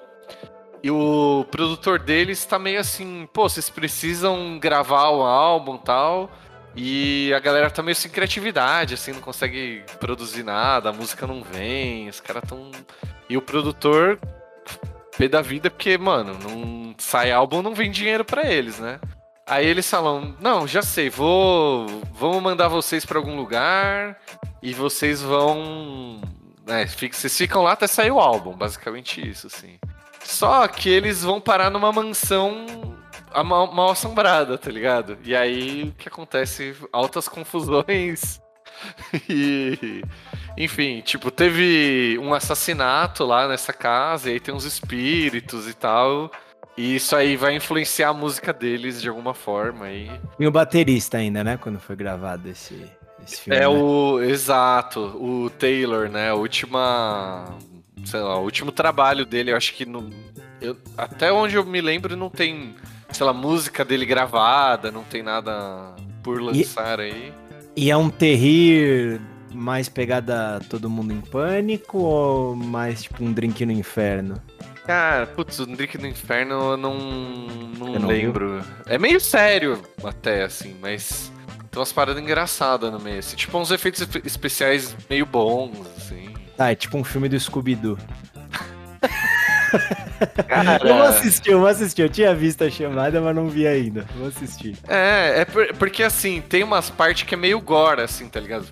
E 0.84 0.90
o 0.90 1.46
produtor 1.52 2.00
deles 2.00 2.40
está 2.40 2.58
meio 2.58 2.80
assim, 2.80 3.30
pô, 3.32 3.48
vocês 3.48 3.70
precisam 3.70 4.58
gravar 4.58 5.10
o 5.12 5.22
álbum 5.22 5.76
e 5.76 5.80
tal. 5.86 6.32
E 6.76 7.32
a 7.36 7.40
galera 7.40 7.70
tá 7.70 7.84
meio 7.84 7.96
sem 7.96 8.10
criatividade, 8.10 8.96
assim, 8.96 9.12
não 9.12 9.22
consegue 9.22 9.84
produzir 10.00 10.42
nada, 10.42 10.90
a 10.90 10.94
música 10.94 11.28
não 11.28 11.44
vem, 11.44 12.10
os 12.10 12.20
caras 12.20 12.44
tão. 12.50 12.72
E 13.30 13.38
o 13.38 13.42
produtor, 13.44 14.20
pé 15.16 15.28
da 15.28 15.42
vida, 15.42 15.70
porque, 15.70 16.00
mano, 16.00 16.36
não 16.42 16.96
sai 16.98 17.32
álbum, 17.32 17.62
não 17.62 17.76
vem 17.76 17.92
dinheiro 17.92 18.26
pra 18.26 18.50
eles, 18.50 18.80
né? 18.80 19.00
Aí 19.52 19.68
eles 19.68 19.90
falam: 19.90 20.34
Não, 20.40 20.66
já 20.66 20.82
sei, 20.82 21.10
vou. 21.10 21.86
Vamos 22.14 22.42
mandar 22.42 22.70
vocês 22.70 23.04
pra 23.04 23.20
algum 23.20 23.36
lugar 23.36 24.18
e 24.64 24.74
vocês 24.74 25.22
vão. 25.22 26.22
Né, 26.66 26.88
vocês 26.88 27.38
ficam 27.38 27.62
lá 27.62 27.74
até 27.74 27.86
sair 27.86 28.12
o 28.12 28.20
álbum, 28.20 28.56
basicamente 28.56 29.20
isso, 29.30 29.48
assim. 29.48 29.78
Só 30.24 30.66
que 30.70 30.88
eles 30.88 31.22
vão 31.22 31.42
parar 31.42 31.70
numa 31.70 31.92
mansão 31.92 32.66
mal, 33.44 33.70
mal 33.74 33.90
assombrada, 33.90 34.58
tá 34.58 34.72
ligado? 34.72 35.18
E 35.22 35.36
aí 35.36 35.90
o 35.90 35.92
que 35.96 36.08
acontece? 36.08 36.74
Altas 36.90 37.28
confusões. 37.28 38.40
e. 39.28 40.02
Enfim, 40.58 41.02
tipo, 41.02 41.30
teve 41.30 42.18
um 42.22 42.34
assassinato 42.34 43.26
lá 43.26 43.50
nessa 43.50 43.74
casa, 43.74 44.30
e 44.30 44.34
aí 44.34 44.40
tem 44.40 44.54
uns 44.54 44.64
espíritos 44.64 45.68
e 45.68 45.74
tal. 45.74 46.32
E 46.82 46.96
isso 46.96 47.16
aí 47.16 47.38
vai 47.38 47.56
influenciar 47.56 48.10
a 48.10 48.14
música 48.14 48.52
deles 48.52 49.00
de 49.00 49.08
alguma 49.08 49.36
forma. 49.36 49.92
E 49.92 50.10
E 50.40 50.48
o 50.48 50.52
baterista 50.52 51.20
ainda, 51.20 51.44
né? 51.44 51.56
Quando 51.56 51.80
foi 51.80 51.96
gravado 51.96 52.50
esse, 52.50 52.74
esse 53.24 53.42
filme. 53.42 53.56
é 53.56 53.62
né? 53.62 53.68
o. 53.68 54.20
Exato, 54.20 55.00
o 55.00 55.52
Taylor, 55.52 56.10
né? 56.10 56.32
A 56.32 56.34
última. 56.34 57.56
Sei 58.04 58.20
lá, 58.20 58.36
o 58.40 58.44
último 58.44 58.72
trabalho 58.72 59.28
dele, 59.28 59.52
eu 59.52 59.58
acho 59.58 59.76
que 59.76 59.86
no. 59.86 60.10
eu- 60.60 60.76
até 60.98 61.32
onde 61.32 61.54
eu 61.56 61.64
me 61.64 61.82
lembro, 61.82 62.18
não 62.18 62.32
tem, 62.32 62.74
sei 63.12 63.28
lá, 63.28 63.32
música 63.32 63.86
dele 63.86 64.04
gravada, 64.04 64.90
não 64.90 65.04
tem 65.04 65.22
nada 65.22 65.96
por 66.24 66.42
lançar 66.42 67.00
aí. 67.00 67.32
E 67.76 67.92
é 67.92 67.96
um 67.96 68.10
terrir 68.10 69.22
mais 69.54 69.88
pegada 69.88 70.60
todo 70.68 70.90
mundo 70.90 71.14
em 71.14 71.22
pânico 71.22 72.00
ou 72.00 72.56
mais 72.56 73.04
tipo 73.04 73.24
um 73.24 73.32
drink 73.32 73.64
no 73.68 73.72
inferno? 73.72 74.42
Cara, 74.92 75.26
putz, 75.28 75.60
o 75.60 75.66
Drink 75.66 75.98
no 75.98 76.08
Inferno 76.08 76.72
eu 76.72 76.78
não, 76.78 76.94
não 76.98 77.94
Você 77.94 78.00
não 78.00 78.08
lembro. 78.08 78.62
É 78.86 78.98
meio 78.98 79.20
sério 79.22 79.82
até, 80.04 80.44
assim, 80.44 80.76
mas 80.82 81.32
tem 81.72 81.80
umas 81.80 81.94
paradas 81.94 82.22
engraçadas 82.22 82.92
no 82.92 83.00
meio. 83.00 83.20
Assim, 83.20 83.36
tipo 83.38 83.58
uns 83.58 83.72
efeitos 83.72 84.02
espe- 84.02 84.22
especiais 84.26 84.96
meio 85.10 85.26
bons, 85.26 85.72
assim. 85.98 86.34
Ah, 86.58 86.72
é 86.72 86.76
tipo 86.76 86.98
um 86.98 87.04
filme 87.04 87.30
do 87.30 87.40
Scooby-Doo. 87.40 87.98
Cara, 90.48 90.80
Eu 90.88 90.94
vou 90.96 91.04
assistir, 91.04 91.50
eu 91.52 91.60
vou 91.60 91.68
assistir. 91.70 92.02
Eu 92.02 92.10
tinha 92.10 92.36
visto 92.36 92.64
a 92.64 92.70
chamada, 92.70 93.20
mas 93.22 93.36
não 93.36 93.48
vi 93.48 93.66
ainda. 93.66 94.06
Vou 94.18 94.28
assistir. 94.28 94.78
É, 94.88 95.40
é 95.42 95.46
por- 95.46 95.74
porque 95.76 96.04
assim, 96.04 96.42
tem 96.42 96.64
umas 96.64 96.90
partes 96.90 97.24
que 97.24 97.34
é 97.34 97.38
meio 97.38 97.60
gore, 97.62 98.02
assim, 98.02 98.28
tá 98.28 98.40
ligado? 98.40 98.66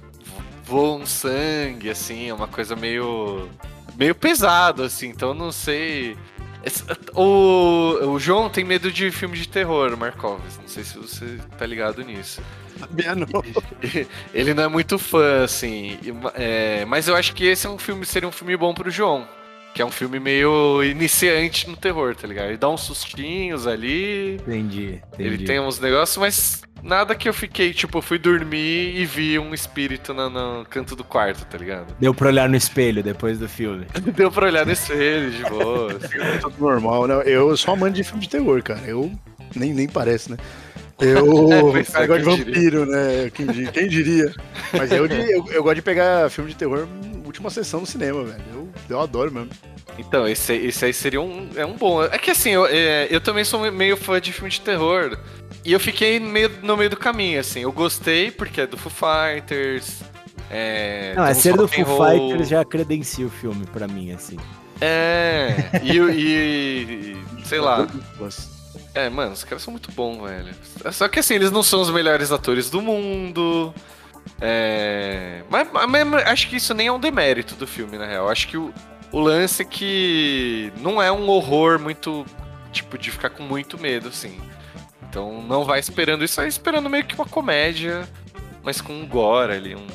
Voa 0.65 0.97
um 0.97 1.05
sangue, 1.05 1.89
assim, 1.89 2.30
é 2.30 2.34
uma 2.34 2.47
coisa 2.47 2.76
meio. 2.76 3.49
Meio 4.00 4.16
pesado, 4.16 4.84
assim, 4.84 5.10
então 5.10 5.30
eu 5.30 5.36
não 5.36 5.52
sei. 5.52 6.16
O, 7.14 8.14
o 8.14 8.20
João 8.20 8.50
tem 8.50 8.64
medo 8.64 8.91
de 8.91 9.12
filme 9.12 9.38
de 9.38 9.47
terror, 9.47 9.95
Marcoves. 9.97 10.58
Não 10.58 10.68
sei 10.68 10.84
se 10.84 10.97
você 10.97 11.38
tá 11.58 11.66
ligado 11.66 12.02
nisso. 12.02 12.41
Sabia 12.80 13.14
não. 13.14 13.28
Ele 14.34 14.54
não 14.54 14.64
é 14.64 14.68
muito 14.68 14.97
fã, 14.97 15.43
assim. 15.43 15.97
é, 16.34 16.86
mas 16.86 17.08
eu 17.08 17.16
acho 17.16 17.34
que 17.34 17.45
esse 17.45 17.68
é 17.68 17.70
um 17.70 17.78
filme, 17.78 18.06
seria 18.06 18.28
um 18.28 18.32
filme 18.32 18.56
bom 18.56 18.74
pro 18.74 18.89
João. 18.89 19.28
Que 19.74 19.82
é 19.82 19.86
um 19.86 19.91
filme 19.91 20.20
meio 20.20 20.84
iniciante 20.84 21.70
no 21.70 21.78
terror, 21.78 22.16
tá 22.16 22.28
ligado? 22.28 22.47
Ele 22.47 22.58
dá 22.58 22.70
uns 22.70 22.82
sustinhos 22.82 23.68
ali. 23.68 24.36
Entendi, 24.36 25.02
entendi. 25.14 25.24
Ele 25.24 25.45
tem 25.45 25.60
uns 25.60 25.80
negócios, 25.80 26.18
mas 26.18 26.62
nada 26.84 27.15
que 27.15 27.27
eu 27.27 27.34
fiquei, 27.34 27.73
tipo, 27.73 27.97
eu 27.97 28.01
fui 28.01 28.17
dormir 28.17 28.95
e 28.95 29.05
vi 29.05 29.38
um 29.39 29.53
espírito 29.53 30.13
no, 30.13 30.30
no 30.30 30.65
canto 30.65 30.95
do 30.95 31.03
quarto, 31.03 31.45
tá 31.45 31.57
ligado? 31.57 31.93
Deu 31.99 32.13
pra 32.13 32.27
olhar 32.30 32.49
no 32.49 32.55
espelho 32.55 33.03
depois 33.03 33.39
do 33.39 33.47
filme. 33.47 33.86
Deu 34.15 34.32
pra 34.32 34.47
olhar 34.47 34.65
nesse 34.65 34.91
ele 34.93 35.32
de 35.32 35.43
boa. 35.43 35.93
assim. 35.93 36.17
É 36.19 36.38
tudo 36.41 36.55
normal, 36.59 37.07
né? 37.07 37.23
Eu 37.25 37.55
sou 37.57 37.73
amante 37.73 37.95
de 37.95 38.03
filme 38.03 38.21
de 38.21 38.30
terror, 38.30 38.61
cara. 38.63 38.82
Eu. 38.82 39.11
Nem, 39.55 39.73
nem 39.73 39.88
parece, 39.88 40.32
né? 40.32 40.38
Eu. 41.02 41.26
É, 41.95 42.04
eu 42.04 42.08
gosto 42.08 42.20
de 42.36 42.43
vampiro, 42.43 42.86
né? 42.86 43.30
Quem, 43.34 43.47
quem 43.47 43.88
diria? 43.88 44.34
Mas 44.74 44.91
eu, 44.91 45.06
eu, 45.06 45.45
eu 45.52 45.64
gosto 45.64 45.76
de 45.76 45.82
pegar 45.82 46.30
filme 46.30 46.50
de 46.50 46.56
terror 46.56 46.88
última 47.26 47.50
sessão 47.50 47.80
no 47.82 47.86
cinema, 47.86 48.24
velho. 48.24 48.43
Eu, 48.54 48.70
eu 48.89 49.00
adoro 49.00 49.32
mesmo. 49.32 49.50
Então, 49.97 50.28
esse, 50.28 50.54
esse 50.54 50.86
aí 50.86 50.93
seria 50.93 51.22
um, 51.22 51.47
é 51.56 51.66
um 51.66 51.76
bom. 51.76 52.04
É 52.04 52.18
que 52.18 52.32
assim, 52.32 52.52
eu, 52.52 52.66
é, 52.66 53.08
eu 53.10 53.22
também 53.22 53.43
sou 53.43 53.72
meio 53.72 53.95
fã 53.95 54.20
de 54.20 54.32
filme 54.34 54.50
de 54.50 54.62
terror. 54.62 55.18
E 55.64 55.72
eu 55.74 55.80
fiquei 55.80 56.20
meio, 56.20 56.50
no 56.64 56.76
meio 56.78 56.89
do 56.89 56.97
caminho, 56.97 57.39
assim. 57.39 57.62
Eu 57.62 57.72
gostei 57.72 58.32
porque 58.32 58.62
é 58.62 58.68
do 58.68 58.78
Foo 58.78 58.91
Fighters. 58.91 60.00
É, 60.50 61.14
Não, 61.16 61.26
é 61.26 61.34
ser 61.34 61.56
do 61.56 61.68
Foo 61.68 61.84
roll- 61.84 62.30
Fighters 62.30 62.50
já 62.50 62.66
credencia 62.66 63.26
o 63.26 63.30
filme 63.30 63.66
pra 63.68 63.88
mim, 63.88 64.12
assim. 64.12 64.38
É, 64.82 65.54
e, 65.84 65.97
e, 65.97 67.18
e- 67.38 67.45
sei 67.45 67.60
lá. 67.60 67.86
É, 68.94 69.08
mano, 69.10 69.34
os 69.34 69.44
caras 69.44 69.62
são 69.62 69.72
muito 69.72 69.92
bons, 69.92 70.20
velho. 70.28 70.54
Só 70.92 71.08
que 71.08 71.20
assim, 71.20 71.36
eles 71.36 71.52
não 71.52 71.62
são 71.64 71.82
os 71.82 71.90
melhores 71.92 72.32
atores 72.32 72.70
do 72.70 72.82
mundo. 72.82 73.74
É. 74.42 75.44
Mas, 75.50 75.68
mas- 75.72 76.08
mas 76.08 76.26
acho 76.28 76.50
que 76.50 76.56
isso 76.58 76.74
nem 76.74 76.88
é 76.88 76.92
um 76.92 77.00
demérito 77.00 77.56
do 77.56 77.68
filme, 77.68 77.98
na 77.98 78.06
real. 78.06 78.30
Acho 78.30 78.48
que 78.48 78.58
o, 78.58 78.74
o 79.12 79.20
lance 79.20 79.62
é 79.62 79.66
que 79.66 80.72
não 80.78 81.02
é 81.02 81.12
um 81.12 81.28
horror 81.30 81.80
muito. 81.80 82.26
Tipo, 82.72 82.98
de 83.00 83.10
ficar 83.10 83.32
com 83.32 83.42
muito 83.44 83.80
medo, 83.80 84.10
assim. 84.10 84.40
Então 85.10 85.42
não 85.42 85.64
vai 85.66 85.80
esperando 85.80 86.24
isso, 86.24 86.36
vai 86.36 86.48
esperando 86.48 86.88
meio 86.88 87.04
que 87.04 87.16
uma 87.16 87.26
comédia, 87.26 88.08
mas 88.62 88.80
com 88.80 88.94
um 88.94 89.08
gore 89.08 89.54
ali, 89.54 89.76
um. 89.76 89.88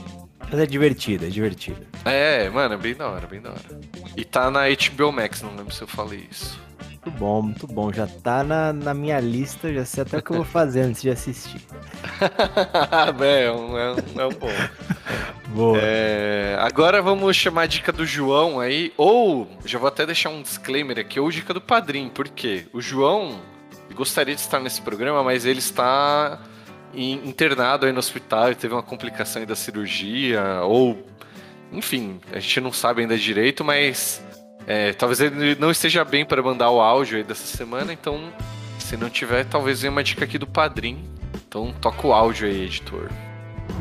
Mas 0.51 0.59
é 0.61 0.67
divertida, 0.67 1.27
é 1.27 1.31
divertida. 1.31 1.87
É, 2.05 2.51
mano, 2.51 2.75
é 2.75 2.77
bem 2.77 2.95
da 2.95 3.09
hora, 3.09 3.27
bem 3.29 3.41
da 3.41 3.51
hora. 3.51 3.81
E 4.17 4.25
tá 4.25 4.51
na 4.51 4.63
HBO 4.69 5.13
Max, 5.13 5.41
não 5.41 5.55
lembro 5.55 5.73
se 5.73 5.83
eu 5.83 5.87
falei 5.87 6.27
isso. 6.31 6.59
Muito 7.05 7.19
bom, 7.19 7.43
muito 7.43 7.67
bom. 7.67 7.93
Já 7.93 8.07
tá 8.07 8.43
na, 8.43 8.73
na 8.73 8.95
minha 8.95 9.21
lista, 9.21 9.71
já 9.73 9.85
sei 9.85 10.03
até 10.03 10.19
o 10.19 10.23
que 10.23 10.31
eu 10.31 10.37
vou 10.37 10.45
fazer 10.45 10.81
antes 10.81 11.03
de 11.03 11.11
assistir. 11.11 11.61
é, 13.21 13.53
um, 13.53 13.77
é, 13.77 13.93
um, 13.93 14.21
é 14.21 14.27
um 14.27 14.31
bom. 14.31 14.49
Boa. 15.49 15.79
É, 15.83 16.57
agora 16.59 17.03
vamos 17.03 17.37
chamar 17.37 17.63
a 17.63 17.67
dica 17.67 17.93
do 17.93 18.07
João 18.07 18.59
aí, 18.59 18.91
ou 18.97 19.47
já 19.67 19.79
vou 19.79 19.89
até 19.89 20.07
deixar 20.07 20.31
um 20.31 20.41
disclaimer 20.41 20.99
aqui, 20.99 21.21
ou 21.21 21.31
dica 21.31 21.53
do 21.53 21.61
padrinho, 21.61 22.09
por 22.09 22.27
quê? 22.27 22.67
O 22.73 22.81
João 22.81 23.39
gostaria 23.95 24.35
de 24.35 24.41
estar 24.41 24.59
nesse 24.59 24.81
programa, 24.81 25.23
mas 25.23 25.45
ele 25.45 25.59
está 25.59 26.41
internado 26.95 27.85
aí 27.85 27.93
no 27.93 27.99
hospital, 27.99 28.47
ele 28.47 28.55
teve 28.55 28.73
uma 28.73 28.83
complicação 28.83 29.43
aí 29.43 29.47
da 29.47 29.55
cirurgia, 29.55 30.63
ou 30.63 31.07
enfim, 31.71 32.19
a 32.33 32.39
gente 32.39 32.61
não 32.61 32.73
sabe 32.73 33.03
ainda 33.03 33.19
direito, 33.19 33.63
mas 33.63 34.25
é, 34.67 34.93
talvez 34.93 35.21
ele 35.21 35.55
não 35.57 35.71
esteja 35.71 36.05
bem 36.05 36.25
para 36.25 36.43
mandar 36.43 36.71
o 36.71 36.81
áudio 36.81 37.19
aí 37.19 37.25
dessa 37.25 37.47
semana, 37.57 37.93
então 37.93 38.33
se 38.79 38.97
não 38.97 39.11
tiver, 39.11 39.45
talvez 39.45 39.81
venha 39.81 39.91
uma 39.91 40.05
dica 40.05 40.25
aqui 40.25 40.39
do 40.39 40.47
padrinho. 40.47 41.03
Então 41.35 41.73
toca 41.81 42.07
o 42.07 42.12
áudio 42.12 42.47
aí, 42.47 42.65
editor. 42.65 43.09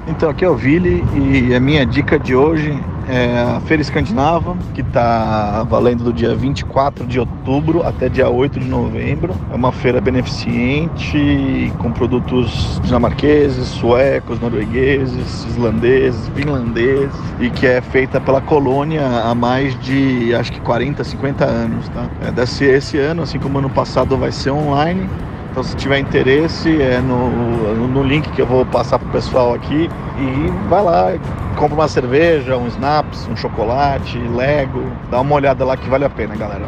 Então, 0.06 0.30
aqui 0.30 0.44
é 0.44 0.50
o 0.50 0.56
Vili 0.56 1.02
e 1.16 1.56
a 1.56 1.62
minha 1.62 1.86
dica 1.86 2.20
de 2.20 2.36
hoje 2.36 2.78
é 3.08 3.56
a 3.56 3.62
Feira 3.62 3.82
Escandinava, 3.82 4.58
que 4.74 4.82
está 4.82 5.64
valendo 5.64 6.04
do 6.04 6.12
dia 6.12 6.36
24 6.36 7.06
de 7.08 7.22
outubro 7.22 7.88
até 7.88 8.10
dia 8.10 8.30
8 8.30 8.60
de 8.60 8.68
novembro. 8.68 9.34
É 9.50 9.56
uma 9.56 9.72
feira 9.72 10.02
beneficente 10.02 11.72
com 11.80 11.90
produtos 11.92 12.82
dinamarqueses, 12.84 13.66
suecos, 13.68 14.42
noruegueses, 14.42 15.46
islandeses, 15.46 16.28
finlandeses 16.36 17.16
e 17.40 17.50
que 17.50 17.66
é 17.66 17.80
feita 17.80 18.20
pela 18.20 18.42
colônia 18.42 19.06
há 19.24 19.34
mais 19.34 19.78
de 19.80 20.36
acho 20.36 20.52
que 20.52 20.60
40, 20.60 21.02
50 21.02 21.46
anos. 21.46 21.88
Tá? 21.90 22.10
É, 22.28 22.32
desse, 22.32 22.66
esse 22.66 22.98
ano, 22.98 23.24
assim 23.24 23.40
como 23.40 23.58
ano 23.60 23.70
passado, 23.70 24.18
vai 24.18 24.34
ser 24.34 24.52
online. 24.52 25.10
Então, 25.54 25.62
se 25.62 25.76
tiver 25.76 26.00
interesse, 26.00 26.82
é 26.82 27.00
no, 27.00 27.88
no 27.88 28.02
link 28.02 28.28
que 28.32 28.42
eu 28.42 28.48
vou 28.48 28.66
passar 28.66 28.98
pro 28.98 29.08
pessoal 29.12 29.54
aqui. 29.54 29.88
E 30.18 30.68
vai 30.68 30.84
lá, 30.84 31.12
compra 31.60 31.76
uma 31.76 31.88
cerveja, 31.88 32.58
um 32.58 32.66
snaps, 32.70 33.28
um 33.28 33.36
chocolate, 33.36 34.18
Lego. 34.18 34.82
Dá 35.12 35.22
uma 35.22 35.36
olhada 35.36 35.64
lá 35.64 35.78
que 35.78 35.88
vale 35.88 36.06
a 36.06 36.10
pena, 36.10 36.36
galera. 36.36 36.68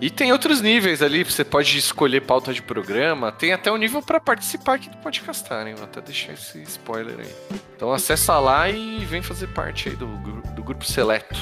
E 0.02 0.10
tem 0.10 0.32
outros 0.32 0.62
níveis 0.62 1.04
ali, 1.04 1.24
você 1.24 1.46
pode 1.46 1.78
escolher 1.78 2.22
pauta 2.22 2.52
de 2.52 2.60
programa, 2.60 3.32
tem 3.32 3.54
até 3.54 3.72
um 3.72 3.78
nível 3.78 4.02
pra 4.02 4.20
participar 4.20 4.74
aqui 4.74 4.90
do 4.90 4.98
podcastar, 4.98 5.68
hein? 5.68 5.76
Vou 5.76 5.84
até 5.84 6.02
deixar 6.02 6.34
esse 6.34 6.60
spoiler 6.64 7.20
aí. 7.20 7.60
Então 7.76 7.94
acessa 7.94 8.40
lá 8.40 8.68
e 8.68 9.06
vem 9.06 9.22
fazer 9.22 9.46
parte 9.50 9.90
aí 9.90 9.96
do, 9.96 10.08
do 10.56 10.64
grupo 10.64 10.84
seleto. 10.84 11.40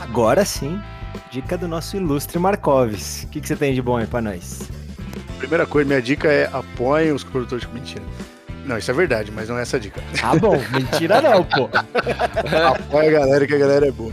Agora 0.00 0.42
sim, 0.42 0.80
dica 1.30 1.58
do 1.58 1.68
nosso 1.68 1.98
ilustre 1.98 2.38
Marcoves. 2.38 3.24
O 3.24 3.28
que, 3.28 3.42
que 3.42 3.48
você 3.48 3.56
tem 3.56 3.74
de 3.74 3.82
bom 3.82 3.98
aí 3.98 4.06
pra 4.06 4.22
nós? 4.22 4.70
Primeira 5.36 5.66
coisa, 5.66 5.86
minha 5.86 6.00
dica 6.00 6.32
é 6.32 6.48
apoiem 6.50 7.12
os 7.12 7.24
produtores 7.24 7.68
de 7.68 7.74
mentira. 7.74 8.04
Não, 8.64 8.78
isso 8.78 8.90
é 8.90 8.94
verdade, 8.94 9.30
mas 9.30 9.50
não 9.50 9.58
é 9.58 9.62
essa 9.62 9.76
a 9.76 9.80
dica. 9.80 10.02
Ah, 10.22 10.34
bom, 10.34 10.56
mentira 10.70 11.20
não, 11.20 11.44
pô. 11.44 11.68
Apoia 12.74 13.08
a 13.10 13.12
galera, 13.12 13.46
que 13.46 13.54
a 13.54 13.58
galera 13.58 13.86
é 13.86 13.92
boa. 13.92 14.12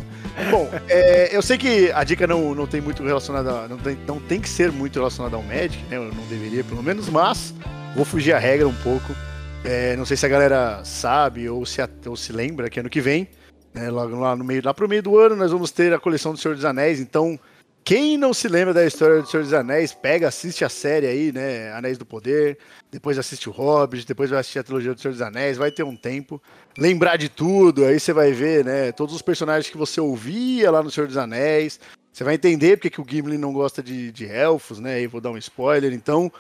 Bom, 0.50 0.70
é, 0.90 1.36
eu 1.36 1.42
sei 1.42 1.58
que 1.58 1.92
a 1.92 2.04
dica 2.04 2.26
não, 2.26 2.56
não 2.56 2.68
tem 2.68 2.82
muito 2.82 3.04
relacionada. 3.04 3.68
Não 3.68 3.78
tem, 3.78 3.98
não 4.08 4.20
tem 4.20 4.40
que 4.40 4.50
ser 4.50 4.72
muito 4.72 4.98
relacionada 4.98 5.36
ao 5.36 5.44
Magic, 5.44 5.78
né? 5.90 5.98
Eu 5.98 6.06
não 6.06 6.26
deveria, 6.26 6.64
pelo 6.64 6.82
menos, 6.82 7.10
mas 7.10 7.54
vou 7.96 8.06
fugir 8.06 8.34
a 8.34 8.40
regra 8.40 8.68
um 8.68 8.76
pouco. 8.76 9.16
É, 9.64 9.96
não 9.96 10.06
sei 10.06 10.18
se 10.18 10.26
a 10.26 10.30
galera 10.30 10.84
sabe 10.84 11.48
ou 11.50 11.66
se, 11.66 11.80
ou 12.06 12.18
se 12.18 12.34
lembra 12.34 12.70
que 12.70 12.80
ano 12.80 12.90
que 12.90 13.00
vem, 13.00 13.30
né, 13.74 13.90
logo 13.90 14.20
lá 14.20 14.36
no 14.36 14.44
meio, 14.44 14.62
lá 14.64 14.74
pro 14.74 14.90
meio 14.90 15.02
do 15.02 15.18
ano, 15.18 15.36
nós 15.36 15.52
vamos 15.52 15.72
ter 15.72 15.94
a 15.94 16.00
coleção 16.00 16.34
do 16.34 16.38
Senhor 16.38 16.54
dos 16.54 16.66
Anéis. 16.66 17.00
Então, 17.00 17.40
quem 17.84 18.18
não 18.18 18.34
se 18.34 18.48
lembra 18.48 18.74
da 18.74 18.86
história 18.86 19.22
do 19.22 19.28
Senhor 19.28 19.44
dos 19.44 19.54
Anéis, 19.54 19.94
pega, 19.94 20.30
assiste 20.30 20.64
a 20.64 20.70
série 20.70 21.06
aí, 21.06 21.32
né? 21.34 21.74
Anéis 21.74 21.98
do 21.98 22.06
Poder, 22.06 22.58
depois 22.90 23.18
assiste 23.18 23.50
o 23.50 23.52
Hobbit, 23.52 24.08
depois 24.08 24.30
vai 24.30 24.40
assistir 24.40 24.60
a 24.60 24.64
trilogia 24.64 24.94
do 24.94 25.02
Senhor 25.02 25.12
dos 25.12 25.22
Anéis, 25.22 25.58
vai 25.58 25.70
ter 25.70 25.84
um 25.84 25.96
tempo. 25.96 26.42
Lembrar 26.78 27.18
de 27.18 27.28
tudo, 27.28 27.84
aí 27.84 28.00
você 28.00 28.14
vai 28.14 28.32
ver, 28.32 28.64
né? 28.64 28.92
Todos 28.94 29.14
os 29.14 29.22
personagens 29.22 29.70
que 29.70 29.78
você 29.78 30.00
ouvia 30.00 30.72
lá 30.72 30.82
no 30.82 30.90
Senhor 30.90 31.08
dos 31.08 31.18
Anéis. 31.18 31.80
Você 32.12 32.24
vai 32.24 32.36
entender 32.36 32.78
porque 32.78 32.90
que 32.90 33.02
o 33.02 33.06
Gimli 33.08 33.38
não 33.38 33.52
gosta 33.52 33.84
de, 33.84 34.12
de 34.12 34.28
elfos, 34.28 34.80
né? 34.80 34.96
Aí 34.96 35.08
vou 35.08 35.20
dar 35.20 35.32
um 35.32 35.38
spoiler. 35.38 35.92
Então, 35.92 36.32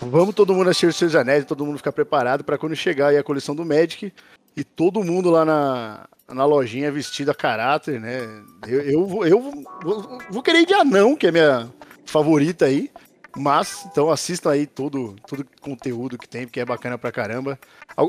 vamos 0.00 0.34
todo 0.34 0.54
mundo 0.54 0.68
assistir 0.68 0.86
o 0.86 0.92
Senhor 0.92 1.10
dos 1.10 1.16
Anéis, 1.16 1.44
todo 1.44 1.64
mundo 1.64 1.76
ficar 1.78 1.92
preparado 1.92 2.42
para 2.42 2.58
quando 2.58 2.74
chegar 2.74 3.08
aí 3.08 3.18
a 3.18 3.22
coleção 3.22 3.54
do 3.54 3.64
Magic 3.64 4.12
e 4.58 4.64
todo 4.64 5.04
mundo 5.04 5.30
lá 5.30 5.44
na, 5.44 6.06
na 6.28 6.44
lojinha 6.44 6.90
vestido 6.92 7.30
a 7.30 7.34
caráter, 7.34 8.00
né? 8.00 8.20
Eu, 8.66 8.80
eu, 8.82 9.06
vou- 9.06 9.26
eu 9.26 9.40
vou, 9.40 10.18
vou 10.30 10.42
querer 10.42 10.60
ir 10.60 10.66
de 10.66 10.74
anão, 10.74 11.14
que 11.16 11.26
é 11.26 11.32
minha 11.32 11.72
favorita 12.04 12.64
aí. 12.66 12.90
Mas, 13.36 13.86
então 13.90 14.10
assistam 14.10 14.50
aí 14.50 14.66
todo, 14.66 15.14
todo 15.28 15.46
conteúdo 15.60 16.18
que 16.18 16.28
tem, 16.28 16.44
porque 16.46 16.58
é 16.58 16.64
bacana 16.64 16.98
pra 16.98 17.12
caramba. 17.12 17.56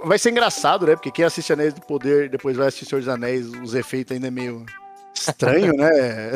Vai 0.06 0.18
ser 0.18 0.32
engraçado, 0.32 0.88
né? 0.88 0.96
Porque 0.96 1.12
quem 1.12 1.24
assiste 1.26 1.54
Anéis 1.54 1.74
do 1.74 1.82
Poder, 1.82 2.30
depois 2.30 2.58
vai 2.58 2.68
assistir 2.68 2.88
Senhor 2.88 3.02
dos 3.02 3.10
Anéis, 3.10 3.46
os 3.62 3.76
efeitos 3.76 4.14
ainda 4.16 4.28
é 4.28 4.32
meio 4.32 4.66
estranho, 5.14 5.74
né? 5.74 6.32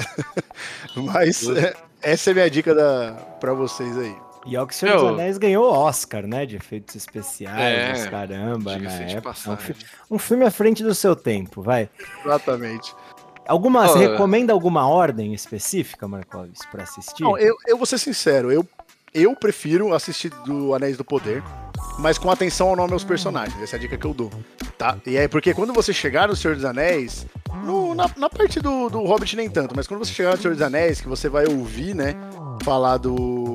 Mas 0.95 1.47
é, 1.49 1.73
essa 2.03 2.29
é 2.29 2.31
a 2.31 2.35
minha 2.35 2.49
dica 2.51 2.75
da, 2.75 3.13
pra 3.39 3.53
vocês 3.53 3.97
aí. 3.97 4.15
E 4.45 4.57
ó 4.57 4.65
que 4.65 4.73
o 4.73 4.75
Senhor 4.77 4.95
dos 4.97 5.03
Anéis 5.13 5.37
ganhou 5.37 5.71
Oscar, 5.71 6.27
né? 6.27 6.45
De 6.45 6.57
efeitos 6.57 6.95
especiais, 6.95 8.01
É, 8.01 8.09
caramba, 8.09 8.77
na 8.77 8.91
época. 8.91 9.33
É 9.45 9.49
um, 9.49 9.57
fi- 9.57 9.75
um 10.11 10.19
filme 10.19 10.43
à 10.45 10.51
frente 10.51 10.83
do 10.83 10.93
seu 10.93 11.15
tempo, 11.15 11.61
vai. 11.61 11.89
Exatamente. 12.25 12.93
Alguma, 13.47 13.87
você 13.87 14.05
Ó, 14.07 14.11
recomenda 14.11 14.51
alguma 14.53 14.87
ordem 14.87 15.33
específica, 15.33 16.07
Marcoves, 16.07 16.59
pra 16.71 16.83
assistir? 16.83 17.23
Não, 17.23 17.37
eu, 17.37 17.55
eu 17.67 17.77
vou 17.77 17.85
ser 17.85 17.97
sincero, 17.97 18.51
eu, 18.51 18.65
eu 19.13 19.35
prefiro 19.35 19.93
assistir 19.93 20.29
do 20.45 20.73
Anéis 20.73 20.95
do 20.97 21.03
Poder, 21.03 21.43
mas 21.99 22.17
com 22.17 22.31
atenção 22.31 22.69
ao 22.69 22.75
nome 22.75 22.93
aos 22.93 23.03
personagens. 23.03 23.61
Essa 23.61 23.75
é 23.75 23.77
a 23.77 23.79
dica 23.81 23.97
que 23.97 24.05
eu 24.05 24.13
dou. 24.13 24.31
Tá? 24.77 24.97
E 25.05 25.17
é 25.17 25.27
porque 25.27 25.53
quando 25.53 25.71
você 25.73 25.91
chegar 25.93 26.27
no 26.29 26.35
Senhor 26.35 26.55
dos 26.55 26.65
Anéis, 26.65 27.25
no- 27.65 27.93
na, 27.93 28.09
na 28.17 28.29
parte 28.29 28.59
do, 28.61 28.89
do 28.89 29.03
Hobbit 29.03 29.35
nem 29.35 29.49
tanto, 29.49 29.73
mas 29.75 29.87
quando 29.87 30.03
você 30.05 30.13
chegar 30.13 30.31
no 30.31 30.41
Senhor 30.41 30.53
dos 30.53 30.61
Anéis, 30.61 30.99
que 31.01 31.07
você 31.09 31.27
vai 31.29 31.45
ouvir, 31.45 31.93
né, 31.93 32.15
falar 32.63 32.95
do. 32.97 33.52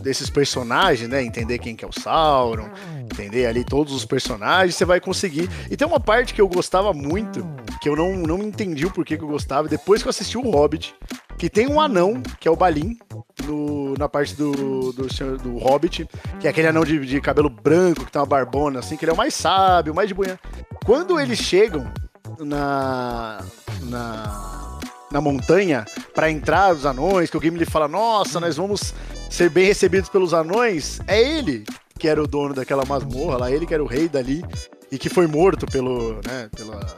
Desses 0.00 0.30
personagens, 0.30 1.08
né? 1.08 1.22
Entender 1.22 1.58
quem 1.58 1.74
que 1.74 1.84
é 1.84 1.88
o 1.88 1.92
Sauron, 1.92 2.68
entender 3.00 3.46
ali 3.46 3.64
todos 3.64 3.92
os 3.92 4.04
personagens, 4.04 4.74
você 4.74 4.84
vai 4.84 5.00
conseguir. 5.00 5.48
E 5.70 5.76
tem 5.76 5.86
uma 5.86 6.00
parte 6.00 6.34
que 6.34 6.40
eu 6.40 6.48
gostava 6.48 6.92
muito, 6.92 7.46
que 7.80 7.88
eu 7.88 7.96
não, 7.96 8.16
não 8.16 8.42
entendi 8.42 8.86
o 8.86 8.90
porquê 8.90 9.16
que 9.16 9.24
eu 9.24 9.28
gostava, 9.28 9.68
depois 9.68 10.02
que 10.02 10.08
eu 10.08 10.10
assisti 10.10 10.38
o 10.38 10.50
Hobbit, 10.50 10.94
que 11.38 11.50
tem 11.50 11.66
um 11.66 11.80
anão, 11.80 12.22
que 12.40 12.48
é 12.48 12.50
o 12.50 12.56
Balin, 12.56 12.96
no, 13.44 13.94
na 13.94 14.08
parte 14.08 14.34
do, 14.34 14.92
do, 14.92 15.12
senhor, 15.12 15.36
do 15.38 15.58
Hobbit, 15.58 16.08
que 16.40 16.46
é 16.46 16.50
aquele 16.50 16.68
anão 16.68 16.84
de, 16.84 17.04
de 17.04 17.20
cabelo 17.20 17.50
branco, 17.50 18.04
que 18.04 18.12
tem 18.12 18.20
uma 18.20 18.26
barbona, 18.26 18.80
assim, 18.80 18.96
que 18.96 19.04
ele 19.04 19.10
é 19.10 19.14
o 19.14 19.16
mais 19.16 19.34
sábio, 19.34 19.94
mais 19.94 20.08
de 20.08 20.14
boinha. 20.14 20.38
Quando 20.84 21.18
eles 21.20 21.38
chegam 21.38 21.90
na. 22.38 23.42
na. 23.82 24.78
na 25.10 25.20
montanha 25.20 25.84
para 26.14 26.30
entrar 26.30 26.74
os 26.74 26.86
anões, 26.86 27.30
que 27.30 27.36
o 27.36 27.42
Gimli 27.42 27.66
fala, 27.66 27.86
nossa, 27.86 28.40
nós 28.40 28.56
vamos 28.56 28.94
ser 29.30 29.50
bem 29.50 29.66
recebidos 29.66 30.08
pelos 30.08 30.32
anões, 30.32 31.00
é 31.06 31.20
ele 31.20 31.64
que 31.98 32.08
era 32.08 32.22
o 32.22 32.26
dono 32.26 32.54
daquela 32.54 32.84
masmorra 32.84 33.38
lá, 33.38 33.50
ele 33.50 33.66
que 33.66 33.74
era 33.74 33.82
o 33.82 33.86
rei 33.86 34.08
dali 34.08 34.44
e 34.90 34.98
que 34.98 35.08
foi 35.08 35.26
morto 35.26 35.66
pelo, 35.66 36.20
né, 36.24 36.48
pela, 36.54 36.96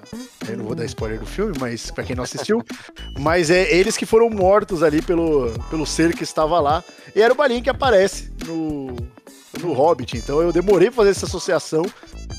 eu 0.48 0.58
não 0.58 0.64
vou 0.64 0.74
dar 0.74 0.84
spoiler 0.84 1.18
do 1.18 1.26
filme, 1.26 1.54
mas 1.58 1.90
para 1.90 2.04
quem 2.04 2.14
não 2.14 2.24
assistiu, 2.24 2.62
mas 3.18 3.50
é 3.50 3.72
eles 3.74 3.96
que 3.96 4.04
foram 4.04 4.28
mortos 4.28 4.82
ali 4.82 5.00
pelo, 5.00 5.50
pelo 5.70 5.86
ser 5.86 6.14
que 6.14 6.24
estava 6.24 6.60
lá, 6.60 6.84
e 7.14 7.22
era 7.22 7.32
o 7.32 7.36
Balin 7.36 7.62
que 7.62 7.70
aparece 7.70 8.30
no 8.46 8.94
no 9.58 9.72
Hobbit, 9.72 10.16
então 10.16 10.40
eu 10.40 10.52
demorei 10.52 10.88
pra 10.88 10.96
fazer 10.96 11.10
essa 11.10 11.26
associação. 11.26 11.84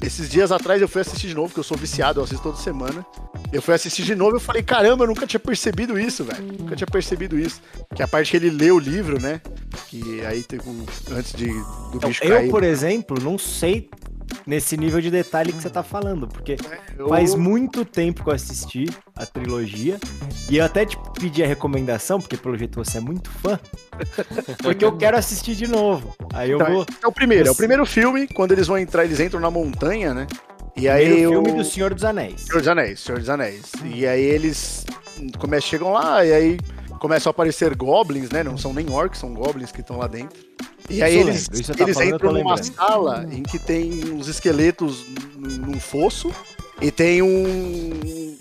Esses 0.03 0.29
dias 0.29 0.51
atrás 0.51 0.81
eu 0.81 0.87
fui 0.87 1.01
assistir 1.01 1.27
de 1.27 1.35
novo, 1.35 1.49
porque 1.49 1.59
eu 1.59 1.63
sou 1.63 1.77
viciado, 1.77 2.19
eu 2.19 2.23
assisto 2.23 2.43
toda 2.43 2.57
semana. 2.57 3.05
Eu 3.51 3.61
fui 3.61 3.73
assistir 3.73 4.03
de 4.03 4.15
novo 4.15 4.37
e 4.37 4.39
falei, 4.39 4.63
caramba, 4.63 5.03
eu 5.03 5.07
nunca 5.07 5.27
tinha 5.27 5.39
percebido 5.39 5.99
isso, 5.99 6.23
velho. 6.23 6.43
Nunca 6.59 6.75
tinha 6.75 6.87
percebido 6.87 7.37
isso. 7.37 7.61
Que 7.95 8.01
é 8.01 8.05
a 8.05 8.07
parte 8.07 8.31
que 8.31 8.37
ele 8.37 8.49
lê 8.49 8.71
o 8.71 8.79
livro, 8.79 9.19
né? 9.19 9.41
Que 9.87 10.25
aí 10.25 10.43
tem 10.43 10.59
antes 11.11 11.33
de, 11.33 11.47
do 11.47 11.91
então, 11.95 12.09
bicho 12.09 12.23
eu, 12.23 12.29
cair. 12.29 12.45
Eu, 12.45 12.51
por 12.51 12.63
exemplo, 12.63 13.17
não 13.21 13.37
sei 13.37 13.89
nesse 14.45 14.75
nível 14.77 14.99
de 15.01 15.09
detalhe 15.11 15.51
que 15.53 15.61
você 15.61 15.69
tá 15.69 15.83
falando, 15.83 16.27
porque 16.27 16.53
É, 16.53 16.79
eu... 16.97 17.07
faz 17.09 17.35
muito 17.35 17.83
tempo 17.85 18.23
que 18.23 18.29
eu 18.29 18.33
assisti 18.33 18.85
a 19.15 19.25
trilogia 19.25 19.99
e 20.49 20.57
eu 20.57 20.65
até 20.65 20.85
te 20.85 20.97
pedi 21.19 21.43
a 21.43 21.47
recomendação, 21.47 22.19
porque 22.19 22.37
pelo 22.37 22.57
jeito 22.57 22.83
você 22.83 22.97
é 22.97 23.01
muito 23.01 23.29
fã, 23.29 23.59
porque 24.61 24.83
eu 24.83 24.95
quero 24.97 25.17
assistir 25.17 25.55
de 25.55 25.67
novo. 25.67 26.15
Aí 26.33 26.51
eu 26.51 26.57
Tá, 26.59 26.69
vou. 26.69 26.85
É 27.03 27.07
o 27.07 27.11
primeiro, 27.11 27.47
é 27.47 27.51
o 27.51 27.55
primeiro 27.55 27.85
filme, 27.85 28.27
quando 28.27 28.51
eles 28.51 28.67
vão 28.67 28.77
entrar, 28.77 29.05
eles 29.05 29.19
entram 29.19 29.39
na 29.39 29.49
montanha, 29.51 30.13
né? 30.13 30.27
E 30.75 30.87
aí 30.87 31.05
Primeiro 31.07 31.29
o 31.41 31.43
filme 31.43 31.57
do 31.59 31.65
Senhor 31.65 31.93
dos 31.93 32.03
Anéis. 32.05 32.41
Senhor 32.41 32.59
dos 32.59 32.67
Anéis, 32.67 32.99
Senhor 33.01 33.19
dos 33.19 33.29
Anéis. 33.29 33.71
E 33.83 34.07
aí 34.07 34.21
eles 34.21 34.85
começam, 35.37 35.69
chegam 35.69 35.91
lá 35.91 36.25
e 36.25 36.31
aí 36.31 36.57
começam 36.99 37.29
a 37.29 37.31
aparecer 37.31 37.75
goblins, 37.75 38.29
né? 38.29 38.43
Não 38.43 38.57
são 38.57 38.73
nem 38.73 38.89
orcs, 38.89 39.19
são 39.19 39.33
goblins 39.33 39.71
que 39.71 39.81
estão 39.81 39.97
lá 39.97 40.07
dentro. 40.07 40.39
E 40.89 41.03
aí 41.03 41.17
eles, 41.17 41.47
tá 41.47 41.83
eles 41.83 41.93
falando, 41.97 42.15
entram 42.15 42.31
numa 42.33 42.55
lembrando. 42.55 42.73
sala 42.75 43.25
em 43.31 43.43
que 43.43 43.59
tem 43.59 44.11
uns 44.11 44.27
esqueletos 44.27 45.05
num 45.37 45.79
fosso 45.79 46.31
e 46.81 46.89
tem 46.91 47.21
um, 47.21 47.27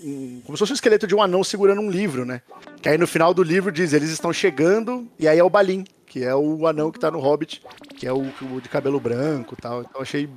um- 0.03 0.41
como 0.45 0.57
se 0.57 0.59
fosse 0.61 0.71
um 0.71 0.75
esqueleto 0.75 1.05
de 1.05 1.13
um 1.13 1.21
anão 1.21 1.43
segurando 1.43 1.81
um 1.81 1.89
livro, 1.91 2.25
né? 2.25 2.41
Que 2.81 2.89
aí 2.89 2.97
no 2.97 3.05
final 3.07 3.33
do 3.33 3.43
livro 3.43 3.71
diz, 3.71 3.93
eles 3.93 4.09
estão 4.09 4.33
chegando 4.33 5.07
e 5.19 5.27
aí 5.27 5.37
é 5.37 5.43
o 5.43 5.49
Balin, 5.49 5.83
que 6.07 6.23
é 6.23 6.33
o 6.35 6.65
anão 6.65 6.91
que 6.91 6.99
tá 6.99 7.11
no 7.11 7.19
Hobbit, 7.19 7.61
que 7.95 8.07
é 8.07 8.11
o, 8.13 8.21
o 8.23 8.61
de 8.61 8.67
cabelo 8.69 8.99
branco 8.99 9.55
e 9.57 9.61
tal. 9.61 9.81
Então 9.81 9.93
eu 9.97 10.01
achei 10.01 10.27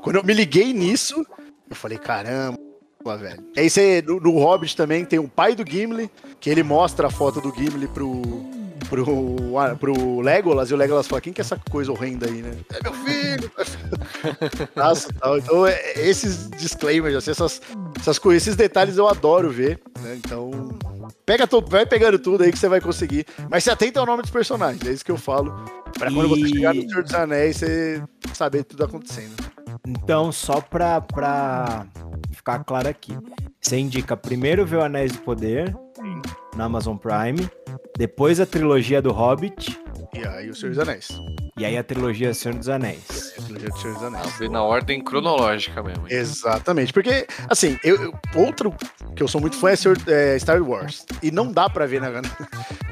quando 0.00 0.16
eu 0.16 0.24
me 0.24 0.32
liguei 0.32 0.72
nisso, 0.72 1.22
eu 1.68 1.76
falei, 1.76 1.98
caramba, 1.98 2.58
velho. 3.18 3.44
E 3.56 3.60
aí 3.60 3.68
você, 3.68 4.02
no, 4.06 4.18
no 4.20 4.38
Hobbit 4.38 4.74
também 4.74 5.04
tem 5.04 5.18
o 5.18 5.28
pai 5.28 5.54
do 5.54 5.68
Gimli, 5.70 6.10
que 6.40 6.48
ele 6.48 6.62
mostra 6.62 7.08
a 7.08 7.10
foto 7.10 7.40
do 7.42 7.52
Gimli 7.54 7.88
pro, 7.88 8.22
pro, 8.88 9.04
pro 9.78 10.20
Legolas, 10.20 10.70
e 10.70 10.74
o 10.74 10.76
Legolas 10.76 11.06
fala, 11.06 11.20
quem 11.20 11.32
que 11.32 11.40
é 11.40 11.44
essa 11.44 11.58
coisa 11.70 11.92
horrenda 11.92 12.26
aí, 12.26 12.42
né? 12.42 12.52
É 12.72 12.82
meu 12.82 12.92
filho! 12.94 13.50
Nossa, 14.74 15.12
tal. 15.18 15.38
Então, 15.38 15.66
é- 15.66 15.92
esses 15.96 16.48
disclaimers, 16.50 17.14
assim, 17.16 17.30
essas, 17.30 17.60
essas 17.98 18.18
coisas, 18.18 18.42
esses 18.42 18.56
detalhes 18.56 18.96
eu 18.96 19.08
adoro 19.08 19.50
ver, 19.50 19.80
né? 20.00 20.16
Então, 20.16 20.50
pega 21.26 21.46
vai 21.68 21.84
pegando 21.86 22.18
tudo 22.18 22.44
aí 22.44 22.50
que 22.52 22.58
você 22.58 22.68
vai 22.68 22.80
conseguir. 22.80 23.26
Mas 23.50 23.64
se 23.64 23.70
atenta 23.70 24.00
ao 24.00 24.06
nome 24.06 24.22
dos 24.22 24.30
personagens, 24.30 24.84
é 24.86 24.92
isso 24.92 25.04
que 25.04 25.10
eu 25.12 25.18
falo. 25.18 25.52
Pra 25.98 26.10
quando 26.12 26.28
você 26.28 26.42
E- 26.42 26.48
chegar 26.48 26.74
no 26.74 26.82
Senhor 26.82 27.02
dos 27.02 27.14
Anéis, 27.14 27.56
você 27.56 28.02
saber 28.34 28.64
tudo 28.64 28.84
acontecendo. 28.84 29.34
Então, 29.86 30.30
só 30.32 30.60
pra, 30.60 31.00
pra 31.00 31.86
ficar 32.32 32.62
claro 32.64 32.88
aqui, 32.88 33.16
você 33.60 33.78
indica 33.78 34.16
primeiro 34.16 34.66
ver 34.66 34.76
o 34.76 34.82
Anéis 34.82 35.12
do 35.12 35.18
Poder 35.18 35.74
na 36.58 36.64
Amazon 36.64 36.96
Prime, 36.96 37.48
depois 37.96 38.40
a 38.40 38.44
trilogia 38.46 39.00
do 39.00 39.12
Hobbit, 39.12 39.78
E 40.12 40.26
aí, 40.26 40.50
o 40.50 40.54
Senhor 40.54 40.70
dos 40.74 40.78
Anéis. 40.80 41.08
e 41.56 41.64
aí 41.64 41.76
a 41.78 41.84
trilogia 41.84 42.34
Senhor 42.34 42.56
dos 42.58 42.68
Anéis. 42.68 43.34
A 43.38 43.42
trilogia 43.42 43.68
do 43.68 43.78
Senhor 43.78 43.94
dos 43.94 44.02
Anéis. 44.02 44.38
Vê 44.38 44.48
na 44.48 44.62
ordem 44.62 45.02
cronológica 45.02 45.82
mesmo. 45.82 46.08
hein? 46.08 46.16
Exatamente, 46.16 46.92
porque, 46.92 47.26
assim, 47.48 47.78
eu, 47.84 47.96
eu- 48.02 48.12
outro 48.34 48.74
que 49.14 49.22
eu 49.22 49.28
sou 49.28 49.40
muito 49.40 49.56
fã 49.56 49.70
é, 49.70 49.76
Senhor- 49.76 49.96
é 50.08 50.38
Star 50.38 50.60
Wars. 50.62 51.06
E 51.22 51.30
não 51.30 51.50
dá 51.52 51.68
pra 51.70 51.86
ver 51.86 52.00
na, 52.00 52.10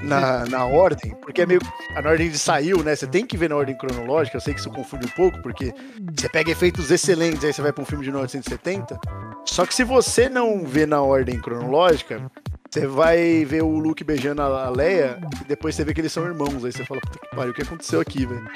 na, 0.02 0.44
na 0.47 0.64
ordem, 0.66 1.14
porque 1.22 1.43
é 1.43 1.47
meio. 1.47 1.60
Na 2.02 2.09
ordem 2.10 2.30
de 2.30 2.38
saiu, 2.38 2.82
né? 2.84 2.94
Você 2.94 3.06
tem 3.06 3.26
que 3.26 3.36
ver 3.36 3.48
na 3.51 3.56
ordem 3.56 3.76
cronológica. 3.76 4.36
Eu 4.36 4.40
sei 4.40 4.55
que 4.55 4.60
isso 4.60 4.70
confunde 4.70 5.06
um 5.06 5.10
pouco, 5.10 5.40
porque 5.43 5.72
você 6.16 6.28
pega 6.28 6.51
efeitos 6.51 6.90
excelentes, 6.90 7.44
aí 7.44 7.52
você 7.52 7.62
vai 7.62 7.72
pra 7.72 7.82
um 7.82 7.86
filme 7.86 8.05
de 8.05 8.10
1970. 8.10 8.98
Só 9.44 9.64
que 9.66 9.74
se 9.74 9.82
você 9.84 10.28
não 10.28 10.64
vê 10.64 10.86
na 10.86 11.01
ordem 11.01 11.40
cronológica, 11.40 12.20
você 12.70 12.86
vai 12.86 13.44
ver 13.44 13.62
o 13.62 13.78
Luke 13.78 14.02
beijando 14.05 14.43
a 14.43 14.68
Leia 14.70 15.18
e 15.43 15.44
depois 15.44 15.74
você 15.74 15.84
vê 15.84 15.94
que 15.94 16.01
eles 16.01 16.12
são 16.12 16.24
irmãos. 16.26 16.64
Aí 16.64 16.72
você 16.72 16.84
fala, 16.84 17.01
puta 17.01 17.18
que 17.18 17.36
pariu, 17.36 17.51
o 17.52 17.55
que 17.55 17.62
aconteceu 17.62 18.01
aqui, 18.01 18.26
velho? 18.26 18.47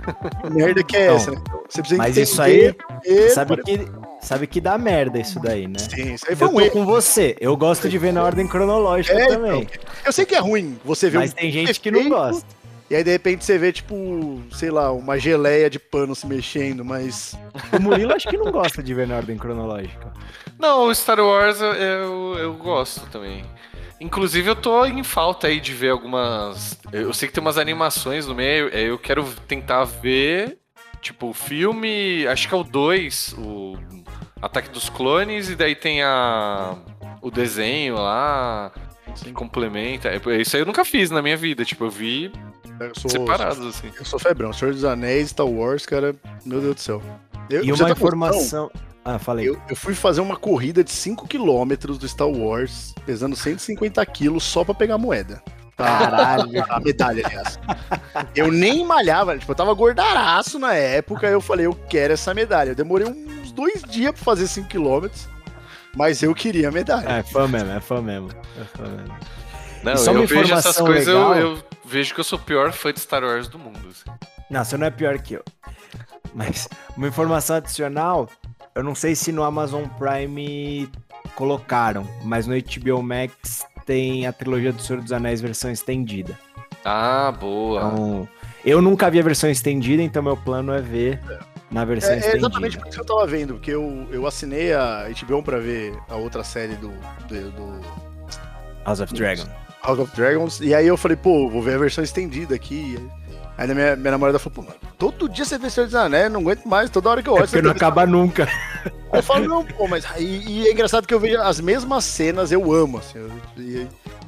Merda 0.52 0.82
que 0.82 0.96
é 0.96 1.08
Não, 1.08 1.16
essa, 1.16 1.30
né? 1.32 1.38
Você 1.68 1.80
precisa 1.80 1.98
Mas 2.02 2.16
isso 2.16 2.40
aí, 2.40 2.74
e- 3.04 3.30
sabe 3.30 3.56
que, 3.62 3.80
sabe 4.20 4.46
que 4.46 4.60
dá 4.60 4.78
merda 4.78 5.18
isso 5.18 5.40
daí, 5.40 5.66
né? 5.66 5.78
Sim, 5.78 6.14
isso 6.14 6.24
aí 6.28 6.36
foi 6.36 6.46
Eu 6.48 6.52
um 6.52 6.60
erro. 6.60 6.70
com 6.70 6.84
você, 6.86 7.36
eu 7.40 7.56
gosto 7.56 7.88
de 7.88 7.98
ver 7.98 8.12
na 8.12 8.22
ordem 8.22 8.46
cronológica 8.46 9.18
É, 9.18 9.26
também, 9.26 9.66
Eu 10.04 10.12
sei 10.12 10.24
que 10.24 10.34
é 10.34 10.38
ruim 10.38 10.78
você 10.84 11.10
ver 11.10 11.18
mas 11.18 11.32
um 11.32 11.34
tem 11.34 11.50
gente 11.50 11.80
que 11.80 11.90
não 11.90 12.08
gosta. 12.08 12.46
E 12.88 12.94
aí, 12.94 13.02
de 13.02 13.10
repente, 13.10 13.44
você 13.44 13.58
vê, 13.58 13.72
tipo, 13.72 14.40
sei 14.52 14.70
lá, 14.70 14.92
uma 14.92 15.18
geleia 15.18 15.68
de 15.68 15.78
pano 15.78 16.14
se 16.14 16.26
mexendo, 16.26 16.84
mas. 16.84 17.36
O 17.72 17.82
Murilo 17.82 18.12
acho 18.12 18.28
que 18.28 18.36
não 18.36 18.52
gosta 18.52 18.82
de 18.82 18.94
ver 18.94 19.08
na 19.08 19.16
ordem 19.16 19.36
cronológica. 19.36 20.12
Não, 20.58 20.84
o 20.84 20.94
Star 20.94 21.18
Wars 21.18 21.60
eu, 21.60 21.72
eu, 21.72 22.38
eu 22.38 22.54
gosto 22.54 23.04
também. 23.10 23.44
Inclusive, 24.00 24.48
eu 24.48 24.56
tô 24.56 24.84
em 24.84 25.02
falta 25.02 25.48
aí 25.48 25.58
de 25.58 25.72
ver 25.72 25.90
algumas. 25.90 26.78
Eu 26.92 27.12
sei 27.12 27.28
que 27.28 27.34
tem 27.34 27.40
umas 27.40 27.58
animações 27.58 28.26
no 28.26 28.34
meio, 28.34 28.68
é, 28.72 28.82
eu 28.82 28.98
quero 28.98 29.24
tentar 29.48 29.84
ver, 29.84 30.58
tipo, 31.00 31.30
o 31.30 31.34
filme. 31.34 32.26
Acho 32.26 32.48
que 32.48 32.54
é 32.54 32.56
o 32.56 32.62
2, 32.62 33.34
o 33.38 33.76
Ataque 34.40 34.68
dos 34.68 34.88
Clones, 34.88 35.48
e 35.48 35.56
daí 35.56 35.74
tem 35.74 36.02
a. 36.02 36.76
o 37.22 37.30
desenho 37.30 37.96
lá. 37.96 38.70
Que 39.24 39.32
complementa. 39.32 40.08
É, 40.08 40.20
Isso 40.40 40.56
aí 40.56 40.62
eu 40.62 40.66
nunca 40.66 40.84
fiz 40.84 41.10
na 41.10 41.22
minha 41.22 41.36
vida. 41.36 41.64
Tipo, 41.64 41.84
eu 41.84 41.90
vi 41.90 42.32
Eu 42.80 42.92
sou, 42.94 43.10
separados, 43.10 43.64
assim. 43.66 43.90
Eu 43.98 44.04
sou 44.04 44.18
febrão. 44.18 44.52
Senhor 44.52 44.72
dos 44.74 44.84
Anéis, 44.84 45.30
Star 45.30 45.46
Wars, 45.46 45.86
cara, 45.86 46.14
meu 46.44 46.60
Deus 46.60 46.74
do 46.74 46.80
céu. 46.80 47.02
Eu, 47.48 47.64
E 47.64 47.72
uma 47.72 47.78
noção, 47.78 47.90
informação. 47.90 48.70
Ah, 49.04 49.18
falei. 49.18 49.48
Eu, 49.48 49.56
eu 49.68 49.76
fui 49.76 49.94
fazer 49.94 50.20
uma 50.20 50.36
corrida 50.36 50.82
de 50.82 50.90
5km 50.90 51.96
do 51.96 52.08
Star 52.08 52.28
Wars, 52.28 52.92
pesando 53.04 53.36
150 53.36 54.04
quilos 54.06 54.42
só 54.42 54.64
pra 54.64 54.74
pegar 54.74 54.94
a 54.96 54.98
moeda. 54.98 55.42
Caralho. 55.76 56.64
A 56.68 56.80
medalha, 56.80 57.24
aliás. 57.26 57.58
Eu 58.34 58.50
nem 58.50 58.84
malhava, 58.84 59.36
tipo, 59.38 59.52
eu 59.52 59.56
tava 59.56 59.74
gordaraço 59.74 60.58
na 60.58 60.74
época, 60.74 61.28
eu 61.28 61.40
falei, 61.40 61.66
eu 61.66 61.74
quero 61.74 62.14
essa 62.14 62.32
medalha. 62.32 62.70
Eu 62.70 62.74
demorei 62.74 63.06
uns 63.06 63.52
dois 63.52 63.82
dias 63.82 64.12
pra 64.12 64.24
fazer 64.24 64.44
5km, 64.46 65.10
mas 65.96 66.22
eu 66.22 66.34
queria 66.34 66.68
a 66.68 66.72
medalha. 66.72 67.08
É 67.08 67.22
fã 67.22 67.48
mesmo, 67.48 67.70
é 67.70 67.80
fã 67.80 68.02
mesmo. 68.02 68.28
É 68.60 68.64
fã 68.64 68.84
mesmo. 68.84 69.16
Não, 69.82 70.20
eu 70.20 70.26
vejo 70.26 70.54
essas 70.54 70.76
coisas, 70.76 71.08
eu, 71.08 71.28
legal. 71.28 71.36
eu 71.36 71.64
vejo 71.84 72.14
que 72.14 72.20
eu 72.20 72.24
sou 72.24 72.38
o 72.38 72.42
pior 72.42 72.72
fã 72.72 72.92
de 72.92 73.00
Star 73.00 73.24
Wars 73.24 73.48
do 73.48 73.58
mundo. 73.58 73.78
assim. 73.88 74.18
Não, 74.50 74.64
você 74.64 74.76
não 74.76 74.86
é 74.86 74.90
pior 74.90 75.18
que 75.18 75.34
eu. 75.34 75.44
Mas 76.34 76.68
uma 76.96 77.08
informação 77.08 77.56
adicional, 77.56 78.28
eu 78.74 78.82
não 78.82 78.94
sei 78.94 79.14
se 79.14 79.32
no 79.32 79.42
Amazon 79.42 79.84
Prime 79.98 80.90
colocaram, 81.34 82.06
mas 82.22 82.46
no 82.46 82.54
HBO 82.54 83.02
Max 83.02 83.64
tem 83.86 84.26
a 84.26 84.32
trilogia 84.32 84.72
do 84.72 84.82
Senhor 84.82 85.00
dos 85.00 85.12
Anéis 85.12 85.40
versão 85.40 85.70
estendida. 85.70 86.38
Ah, 86.84 87.32
boa. 87.32 87.80
Então, 87.80 88.28
eu 88.64 88.82
nunca 88.82 89.10
vi 89.10 89.18
a 89.18 89.22
versão 89.22 89.48
estendida, 89.48 90.02
então 90.02 90.22
meu 90.22 90.36
plano 90.36 90.72
é 90.72 90.80
ver 90.80 91.20
na 91.70 91.84
versão 91.84 92.10
É, 92.10 92.14
é 92.14 92.18
estendida. 92.18 92.38
exatamente 92.38 92.78
por 92.78 92.86
isso 92.88 92.96
que 92.96 93.02
eu 93.02 93.06
tava 93.06 93.26
vendo, 93.26 93.54
porque 93.54 93.70
eu, 93.72 94.06
eu 94.10 94.26
assinei 94.26 94.72
a 94.72 95.06
HBO 95.26 95.42
pra 95.42 95.58
ver 95.58 95.96
a 96.08 96.16
outra 96.16 96.42
série 96.44 96.74
do, 96.76 96.88
do, 97.28 97.50
do 97.50 97.80
House 98.84 99.00
of 99.00 99.12
Dragon. 99.14 99.44
House 99.84 99.98
of 99.98 100.14
Dragons, 100.16 100.60
e 100.60 100.74
aí 100.74 100.86
eu 100.86 100.96
falei, 100.96 101.16
pô, 101.16 101.48
vou 101.48 101.62
ver 101.62 101.74
a 101.74 101.78
versão 101.78 102.02
estendida 102.02 102.54
aqui. 102.54 102.98
Aí 103.58 103.66
minha, 103.74 103.96
minha 103.96 104.10
namorada 104.10 104.38
falou, 104.38 104.54
pô, 104.56 104.62
mano, 104.62 104.74
todo 104.98 105.28
dia 105.28 105.44
você 105.44 105.56
vê 105.56 105.70
Senhor 105.70 105.86
dos 105.86 105.94
Anéis, 105.94 106.30
não 106.30 106.40
aguento 106.40 106.66
mais, 106.66 106.90
toda 106.90 107.08
hora 107.08 107.22
que 107.22 107.28
eu 107.28 107.32
É 107.34 107.36
olho 107.40 107.44
porque 107.48 107.56
você 107.56 107.62
não 107.62 107.70
vê- 107.70 107.76
acaba 107.76 108.04
nunca. 108.06 108.46
Eu 109.12 109.22
falo, 109.22 109.48
não, 109.48 109.64
pô, 109.64 109.88
mas. 109.88 110.04
E, 110.18 110.22
e 110.24 110.68
é 110.68 110.72
engraçado 110.72 111.06
que 111.06 111.14
eu 111.14 111.20
vejo 111.20 111.38
as 111.40 111.58
mesmas 111.60 112.04
cenas, 112.04 112.52
eu 112.52 112.70
amo, 112.72 112.98
assim. 112.98 113.18
eu- 113.18 113.30
e, 113.56 113.86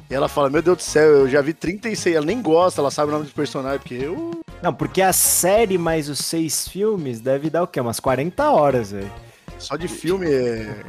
e 0.09 0.13
ela 0.15 0.27
fala, 0.27 0.49
meu 0.49 0.61
Deus 0.63 0.77
do 0.77 0.81
céu, 0.83 1.03
eu 1.05 1.29
já 1.29 1.41
vi 1.41 1.53
36. 1.53 2.15
Ela 2.15 2.25
nem 2.25 2.41
gosta, 2.41 2.81
ela 2.81 2.89
sabe 2.89 3.09
o 3.09 3.11
nome 3.11 3.25
dos 3.25 3.33
personagens, 3.33 3.81
porque 3.81 3.93
eu. 3.93 4.31
Não, 4.63 4.73
porque 4.73 5.01
a 5.03 5.13
série 5.13 5.77
mais 5.77 6.09
os 6.09 6.19
seis 6.19 6.67
filmes 6.67 7.19
deve 7.19 7.49
dar 7.51 7.61
o 7.63 7.67
quê? 7.67 7.79
Umas 7.79 7.99
40 7.99 8.49
horas, 8.49 8.91
velho. 8.91 9.11
Só 9.59 9.75
de 9.75 9.87
filme 9.87 10.25
é. 10.31 10.83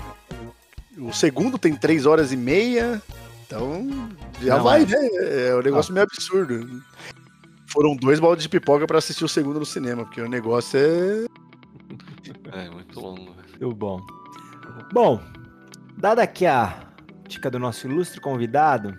O 0.96 1.12
segundo 1.12 1.58
tem 1.58 1.74
3 1.74 2.06
horas 2.06 2.32
e 2.32 2.36
meia. 2.36 3.02
Então, 3.46 3.86
já 4.40 4.56
Não, 4.56 4.64
vai, 4.64 4.82
é. 4.82 4.86
né? 4.86 5.08
É 5.48 5.54
um 5.56 5.60
negócio 5.62 5.92
meio 5.92 6.04
absurdo. 6.06 6.80
Foram 7.72 7.94
dois 7.94 8.18
baldes 8.18 8.42
de 8.42 8.48
pipoca 8.48 8.86
pra 8.86 8.98
assistir 8.98 9.24
o 9.24 9.28
segundo 9.28 9.60
no 9.60 9.66
cinema, 9.66 10.04
porque 10.04 10.20
o 10.20 10.28
negócio 10.28 10.78
é. 10.78 11.26
É, 12.52 12.68
muito 12.68 12.98
longo. 12.98 13.32
Muito 13.60 13.74
bom. 13.76 14.00
Bom, 14.92 15.20
dada 15.96 16.22
aqui 16.22 16.46
a 16.46 16.74
dica 17.28 17.48
do 17.48 17.60
nosso 17.60 17.86
ilustre 17.86 18.20
convidado, 18.20 18.96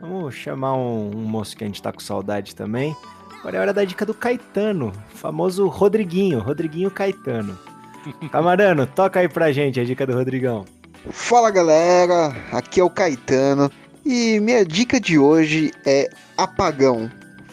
vamos 0.00 0.34
chamar 0.34 0.74
um, 0.74 1.10
um 1.14 1.24
moço 1.24 1.54
que 1.54 1.64
a 1.64 1.66
gente 1.66 1.82
tá 1.82 1.92
com 1.92 2.00
saudade 2.00 2.54
também. 2.54 2.96
Agora 3.40 3.56
é 3.56 3.60
hora 3.60 3.72
da 3.74 3.84
dica 3.84 4.06
do 4.06 4.14
Caetano, 4.14 4.92
o 5.12 5.16
famoso 5.16 5.66
Rodriguinho, 5.66 6.38
Rodriguinho 6.38 6.90
Caetano. 6.90 7.58
Camarano, 8.32 8.86
toca 8.86 9.20
aí 9.20 9.28
pra 9.28 9.52
gente 9.52 9.78
a 9.78 9.84
dica 9.84 10.06
do 10.06 10.14
Rodrigão. 10.14 10.64
Fala 11.10 11.50
galera, 11.50 12.34
aqui 12.52 12.80
é 12.80 12.84
o 12.84 12.88
Caetano 12.88 13.70
e 14.04 14.40
minha 14.40 14.64
dica 14.64 14.98
de 14.98 15.18
hoje 15.18 15.72
é 15.84 16.08
Apagão 16.38 17.10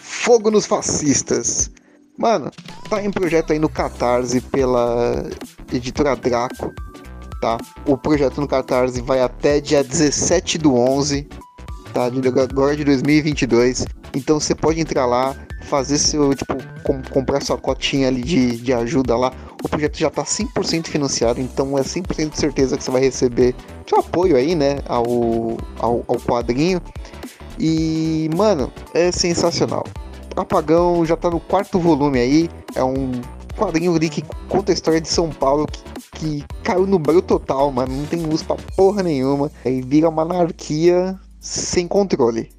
Fogo 0.10 0.50
nos 0.50 0.66
Fascistas. 0.66 1.70
Mano, 2.18 2.50
tá 2.90 3.02
em 3.02 3.12
projeto 3.12 3.54
aí 3.54 3.60
no 3.60 3.70
Catarse 3.70 4.42
pela 4.42 5.24
editora 5.72 6.16
Draco, 6.16 6.74
tá? 7.40 7.58
O 7.86 7.96
projeto 7.96 8.42
no 8.42 8.48
Catarse 8.48 9.02
vai 9.02 9.22
até 9.22 9.62
dia 9.62 9.84
17 9.84 10.58
do 10.58 10.76
11, 10.76 11.30
tá? 11.94 12.10
De 12.10 12.28
agora 12.28 12.76
de 12.76 12.84
2022. 12.84 13.86
Então 14.16 14.40
você 14.40 14.56
pode 14.56 14.82
entrar 14.82 15.06
lá, 15.06 15.36
fazer 15.66 16.00
seu, 16.00 16.34
tipo, 16.34 16.56
com- 16.84 17.04
comprar 17.04 17.42
sua 17.42 17.58
cotinha 17.58 18.08
ali 18.08 18.24
de, 18.24 18.58
de 18.58 18.74
ajuda 18.74 19.16
lá. 19.16 19.32
O 19.64 19.70
projeto 19.70 19.98
já 19.98 20.10
tá 20.10 20.24
100% 20.24 20.88
financiado, 20.88 21.40
então 21.40 21.78
é 21.78 21.82
100% 21.82 22.32
de 22.32 22.38
certeza 22.38 22.76
que 22.78 22.84
você 22.84 22.90
vai 22.92 23.02
receber 23.02 23.54
seu 23.88 24.00
apoio 24.00 24.36
aí, 24.36 24.56
né, 24.56 24.80
ao, 24.88 25.06
ao, 25.78 26.04
ao 26.08 26.16
quadrinho. 26.20 26.82
E, 27.60 28.30
mano, 28.36 28.72
é 28.94 29.12
sensacional. 29.12 29.84
Apagão 30.36 31.06
já 31.06 31.18
tá 31.18 31.30
no 31.30 31.40
quarto 31.40 31.80
volume 31.80 32.20
aí, 32.20 32.50
é 32.74 32.84
um 32.84 33.12
quadrinho 33.58 33.94
ali 33.94 34.10
que 34.10 34.24
conta 34.48 34.72
a 34.72 34.74
história 34.74 35.02
de 35.02 35.10
São 35.10 35.30
Paulo 35.30 35.68
que, 35.68 35.84
que 36.18 36.46
caiu 36.64 36.88
no 36.88 36.98
breu 36.98 37.22
total, 37.22 37.72
mano, 37.72 37.94
não 37.94 38.06
tem 38.06 38.22
luz 38.22 38.42
pra 38.42 38.56
porra 38.78 39.04
nenhuma, 39.04 39.52
aí 39.66 39.82
vira 39.82 40.08
uma 40.08 40.22
anarquia 40.22 41.20
sem 41.42 41.88
controle, 41.88 42.50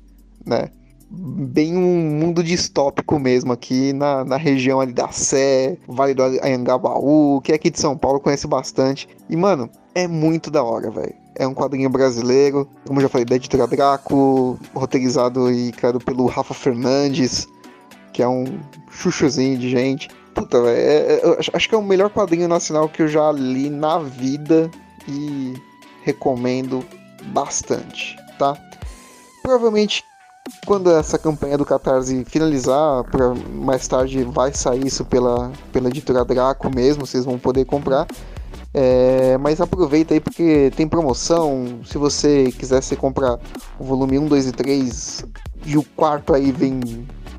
né? 0.44 0.68
Bem 1.12 1.76
um 1.76 2.20
mundo 2.20 2.40
distópico 2.40 3.18
mesmo 3.18 3.52
aqui 3.52 3.92
na, 3.92 4.24
na 4.24 4.36
região 4.36 4.80
ali 4.80 4.92
da 4.92 5.10
Sé, 5.10 5.76
Vale 5.88 6.14
do 6.14 6.22
Anhangabaú, 6.22 7.40
que 7.42 7.50
é 7.50 7.56
aqui 7.56 7.68
de 7.68 7.80
São 7.80 7.98
Paulo, 7.98 8.20
conhece 8.20 8.46
bastante. 8.46 9.08
E, 9.28 9.36
mano, 9.36 9.68
é 9.92 10.06
muito 10.06 10.52
da 10.52 10.62
hora, 10.62 10.88
velho. 10.88 11.12
É 11.34 11.44
um 11.48 11.54
quadrinho 11.54 11.90
brasileiro, 11.90 12.68
como 12.86 13.00
já 13.00 13.08
falei, 13.08 13.24
da 13.24 13.34
editora 13.34 13.66
Draco, 13.66 14.56
roteirizado 14.72 15.50
e 15.50 15.72
criado 15.72 15.98
pelo 15.98 16.26
Rafa 16.26 16.54
Fernandes, 16.54 17.48
que 18.12 18.22
é 18.22 18.28
um 18.28 18.44
chuchuzinho 18.88 19.58
de 19.58 19.68
gente. 19.68 20.08
Puta, 20.32 20.62
velho, 20.62 20.76
é- 20.78 21.14
é- 21.16 21.36
acho 21.52 21.68
que 21.68 21.74
é 21.74 21.78
o 21.78 21.82
melhor 21.82 22.10
quadrinho 22.10 22.46
nacional 22.46 22.88
que 22.88 23.02
eu 23.02 23.08
já 23.08 23.32
li 23.32 23.68
na 23.68 23.98
vida 23.98 24.70
e 25.08 25.54
recomendo 26.04 26.84
bastante, 27.32 28.16
tá? 28.38 28.56
Provavelmente 29.42 30.04
quando 30.66 30.90
essa 30.90 31.18
campanha 31.18 31.56
do 31.58 31.64
Catarse 31.64 32.24
finalizar, 32.24 33.04
pra 33.04 33.34
mais 33.54 33.86
tarde 33.88 34.22
vai 34.24 34.52
sair 34.52 34.86
isso 34.86 35.04
pela, 35.04 35.50
pela 35.72 35.88
editora 35.88 36.24
Draco 36.24 36.68
mesmo, 36.74 37.06
vocês 37.06 37.24
vão 37.24 37.38
poder 37.38 37.64
comprar. 37.64 38.06
É, 38.72 39.36
mas 39.38 39.60
aproveita 39.60 40.14
aí 40.14 40.20
porque 40.20 40.70
tem 40.76 40.86
promoção. 40.86 41.80
Se 41.84 41.98
você 41.98 42.52
quiser, 42.56 42.80
você 42.82 42.94
compra 42.94 43.38
o 43.78 43.84
volume 43.84 44.18
1, 44.18 44.26
2 44.26 44.46
e 44.46 44.52
3 44.52 45.24
e 45.66 45.76
o 45.76 45.82
quarto 45.96 46.32
aí 46.34 46.52
vem, 46.52 46.80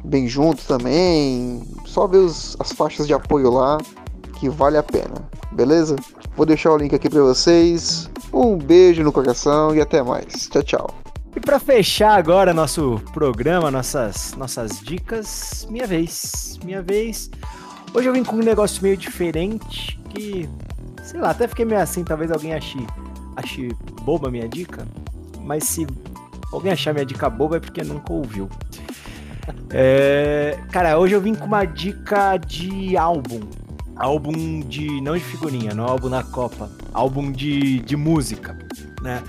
vem 0.04 0.28
junto 0.28 0.64
também. 0.66 1.64
Só 1.86 2.06
ver 2.06 2.18
os- 2.18 2.58
as 2.60 2.74
faixas 2.74 3.08
de 3.08 3.14
apoio 3.14 3.50
lá 3.50 3.78
que 4.40 4.50
vale 4.50 4.78
a 4.78 4.84
pena, 4.84 5.30
beleza? 5.54 5.96
Vou 6.36 6.46
deixar 6.46 6.72
o 6.72 6.78
link 6.78 6.94
aqui 6.94 7.10
pra 7.10 7.22
vocês. 7.22 8.10
Um 8.34 8.58
beijo 8.58 9.04
no 9.04 9.12
coração 9.12 9.74
e 9.76 9.80
até 9.80 10.02
mais. 10.04 10.48
Tchau, 10.50 10.64
tchau. 10.64 11.01
E 11.34 11.40
pra 11.40 11.60
fechar 11.60 12.18
agora 12.18 12.54
nosso 12.54 13.02
programa, 13.14 13.72
nossas, 13.72 14.34
nossas 14.36 14.82
dicas, 14.82 15.66
minha 15.70 15.88
vez, 15.88 16.60
minha 16.64 16.82
vez. 16.82 17.32
Hoje 17.94 18.10
eu 18.10 18.14
vim 18.14 18.24
com 18.24 18.36
um 18.36 18.40
negócio 18.40 18.84
meio 18.84 18.98
diferente 18.98 19.98
que, 20.10 20.50
sei 21.02 21.22
lá, 21.22 21.30
até 21.30 21.48
fiquei 21.48 21.64
meio 21.64 21.80
assim, 21.80 22.04
talvez 22.04 22.32
alguém 22.32 22.54
ache, 22.54 22.86
ache 23.38 23.70
boba 24.04 24.30
minha 24.30 24.48
dica, 24.48 24.86
mas 25.40 25.64
se 25.64 25.88
alguém 26.52 26.74
achar 26.74 26.94
minha 26.94 27.06
dica 27.06 27.30
boba 27.30 27.58
é 27.58 27.60
porque 27.62 27.84
nunca 27.84 28.12
ouviu. 28.12 28.50
É, 29.74 30.60
cara, 30.70 31.00
hoje 31.00 31.16
eu 31.16 31.22
vim 31.22 31.34
com 31.34 31.46
uma 31.46 31.64
dica 31.64 32.36
de 32.38 32.96
álbum. 32.98 33.40
Álbum 33.96 34.60
de. 34.60 35.02
não 35.02 35.18
de 35.18 35.24
figurinha, 35.24 35.74
não 35.74 35.86
álbum 35.86 36.10
na 36.10 36.24
Copa. 36.24 36.70
Álbum 36.94 37.32
de, 37.32 37.80
de 37.80 37.96
música, 37.96 38.58
né? 39.02 39.24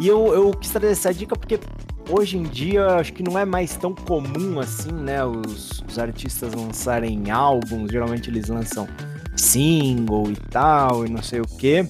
E 0.00 0.08
eu, 0.08 0.32
eu 0.32 0.50
quis 0.52 0.70
trazer 0.70 0.92
essa 0.92 1.12
dica 1.12 1.36
porque 1.36 1.60
hoje 2.08 2.38
em 2.38 2.42
dia 2.42 2.96
acho 2.96 3.12
que 3.12 3.22
não 3.22 3.38
é 3.38 3.44
mais 3.44 3.76
tão 3.76 3.94
comum 3.94 4.58
assim, 4.58 4.92
né? 4.92 5.24
Os, 5.24 5.82
os 5.86 5.98
artistas 5.98 6.54
lançarem 6.54 7.30
álbuns, 7.30 7.90
geralmente 7.90 8.30
eles 8.30 8.48
lançam 8.48 8.88
single 9.36 10.30
e 10.30 10.36
tal, 10.36 11.06
e 11.06 11.10
não 11.10 11.22
sei 11.22 11.40
o 11.40 11.46
quê, 11.46 11.86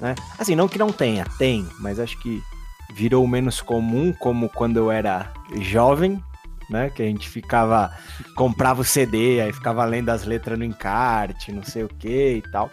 né? 0.00 0.14
Assim, 0.38 0.54
não 0.54 0.68
que 0.68 0.78
não 0.78 0.92
tenha, 0.92 1.24
tem, 1.38 1.66
mas 1.80 1.98
acho 1.98 2.20
que 2.20 2.42
virou 2.94 3.26
menos 3.26 3.60
comum, 3.60 4.12
como 4.12 4.48
quando 4.48 4.76
eu 4.76 4.90
era 4.90 5.32
jovem, 5.60 6.22
né? 6.70 6.90
Que 6.90 7.02
a 7.02 7.06
gente 7.06 7.28
ficava, 7.28 7.92
comprava 8.36 8.82
o 8.82 8.84
CD, 8.84 9.40
aí 9.40 9.52
ficava 9.52 9.84
lendo 9.84 10.10
as 10.10 10.24
letras 10.24 10.58
no 10.58 10.64
encarte, 10.64 11.50
não 11.50 11.62
sei 11.62 11.82
o 11.82 11.88
que 11.88 12.36
e 12.36 12.42
tal. 12.42 12.70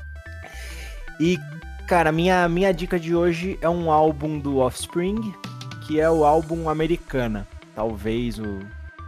E, 1.19 1.37
cara, 1.87 2.11
minha, 2.11 2.47
minha 2.47 2.73
dica 2.73 2.99
de 2.99 3.15
hoje 3.15 3.57
é 3.61 3.69
um 3.69 3.91
álbum 3.91 4.39
do 4.39 4.57
Offspring, 4.59 5.33
que 5.85 5.99
é 5.99 6.09
o 6.09 6.23
álbum 6.23 6.69
Americana. 6.69 7.47
Talvez 7.75 8.39
o. 8.39 8.59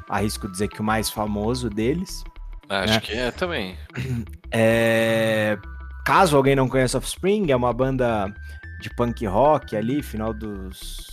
Arrisco 0.09 0.51
dizer 0.51 0.67
que 0.67 0.81
o 0.81 0.83
mais 0.83 1.09
famoso 1.09 1.69
deles. 1.69 2.23
Acho 2.69 2.93
É. 2.93 2.99
que 2.99 3.13
é 3.13 3.31
também. 3.31 3.77
É, 4.55 5.57
Caso 6.05 6.37
alguém 6.37 6.55
não 6.55 6.69
conheça 6.69 6.99
Offspring, 6.99 7.49
é 7.49 7.55
uma 7.55 7.73
banda 7.73 8.31
de 8.79 8.89
punk 8.91 9.25
rock 9.25 9.75
ali, 9.75 10.03
final 10.03 10.31
dos 10.31 11.07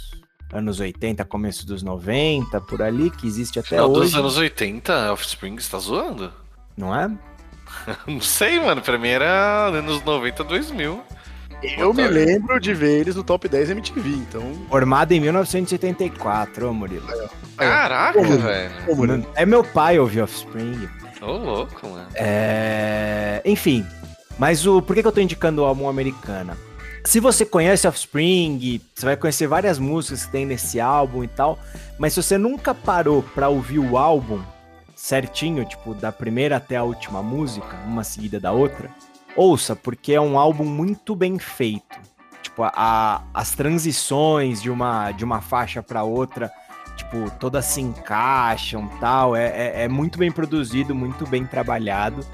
anos 0.52 0.78
80, 0.78 1.24
começo 1.24 1.66
dos 1.66 1.82
90, 1.82 2.60
por 2.60 2.82
ali, 2.82 3.10
que 3.10 3.26
existe 3.26 3.58
até 3.58 3.68
Final 3.76 3.90
hoje. 3.92 4.00
dos 4.10 4.14
anos 4.16 4.36
80, 4.36 5.10
Offspring, 5.12 5.58
você 5.58 5.70
tá 5.70 5.78
zoando? 5.78 6.30
Não 6.76 6.94
é? 6.94 7.08
Não 8.06 8.20
sei, 8.20 8.60
mano. 8.60 8.82
Pra 8.82 8.98
mim 8.98 9.08
era 9.08 9.68
anos 9.68 10.02
90, 10.04 10.44
2000. 10.44 11.02
Eu 11.62 11.92
me 11.92 12.06
lembro 12.06 12.58
de 12.58 12.72
ver 12.72 13.00
eles 13.00 13.16
no 13.16 13.22
top 13.22 13.48
10 13.48 13.70
MTV, 13.70 14.08
então. 14.10 14.42
Formado 14.68 15.12
em 15.12 15.20
1984, 15.20 16.68
ô 16.68 16.72
Murilo. 16.72 17.06
Caraca, 17.56 18.18
Como? 18.18 18.38
velho. 18.38 19.26
É 19.34 19.44
meu 19.44 19.62
pai 19.62 19.98
ouvir 19.98 20.22
Offspring. 20.22 20.88
Ô, 21.20 21.32
louco, 21.32 21.86
mano. 21.86 22.08
É... 22.14 23.42
Enfim, 23.44 23.86
mas 24.38 24.66
o 24.66 24.80
por 24.80 24.96
que, 24.96 25.02
que 25.02 25.08
eu 25.08 25.12
tô 25.12 25.20
indicando 25.20 25.62
o 25.62 25.64
álbum 25.64 25.88
Americana? 25.88 26.56
Se 27.04 27.20
você 27.20 27.44
conhece 27.44 27.86
Offspring, 27.86 28.80
você 28.94 29.06
vai 29.06 29.16
conhecer 29.16 29.46
várias 29.46 29.78
músicas 29.78 30.24
que 30.24 30.32
tem 30.32 30.46
nesse 30.46 30.80
álbum 30.80 31.24
e 31.24 31.28
tal, 31.28 31.58
mas 31.98 32.12
se 32.12 32.22
você 32.22 32.38
nunca 32.38 32.74
parou 32.74 33.22
pra 33.22 33.48
ouvir 33.48 33.78
o 33.78 33.96
álbum 33.96 34.40
certinho, 34.94 35.64
tipo, 35.64 35.94
da 35.94 36.12
primeira 36.12 36.56
até 36.56 36.76
a 36.76 36.82
última 36.82 37.22
música, 37.22 37.76
uma 37.86 38.04
seguida 38.04 38.38
da 38.38 38.52
outra, 38.52 38.90
ouça, 39.36 39.74
porque 39.76 40.12
é 40.12 40.20
um 40.20 40.38
álbum 40.38 40.64
muito 40.64 41.14
bem 41.14 41.38
feito. 41.38 41.98
Tipo, 42.42 42.62
a- 42.64 43.22
as 43.34 43.52
transições 43.52 44.60
de 44.62 44.70
uma, 44.70 45.12
de 45.12 45.24
uma 45.24 45.40
faixa 45.40 45.82
pra 45.82 46.02
outra, 46.02 46.50
tipo, 46.96 47.30
todas 47.38 47.64
se 47.66 47.80
encaixam 47.80 48.88
tal. 49.00 49.36
É, 49.36 49.46
é, 49.46 49.82
é 49.84 49.88
muito 49.88 50.18
bem 50.18 50.30
produzido, 50.32 50.94
muito 50.94 51.26
bem 51.26 51.44
trabalhado. 51.44 52.24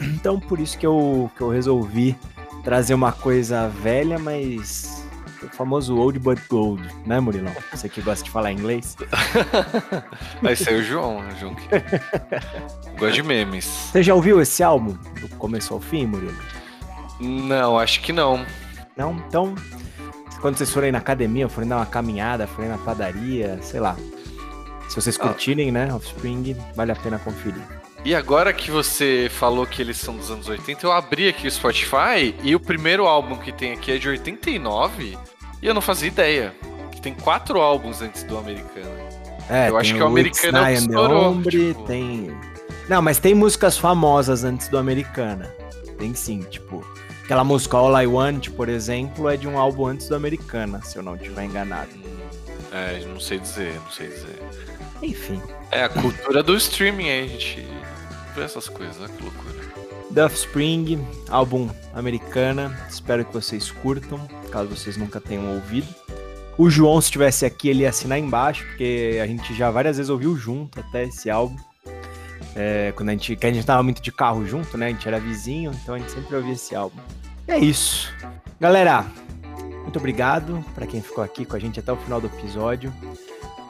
Então, 0.00 0.38
por 0.38 0.60
isso 0.60 0.78
que 0.78 0.86
eu, 0.86 1.30
que 1.36 1.40
eu 1.42 1.48
resolvi 1.48 2.16
trazer 2.62 2.94
uma 2.94 3.12
coisa 3.12 3.68
velha, 3.68 4.18
mas 4.18 4.95
o 5.46 5.56
famoso 5.56 5.96
old 5.96 6.18
but 6.18 6.38
gold, 6.48 6.82
né, 7.06 7.18
Murilão? 7.20 7.52
Você 7.72 7.88
que 7.88 8.00
gosta 8.00 8.24
de 8.24 8.30
falar 8.30 8.52
inglês. 8.52 8.96
Aí 10.44 10.56
saiu 10.56 10.80
o 10.80 10.82
João, 10.82 11.18
o 11.18 11.36
João 11.38 11.54
que... 11.54 11.68
Gosta 12.98 13.12
de 13.12 13.22
memes. 13.22 13.64
Você 13.64 14.02
já 14.02 14.14
ouviu 14.14 14.40
esse 14.40 14.62
álbum 14.62 14.96
do 15.20 15.28
começo 15.36 15.72
ao 15.74 15.80
fim, 15.80 16.06
Murilo? 16.06 16.36
Não, 17.20 17.78
acho 17.78 18.00
que 18.00 18.12
não. 18.12 18.44
Não? 18.96 19.12
Então, 19.28 19.54
quando 20.40 20.56
vocês 20.56 20.70
forem 20.70 20.92
na 20.92 20.98
academia, 20.98 21.48
forem 21.48 21.68
dar 21.68 21.76
uma 21.76 21.86
caminhada, 21.86 22.46
forem 22.46 22.70
na 22.70 22.78
padaria, 22.78 23.58
sei 23.62 23.80
lá. 23.80 23.96
Se 24.88 24.94
vocês 24.96 25.18
Ah. 25.18 25.22
curtirem, 25.22 25.70
né, 25.70 25.92
Offspring, 25.92 26.56
vale 26.74 26.92
a 26.92 26.96
pena 26.96 27.18
conferir. 27.18 27.60
E 28.04 28.14
agora 28.14 28.52
que 28.52 28.70
você 28.70 29.28
falou 29.30 29.66
que 29.66 29.82
eles 29.82 29.96
são 29.96 30.16
dos 30.16 30.30
anos 30.30 30.48
80, 30.48 30.86
eu 30.86 30.92
abri 30.92 31.28
aqui 31.28 31.48
o 31.48 31.50
Spotify 31.50 32.32
e 32.42 32.54
o 32.54 32.60
primeiro 32.60 33.04
álbum 33.04 33.36
que 33.36 33.50
tem 33.50 33.72
aqui 33.72 33.90
é 33.90 33.98
de 33.98 34.08
89 34.08 35.18
e 35.62 35.66
eu 35.66 35.74
não 35.74 35.80
fazia 35.80 36.08
ideia. 36.08 36.54
Que 36.92 37.00
tem 37.00 37.14
quatro 37.14 37.60
álbuns 37.60 38.02
antes 38.02 38.22
do 38.22 38.38
americano. 38.38 38.90
É, 39.48 39.68
Eu 39.68 39.76
acho 39.76 39.94
que 39.94 40.00
o 40.02 40.06
americano 40.06 40.58
é 40.58 40.62
o 40.62 40.66
que 40.66 40.72
estourou, 40.72 41.42
tipo. 41.42 41.82
tem... 41.84 42.36
Não, 42.88 43.02
mas 43.02 43.18
tem 43.18 43.34
músicas 43.34 43.76
famosas 43.76 44.44
antes 44.44 44.68
do 44.68 44.78
Americana. 44.78 45.52
Tem 45.98 46.14
sim, 46.14 46.40
tipo... 46.50 46.84
Aquela 47.24 47.42
música 47.42 47.76
All 47.76 48.00
I 48.00 48.06
Want, 48.06 48.50
por 48.50 48.68
exemplo, 48.68 49.28
é 49.28 49.36
de 49.36 49.48
um 49.48 49.58
álbum 49.58 49.86
antes 49.86 50.08
do 50.08 50.14
Americana, 50.14 50.80
se 50.82 50.96
eu 50.96 51.02
não 51.02 51.16
estiver 51.16 51.44
enganado. 51.44 51.90
É, 52.72 53.04
não 53.04 53.18
sei 53.18 53.40
dizer, 53.40 53.74
não 53.84 53.90
sei 53.90 54.08
dizer. 54.08 54.42
Enfim. 55.02 55.42
É 55.72 55.82
a 55.82 55.88
cultura 55.88 56.40
do 56.40 56.56
streaming 56.56 57.08
aí, 57.08 57.24
a 57.24 57.28
gente 57.28 57.66
vê 58.34 58.42
essas 58.42 58.68
coisas, 58.68 58.96
né? 58.98 59.08
Que 59.16 59.24
loucura. 59.24 59.85
Duff 60.16 60.34
Spring, 60.34 60.98
álbum 61.28 61.68
Americana. 61.92 62.74
Espero 62.88 63.22
que 63.22 63.34
vocês 63.34 63.70
curtam, 63.70 64.18
caso 64.50 64.66
vocês 64.70 64.96
nunca 64.96 65.20
tenham 65.20 65.54
ouvido. 65.54 65.86
O 66.56 66.70
João, 66.70 66.98
se 67.02 67.08
estivesse 67.08 67.44
aqui, 67.44 67.68
ele 67.68 67.82
ia 67.82 67.90
assinar 67.90 68.18
embaixo, 68.18 68.64
porque 68.64 69.20
a 69.22 69.26
gente 69.26 69.54
já 69.54 69.70
várias 69.70 69.98
vezes 69.98 70.08
ouviu 70.08 70.34
junto 70.34 70.80
até 70.80 71.04
esse 71.04 71.28
álbum. 71.28 71.58
É, 72.54 72.94
quando 72.96 73.10
a 73.10 73.12
gente, 73.12 73.36
que 73.36 73.46
a 73.46 73.52
gente 73.52 73.66
tava 73.66 73.82
muito 73.82 74.00
de 74.00 74.10
carro 74.10 74.46
junto, 74.46 74.78
né? 74.78 74.86
A 74.86 74.88
gente 74.88 75.06
era 75.06 75.20
vizinho, 75.20 75.70
então 75.82 75.94
a 75.94 75.98
gente 75.98 76.10
sempre 76.10 76.34
ouvia 76.34 76.54
esse 76.54 76.74
álbum. 76.74 76.98
E 77.46 77.52
é 77.52 77.58
isso. 77.58 78.10
Galera, 78.58 79.04
muito 79.82 79.98
obrigado 79.98 80.64
para 80.74 80.86
quem 80.86 81.02
ficou 81.02 81.22
aqui 81.22 81.44
com 81.44 81.56
a 81.56 81.58
gente 81.58 81.78
até 81.78 81.92
o 81.92 81.96
final 81.96 82.22
do 82.22 82.28
episódio. 82.28 82.90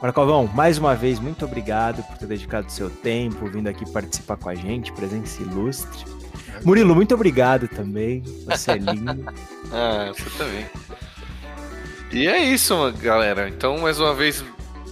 Marcovão, 0.01 0.47
mais 0.47 0.77
uma 0.77 0.95
vez, 0.95 1.19
muito 1.19 1.43
obrigado 1.43 2.01
por 2.03 2.17
ter 2.17 2.27
dedicado 2.27 2.71
seu 2.71 2.89
tempo, 2.89 3.47
vindo 3.47 3.67
aqui 3.67 3.85
participar 3.91 4.37
com 4.37 4.47
a 4.47 4.55
gente, 4.55 4.93
presença 4.93 5.41
ilustre. 5.41 6.16
Murilo, 6.63 6.95
muito 6.95 7.13
obrigado 7.13 7.67
também. 7.67 8.23
Você 8.45 8.71
é 8.71 8.77
lindo. 8.77 9.25
Ah, 9.69 10.13
você 10.15 10.29
também. 10.37 10.65
E 12.09 12.25
é 12.25 12.41
isso, 12.41 12.73
galera. 13.01 13.49
Então, 13.49 13.77
mais 13.79 13.99
uma 13.99 14.13
vez, 14.13 14.41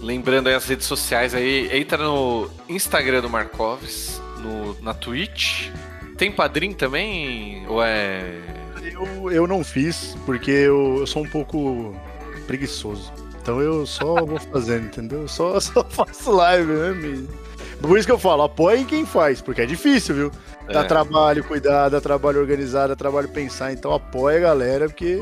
lembrando 0.02 0.48
aí 0.48 0.54
as 0.54 0.66
redes 0.66 0.86
sociais 0.86 1.34
aí, 1.34 1.70
entra 1.72 1.96
no 1.96 2.50
Instagram 2.68 3.22
do 3.22 3.30
Marcoves, 3.30 4.20
no, 4.42 4.78
na 4.82 4.92
Twitch. 4.92 5.70
Tem 6.18 6.30
padrinho 6.30 6.74
também? 6.74 7.66
Ou 7.68 7.82
é. 7.82 8.38
Eu, 8.82 9.30
eu 9.30 9.46
não 9.46 9.64
fiz, 9.64 10.14
porque 10.26 10.50
eu, 10.50 10.98
eu 10.98 11.06
sou 11.06 11.22
um 11.22 11.28
pouco 11.28 11.96
preguiçoso. 12.46 13.12
Então 13.40 13.60
eu 13.60 13.86
só 13.86 14.16
vou 14.26 14.38
fazendo, 14.38 14.86
entendeu? 14.86 15.22
Eu 15.22 15.28
só, 15.28 15.58
só 15.60 15.84
faço 15.84 16.30
live, 16.32 16.72
né? 16.72 17.26
Por 17.80 17.98
isso 17.98 18.06
que 18.06 18.12
eu 18.12 18.18
falo, 18.18 18.42
apoie 18.42 18.84
quem 18.84 19.04
faz, 19.04 19.40
porque 19.40 19.60
é 19.60 19.66
difícil, 19.66 20.14
viu? 20.14 20.32
Dá 20.72 20.80
É. 20.80 20.84
trabalho 20.84 21.44
cuidar, 21.44 21.88
dá 21.88 22.00
trabalho 22.00 22.40
organizar, 22.40 22.88
dá 22.88 22.96
trabalho 22.96 23.28
pensar. 23.28 23.72
Então 23.72 23.92
apoia 23.92 24.38
a 24.38 24.40
galera, 24.40 24.88
porque 24.88 25.18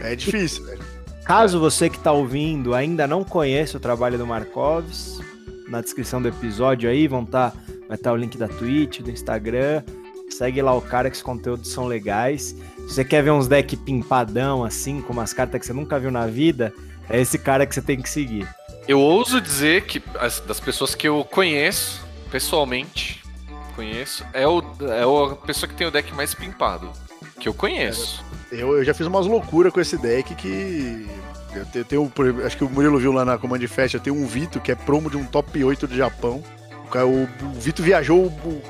é 0.00 0.14
difícil, 0.16 0.64
velho. 0.64 0.80
Caso 1.24 1.60
você 1.60 1.88
que 1.90 1.96
está 1.96 2.12
ouvindo 2.12 2.74
ainda 2.74 3.06
não 3.06 3.22
conheça 3.22 3.76
o 3.76 3.80
trabalho 3.80 4.16
do 4.18 4.26
Markovs, 4.26 5.20
na 5.68 5.80
descrição 5.80 6.20
do 6.20 6.26
episódio 6.28 6.90
aí 6.90 7.06
vão 7.06 7.24
tá, 7.24 7.52
vai 7.86 7.96
estar 7.96 8.12
o 8.12 8.16
link 8.16 8.36
da 8.36 8.48
Twitch, 8.48 9.00
do 9.00 9.10
Instagram. 9.10 9.82
Segue 10.30 10.62
lá 10.62 10.72
o 10.74 10.80
cara 10.80 11.10
que 11.10 11.16
os 11.16 11.22
conteúdos 11.22 11.70
são 11.70 11.86
legais. 11.86 12.56
Se 12.88 12.94
você 12.94 13.04
quer 13.04 13.22
ver 13.22 13.30
uns 13.32 13.46
deck 13.48 13.76
pimpadão 13.76 14.64
assim, 14.64 15.00
com 15.02 15.12
umas 15.12 15.32
cartas 15.32 15.60
que 15.60 15.66
você 15.66 15.72
nunca 15.72 15.98
viu 15.98 16.10
na 16.10 16.26
vida, 16.26 16.72
é 17.08 17.20
esse 17.20 17.38
cara 17.38 17.66
que 17.66 17.74
você 17.74 17.82
tem 17.82 18.00
que 18.00 18.08
seguir. 18.08 18.48
Eu 18.88 19.00
ouso 19.00 19.40
dizer 19.40 19.84
que 19.86 20.02
as- 20.18 20.40
das 20.40 20.58
pessoas 20.58 20.94
que 20.94 21.06
eu 21.06 21.24
conheço, 21.24 22.04
pessoalmente, 22.30 23.22
conheço, 23.70 24.24
é, 24.32 24.46
o, 24.46 24.62
é 24.92 25.06
o- 25.06 25.24
a 25.24 25.36
pessoa 25.36 25.68
que 25.68 25.74
tem 25.74 25.86
o 25.86 25.90
deck 25.90 26.12
mais 26.14 26.34
pimpado. 26.34 26.90
Que 27.38 27.48
eu 27.48 27.54
conheço. 27.54 28.22
Eu, 28.52 28.76
eu 28.76 28.84
já 28.84 28.92
fiz 28.92 29.06
umas 29.06 29.26
loucuras 29.26 29.72
com 29.72 29.80
esse 29.80 29.96
deck 29.96 30.34
que. 30.34 31.08
Eu 31.54 31.64
te- 31.66 31.78
eu 31.78 31.84
tenho, 31.84 32.12
acho 32.46 32.56
que 32.56 32.64
o 32.64 32.68
Murilo 32.70 32.98
viu 32.98 33.12
lá 33.12 33.24
na 33.24 33.36
Command 33.38 33.66
Fest, 33.66 33.94
eu 33.94 34.00
tenho 34.00 34.14
um 34.16 34.26
Vito 34.26 34.60
que 34.60 34.70
é 34.70 34.74
promo 34.74 35.08
de 35.10 35.16
um 35.16 35.24
top 35.24 35.62
8 35.64 35.86
do 35.86 35.96
Japão. 35.96 36.42
O, 36.86 36.88
cara- 36.90 37.06
o- 37.06 37.24
o 37.24 37.52
Vito 37.54 37.82
viajou 37.82 38.26
o, 38.26 38.28
o 38.28 38.62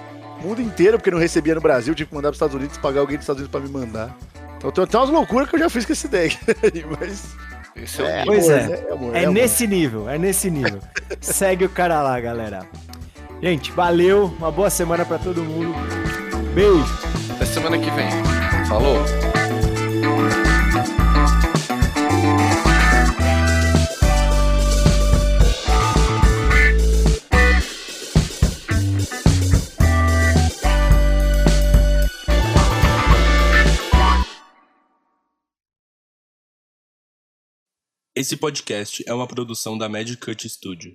mundo 0.42 0.62
inteiro 0.62 0.96
porque 0.98 1.10
não 1.10 1.18
recebia 1.18 1.54
no 1.54 1.60
Brasil, 1.60 1.94
tive 1.94 2.08
que 2.08 2.14
mandar 2.14 2.28
para 2.28 2.32
os 2.32 2.36
Estados 2.36 2.54
Unidos, 2.54 2.78
pagar 2.78 3.00
alguém 3.00 3.16
dos 3.16 3.24
Estados 3.24 3.40
Unidos 3.42 3.50
para 3.52 3.60
me 3.60 3.68
mandar. 3.86 4.16
Então 4.56 4.70
tem, 4.70 4.86
tem 4.86 5.00
umas 5.00 5.10
loucuras 5.10 5.48
que 5.48 5.56
eu 5.56 5.60
já 5.60 5.68
fiz 5.70 5.84
com 5.84 5.92
esse 5.92 6.06
deck. 6.08 6.38
Mas. 7.00 7.34
Esse 7.76 8.02
é, 8.02 8.04
o 8.04 8.06
É, 8.08 8.24
Pois 8.24 8.48
amor, 8.48 8.58
é. 8.60 8.66
né? 8.68 8.84
amor, 8.92 9.16
É 9.16 9.20
amor. 9.24 9.34
nesse 9.34 9.66
nível, 9.66 10.08
é 10.08 10.18
nesse 10.18 10.50
nível. 10.50 10.80
Segue 11.20 11.64
o 11.64 11.68
cara 11.68 12.02
lá, 12.02 12.18
galera. 12.20 12.66
Gente, 13.42 13.72
valeu, 13.72 14.26
uma 14.38 14.50
boa 14.50 14.68
semana 14.68 15.02
pra 15.04 15.18
todo 15.18 15.42
mundo. 15.42 15.74
Beijo. 16.54 16.84
Até 17.34 17.46
semana 17.46 17.78
que 17.78 17.90
vem. 17.90 18.10
Falou! 18.68 18.98
Esse 38.14 38.36
podcast 38.36 39.02
é 39.06 39.14
uma 39.14 39.26
produção 39.26 39.78
da 39.78 39.88
Magic 39.88 40.20
Cut 40.20 40.46
Studio. 40.46 40.94